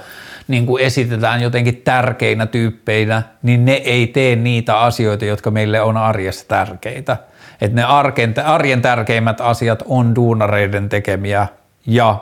niin 0.48 0.66
kuin 0.66 0.84
esitetään 0.84 1.42
jotenkin 1.42 1.82
tärkeinä 1.82 2.46
tyyppeinä, 2.46 3.24
niin 3.44 3.66
ne 3.66 3.74
ei 3.74 4.08
tee 4.08 4.36
niitä 4.36 4.80
asioita, 4.80 5.26
jotka 5.26 5.52
meille 5.52 5.82
on 5.82 5.98
arjessa 5.98 6.48
tärkeitä. 6.48 7.18
Että 7.62 7.76
ne 7.76 7.84
arjen, 7.84 8.34
arjen 8.46 8.82
tärkeimmät 8.82 9.42
asiat 9.42 9.84
on 9.86 10.16
duunareiden 10.16 10.90
tekemiä 10.90 11.48
ja 11.88 12.18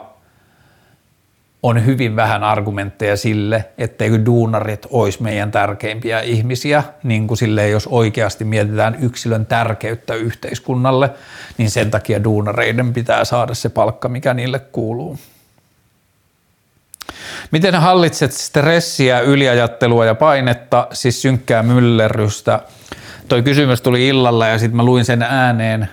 on 1.62 1.86
hyvin 1.86 2.16
vähän 2.16 2.44
argumentteja 2.44 3.16
sille, 3.16 3.64
etteikö 3.78 4.26
duunarit 4.26 4.86
olisi 4.90 5.22
meidän 5.22 5.50
tärkeimpiä 5.50 6.20
ihmisiä, 6.20 6.82
niin 7.02 7.26
kuin 7.26 7.38
silleen, 7.38 7.70
jos 7.70 7.86
oikeasti 7.86 8.44
mietitään 8.44 8.96
yksilön 9.00 9.46
tärkeyttä 9.46 10.14
yhteiskunnalle, 10.14 11.10
niin 11.58 11.70
sen 11.70 11.90
takia 11.90 12.24
duunareiden 12.24 12.92
pitää 12.92 13.24
saada 13.24 13.54
se 13.54 13.68
palkka, 13.68 14.08
mikä 14.08 14.34
niille 14.34 14.58
kuuluu. 14.58 15.18
Miten 17.50 17.74
hallitset 17.74 18.32
stressiä, 18.32 19.20
yliajattelua 19.20 20.04
ja 20.04 20.14
painetta, 20.14 20.86
siis 20.92 21.22
synkkää 21.22 21.62
myllerrystä? 21.62 22.60
Toi 23.28 23.42
kysymys 23.42 23.80
tuli 23.80 24.08
illalla 24.08 24.46
ja 24.46 24.58
sitten 24.58 24.76
mä 24.76 24.82
luin 24.82 25.04
sen 25.04 25.22
ääneen 25.22 25.88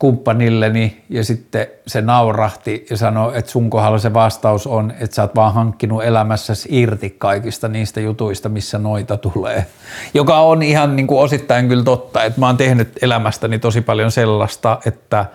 kumppanilleni 0.00 1.04
ja 1.08 1.24
sitten 1.24 1.66
se 1.86 2.00
naurahti 2.00 2.86
ja 2.90 2.96
sanoi, 2.96 3.38
että 3.38 3.50
sun 3.50 3.70
kohdalla 3.70 3.98
se 3.98 4.14
vastaus 4.14 4.66
on, 4.66 4.92
että 5.00 5.16
sä 5.16 5.22
oot 5.22 5.34
vaan 5.34 5.54
hankkinut 5.54 6.04
elämässäsi 6.04 6.68
irti 6.72 7.16
kaikista 7.18 7.68
niistä 7.68 8.00
jutuista, 8.00 8.48
missä 8.48 8.78
noita 8.78 9.16
tulee. 9.16 9.66
Joka 10.14 10.40
on 10.40 10.62
ihan 10.62 10.96
niin 10.96 11.06
kuin 11.06 11.20
osittain 11.20 11.68
kyllä 11.68 11.84
totta, 11.84 12.24
että 12.24 12.40
mä 12.40 12.46
oon 12.46 12.56
tehnyt 12.56 12.98
elämästäni 13.02 13.58
tosi 13.58 13.80
paljon 13.80 14.12
sellaista, 14.12 14.78
että 14.86 15.26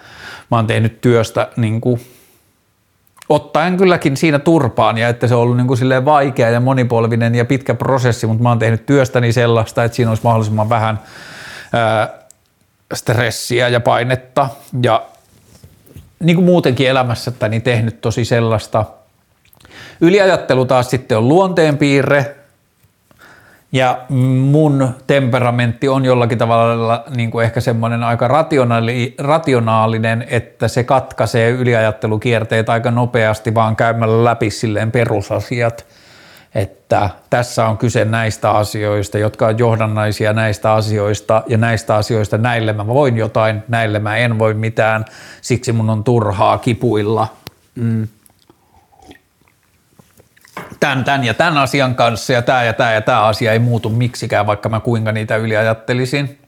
mä 0.52 0.58
oon 0.58 0.68
tehnyt 0.68 1.02
työstä 1.02 1.48
niin 1.56 1.82
kuin 1.82 2.02
ottaen 3.30 3.78
kylläkin 3.78 4.18
siinä 4.18 4.40
turpaan 4.40 4.98
ja 4.98 5.10
että 5.10 5.28
se 5.28 5.36
on 5.36 5.42
ollut 5.42 5.58
niin 5.58 5.68
kuin 5.68 5.78
silleen 5.78 6.06
vaikea 6.06 6.50
ja 6.50 6.60
monipolvinen 6.60 7.36
ja 7.36 7.46
pitkä 7.46 7.74
prosessi, 7.74 8.28
mutta 8.28 8.44
mä 8.44 8.50
oon 8.50 8.60
tehnyt 8.60 8.86
työstäni 8.86 9.34
sellaista, 9.34 9.84
että 9.84 9.96
siinä 9.96 10.12
olisi 10.12 10.24
mahdollisimman 10.24 10.70
vähän 10.70 11.00
ää, 11.74 12.10
stressiä 12.94 13.68
ja 13.68 13.80
painetta 13.80 14.50
ja 14.84 15.06
niin 16.20 16.36
kuin 16.36 16.46
muutenkin 16.46 16.90
elämässä, 16.90 17.32
että 17.32 17.50
niin 17.50 17.62
tehnyt 17.62 18.02
tosi 18.02 18.26
sellaista. 18.26 18.86
Yliajattelu 20.02 20.66
taas 20.66 20.90
sitten 20.90 21.18
on 21.18 21.28
luonteenpiirre, 21.28 22.36
ja 23.76 24.06
mun 24.10 24.90
temperamentti 25.08 25.90
on 25.90 26.06
jollakin 26.06 26.38
tavalla 26.38 27.04
niin 27.16 27.32
kuin 27.32 27.46
ehkä 27.46 27.62
semmoinen 27.62 28.04
aika 28.04 28.28
rationaali, 28.28 29.16
rationaalinen, 29.18 30.26
että 30.30 30.68
se 30.68 30.84
katkaisee 30.84 31.50
yliajattelukierteet 31.50 32.70
aika 32.70 32.92
nopeasti 32.92 33.54
vaan 33.54 33.76
käymällä 33.76 34.24
läpi 34.24 34.50
silleen 34.50 34.92
perusasiat. 34.92 35.86
Että 36.56 37.10
tässä 37.30 37.66
on 37.66 37.78
kyse 37.78 38.06
näistä 38.06 38.52
asioista, 38.52 39.18
jotka 39.18 39.48
on 39.48 39.60
johdannaisia 39.60 40.34
näistä 40.34 40.74
asioista 40.74 41.44
ja 41.48 41.58
näistä 41.58 41.96
asioista 41.96 42.38
näille 42.38 42.74
mä 42.74 42.88
voin 42.88 43.18
jotain, 43.18 43.64
näille 43.68 44.00
mä 44.00 44.18
en 44.18 44.40
voi 44.40 44.54
mitään, 44.54 45.06
siksi 45.42 45.72
mun 45.72 45.90
on 45.90 46.04
turhaa 46.04 46.58
kipuilla. 46.58 47.28
Mm 47.76 48.08
tämän, 50.86 51.04
tämän 51.04 51.24
ja 51.24 51.34
tämän 51.34 51.58
asian 51.58 51.96
kanssa 51.96 52.34
ja 52.34 52.42
tämä 52.42 52.64
ja 52.64 52.74
tämä 52.74 52.94
ja 52.94 53.02
tämä 53.02 53.24
asia 53.24 53.52
ei 53.52 53.60
muutu 53.60 53.90
miksikään, 53.90 54.48
vaikka 54.48 54.70
mä 54.70 54.80
kuinka 54.80 55.12
niitä 55.12 55.36
yliajattelisin. 55.36 56.40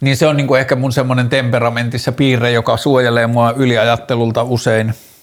Niin 0.00 0.16
se 0.16 0.26
on 0.26 0.36
niin 0.36 0.46
kuin 0.46 0.60
ehkä 0.60 0.76
mun 0.76 0.92
semmoinen 0.92 1.28
temperamentissa 1.28 2.12
piirre, 2.12 2.50
joka 2.50 2.76
suojelee 2.76 3.26
mua 3.26 3.52
yliajattelulta 3.56 4.42
usein– 4.42 4.94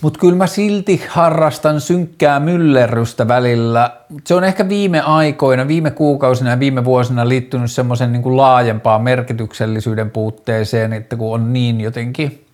Mutta 0.00 0.18
kyllä 0.18 0.36
mä 0.36 0.46
silti 0.46 1.02
harrastan 1.08 1.80
synkkää 1.80 2.40
myllerrystä 2.40 3.28
välillä. 3.28 3.96
Se 4.26 4.34
on 4.34 4.44
ehkä 4.44 4.68
viime 4.68 5.00
aikoina, 5.00 5.68
viime 5.68 5.90
kuukausina 5.90 6.50
ja 6.50 6.58
viime 6.58 6.84
vuosina 6.84 7.28
liittynyt 7.28 7.70
semmoisen 7.70 8.12
niin 8.12 8.36
laajempaan 8.36 9.02
merkityksellisyyden 9.02 10.10
puutteeseen, 10.10 10.92
että 10.92 11.16
kun 11.16 11.34
on 11.34 11.52
niin 11.52 11.80
jotenkin 11.80 12.46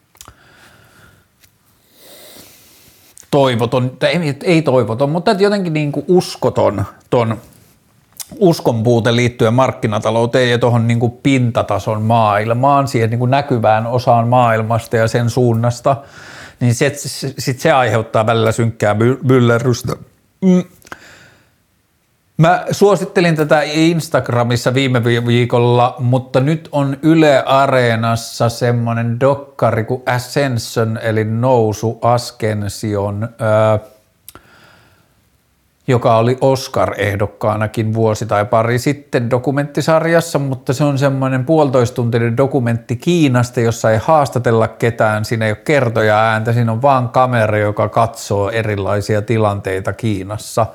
toivoton, 3.31 3.90
tai 3.98 4.10
ei, 4.10 4.36
ei 4.44 4.62
toivoton, 4.62 5.10
mutta 5.10 5.31
jotenkin 5.31 5.73
niin 5.73 5.93
kuin 5.93 6.05
uskoton 6.09 6.85
ton 7.10 7.36
uskon 8.39 8.82
puute 8.82 9.16
liittyen 9.16 9.55
markkinatalouteen 9.55 10.51
ja 10.51 10.59
tuohon 10.59 10.89
niin 10.89 11.18
pintatason 11.23 12.02
maailmaan, 12.02 12.89
siihen 12.89 13.10
niin 13.10 13.18
kuin 13.18 13.31
näkyvään 13.31 13.86
osaan 13.86 14.28
maailmasta 14.28 14.97
ja 14.97 15.09
sen 15.09 15.31
suunnasta– 15.31 15.97
niin 16.60 16.74
sit, 16.74 16.94
sit 17.38 17.60
se 17.60 17.72
aiheuttaa 17.72 18.26
välillä 18.26 18.52
synkkää 18.52 18.96
myllerrystä. 19.22 19.96
Mm. 20.44 20.64
Mä 22.36 22.64
suosittelin 22.70 23.36
tätä 23.36 23.62
Instagramissa 23.62 24.74
viime 24.74 25.04
viikolla, 25.04 25.96
mutta 25.98 26.40
nyt 26.40 26.68
on 26.72 26.96
Yle 27.02 27.42
Areenassa 27.46 28.48
semmonen 28.48 29.20
dokkari 29.20 29.84
kuin 29.84 30.02
Ascension, 30.06 30.98
eli 31.02 31.24
Nousu 31.24 31.98
Ascension. 32.02 33.28
Öö, 33.40 33.95
joka 35.88 36.16
oli 36.16 36.38
Oscar-ehdokkaanakin 36.40 37.94
vuosi 37.94 38.26
tai 38.26 38.44
pari 38.44 38.78
sitten 38.78 39.30
dokumenttisarjassa, 39.30 40.38
mutta 40.38 40.72
se 40.72 40.84
on 40.84 40.98
semmoinen 40.98 41.44
puolitoistuntinen 41.44 42.36
dokumentti 42.36 42.96
Kiinasta, 42.96 43.60
jossa 43.60 43.90
ei 43.90 43.98
haastatella 44.02 44.68
ketään, 44.68 45.24
siinä 45.24 45.44
ei 45.44 45.50
ole 45.50 45.58
kertoja 45.64 46.18
ääntä, 46.18 46.52
siinä 46.52 46.72
on 46.72 46.82
vaan 46.82 47.08
kamera, 47.08 47.58
joka 47.58 47.88
katsoo 47.88 48.50
erilaisia 48.50 49.22
tilanteita 49.22 49.92
Kiinassa. 49.92 50.66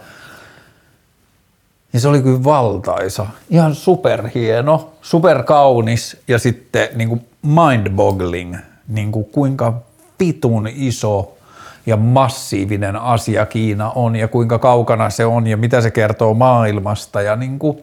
Ja 1.94 2.00
se 2.00 2.08
oli 2.08 2.22
kyllä 2.22 2.44
valtaisa, 2.44 3.26
ihan 3.50 3.76
superhieno, 3.76 4.94
superkaunis 5.02 6.18
ja 6.28 6.40
sitten 6.40 6.90
niin 6.96 7.10
kuin 7.10 7.26
mind-boggling, 7.46 8.58
niin 8.88 9.12
kuin 9.12 9.26
kuinka 9.26 9.74
vitun 10.20 10.68
iso 10.76 11.38
ja 11.86 11.98
massiivinen 11.98 12.96
asia 12.96 13.46
Kiina 13.46 13.92
on 13.96 14.16
ja 14.16 14.28
kuinka 14.28 14.60
kaukana 14.60 15.10
se 15.10 15.26
on 15.26 15.48
ja 15.48 15.58
mitä 15.58 15.82
se 15.82 15.92
kertoo 15.92 16.34
maailmasta 16.34 17.22
ja 17.22 17.36
niin 17.36 17.60
kuin, 17.60 17.78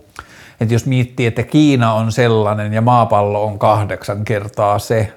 että 0.60 0.74
jos 0.74 0.86
miettii, 0.86 1.26
että 1.26 1.42
Kiina 1.42 1.92
on 1.92 2.12
sellainen 2.12 2.72
ja 2.72 2.80
maapallo 2.80 3.44
on 3.44 3.58
kahdeksan 3.58 4.24
kertaa 4.24 4.78
se, 4.78 5.12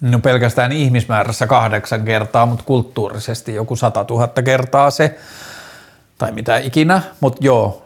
no 0.00 0.18
pelkästään 0.18 0.72
ihmismäärässä 0.72 1.46
kahdeksan 1.46 2.04
kertaa, 2.04 2.46
mutta 2.46 2.64
kulttuurisesti 2.64 3.54
joku 3.54 3.76
sata 3.76 4.04
tuhatta 4.04 4.42
kertaa 4.42 4.90
se, 4.90 5.18
tai 6.18 6.32
mitä 6.32 6.58
ikinä, 6.58 7.02
mutta 7.20 7.38
joo, 7.44 7.82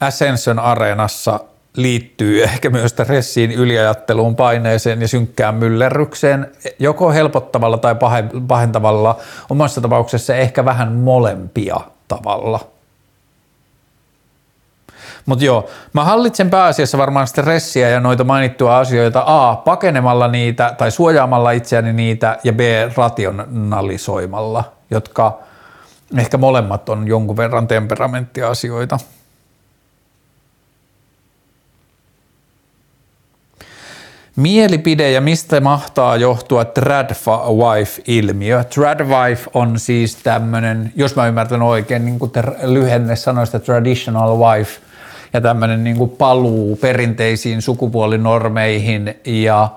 Ascension 0.00 0.58
Areenassa 0.58 1.40
liittyy 1.76 2.42
ehkä 2.42 2.70
myös 2.70 2.90
stressiin, 2.90 3.52
yliajatteluun, 3.52 4.36
paineeseen 4.36 5.00
ja 5.00 5.08
synkkään 5.08 5.54
myllerrykseen, 5.54 6.52
joko 6.78 7.10
helpottavalla 7.10 7.78
tai 7.78 7.96
pahentavalla, 8.48 9.18
omassa 9.50 9.80
tapauksessa 9.80 10.34
ehkä 10.34 10.64
vähän 10.64 10.92
molempia 10.92 11.80
tavalla. 12.08 12.60
Mutta 15.26 15.44
joo, 15.44 15.68
mä 15.92 16.04
hallitsen 16.04 16.50
pääasiassa 16.50 16.98
varmaan 16.98 17.26
stressiä 17.26 17.88
ja 17.88 18.00
noita 18.00 18.24
mainittuja 18.24 18.78
asioita 18.78 19.22
A, 19.26 19.56
pakenemalla 19.56 20.28
niitä 20.28 20.74
tai 20.78 20.90
suojaamalla 20.90 21.50
itseäni 21.50 21.92
niitä 21.92 22.38
ja 22.44 22.52
B, 22.52 22.60
rationalisoimalla, 22.96 24.64
jotka 24.90 25.38
ehkä 26.18 26.38
molemmat 26.38 26.88
on 26.88 27.06
jonkun 27.08 27.36
verran 27.36 27.68
temperamenttiasioita. 27.68 28.98
Mielipide 34.36 35.10
ja 35.10 35.20
mistä 35.20 35.60
mahtaa 35.60 36.16
johtua 36.16 36.64
Tradwife-ilmiö? 36.64 38.64
Tradwife 38.64 39.50
on 39.54 39.78
siis 39.78 40.16
tämmöinen, 40.16 40.92
jos 40.96 41.16
mä 41.16 41.26
ymmärtän 41.26 41.62
oikein, 41.62 42.04
niin 42.04 42.18
kuin 42.18 42.32
lyhenne 42.62 43.16
sanoista 43.16 43.60
traditional 43.60 44.38
wife, 44.38 44.80
ja 45.32 45.40
tämmöinen 45.40 45.84
niin 45.84 45.96
kuin 45.96 46.10
paluu 46.10 46.76
perinteisiin 46.76 47.62
sukupuolinormeihin 47.62 49.14
ja 49.24 49.68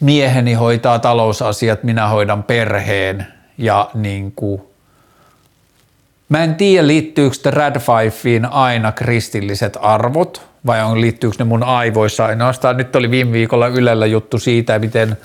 mieheni 0.00 0.54
hoitaa 0.54 0.98
talousasiat, 0.98 1.82
minä 1.82 2.08
hoidan 2.08 2.42
perheen 2.42 3.26
ja 3.58 3.90
niin 3.94 4.32
kuin 4.32 4.62
Mä 6.28 6.44
en 6.44 6.54
tiedä, 6.54 6.86
liittyykö 6.86 7.36
Tradfifeen 7.42 8.52
aina 8.52 8.92
kristilliset 8.92 9.78
arvot, 9.80 10.47
vai 10.66 10.82
on, 10.82 11.00
liittyykö 11.00 11.36
ne 11.38 11.44
mun 11.44 11.62
aivoissa 11.62 12.26
ainoastaan. 12.26 12.76
Nyt 12.76 12.96
oli 12.96 13.10
viime 13.10 13.32
viikolla 13.32 13.66
Ylellä 13.66 14.06
juttu 14.06 14.38
siitä, 14.38 14.78
miten 14.78 15.16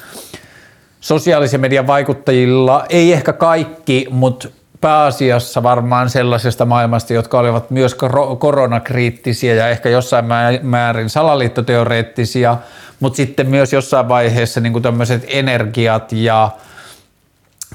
sosiaalisen 1.02 1.62
median 1.62 1.88
vaikuttajilla, 1.88 2.86
ei 2.90 3.14
ehkä 3.14 3.34
kaikki, 3.34 4.08
mutta 4.10 4.48
pääasiassa 4.82 5.64
varmaan 5.64 6.10
sellaisesta 6.10 6.66
maailmasta, 6.66 7.14
jotka 7.14 7.40
olivat 7.40 7.72
myös 7.72 7.96
koronakriittisiä 8.40 9.56
ja 9.56 9.70
ehkä 9.70 9.90
jossain 9.90 10.26
määrin 10.62 11.10
salaliittoteoreettisia, 11.10 12.58
mutta 13.00 13.18
sitten 13.18 13.50
myös 13.50 13.74
jossain 13.74 14.08
vaiheessa 14.08 14.60
niin 14.60 14.82
tämmöiset 14.82 15.26
energiat 15.28 16.12
ja 16.12 16.50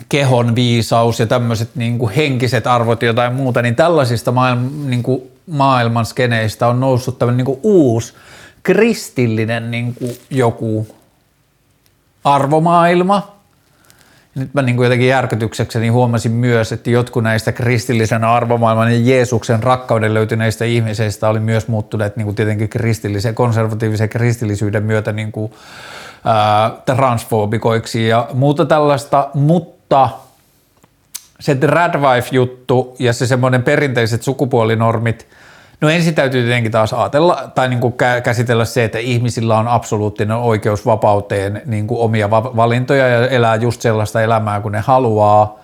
kehon 0.09 0.55
viisaus 0.55 1.21
ja 1.21 1.27
tämmöiset 1.27 1.69
niin 1.75 2.09
henkiset 2.17 2.67
arvot 2.67 3.03
ja 3.03 3.07
jotain 3.07 3.33
muuta, 3.33 3.63
niin 3.63 3.77
tällaisista 3.77 4.33
maailman, 4.33 4.91
niin 4.91 5.03
maailman 5.49 6.07
skeneistä 6.07 6.66
on 6.66 6.81
noussut 6.81 7.19
tämmöinen 7.19 7.47
niin 7.47 7.61
uusi 7.62 8.15
kristillinen 8.62 9.70
niin 9.70 9.95
kuin 9.95 10.19
joku 10.31 10.87
arvomaailma. 12.25 13.39
Nyt 14.35 14.55
mä 14.55 14.62
niin 14.62 14.77
kuin 14.77 14.85
jotenkin 14.85 15.09
järkytyksekseni 15.09 15.89
huomasin 15.89 16.33
myös, 16.33 16.73
että 16.73 16.91
jotkut 16.91 17.23
näistä 17.23 17.53
kristillisen 17.53 18.25
arvomaailman 18.25 18.93
ja 18.93 19.01
Jeesuksen 19.01 19.62
rakkauden 19.62 20.15
löytyneistä 20.15 20.65
ihmisistä 20.65 21.29
oli 21.29 21.41
myös 21.41 21.69
muuttuneet 21.69 22.16
niin 22.16 22.25
kuin 22.25 22.35
tietenkin 22.35 22.69
kristillisen, 22.69 23.35
konservatiivisen 23.35 24.09
kristillisyyden 24.09 24.83
myötä 24.83 25.12
niin 25.12 25.33
kuin, 25.33 25.53
ää, 26.25 26.70
transfobikoiksi 26.87 28.09
ja 28.09 28.29
muuta 28.35 28.65
tällaista, 28.65 29.31
mutta 29.35 30.11
se 31.40 31.56
Radwife-juttu 31.62 32.97
ja 32.98 33.12
se 33.12 33.27
semmoinen 33.27 33.62
perinteiset 33.62 34.23
sukupuolinormit– 34.23 35.27
No 35.81 35.89
ensin 35.89 36.15
täytyy 36.15 36.43
tietenkin 36.43 36.73
taas 36.73 36.93
ajatella 36.93 37.51
tai 37.55 37.69
niin 37.69 37.81
kuin 37.81 37.94
käsitellä 38.23 38.65
se, 38.65 38.85
että 38.85 38.98
ihmisillä 38.98 39.59
on 39.59 39.69
absoluuttinen 39.69 40.36
oikeus 40.36 40.86
vapauteen 40.86 41.62
niin 41.66 41.86
kuin 41.86 42.01
omia 42.01 42.31
valintoja 42.31 43.09
ja 43.09 43.28
elää 43.28 43.56
just 43.56 43.81
sellaista 43.81 44.23
elämää 44.23 44.60
kuin 44.60 44.73
ne 44.73 44.81
haluaa. 44.81 45.59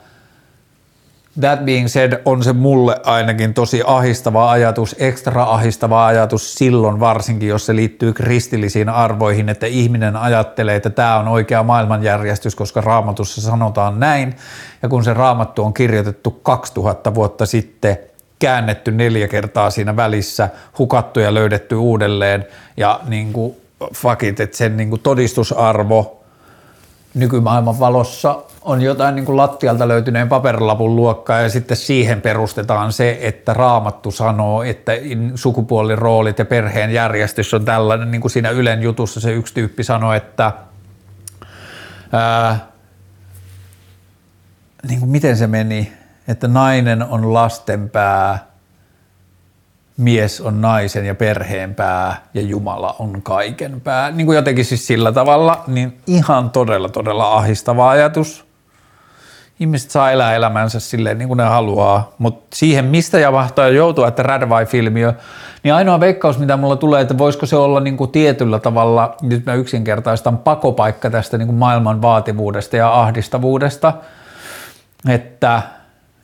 That 1.41 1.65
being 1.65 1.89
said, 1.89 2.13
on 2.25 2.45
se 2.45 2.53
mulle 2.53 3.01
ainakin 3.05 3.55
tosi 3.55 3.83
ahistava 3.87 4.51
ajatus, 4.51 4.97
ekstra 4.99 5.45
ahistava 5.45 6.07
ajatus 6.07 6.55
silloin 6.55 7.01
varsinkin, 7.01 7.49
jos 7.49 7.67
se 7.67 7.77
liittyy 7.77 8.13
kristillisiin 8.13 8.89
arvoihin, 8.89 9.49
että 9.49 9.67
ihminen 9.67 10.17
ajattelee, 10.17 10.77
että 10.77 10.91
tämä 10.91 11.19
on 11.19 11.29
oikea 11.29 11.63
maailmanjärjestys, 11.63 12.55
koska 12.55 12.81
raamatussa 12.81 13.41
sanotaan 13.41 14.01
näin. 14.01 14.37
Ja 14.83 14.89
kun 14.89 15.05
se 15.05 15.15
raamattu 15.15 15.65
on 15.65 15.75
kirjoitettu 15.75 16.31
2000 16.31 17.15
vuotta 17.15 17.47
sitten– 17.47 17.99
käännetty 18.39 18.91
neljä 18.91 19.29
kertaa 19.29 19.71
siinä 19.71 19.97
välissä, 19.97 20.49
hukattu 20.79 21.21
ja 21.21 21.35
löydetty 21.35 21.75
uudelleen 21.75 22.47
ja 22.77 23.01
niin 23.09 23.33
kuin 23.33 23.57
fuck 23.95 24.23
it, 24.23 24.41
että 24.41 24.57
sen 24.57 24.77
niin 24.77 24.91
kuin 24.91 25.03
todistusarvo 25.03 26.24
nykymaailman 27.15 27.79
valossa 27.79 28.43
on 28.63 28.83
jotain 28.83 29.15
niin 29.15 29.25
kuin 29.25 29.37
lattialta 29.37 29.89
löytyneen 29.89 30.29
paperilapun 30.29 30.97
luokkaa 30.97 31.41
ja 31.41 31.49
sitten 31.49 31.77
siihen 31.77 32.21
perustetaan 32.21 32.93
se, 32.93 33.19
että 33.21 33.55
raamattu 33.55 34.11
sanoo, 34.11 34.63
että 34.63 34.93
sukupuoliroolit 35.35 36.39
ja 36.39 36.45
perheen 36.45 36.91
järjestys 36.91 37.55
on 37.55 37.65
tällainen, 37.65 38.11
niin 38.11 38.21
kuin 38.21 38.31
siinä 38.31 38.51
Ylen 38.51 38.83
jutussa 38.83 39.21
se 39.21 39.33
yksi 39.33 39.55
tyyppi 39.55 39.85
sanoi, 39.85 40.17
että 40.17 40.53
ää, 42.13 42.67
niin 44.89 45.01
kuin 45.01 45.11
miten 45.11 45.37
se 45.37 45.47
meni, 45.47 45.93
että 46.29 46.49
nainen 46.49 47.03
on 47.03 47.35
lasten 47.35 47.91
pää, 47.91 48.47
mies 49.97 50.41
on 50.41 50.61
naisen 50.61 51.07
ja 51.07 51.15
perheen 51.15 51.75
pää 51.75 52.17
ja 52.35 52.43
Jumala 52.43 52.97
on 52.99 53.23
kaiken 53.23 53.81
pää. 53.81 54.11
Niin 54.11 54.27
kuin 54.27 54.37
jotenkin 54.37 54.65
siis 54.65 54.87
sillä 54.87 55.13
tavalla, 55.13 55.65
niin 55.67 55.99
ihan 56.07 56.51
todella 56.51 56.89
todella 56.89 57.37
ahistava 57.37 57.91
ajatus. 57.91 58.45
Ihmiset 59.61 59.91
saa 59.91 60.11
elää 60.11 60.35
elämänsä 60.35 60.81
silleen 60.81 61.19
niin 61.19 61.29
kuin 61.29 61.39
ne 61.39 61.45
haluaa, 61.45 62.13
mutta 62.19 62.57
siihen 62.57 62.85
mistä 62.85 63.19
ja 63.19 63.31
mahtaa 63.31 63.69
joutua, 63.69 64.09
että 64.09 64.23
Radwai-filmiö, 64.23 65.13
niin 65.63 65.75
ainoa 65.75 66.01
veikkaus, 66.01 66.39
mitä 66.39 66.57
mulla 66.57 66.77
tulee, 66.77 67.01
että 67.01 67.19
voisiko 67.19 67.47
se 67.47 67.57
olla 67.57 67.81
niin 67.81 67.97
kuin 67.97 68.11
tietyllä 68.11 68.59
tavalla, 68.59 69.15
nyt 69.23 69.47
mä 69.47 69.55
yksinkertaistan, 69.55 70.39
pakopaikka 70.39 71.11
tästä 71.11 71.39
niin 71.39 71.47
kuin 71.47 71.59
maailman 71.59 72.03
vaativuudesta 72.03 72.77
ja 72.77 73.01
ahdistavuudesta, 73.01 73.93
että 75.09 75.63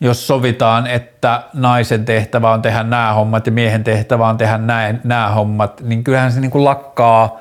jos 0.01 0.27
sovitaan, 0.27 0.86
että 0.86 1.43
naisen 1.52 2.05
tehtävä 2.05 2.52
on 2.52 2.62
tehdä 2.62 2.82
nämä 2.82 3.12
hommat 3.12 3.47
ja 3.47 3.52
miehen 3.52 3.85
tehtävä 3.85 4.28
on 4.28 4.39
tehdä 4.39 4.59
näin, 4.59 5.01
nämä 5.05 5.28
hommat, 5.28 5.81
niin 5.81 6.05
kyllähän 6.05 6.32
se 6.32 6.40
niin 6.40 6.51
kuin 6.51 6.64
lakkaa 6.64 7.40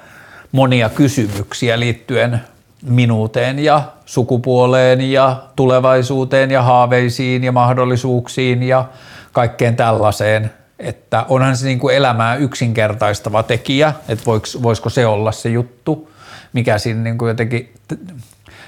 monia 0.52 0.90
kysymyksiä 0.90 1.80
liittyen 1.80 2.42
minuuteen 2.84 3.60
ja 3.60 3.82
sukupuoleen 4.06 5.12
ja 5.12 5.44
tulevaisuuteen 5.56 6.52
ja 6.52 6.62
haaveisiin 6.62 7.44
ja 7.44 7.52
mahdollisuuksiin 7.52 8.64
ja 8.64 8.86
kaikkeen 9.32 9.76
tällaiseen. 9.76 10.52
Että 10.80 11.26
onhan 11.30 11.58
se 11.58 11.66
niin 11.66 11.80
kuin 11.80 11.96
elämää 11.96 12.36
yksinkertaistava 12.36 13.44
tekijä, 13.44 13.94
että 14.10 14.26
voisiko 14.64 14.90
se 14.90 15.06
olla 15.06 15.32
se 15.32 15.50
juttu, 15.50 16.12
mikä 16.54 16.78
siinä 16.78 17.02
niin 17.04 17.18
kuin 17.18 17.30
jotenkin... 17.30 17.74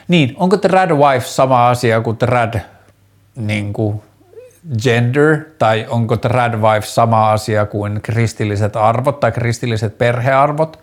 Niin, 0.08 0.34
onko 0.38 0.58
The 0.58 0.70
Rad 0.70 0.92
Wife 0.92 1.26
sama 1.28 1.70
asia 1.70 2.02
kuin 2.02 2.18
The 2.18 2.26
Rad 2.26 2.62
niin 3.36 3.74
kuin 3.74 4.02
gender 4.84 5.38
tai 5.60 5.86
onko 5.90 6.18
tradwife 6.18 6.88
sama 6.88 7.32
asia 7.32 7.66
kuin 7.66 8.02
kristilliset 8.02 8.76
arvot 8.76 9.20
tai 9.20 9.32
kristilliset 9.32 9.98
perhearvot. 9.98 10.80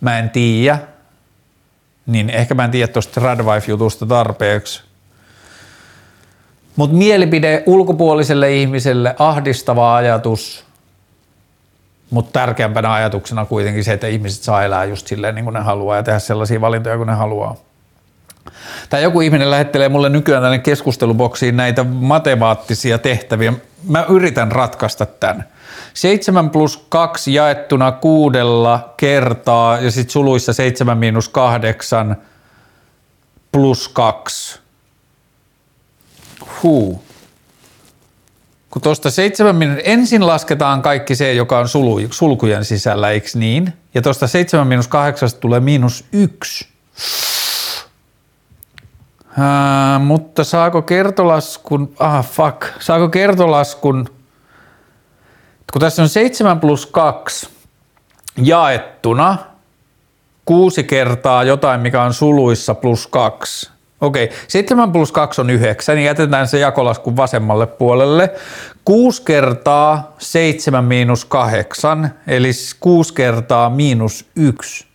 Mä 0.00 0.18
en 0.18 0.30
tiedä. 0.30 0.78
Niin 2.06 2.30
ehkä 2.30 2.54
mä 2.54 2.64
en 2.64 2.70
tiedä 2.70 2.92
tuosta 2.92 3.20
tradwife-jutusta 3.20 4.06
tarpeeksi. 4.06 4.82
Mutta 6.76 6.96
mielipide 6.96 7.62
ulkopuoliselle 7.66 8.52
ihmiselle 8.52 9.14
ahdistava 9.18 9.96
ajatus, 9.96 10.64
mutta 12.10 12.32
tärkeämpänä 12.32 12.92
ajatuksena 12.92 13.44
kuitenkin 13.44 13.84
se, 13.84 13.92
että 13.92 14.06
ihmiset 14.06 14.42
saa 14.42 14.64
elää 14.64 14.84
just 14.84 15.06
silleen 15.06 15.34
niin 15.34 15.44
kuin 15.44 15.54
ne 15.54 15.60
haluaa 15.60 15.96
ja 15.96 16.02
tehdä 16.02 16.18
sellaisia 16.18 16.60
valintoja 16.60 16.96
kuin 16.96 17.06
ne 17.06 17.14
haluaa. 17.14 17.56
Tai 18.90 19.02
joku 19.02 19.20
ihminen 19.20 19.50
lähettelee 19.50 19.88
mulle 19.88 20.08
nykyään 20.08 20.42
tänne 20.42 20.58
keskusteluboksiin 20.58 21.56
näitä 21.56 21.84
matemaattisia 21.84 22.98
tehtäviä. 22.98 23.52
Mä 23.88 24.04
yritän 24.08 24.52
ratkaista 24.52 25.06
tämän. 25.06 25.44
7 25.94 26.50
plus 26.50 26.86
2 26.88 27.34
jaettuna 27.34 27.92
kuudella 27.92 28.94
kertaa 28.96 29.78
ja 29.78 29.90
sitten 29.90 30.12
suluissa 30.12 30.52
7 30.52 30.98
miinus 30.98 31.28
8 31.28 32.16
plus 33.52 33.88
2. 33.88 34.60
Huu. 36.62 37.04
Kun 38.70 38.82
tuosta 38.82 39.10
7 39.10 39.56
miinus, 39.56 39.78
ensin 39.84 40.26
lasketaan 40.26 40.82
kaikki 40.82 41.14
se, 41.14 41.32
joka 41.32 41.58
on 41.58 41.68
sulu, 41.68 42.00
sulkujen 42.10 42.64
sisällä, 42.64 43.10
eikö 43.10 43.28
niin? 43.34 43.72
Ja 43.94 44.02
tuosta 44.02 44.26
7 44.26 44.66
miinus 44.66 44.88
8 44.88 45.28
tulee 45.40 45.60
miinus 45.60 46.04
1 46.12 46.68
Ää, 49.38 49.98
mutta 49.98 50.44
saako 50.44 50.82
kertolaskun, 50.82 51.94
ah 51.98 52.26
fuck, 52.26 52.62
saako 52.80 53.08
kertolaskun, 53.08 54.08
kun 55.72 55.80
tässä 55.80 56.02
on 56.02 56.08
7 56.08 56.60
plus 56.60 56.86
2 56.86 57.48
jaettuna, 58.36 59.38
kuusi 60.44 60.84
kertaa 60.84 61.44
jotain, 61.44 61.80
mikä 61.80 62.02
on 62.02 62.14
suluissa 62.14 62.74
plus 62.74 63.06
2. 63.06 63.70
Okei, 64.00 64.30
7 64.48 64.92
plus 64.92 65.12
2 65.12 65.40
on 65.40 65.50
9, 65.50 65.96
niin 65.96 66.06
jätetään 66.06 66.48
se 66.48 66.58
jakolaskun 66.58 67.16
vasemmalle 67.16 67.66
puolelle. 67.66 68.30
6 68.84 69.22
kertaa 69.22 70.14
7 70.18 70.84
miinus 70.84 71.24
8, 71.24 72.14
eli 72.26 72.50
6 72.80 73.14
kertaa 73.14 73.70
miinus 73.70 74.26
1. 74.36 74.93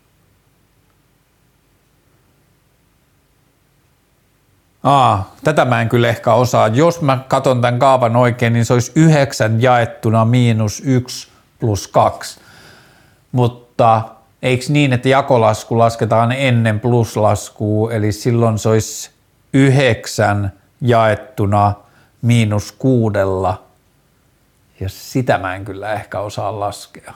Aa, 4.84 5.35
tätä 5.43 5.65
mä 5.65 5.81
en 5.81 5.89
kyllä 5.89 6.10
ehkä 6.10 6.34
osaa. 6.34 6.68
Jos 6.68 7.01
mä 7.01 7.19
katson 7.27 7.61
tämän 7.61 7.80
kaavan 7.80 8.15
oikein, 8.15 8.53
niin 8.53 8.65
se 8.65 8.73
olisi 8.73 8.91
9 8.95 9.61
jaettuna 9.61 10.26
miinus 10.26 10.81
1 10.85 11.27
plus 11.60 11.88
2. 11.88 12.39
Mutta 13.31 14.01
eikö 14.41 14.65
niin, 14.69 14.93
että 14.93 15.10
jakolasku 15.10 15.77
lasketaan 15.77 16.31
ennen 16.31 16.80
pluslaskua, 16.80 17.91
eli 17.91 18.11
silloin 18.11 18.60
se 18.60 18.69
olisi 18.69 19.11
9 19.53 20.51
jaettuna 20.81 21.73
miinus 22.22 22.72
kuudella. 22.72 23.64
Ja 24.80 24.89
sitä 24.89 25.38
mä 25.38 25.56
en 25.56 25.65
kyllä 25.65 25.93
ehkä 25.93 26.19
osaa 26.19 26.60
laskea. 26.60 27.14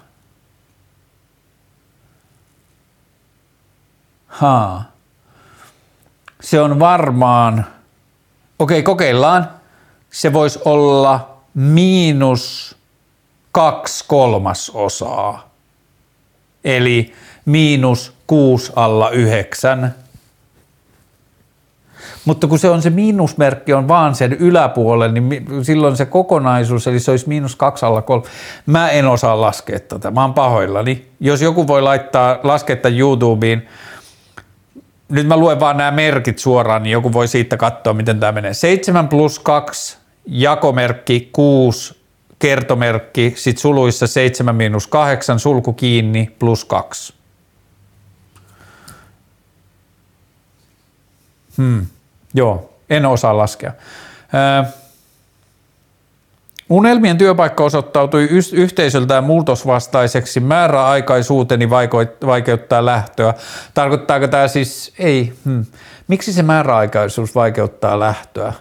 Haa 4.28 4.93
se 6.44 6.62
on 6.62 6.80
varmaan, 6.80 7.66
okei 8.60 8.80
okay, 8.80 8.84
kokeillaan, 8.84 9.50
se 10.12 10.34
voisi 10.34 10.60
olla 10.66 11.38
miinus 11.54 12.76
kaksi 13.52 14.06
kolmasosaa. 14.08 15.50
Eli 16.64 17.14
miinus 17.46 18.14
kuusi 18.28 18.72
alla 18.76 19.10
yhdeksän. 19.10 19.96
Mutta 22.26 22.48
kun 22.48 22.60
se 22.60 22.70
on 22.70 22.82
se 22.82 22.90
miinusmerkki 22.90 23.74
on 23.74 23.88
vaan 23.88 24.16
sen 24.16 24.34
yläpuolella, 24.34 25.14
niin 25.14 25.46
silloin 25.62 25.98
se 25.98 26.06
kokonaisuus, 26.06 26.88
eli 26.88 27.00
se 27.00 27.12
olisi 27.12 27.28
miinus 27.28 27.56
kaksi 27.56 27.86
alla 27.86 28.02
kolme. 28.02 28.26
Mä 28.66 28.90
en 28.90 29.08
osaa 29.08 29.42
laskea 29.42 29.80
tätä, 29.80 30.12
mä 30.12 30.22
oon 30.22 30.34
pahoillani. 30.34 31.08
Jos 31.20 31.42
joku 31.42 31.68
voi 31.68 31.82
laittaa, 31.82 32.40
laskea 32.44 32.78
YouTubeen, 32.98 33.68
nyt 35.10 35.28
mä 35.28 35.38
luen 35.38 35.60
vaan 35.60 35.78
nämä 35.78 35.92
merkit 35.92 36.40
suoraan, 36.40 36.84
niin 36.84 36.92
joku 36.92 37.14
voi 37.14 37.28
siitä 37.28 37.58
katsoa, 37.58 37.94
miten 37.94 38.20
tämä 38.20 38.32
menee. 38.32 38.54
7 38.54 39.08
plus 39.08 39.40
2, 39.40 39.98
jakomerkki 40.26 41.30
6, 41.32 42.04
kertomerkki, 42.40 43.34
sit 43.36 43.58
suluissa 43.58 44.08
7 44.08 44.56
miinus 44.56 44.88
8, 44.88 45.40
sulku 45.40 45.74
kiinni, 45.74 46.36
plus 46.40 46.66
2. 46.66 47.14
Hmm. 51.58 51.86
Joo, 52.34 52.74
en 52.90 53.06
osaa 53.06 53.38
laskea. 53.38 53.74
Ää, 54.34 54.72
Unelmien 56.74 57.18
työpaikka 57.18 57.64
osoittautui 57.64 58.28
yhteisöltään 58.54 59.24
muutosvastaiseksi. 59.24 60.40
Määräaikaisuuteni 60.40 61.70
vaikeuttaa 62.26 62.86
lähtöä. 62.86 63.34
Tarkoittaako 63.74 64.28
tämä 64.28 64.48
siis, 64.48 64.94
ei, 65.00 65.34
hmm. 65.46 65.66
miksi 66.08 66.34
se 66.34 66.44
määräaikaisuus 66.44 67.36
vaikeuttaa 67.36 68.00
lähtöä? 68.00 68.54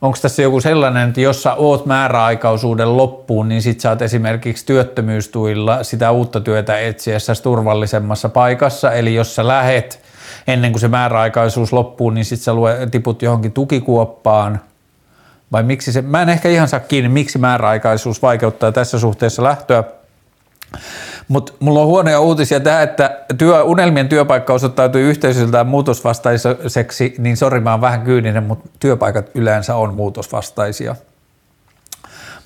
Onko 0.00 0.18
tässä 0.22 0.42
joku 0.42 0.60
sellainen, 0.60 1.08
että 1.08 1.20
jos 1.20 1.42
sä 1.42 1.54
oot 1.54 1.86
määräaikaisuuden 1.86 2.96
loppuun, 2.96 3.48
niin 3.48 3.62
sit 3.62 3.80
sä 3.80 3.90
oot 3.90 4.02
esimerkiksi 4.02 4.66
työttömyystuilla 4.66 5.82
sitä 5.82 6.10
uutta 6.10 6.40
työtä 6.40 6.78
etsiessä 6.78 7.32
turvallisemmassa 7.42 8.28
paikassa, 8.28 8.92
eli 8.92 9.14
jos 9.14 9.36
sä 9.36 9.48
lähet 9.48 10.00
ennen 10.46 10.72
kuin 10.72 10.80
se 10.80 10.88
määräaikaisuus 10.88 11.72
loppuu, 11.72 12.10
niin 12.10 12.24
sit 12.24 12.40
sä 12.40 12.54
lue, 12.54 12.88
tiput 12.90 13.22
johonkin 13.22 13.52
tukikuoppaan, 13.52 14.60
vai 15.52 15.62
miksi 15.62 15.92
se, 15.92 16.02
mä 16.02 16.22
en 16.22 16.28
ehkä 16.28 16.48
ihan 16.48 16.68
saa 16.68 16.80
kiinni, 16.80 17.08
miksi 17.08 17.38
määräaikaisuus 17.38 18.22
vaikeuttaa 18.22 18.72
tässä 18.72 18.98
suhteessa 18.98 19.42
lähtöä, 19.42 19.84
mutta 21.28 21.52
mulla 21.60 21.80
on 21.80 21.86
huonoja 21.86 22.20
uutisia 22.20 22.60
tähän, 22.60 22.82
että 22.82 23.18
työ, 23.38 23.62
unelmien 23.62 24.08
työpaikka 24.08 24.52
osoittautui 24.52 25.00
yhteisöltään 25.00 25.66
muutosvastaiseksi, 25.66 27.14
niin 27.18 27.36
sori 27.36 27.60
mä 27.60 27.70
oon 27.70 27.80
vähän 27.80 28.02
kyyninen, 28.02 28.42
mutta 28.42 28.68
työpaikat 28.80 29.30
yleensä 29.34 29.74
on 29.74 29.94
muutosvastaisia. 29.94 30.96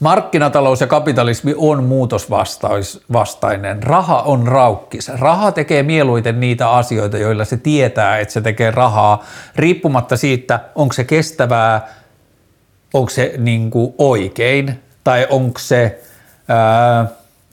Markkinatalous 0.01 0.81
ja 0.81 0.87
kapitalismi 0.87 1.55
on 1.57 1.85
muutosvastainen. 1.85 3.83
Raha 3.83 4.23
on 4.23 4.49
raukkis. 4.49 5.09
Raha 5.09 5.53
tekee 5.53 5.83
mieluiten 5.83 6.41
niitä 6.41 6.71
asioita, 6.71 7.19
joilla 7.19 7.45
se 7.45 7.57
tietää, 7.57 8.19
että 8.19 8.35
se 8.35 8.41
tekee 8.41 8.71
rahaa, 8.71 9.25
riippumatta 9.57 10.17
siitä, 10.17 10.61
onko 10.75 10.93
se 10.93 11.05
kestävää, 11.05 11.89
onko 12.95 13.11
se 13.11 13.35
niin 13.39 13.71
oikein 13.99 14.83
tai 15.05 15.27
onko 15.31 15.59
se 15.59 16.01
ää, 16.49 17.07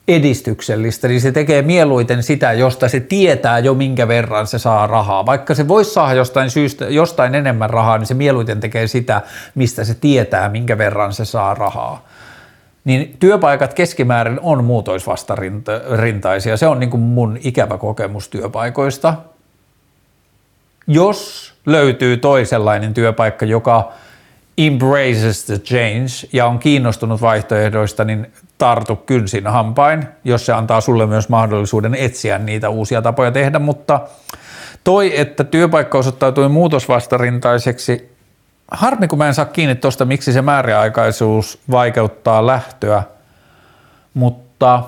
edistyksellistä, 0.08 1.08
niin 1.08 1.20
se 1.20 1.32
tekee 1.32 1.62
mieluiten 1.62 2.22
sitä, 2.22 2.52
josta 2.52 2.88
se 2.88 3.00
tietää 3.00 3.58
jo 3.58 3.74
minkä 3.74 4.08
verran 4.08 4.46
se 4.46 4.58
saa 4.58 4.86
rahaa. 4.86 5.26
Vaikka 5.26 5.54
se 5.54 5.68
voisi 5.68 5.90
saada 5.90 6.14
jostain 6.14 6.50
syystä, 6.50 6.84
jostain 6.84 7.34
enemmän 7.34 7.70
rahaa, 7.70 7.98
niin 7.98 8.06
se 8.06 8.14
mieluiten 8.14 8.60
tekee 8.60 8.86
sitä, 8.86 9.22
mistä 9.54 9.84
se 9.84 9.94
tietää, 9.94 10.48
minkä 10.48 10.78
verran 10.78 11.12
se 11.12 11.24
saa 11.24 11.54
rahaa. 11.54 12.06
Niin 12.86 13.16
työpaikat 13.20 13.74
keskimäärin 13.74 14.40
on 14.42 14.64
muutoisvastarintaisia. 14.64 16.56
Se 16.56 16.66
on 16.66 16.80
niin 16.80 16.90
kuin 16.90 17.00
mun 17.00 17.38
ikävä 17.44 17.78
kokemus 17.78 18.28
työpaikoista. 18.28 19.14
Jos 20.86 21.52
löytyy 21.66 22.16
toisenlainen 22.16 22.94
työpaikka, 22.94 23.46
joka 23.46 23.92
embraces 24.58 25.44
the 25.44 25.58
change 25.58 26.28
ja 26.32 26.46
on 26.46 26.58
kiinnostunut 26.58 27.20
vaihtoehdoista, 27.20 28.04
niin 28.04 28.32
tartu 28.58 28.96
kynsin 28.96 29.46
hampain, 29.46 30.04
jos 30.24 30.46
se 30.46 30.52
antaa 30.52 30.80
sulle 30.80 31.06
myös 31.06 31.28
mahdollisuuden 31.28 31.94
etsiä 31.94 32.38
niitä 32.38 32.68
uusia 32.68 33.02
tapoja 33.02 33.30
tehdä, 33.30 33.58
mutta 33.58 34.00
toi, 34.84 35.20
että 35.20 35.44
työpaikka 35.44 35.98
osoittautui 35.98 36.48
muutosvastarintaiseksi, 36.48 38.15
harmi 38.70 39.08
kun 39.08 39.18
mä 39.18 39.26
en 39.26 39.34
saa 39.34 39.44
kiinni 39.44 39.74
tuosta, 39.74 40.04
miksi 40.04 40.32
se 40.32 40.42
määräaikaisuus 40.42 41.60
vaikeuttaa 41.70 42.46
lähtöä, 42.46 43.02
mutta 44.14 44.82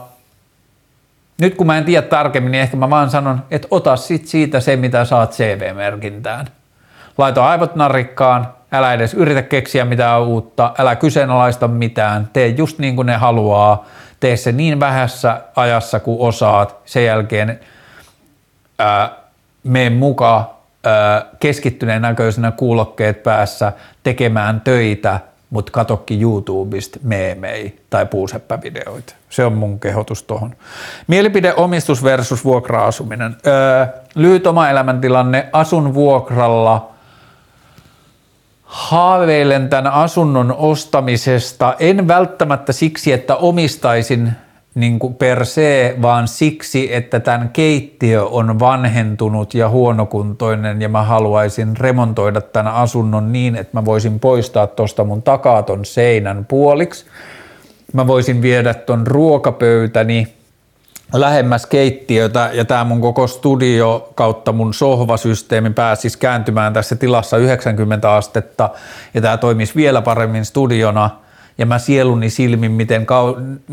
nyt 1.41 1.55
kun 1.55 1.67
mä 1.67 1.79
en 1.79 1.85
tiedä 1.85 2.07
tarkemmin, 2.07 2.53
niin 2.53 2.63
ehkä 2.63 2.77
mä 2.77 2.91
vaan 2.91 3.11
sanon, 3.11 3.43
että 3.51 3.69
ota 3.71 3.97
sit 3.97 4.27
siitä 4.27 4.61
se, 4.61 4.77
mitä 4.77 5.05
saat 5.05 5.33
CV-merkintään. 5.33 6.47
Laita 7.19 7.47
aivot 7.47 7.75
narikkaan, 7.75 8.49
älä 8.73 8.95
edes 8.95 9.15
yritä 9.15 9.43
keksiä 9.43 9.85
mitään 9.85 10.23
uutta, 10.23 10.75
älä 10.79 10.97
kyseenalaista 10.97 11.69
mitään, 11.69 12.31
tee 12.33 12.47
just 12.47 12.79
niin 12.79 12.97
kuin 12.97 13.07
ne 13.07 13.17
haluaa, 13.17 13.87
tee 14.21 14.37
se 14.37 14.53
niin 14.53 14.81
vähässä 14.81 15.41
ajassa 15.57 16.01
kuin 16.01 16.21
osaat, 16.21 16.77
sen 16.85 17.05
jälkeen 17.05 17.61
ää, 18.79 19.11
mene 19.65 19.91
mukaan 19.91 20.47
keskittyneen 21.41 22.03
näköisenä 22.03 22.51
kuulokkeet 22.51 23.23
päässä 23.23 23.73
tekemään 24.03 24.61
töitä, 24.61 25.21
mutta 25.51 25.73
katokki 25.73 26.21
YouTubesta 26.21 26.99
meemei 27.03 27.81
tai 27.91 28.07
puuseppävideoita. 28.07 29.15
Se 29.31 29.45
on 29.45 29.53
mun 29.53 29.81
kehotus 29.81 30.23
tuohon. 30.23 30.55
Mielipide 31.07 31.55
omistus 31.55 32.05
versus 32.05 32.45
vuokra-asuminen. 32.45 33.37
Öö, 33.47 33.87
lyhyt 34.15 34.47
oma 34.47 34.71
elämäntilanne, 34.71 35.49
asun 35.53 35.95
vuokralla– 35.95 36.89
haaveilen 38.69 39.69
tämän 39.69 39.93
asunnon 39.93 40.55
ostamisesta, 40.59 41.75
en 41.79 42.09
välttämättä 42.09 42.73
siksi, 42.73 43.13
että 43.13 43.37
omistaisin 43.37 44.33
niin 44.75 44.99
kuin 44.99 45.15
per 45.15 45.47
se, 45.47 45.97
vaan 46.03 46.29
siksi, 46.29 46.95
että 46.95 47.21
tämän 47.21 47.49
keittiö 47.49 48.25
on 48.25 48.59
vanhentunut 48.59 49.55
ja 49.55 49.69
huonokuntoinen 49.69 50.83
ja 50.83 50.89
mä 50.89 51.03
haluaisin 51.03 51.77
remontoida 51.77 52.41
tämän 52.41 52.75
asunnon 52.75 53.33
niin, 53.33 53.57
että 53.57 53.71
mä 53.79 53.85
voisin 53.85 54.21
poistaa 54.21 54.67
tuosta 54.67 55.05
mun 55.05 55.23
takaton 55.23 55.85
seinän 55.85 56.45
puoliksi. 56.45 57.07
Mä 57.93 58.07
voisin 58.07 58.43
viedä 58.43 58.75
ton 58.75 59.07
ruokapöytäni 59.07 60.29
lähemmäs 61.13 61.67
keittiötä 61.67 62.51
ja 62.53 62.65
tämä 62.65 62.85
mun 62.85 63.01
koko 63.01 63.27
studio 63.27 64.09
kautta 64.15 64.53
mun 64.53 64.75
sohvasysteemi 64.75 65.71
pääsisi 65.71 66.19
kääntymään 66.19 66.73
tässä 66.73 66.97
tilassa 66.97 67.37
90 67.37 68.15
astetta 68.15 68.71
ja 69.15 69.21
tämä 69.21 69.37
toimisi 69.37 69.75
vielä 69.75 70.03
paremmin 70.03 70.45
studiona 70.45 71.11
ja 71.59 71.67
mä 71.67 71.79
sieluni 71.79 72.31
silmin, 72.31 72.73
miten 72.73 73.07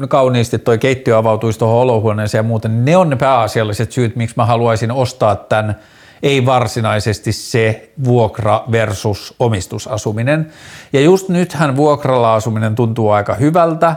kauniisti 0.09 0.59
toi 0.59 0.77
keittiö 0.77 1.17
avautuisi 1.17 1.59
tuohon 1.59 1.81
olohuoneeseen 1.81 2.39
ja 2.39 2.43
muuten, 2.43 2.85
ne 2.85 2.97
on 2.97 3.09
ne 3.09 3.15
pääasialliset 3.15 3.91
syyt, 3.91 4.15
miksi 4.15 4.35
mä 4.37 4.45
haluaisin 4.45 4.91
ostaa 4.91 5.35
tämän, 5.35 5.75
ei 6.23 6.45
varsinaisesti 6.45 7.31
se 7.31 7.89
vuokra 8.03 8.63
versus 8.71 9.35
omistusasuminen. 9.39 10.51
Ja 10.93 11.01
just 11.01 11.29
nythän 11.29 11.75
vuokralla 11.75 12.35
asuminen 12.35 12.75
tuntuu 12.75 13.09
aika 13.09 13.33
hyvältä, 13.33 13.95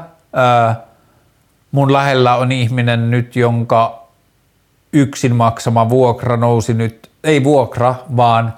mun 1.73 1.93
lähellä 1.93 2.37
on 2.37 2.53
ihminen 2.53 3.11
nyt, 3.11 3.37
jonka 3.37 4.09
yksin 4.93 5.37
maksama 5.37 5.89
vuokra 5.89 6.37
nousi 6.37 6.75
nyt, 6.75 7.11
ei 7.25 7.45
vuokra, 7.45 7.95
vaan 8.17 8.55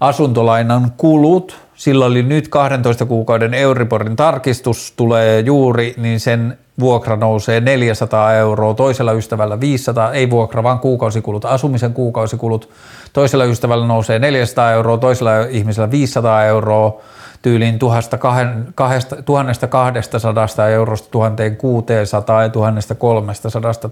asuntolainan 0.00 0.92
kulut. 0.96 1.56
Sillä 1.82 2.06
oli 2.06 2.22
nyt 2.22 2.48
12 2.48 3.06
kuukauden 3.06 3.54
Euriborin 3.54 4.16
tarkistus 4.16 4.92
tulee 4.96 5.40
juuri, 5.40 5.94
niin 5.96 6.20
sen 6.20 6.58
vuokra 6.80 7.16
nousee 7.16 7.60
400 7.60 8.34
euroa, 8.34 8.74
toisella 8.74 9.12
ystävällä 9.12 9.60
500, 9.60 10.12
ei 10.12 10.30
vuokra, 10.30 10.62
vaan 10.62 10.78
kuukausikulut, 10.78 11.44
asumisen 11.44 11.92
kuukausikulut. 11.92 12.70
Toisella 13.12 13.44
ystävällä 13.44 13.86
nousee 13.86 14.18
400 14.18 14.72
euroa, 14.72 14.98
toisella 14.98 15.30
ihmisellä 15.50 15.90
500 15.90 16.44
euroa, 16.44 17.00
tyyliin 17.42 17.78
1200 17.78 20.68
eurosta 20.68 21.06
1600 21.12 22.42
ja 22.42 22.48
1300 22.48 22.96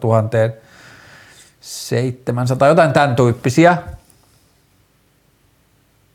1700, 0.01 2.69
jotain 2.69 2.93
tämän 2.93 3.17
tyyppisiä. 3.17 3.79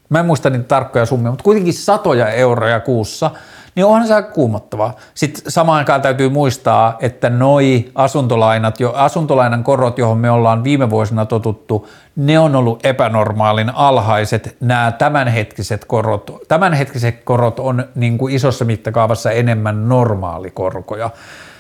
Mä 0.10 0.19
en 0.19 0.26
muista 0.26 0.49
niitä 0.49 0.65
tarkkoja 0.68 1.06
summia, 1.06 1.32
mutta 1.32 1.44
kuitenkin 1.44 1.73
satoja 1.73 2.30
euroja 2.30 2.80
kuussa– 2.80 3.32
niin 3.76 3.86
onhan 3.86 4.07
se 4.07 4.14
aika 4.14 4.32
kuumottavaa. 4.32 4.94
Sitten 5.14 5.52
samaan 5.52 5.77
aikaan 5.77 6.02
täytyy 6.02 6.30
muistaa, 6.30 6.98
että 6.99 7.30
noi 7.30 7.91
asuntolainat, 7.95 8.80
jo, 8.80 8.91
asuntolainan 8.95 9.64
korot, 9.64 9.98
johon 9.98 10.18
me 10.18 10.32
ollaan 10.32 10.64
viime 10.64 10.90
vuosina 10.90 11.26
totuttu, 11.26 11.88
ne 12.15 12.40
on 12.40 12.56
ollut 12.56 12.86
epänormaalin 12.86 13.69
alhaiset. 13.76 14.57
Nämä 14.60 14.91
tämänhetkiset 14.91 15.86
korot, 15.86 16.32
tämänhetkiset 16.48 17.23
korot 17.23 17.60
on 17.60 17.86
niin 17.95 18.18
kuin 18.18 18.36
isossa 18.36 18.65
mittakaavassa 18.65 19.32
enemmän 19.32 19.90
normaalikorkoja. 19.90 21.10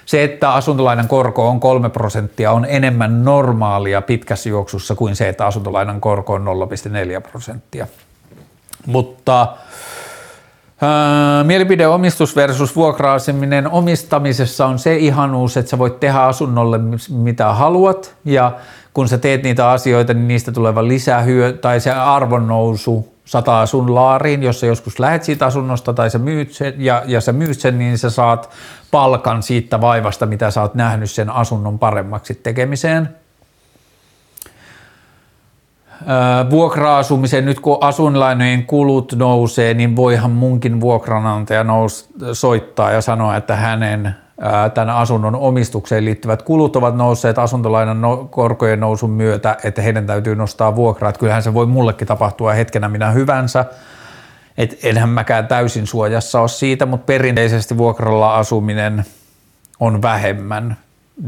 Se, 0.05 0.23
että 0.23 0.53
asuntolainan 0.53 1.07
korko 1.07 1.49
on 1.49 1.59
3 1.59 1.89
prosenttia, 1.89 2.51
on 2.51 2.65
enemmän 2.69 3.25
normaalia 3.25 4.01
pitkässä 4.01 4.49
juoksussa 4.49 4.95
kuin 4.95 5.15
se, 5.15 5.29
että 5.29 5.45
asuntolainan 5.45 6.01
korko 6.01 6.33
on 6.33 6.45
0,4 6.45 7.21
prosenttia. 7.31 7.87
Mutta 8.85 9.47
ää, 10.81 11.43
mielipideomistus 11.43 12.35
versus 12.35 12.75
vuokra 12.75 13.17
omistamisessa 13.71 14.65
on 14.65 14.79
se 14.79 14.95
ihanuus, 14.95 15.57
että 15.57 15.69
sä 15.69 15.77
voit 15.77 15.99
tehdä 15.99 16.19
asunnolle 16.19 16.79
mitä 17.09 17.53
haluat 17.53 18.15
ja 18.25 18.51
kun 18.93 19.07
sä 19.07 19.17
teet 19.17 19.43
niitä 19.43 19.69
asioita, 19.69 20.13
niin 20.13 20.27
niistä 20.27 20.51
tuleva 20.51 20.87
lisähyö 20.87 21.53
tai 21.53 21.79
se 21.79 21.91
arvonnousu 21.91 23.15
sataa 23.25 23.65
sun 23.65 23.95
laariin, 23.95 24.43
jos 24.43 24.59
sä 24.59 24.65
joskus 24.65 24.99
lähet 24.99 25.23
siitä 25.23 25.45
asunnosta 25.45 25.93
tai 25.93 26.09
sä 26.09 26.19
myyt 26.19 26.51
sen, 26.51 26.73
ja, 26.77 27.03
ja 27.05 27.21
sä 27.21 27.33
myyt 27.33 27.59
sen, 27.59 27.77
niin 27.77 27.97
sä 27.97 28.09
saat 28.09 28.49
palkan 28.91 29.43
siitä 29.43 29.81
vaivasta, 29.81 30.25
mitä 30.25 30.51
sä 30.51 30.61
oot 30.61 30.75
nähnyt 30.75 31.11
sen 31.11 31.29
asunnon 31.29 31.79
paremmaksi 31.79 32.39
tekemiseen. 32.43 33.09
Vuokra-asumisen, 36.49 37.45
nyt 37.45 37.59
kun 37.59 37.77
asunlainojen 37.81 38.65
kulut 38.65 39.13
nousee, 39.15 39.73
niin 39.73 39.95
voihan 39.95 40.31
munkin 40.31 40.81
vuokranantaja 40.81 41.63
nous, 41.63 42.09
soittaa 42.33 42.91
ja 42.91 43.01
sanoa, 43.01 43.35
että 43.35 43.55
hänen 43.55 44.15
tämän 44.73 44.95
asunnon 44.95 45.35
omistukseen 45.35 46.05
liittyvät 46.05 46.41
kulut 46.41 46.75
ovat 46.75 46.95
nousseet 46.95 47.39
asuntolainan 47.39 48.01
no, 48.01 48.27
korkojen 48.31 48.79
nousun 48.79 49.09
myötä, 49.09 49.57
että 49.63 49.81
heidän 49.81 50.07
täytyy 50.07 50.35
nostaa 50.35 50.75
vuokraa. 50.75 51.09
Että 51.09 51.19
kyllähän 51.19 51.43
se 51.43 51.53
voi 51.53 51.65
mullekin 51.65 52.07
tapahtua 52.07 52.53
hetkenä 52.53 52.89
minä 52.89 53.11
hyvänsä. 53.11 53.65
Et 54.57 54.79
enhän 54.83 55.09
mäkään 55.09 55.47
täysin 55.47 55.87
suojassa 55.87 56.39
ole 56.39 56.47
siitä, 56.47 56.85
mutta 56.85 57.05
perinteisesti 57.05 57.77
vuokralla 57.77 58.35
asuminen 58.35 59.05
on 59.79 60.01
vähemmän 60.01 60.77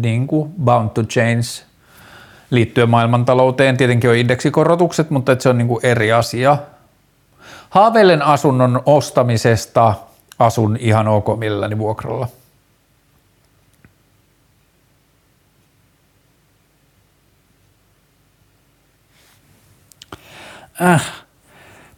niin 0.01 0.27
kuin 0.27 0.51
bound 0.63 0.89
to 0.89 1.03
change 1.03 1.67
liittyen 2.49 2.89
maailmantalouteen. 2.89 3.77
Tietenkin 3.77 4.09
on 4.09 4.15
indeksikorotukset, 4.15 5.09
mutta 5.09 5.35
se 5.39 5.49
on 5.49 5.57
niin 5.57 5.67
kuin 5.67 5.85
eri 5.85 6.11
asia. 6.11 6.57
Haaveilen 7.69 8.21
asunnon 8.21 8.81
ostamisesta 8.85 9.93
asun 10.39 10.77
ihan 10.79 11.07
ok 11.07 11.39
milläni 11.39 11.77
vuokralla. 11.77 12.27
Äh. 20.81 21.11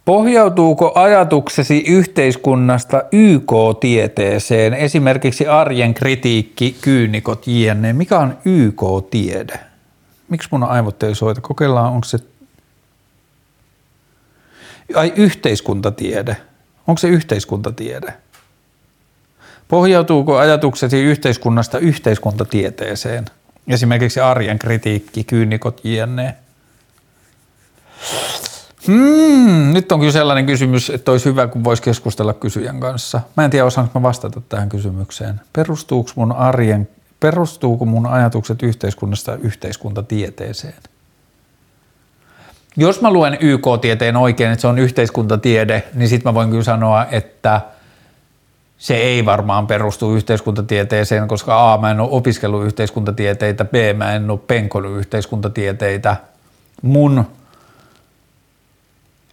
Pohjautuuko 0.04 0.92
ajatuksesi 0.94 1.84
yhteiskunnasta 1.88 3.02
YK-tieteeseen, 3.12 4.74
esimerkiksi 4.74 5.46
arjen 5.46 5.94
kritiikki, 5.94 6.76
kyynikot, 6.82 7.46
jne? 7.46 7.92
Mikä 7.92 8.18
on 8.18 8.38
YK-tiede? 8.44 9.69
Miksi 10.30 10.48
mun 10.50 10.64
aivot 10.64 11.02
ei 11.02 11.14
soita? 11.14 11.40
Kokeillaan, 11.40 11.92
onko 11.92 12.04
se... 12.04 12.18
Ai 14.94 15.12
yhteiskuntatiede. 15.16 16.36
Onko 16.86 16.98
se 16.98 17.08
yhteiskuntatiede? 17.08 18.14
Pohjautuuko 19.68 20.36
ajatuksesi 20.36 21.02
yhteiskunnasta 21.02 21.78
yhteiskuntatieteeseen? 21.78 23.24
Esimerkiksi 23.68 24.20
arjen 24.20 24.58
kritiikki, 24.58 25.24
kyynikot, 25.24 25.80
jne. 25.84 26.36
Hmm, 28.86 29.72
nyt 29.72 29.92
on 29.92 30.00
kyllä 30.00 30.12
sellainen 30.12 30.46
kysymys, 30.46 30.90
että 30.90 31.10
olisi 31.10 31.24
hyvä, 31.24 31.46
kun 31.46 31.64
voisi 31.64 31.82
keskustella 31.82 32.34
kysyjän 32.34 32.80
kanssa. 32.80 33.20
Mä 33.36 33.44
en 33.44 33.50
tiedä, 33.50 33.64
osaanko 33.64 34.00
mä 34.00 34.02
vastata 34.02 34.40
tähän 34.48 34.68
kysymykseen. 34.68 35.40
Perustuuko 35.52 36.10
mun 36.14 36.32
arjen, 36.32 36.88
perustuuko 37.20 37.84
mun 37.84 38.06
ajatukset 38.06 38.62
yhteiskunnasta 38.62 39.34
yhteiskuntatieteeseen? 39.34 40.82
Jos 42.76 43.00
mä 43.00 43.12
luen 43.12 43.38
YK-tieteen 43.40 44.16
oikein, 44.16 44.52
että 44.52 44.60
se 44.60 44.66
on 44.66 44.78
yhteiskuntatiede, 44.78 45.82
niin 45.94 46.08
sitten 46.08 46.30
mä 46.30 46.34
voin 46.34 46.50
kyllä 46.50 46.64
sanoa, 46.64 47.06
että 47.10 47.60
se 48.78 48.96
ei 48.96 49.24
varmaan 49.24 49.66
perustu 49.66 50.14
yhteiskuntatieteeseen, 50.14 51.28
koska 51.28 51.72
A, 51.72 51.78
mä 51.78 51.90
en 51.90 52.00
ole 52.00 52.08
opiskellut 52.12 52.64
yhteiskuntatieteitä, 52.64 53.64
B, 53.64 53.74
mä 53.96 54.12
en 54.12 54.30
ole 54.30 54.40
penkonut 54.46 54.98
yhteiskuntatieteitä. 54.98 56.16
Mun 56.82 57.26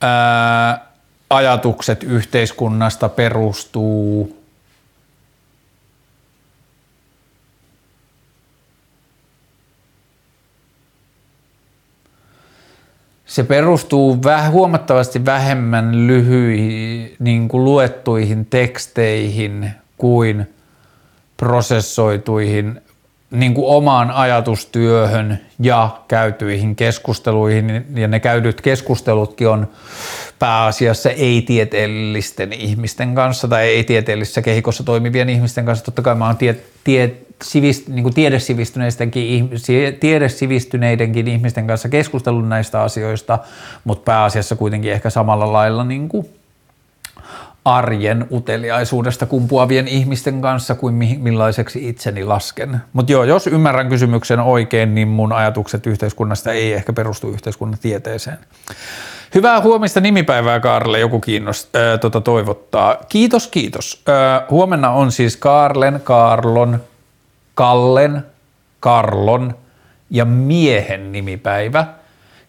ää, 0.01 0.87
ajatukset 1.29 2.03
yhteiskunnasta 2.03 3.09
perustuu 3.09 4.36
se 13.27 13.43
perustuu 13.43 14.23
väh, 14.23 14.51
huomattavasti 14.51 15.25
vähemmän 15.25 16.07
lyhyihin 16.07 17.15
niin 17.19 17.47
kuin 17.47 17.65
luettuihin 17.65 18.45
teksteihin 18.45 19.71
kuin 19.97 20.47
prosessoituihin 21.37 22.81
niin 23.31 23.53
kuin 23.53 23.67
omaan 23.67 24.11
ajatustyöhön 24.11 25.39
ja 25.59 26.01
käytyihin 26.07 26.75
keskusteluihin, 26.75 27.85
ja 27.95 28.07
ne 28.07 28.19
käydyt 28.19 28.61
keskustelutkin 28.61 29.47
on 29.47 29.67
pääasiassa 30.39 31.09
ei-tieteellisten 31.09 32.53
ihmisten 32.53 33.15
kanssa 33.15 33.47
tai 33.47 33.67
ei-tieteellisessä 33.67 34.41
kehikossa 34.41 34.83
toimivien 34.83 35.29
ihmisten 35.29 35.65
kanssa. 35.65 35.85
Totta 35.85 36.01
kai 36.01 36.15
mä 36.15 36.25
oon 36.25 36.37
tie, 36.37 36.55
tie, 36.83 37.15
sivist, 37.43 37.87
niin 37.87 38.03
kuin 38.03 38.13
tiedesivistyneidenkin, 38.13 39.49
tiedesivistyneidenkin 39.99 41.27
ihmisten 41.27 41.67
kanssa 41.67 41.89
keskustellut 41.89 42.47
näistä 42.47 42.81
asioista, 42.81 43.39
mutta 43.83 44.03
pääasiassa 44.03 44.55
kuitenkin 44.55 44.91
ehkä 44.91 45.09
samalla 45.09 45.53
lailla 45.53 45.83
niin 45.83 46.09
kuin 46.09 46.29
arjen 47.65 48.27
uteliaisuudesta 48.31 49.25
kumpuavien 49.25 49.87
ihmisten 49.87 50.41
kanssa 50.41 50.75
kuin 50.75 50.93
millaiseksi 51.19 51.89
itseni 51.89 52.23
lasken. 52.23 52.81
Mutta 52.93 53.11
joo, 53.11 53.23
jos 53.23 53.47
ymmärrän 53.47 53.89
kysymyksen 53.89 54.39
oikein, 54.39 54.95
niin 54.95 55.07
mun 55.07 55.33
ajatukset 55.33 55.87
yhteiskunnasta 55.87 56.51
ei 56.51 56.73
ehkä 56.73 56.93
perustu 56.93 57.29
yhteiskunnan 57.29 57.79
tieteeseen. 57.81 58.37
Hyvää 59.35 59.61
huomista 59.61 59.99
nimipäivää 59.99 60.59
Kaarle, 60.59 60.99
joku 60.99 61.19
kiinnost, 61.19 61.75
äh, 61.75 61.99
tota, 61.99 62.21
toivottaa. 62.21 62.97
Kiitos, 63.09 63.47
kiitos. 63.47 64.03
Äh, 64.09 64.43
huomenna 64.49 64.91
on 64.91 65.11
siis 65.11 65.37
Kaarlen, 65.37 66.01
Karlon, 66.03 66.79
Kallen, 67.57 68.25
Karlon 68.79 69.55
ja 70.09 70.25
miehen 70.25 71.11
nimipäivä, 71.11 71.85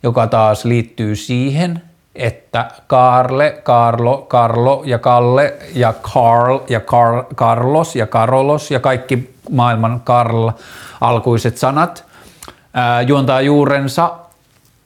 joka 0.03 0.27
taas 0.27 0.65
liittyy 0.65 1.17
siihen, 1.17 1.83
että 2.15 2.71
Karle, 2.87 3.61
Karlo, 3.63 4.19
Karlo 4.29 4.83
ja 4.87 4.99
Kalle 4.99 5.55
ja 5.75 5.93
Karl 5.93 6.59
ja 6.69 6.81
Karl, 6.81 7.23
Carlos 7.35 7.97
ja 7.97 8.07
Karolos 8.07 8.71
ja 8.71 8.81
kaikki 8.81 9.35
maailman 9.51 10.01
Karl 10.01 10.51
alkuiset 11.01 11.59
sanat 11.59 12.05
ää, 12.75 13.03
juontaa 13.03 13.41
juurensa. 13.41 14.11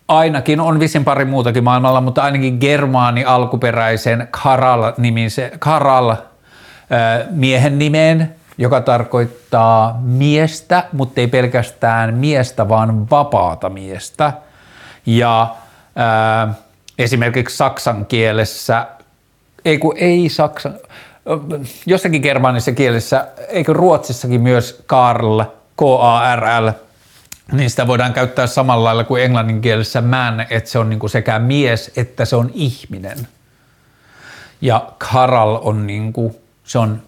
Ainakin, 0.09 0.61
on 0.61 0.81
visin 0.81 1.05
pari 1.05 1.25
muutakin 1.25 1.65
maailmalla, 1.65 2.01
mutta 2.01 2.23
ainakin 2.23 2.59
germaani 2.61 3.25
alkuperäisen 3.25 4.29
Karal, 4.31 4.93
nimisen, 4.97 5.51
Karal 5.59 6.09
ää, 6.11 7.25
miehen 7.31 7.79
nimeen, 7.79 8.35
joka 8.59 8.81
tarkoittaa 8.81 9.99
miestä, 10.03 10.85
mutta 10.93 11.21
ei 11.21 11.27
pelkästään 11.27 12.15
miestä, 12.15 12.69
vaan 12.69 13.11
vapaata 13.11 13.69
miestä. 13.69 14.33
Ja 15.07 15.55
ää, 15.97 16.55
esimerkiksi 16.99 17.57
saksan 17.57 18.07
kielessä, 18.07 18.87
ei 19.65 19.79
kun 19.79 19.95
ei 19.97 20.29
saksan, 20.29 20.75
jossakin 21.87 22.23
germaanisessa 22.23 22.73
kielessä, 22.73 23.29
eikö 23.49 23.73
ruotsissakin 23.73 24.41
myös 24.41 24.83
Karl, 24.87 25.43
K-A-R-L, 25.77 26.71
niin 27.53 27.71
sitä 27.71 27.87
voidaan 27.87 28.13
käyttää 28.13 28.47
samalla 28.47 28.85
lailla 28.85 29.05
kuin 29.05 29.23
englannin 29.23 29.61
kielessä 29.61 30.01
man, 30.01 30.47
että 30.51 30.71
se 30.71 30.79
on 30.79 30.91
niin 30.91 30.99
kuin 30.99 31.11
sekä 31.11 31.39
mies 31.39 31.93
että 31.97 32.25
se 32.25 32.37
on 32.37 32.51
ihminen. 32.55 33.29
Ja 34.61 34.93
Karal 34.99 35.59
on 35.63 35.87
niin 35.87 36.13
kuin, 36.13 36.37
se 36.65 36.79
on, 36.79 37.03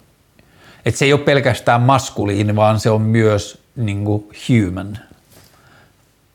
että 0.87 0.99
se 0.99 1.05
ei 1.05 1.13
ole 1.13 1.21
pelkästään 1.21 1.81
maskuliini, 1.81 2.57
vaan 2.57 2.81
se 2.81 2.91
on 2.91 3.03
myös 3.03 3.63
niin 3.77 4.05
kuin 4.05 4.25
human 4.49 4.99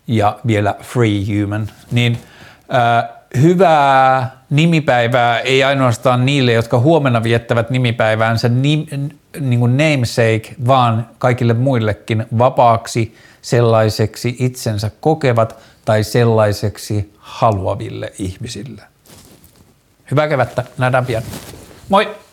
ja 0.08 0.40
vielä 0.48 0.76
free 0.82 1.42
human. 1.42 1.70
Niin 1.92 2.18
ää, 2.70 3.10
hyvää 3.38 4.32
nimipäivää 4.50 5.40
ei 5.40 5.64
ainoastaan 5.64 6.26
niille, 6.26 6.54
jotka 6.54 6.80
huomenna 6.80 7.24
viettävät 7.24 7.70
nimipäiväänsä 7.70 8.50
nim, 8.50 8.86
niin 9.40 9.60
kuin 9.60 9.78
namesake, 9.78 10.56
vaan 10.68 11.08
kaikille 11.18 11.54
muillekin 11.54 12.26
vapaaksi 12.38 13.16
sellaiseksi 13.42 14.36
itsensä 14.40 14.92
kokevat 15.00 15.56
tai 15.86 16.04
sellaiseksi 16.04 17.14
haluaville 17.18 18.14
ihmisille. 18.20 18.82
Hyvää 20.12 20.28
kevättä, 20.28 20.64
nähdään 20.78 21.06
pian. 21.06 21.24
Moi! 21.90 22.29